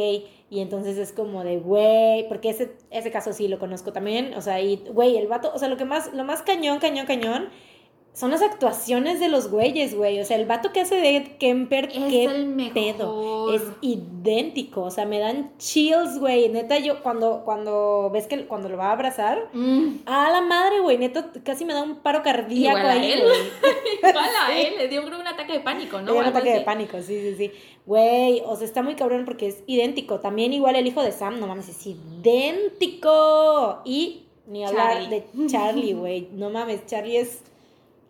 y 0.51 0.61
entonces 0.61 0.97
es 0.99 1.13
como 1.13 1.43
de 1.43 1.57
güey, 1.59 2.29
porque 2.29 2.51
ese 2.51 2.77
ese 2.91 3.11
caso 3.11 3.33
sí 3.33 3.49
lo 3.49 3.59
conozco 3.59 3.93
también, 3.93 4.35
o 4.35 4.41
sea, 4.41 4.61
y 4.61 4.77
güey, 4.93 5.17
el 5.17 5.27
vato, 5.27 5.51
o 5.55 5.59
sea, 5.59 5.69
lo 5.69 5.77
que 5.77 5.85
más 5.85 6.13
lo 6.15 6.25
más 6.25 6.43
cañón, 6.43 6.79
cañón, 6.79 7.07
cañón 7.07 7.49
son 8.15 8.31
las 8.31 8.43
actuaciones 8.43 9.19
de 9.21 9.29
los 9.29 9.51
güeyes, 9.51 9.95
güey, 9.97 10.21
o 10.21 10.25
sea, 10.25 10.37
el 10.37 10.47
vato 10.47 10.73
que 10.73 10.81
hace 10.81 10.95
de 10.95 11.17
Ed 11.17 11.27
Kemper, 11.39 11.87
Es 11.87 11.93
qué 12.11 12.25
el 12.25 12.47
mejor. 12.47 12.73
pedo, 12.73 13.55
es 13.55 13.63
idéntico, 13.83 14.83
o 14.83 14.91
sea, 14.93 15.05
me 15.05 15.19
dan 15.19 15.51
chills, 15.59 16.19
güey, 16.21 16.49
neta 16.49 16.79
yo 16.79 17.03
cuando 17.03 17.43
cuando 17.45 18.11
ves 18.13 18.27
que 18.29 18.47
cuando 18.47 18.69
lo 18.69 18.77
va 18.77 18.87
a 18.91 18.93
abrazar, 18.93 19.49
Mm, 19.53 19.97
a 20.07 20.31
la 20.31 20.41
madre, 20.43 20.81
güey, 20.81 20.97
neta 20.97 21.31
casi 21.45 21.65
me 21.65 21.75
da 21.75 21.83
un 21.83 21.97
paro 21.97 22.23
cardíaco 22.23 22.79
Igual 22.79 22.87
a 22.87 22.93
ahí, 23.01 23.13
él. 23.13 23.23
Igual 23.99 24.17
a 24.49 24.59
él, 24.61 24.75
le 24.79 24.89
dio 24.89 25.05
creo, 25.05 25.19
un 25.21 25.27
ataque 25.27 25.53
de 25.55 25.61
pánico, 25.61 25.99
¿no? 26.01 26.07
Le 26.07 26.13
dio 26.13 26.21
un 26.21 26.27
ataque 26.29 26.51
de 26.55 26.61
pánico, 26.61 26.99
sí, 27.03 27.19
sí, 27.21 27.35
sí. 27.37 27.53
Güey, 27.85 28.43
o 28.47 28.55
sea, 28.57 28.65
está 28.67 28.83
muy 28.83 28.95
cabrón 28.95 29.25
porque 29.27 29.49
es 29.49 29.63
idéntico. 29.67 30.21
También 30.21 30.53
igual 30.53 30.77
el 30.77 30.87
hijo 30.87 31.03
de 31.03 31.11
Sam, 31.13 31.41
no 31.41 31.47
mames, 31.47 31.69
es 31.69 31.85
idéntico. 31.85 33.81
Y 33.85 34.23
ni 34.47 34.65
hablar 34.65 34.93
Charlie. 35.03 35.09
de 35.11 35.47
Charlie, 35.49 35.93
güey. 35.95 36.29
No 36.33 36.51
mames, 36.51 36.87
Charlie 36.87 37.17
es... 37.19 37.41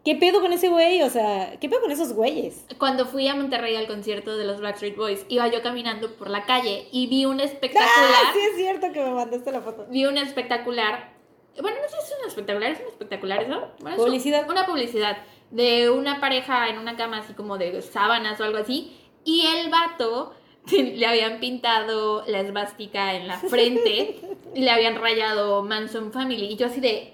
¿Qué 0.05 0.17
pedo 0.17 0.41
con 0.41 0.53
ese 0.53 0.69
güey? 0.69 1.01
O 1.03 1.09
sea, 1.09 1.57
¿qué 1.61 1.69
pedo 1.69 1.81
con 1.81 1.91
esos 1.91 2.13
güeyes? 2.13 2.67
Cuando 2.79 3.07
fui 3.07 3.27
a 3.27 3.35
Monterrey 3.35 3.75
al 3.77 3.87
concierto 3.87 4.37
de 4.37 4.45
los 4.45 4.61
Backstreet 4.61 4.97
Boys, 4.97 5.25
iba 5.29 5.49
yo 5.49 5.63
caminando 5.63 6.15
por 6.17 6.29
la 6.29 6.45
calle 6.45 6.89
y 6.93 7.07
vi 7.07 7.25
un 7.25 7.41
espectacular. 7.41 7.89
Ah, 7.97 8.31
sí 8.35 8.39
es 8.51 8.57
cierto 8.57 8.93
que 8.93 9.01
me 9.03 9.11
mandaste 9.13 9.51
la 9.51 9.63
foto. 9.63 9.87
Vi 9.89 10.05
un 10.05 10.19
espectacular. 10.19 11.15
Bueno, 11.61 11.79
no 11.83 11.89
sé 11.89 11.97
si 12.07 12.13
es 12.13 12.19
un 12.21 12.29
espectacular, 12.29 12.71
es 12.73 12.81
un 12.81 12.89
espectacular 12.89 13.43
eso. 13.45 13.69
Bueno, 13.81 13.97
es 13.97 13.99
un- 13.99 14.07
Publicidad. 14.07 14.51
una 14.51 14.67
publicidad 14.67 15.17
de 15.51 15.89
una 15.89 16.21
pareja 16.21 16.69
en 16.69 16.79
una 16.79 16.97
cama 16.97 17.19
así 17.19 17.33
como 17.33 17.57
de 17.57 17.81
sábanas 17.81 18.39
o 18.41 18.45
algo 18.45 18.59
así. 18.59 18.95
Y 19.25 19.47
el 19.47 19.71
vato 19.71 20.35
le 20.71 21.07
habían 21.07 21.41
pintado 21.41 22.25
la 22.27 22.41
esvástica 22.41 23.15
en 23.15 23.27
la 23.27 23.39
frente 23.39 24.21
y 24.55 24.61
le 24.61 24.71
habían 24.71 24.97
rayado 25.01 25.63
Manson 25.63 26.13
Family. 26.13 26.45
Y 26.53 26.57
yo 26.57 26.67
así 26.67 26.81
de. 26.81 27.14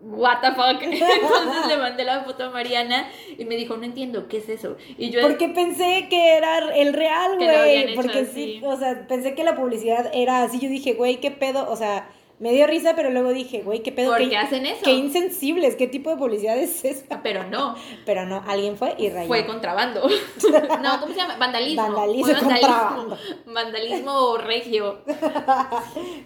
What 0.00 0.40
the 0.40 0.52
fuck? 0.52 0.82
Entonces 0.82 1.66
le 1.68 1.76
mandé 1.76 2.04
la 2.04 2.24
foto 2.24 2.44
a 2.44 2.50
Mariana 2.50 3.08
y 3.36 3.44
me 3.44 3.56
dijo, 3.56 3.76
no 3.76 3.84
entiendo, 3.84 4.28
¿qué 4.28 4.38
es 4.38 4.48
eso? 4.48 4.76
Y 4.96 5.10
yo 5.10 5.20
Porque 5.20 5.48
pensé 5.48 6.06
que 6.08 6.36
era 6.36 6.74
el 6.74 6.94
real, 6.94 7.36
güey. 7.36 7.94
Porque 7.94 8.24
sí, 8.24 8.62
o 8.64 8.76
sea, 8.76 9.06
pensé 9.06 9.34
que 9.34 9.44
la 9.44 9.54
publicidad 9.56 10.10
era 10.14 10.42
así. 10.42 10.58
Yo 10.58 10.68
dije, 10.68 10.94
güey, 10.94 11.18
¿qué 11.20 11.30
pedo? 11.30 11.70
O 11.70 11.76
sea, 11.76 12.08
me 12.40 12.52
dio 12.52 12.66
risa, 12.66 12.96
pero 12.96 13.10
luego 13.10 13.34
dije, 13.34 13.60
güey, 13.60 13.82
¿qué 13.82 13.92
pedo? 13.92 14.12
¿Por 14.12 14.26
¿Qué, 14.26 14.34
hacen 14.34 14.64
eso? 14.64 14.80
qué 14.82 14.92
insensibles, 14.92 15.76
¿qué 15.76 15.86
tipo 15.86 16.08
de 16.08 16.16
publicidad 16.16 16.56
es 16.56 16.86
esta? 16.86 17.22
Pero 17.22 17.44
no, 17.44 17.76
Pero 18.06 18.24
no, 18.24 18.42
alguien 18.48 18.78
fue 18.78 18.94
y 18.96 19.10
rayó. 19.10 19.28
fue 19.28 19.44
contrabando. 19.44 20.08
No, 20.82 21.00
¿cómo 21.00 21.12
se 21.12 21.20
llama? 21.20 21.36
Vandalismo. 21.36 21.82
Vandalismo, 21.82 22.24
Fue 22.24 22.34
contrabando. 22.34 23.18
Vandalismo 23.44 24.38
regio. 24.38 25.00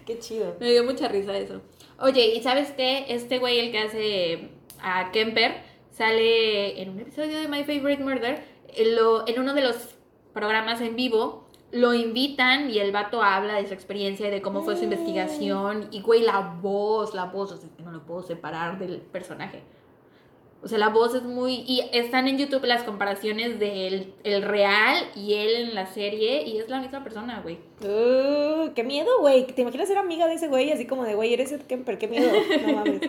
Qué 0.05 0.17
chido. 0.19 0.55
Me 0.61 0.71
dio 0.71 0.85
mucha 0.85 1.09
risa 1.09 1.37
eso. 1.37 1.61
Oye, 1.99 2.35
¿y 2.35 2.41
sabes 2.43 2.71
qué? 2.71 3.05
Este 3.09 3.39
güey, 3.39 3.59
el 3.59 3.71
que 3.71 3.79
hace 3.79 4.49
a 4.81 5.11
Kemper, 5.11 5.61
sale 5.91 6.81
en 6.81 6.89
un 6.89 6.99
episodio 6.99 7.39
de 7.39 7.47
My 7.47 7.63
Favorite 7.63 8.03
Murder, 8.03 8.43
en, 8.75 8.95
lo, 8.95 9.27
en 9.27 9.39
uno 9.39 9.53
de 9.53 9.61
los 9.61 9.95
programas 10.33 10.81
en 10.81 10.95
vivo, 10.95 11.45
lo 11.71 11.93
invitan 11.93 12.69
y 12.69 12.79
el 12.79 12.91
vato 12.91 13.21
habla 13.23 13.55
de 13.55 13.67
su 13.67 13.73
experiencia 13.73 14.27
y 14.27 14.31
de 14.31 14.41
cómo 14.41 14.61
fue 14.63 14.75
su 14.75 14.81
Mm. 14.81 14.91
investigación. 14.91 15.87
Y 15.91 16.01
güey, 16.01 16.21
la 16.21 16.39
voz, 16.61 17.13
la 17.13 17.25
voz, 17.25 17.51
o 17.53 17.57
sea, 17.57 17.69
que 17.75 17.83
no 17.83 17.91
lo 17.91 18.05
puedo 18.05 18.23
separar 18.23 18.77
del 18.77 18.97
personaje. 18.99 19.61
O 20.63 20.67
sea, 20.67 20.79
la 20.79 20.89
voz 20.89 21.13
es 21.13 21.21
muy... 21.21 21.63
Y 21.67 21.83
están 21.93 22.27
en 22.27 22.39
YouTube 22.39 22.63
las 22.63 22.81
comparaciones 22.83 23.59
del 23.59 24.13
el 24.23 24.41
real 24.41 24.97
y 25.15 25.35
él 25.35 25.67
en 25.67 25.75
la 25.75 25.85
serie 25.85 26.41
y 26.41 26.57
es 26.57 26.69
la 26.69 26.79
misma 26.81 27.03
persona, 27.03 27.41
güey. 27.41 27.59
Uh, 27.81 28.73
qué 28.73 28.83
miedo, 28.83 29.19
güey. 29.19 29.45
¿Te 29.45 29.61
imaginas 29.61 29.87
ser 29.87 29.99
amiga 29.99 30.27
de 30.27 30.33
ese 30.33 30.47
güey? 30.47 30.71
Así 30.71 30.87
como 30.87 31.03
de, 31.03 31.13
güey, 31.13 31.33
eres 31.33 31.51
Ed 31.51 31.61
Kemper, 31.61 31.99
qué 31.99 32.07
miedo. 32.07 32.31
No 32.65 32.73
mames. 32.73 33.01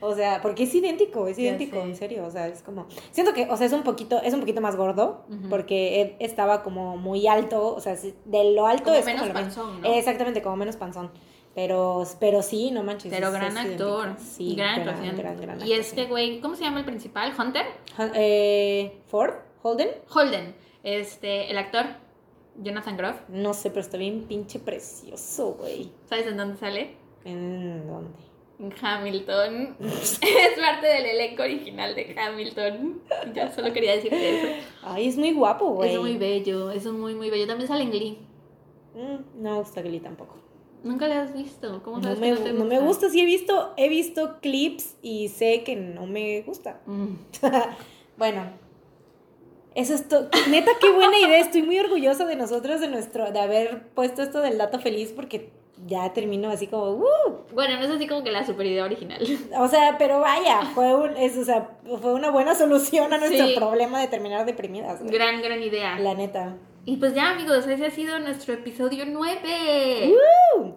O 0.00 0.14
sea, 0.14 0.40
porque 0.42 0.64
es 0.64 0.74
idéntico, 0.74 1.28
es 1.28 1.38
idéntico, 1.38 1.80
en 1.80 1.94
serio. 1.94 2.24
O 2.26 2.30
sea, 2.30 2.48
es 2.48 2.62
como. 2.62 2.86
Siento 3.12 3.32
que, 3.32 3.46
o 3.48 3.56
sea, 3.56 3.66
es 3.66 3.72
un 3.72 3.84
poquito, 3.84 4.20
es 4.22 4.34
un 4.34 4.40
poquito 4.40 4.60
más 4.60 4.76
gordo, 4.76 5.24
porque 5.50 6.00
Ed 6.00 6.10
estaba 6.18 6.62
como 6.64 6.96
muy 6.96 7.28
alto. 7.28 7.74
O 7.74 7.80
sea, 7.80 7.94
de 7.94 8.52
lo 8.54 8.66
alto 8.66 8.84
Como 8.84 8.96
es 8.96 9.04
menos 9.04 9.22
como 9.22 9.34
lo 9.34 9.40
panzón, 9.40 9.82
¿no? 9.82 9.94
Exactamente, 9.94 10.42
como 10.42 10.56
menos 10.56 10.76
panzón. 10.76 11.10
Pero, 11.54 12.04
pero 12.18 12.42
sí, 12.42 12.70
no 12.72 12.82
manches. 12.82 13.12
Pero 13.12 13.30
gran 13.30 13.56
actor. 13.56 14.16
Sí, 14.18 14.56
gran, 14.56 14.82
gran, 14.82 14.88
actuación. 14.88 15.16
gran, 15.16 15.40
gran 15.40 15.66
y 15.66 15.72
este 15.72 16.06
güey, 16.06 16.40
¿cómo 16.40 16.56
se 16.56 16.64
llama 16.64 16.80
el 16.80 16.84
principal? 16.84 17.32
¿Hunter? 17.38 17.66
Eh, 18.14 19.00
¿Ford? 19.06 19.34
¿Holden? 19.62 19.88
Holden. 20.12 20.54
Este, 20.82 21.50
el 21.50 21.56
actor, 21.56 21.86
Jonathan 22.60 22.96
Groff. 22.96 23.16
No 23.28 23.54
sé, 23.54 23.70
pero 23.70 23.80
está 23.80 23.96
bien 23.96 24.24
pinche 24.24 24.58
precioso, 24.58 25.54
güey. 25.54 25.90
¿Sabes 26.08 26.26
en 26.26 26.36
dónde 26.36 26.58
sale? 26.58 26.96
¿En 27.24 27.86
dónde? 27.86 28.18
En 28.58 28.72
Hamilton. 28.80 29.76
es 29.80 30.60
parte 30.60 30.86
del 30.86 31.06
elenco 31.06 31.42
original 31.42 31.94
de 31.94 32.14
Hamilton. 32.18 33.02
Ya 33.32 33.50
solo 33.52 33.72
quería 33.72 33.92
decirte 33.92 34.58
eso. 34.58 34.66
Ay, 34.82 35.08
es 35.08 35.16
muy 35.16 35.32
guapo, 35.32 35.70
güey. 35.70 35.94
Es 35.94 36.00
muy 36.00 36.18
bello, 36.18 36.70
es 36.70 36.84
muy, 36.86 37.14
muy 37.14 37.30
bello. 37.30 37.46
También 37.46 37.68
sale 37.68 37.84
en 37.84 37.90
Glee. 37.90 38.18
Mm, 38.94 39.42
no 39.42 39.50
me 39.52 39.58
gusta 39.58 39.82
Glee 39.82 40.00
tampoco. 40.00 40.43
Nunca 40.84 41.08
lo 41.08 41.14
has 41.14 41.32
visto. 41.34 41.82
¿Cómo 41.82 41.96
No 41.96 42.02
sabes 42.04 42.20
me, 42.20 42.26
que 42.28 42.34
no 42.38 42.44
te 42.44 42.52
no 42.52 42.64
me 42.66 42.78
gusta, 42.78 43.08
sí 43.10 43.20
he 43.20 43.24
visto, 43.24 43.72
he 43.76 43.88
visto 43.88 44.36
clips 44.40 44.94
y 45.02 45.28
sé 45.28 45.62
que 45.64 45.74
no 45.76 46.06
me 46.06 46.42
gusta. 46.42 46.80
Mm. 46.86 47.14
Bueno, 48.16 48.44
eso 49.74 49.92
es 49.94 50.06
todo. 50.08 50.28
Neta, 50.48 50.70
qué 50.80 50.90
buena 50.92 51.18
idea. 51.18 51.40
Estoy 51.40 51.62
muy 51.62 51.78
orgullosa 51.80 52.26
de 52.26 52.36
nosotros, 52.36 52.80
de 52.80 52.86
nuestro, 52.88 53.32
de 53.32 53.40
haber 53.40 53.88
puesto 53.88 54.22
esto 54.22 54.40
del 54.40 54.56
dato 54.56 54.78
feliz, 54.78 55.12
porque 55.12 55.50
ya 55.86 56.12
termino 56.12 56.48
así 56.48 56.68
como, 56.68 56.90
¡uh! 56.92 57.04
Bueno, 57.52 57.76
no 57.76 57.82
es 57.82 57.90
así 57.90 58.06
como 58.06 58.22
que 58.22 58.30
la 58.30 58.46
super 58.46 58.64
idea 58.66 58.84
original. 58.84 59.20
O 59.58 59.66
sea, 59.66 59.96
pero 59.98 60.20
vaya, 60.20 60.60
fue 60.74 60.94
un, 60.94 61.16
es, 61.16 61.36
o 61.36 61.44
sea, 61.44 61.70
fue 62.00 62.14
una 62.14 62.30
buena 62.30 62.54
solución 62.54 63.12
a 63.12 63.18
nuestro 63.18 63.46
Sí. 63.48 63.54
problema 63.56 64.00
de 64.00 64.06
terminar 64.06 64.46
deprimidas. 64.46 65.00
güey. 65.00 65.12
gran, 65.12 65.42
gran 65.42 65.60
idea. 65.60 65.98
La 65.98 66.14
neta. 66.14 66.56
Y 66.86 66.96
pues 66.96 67.14
ya, 67.14 67.30
amigos, 67.30 67.66
ese 67.66 67.86
ha 67.86 67.90
sido 67.90 68.18
nuestro 68.18 68.54
episodio 68.54 69.04
9. 69.06 70.12
¡Uh! 70.58 70.72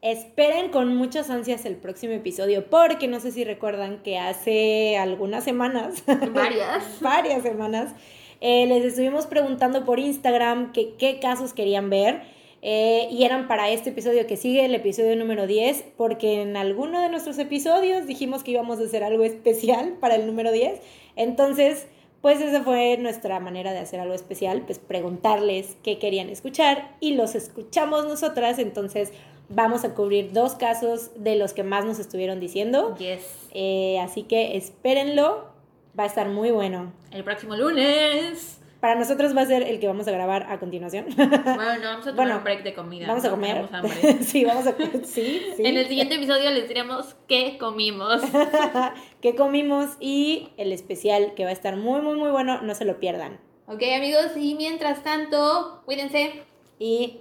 Esperen 0.00 0.70
con 0.70 0.96
muchas 0.96 1.30
ansias 1.30 1.64
el 1.64 1.76
próximo 1.76 2.12
episodio, 2.14 2.68
porque 2.68 3.06
no 3.06 3.20
sé 3.20 3.30
si 3.30 3.44
recuerdan 3.44 4.02
que 4.02 4.18
hace 4.18 4.96
algunas 4.96 5.44
semanas, 5.44 6.02
Varias. 6.32 7.00
varias 7.00 7.42
semanas, 7.44 7.92
eh, 8.40 8.66
les 8.66 8.84
estuvimos 8.84 9.26
preguntando 9.26 9.84
por 9.84 10.00
Instagram 10.00 10.72
que 10.72 10.94
qué 10.98 11.20
casos 11.20 11.52
querían 11.52 11.88
ver. 11.90 12.22
eh, 12.64 13.06
y 13.12 13.24
eran 13.24 13.46
para 13.48 13.70
este 13.70 13.90
episodio 13.90 14.26
que 14.26 14.36
sigue, 14.36 14.64
el 14.64 14.74
episodio 14.74 15.14
número 15.16 15.46
10, 15.46 15.84
porque 15.96 16.42
en 16.42 16.56
alguno 16.56 17.00
de 17.00 17.08
nuestros 17.08 17.38
episodios 17.38 18.06
dijimos 18.08 18.42
que 18.42 18.52
íbamos 18.52 18.80
a 18.80 18.84
hacer 18.84 19.04
algo 19.04 19.22
especial 19.22 19.94
para 20.00 20.16
el 20.16 20.26
número 20.26 20.50
10. 20.50 20.80
Entonces, 21.14 21.86
pues 22.22 22.40
esa 22.40 22.62
fue 22.62 22.96
nuestra 22.98 23.40
manera 23.40 23.72
de 23.72 23.80
hacer 23.80 24.00
algo 24.00 24.14
especial, 24.14 24.62
pues 24.62 24.78
preguntarles 24.78 25.76
qué 25.82 25.98
querían 25.98 26.28
escuchar 26.30 26.96
y 27.00 27.14
los 27.16 27.34
escuchamos 27.34 28.06
nosotras. 28.06 28.60
Entonces, 28.60 29.12
vamos 29.48 29.84
a 29.84 29.94
cubrir 29.94 30.32
dos 30.32 30.54
casos 30.54 31.10
de 31.16 31.36
los 31.36 31.52
que 31.52 31.64
más 31.64 31.84
nos 31.84 31.98
estuvieron 31.98 32.38
diciendo. 32.38 32.96
Yes. 32.96 33.20
Eh, 33.52 33.98
así 34.00 34.22
que 34.22 34.56
espérenlo, 34.56 35.48
va 35.98 36.04
a 36.04 36.06
estar 36.06 36.28
muy 36.28 36.52
bueno. 36.52 36.92
El 37.10 37.24
próximo 37.24 37.56
lunes. 37.56 38.61
Para 38.82 38.96
nosotros 38.96 39.36
va 39.36 39.42
a 39.42 39.46
ser 39.46 39.62
el 39.62 39.78
que 39.78 39.86
vamos 39.86 40.08
a 40.08 40.10
grabar 40.10 40.44
a 40.50 40.58
continuación. 40.58 41.06
Bueno, 41.16 41.78
no, 41.78 41.84
vamos 41.84 42.00
a 42.00 42.10
tomar 42.10 42.14
Bueno, 42.16 42.36
un 42.38 42.42
break 42.42 42.64
de 42.64 42.74
comida. 42.74 43.06
vamos 43.06 43.24
a 43.24 43.30
comer. 43.30 43.68
hambre. 43.70 43.94
sí, 44.24 44.44
vamos 44.44 44.66
a 44.66 44.72
comer. 44.72 45.04
Sí, 45.04 45.40
sí. 45.56 45.62
En 45.64 45.76
el 45.76 45.86
siguiente 45.86 46.16
episodio 46.16 46.50
les 46.50 46.66
diremos 46.66 47.14
qué 47.28 47.58
comimos. 47.58 48.20
que 49.20 49.36
comimos 49.36 49.90
y 50.00 50.48
el 50.56 50.72
especial 50.72 51.34
que 51.36 51.44
va 51.44 51.50
a 51.50 51.52
estar 51.52 51.76
muy, 51.76 52.00
muy, 52.00 52.16
muy 52.16 52.32
bueno. 52.32 52.60
No 52.62 52.74
se 52.74 52.84
lo 52.84 52.98
pierdan. 52.98 53.38
ok, 53.68 53.80
amigos, 53.96 54.32
y 54.34 54.56
mientras 54.56 55.04
tanto, 55.04 55.82
cuídense. 55.84 56.42
Y 56.80 57.20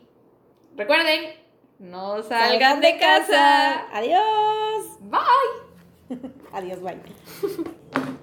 Recuerden, 0.76 1.36
no 1.78 2.24
salgan 2.24 2.82
de 2.82 2.98
casa. 2.98 3.88
Adiós. 3.96 4.98
Bye. 5.02 6.18
Adiós, 6.54 6.82
bye. 6.82 8.18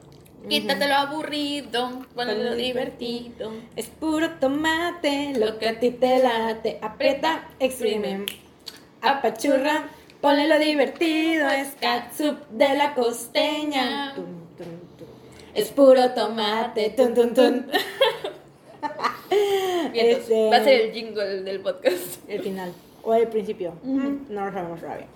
Quítate 0.48 0.88
lo 0.88 0.94
aburrido, 0.94 2.06
ponle 2.14 2.42
lo 2.44 2.54
divertido. 2.54 3.52
Es 3.76 3.86
puro 3.88 4.30
tomate, 4.40 5.34
lo 5.38 5.58
que 5.58 5.68
a 5.68 5.78
ti 5.78 5.90
te 5.90 6.22
late. 6.22 6.78
Aprieta, 6.82 7.48
exprime, 7.60 8.24
apachurra, 9.02 9.88
ponle 10.20 10.48
lo 10.48 10.58
divertido. 10.58 11.48
Es 11.48 11.68
catsup 11.80 12.48
de 12.50 12.74
la 12.76 12.94
costeña. 12.94 14.14
Tum, 14.14 14.24
tum, 14.56 14.66
tum. 14.98 15.06
Es 15.54 15.68
puro 15.70 16.10
tomate. 16.12 16.90
Tun, 16.90 17.14
tun, 17.14 17.34
tun. 17.34 17.66
Vientos. 19.92 20.22
Este- 20.22 20.50
Va 20.50 20.56
a 20.56 20.64
ser 20.64 20.80
el 20.82 20.92
jingle 20.92 21.42
del 21.42 21.60
podcast. 21.60 22.28
El 22.28 22.42
final. 22.42 22.72
O 23.02 23.14
el 23.14 23.28
principio. 23.28 23.74
No 23.84 24.44
lo 24.46 24.52
sabemos 24.52 24.80
todavía. 24.80 25.06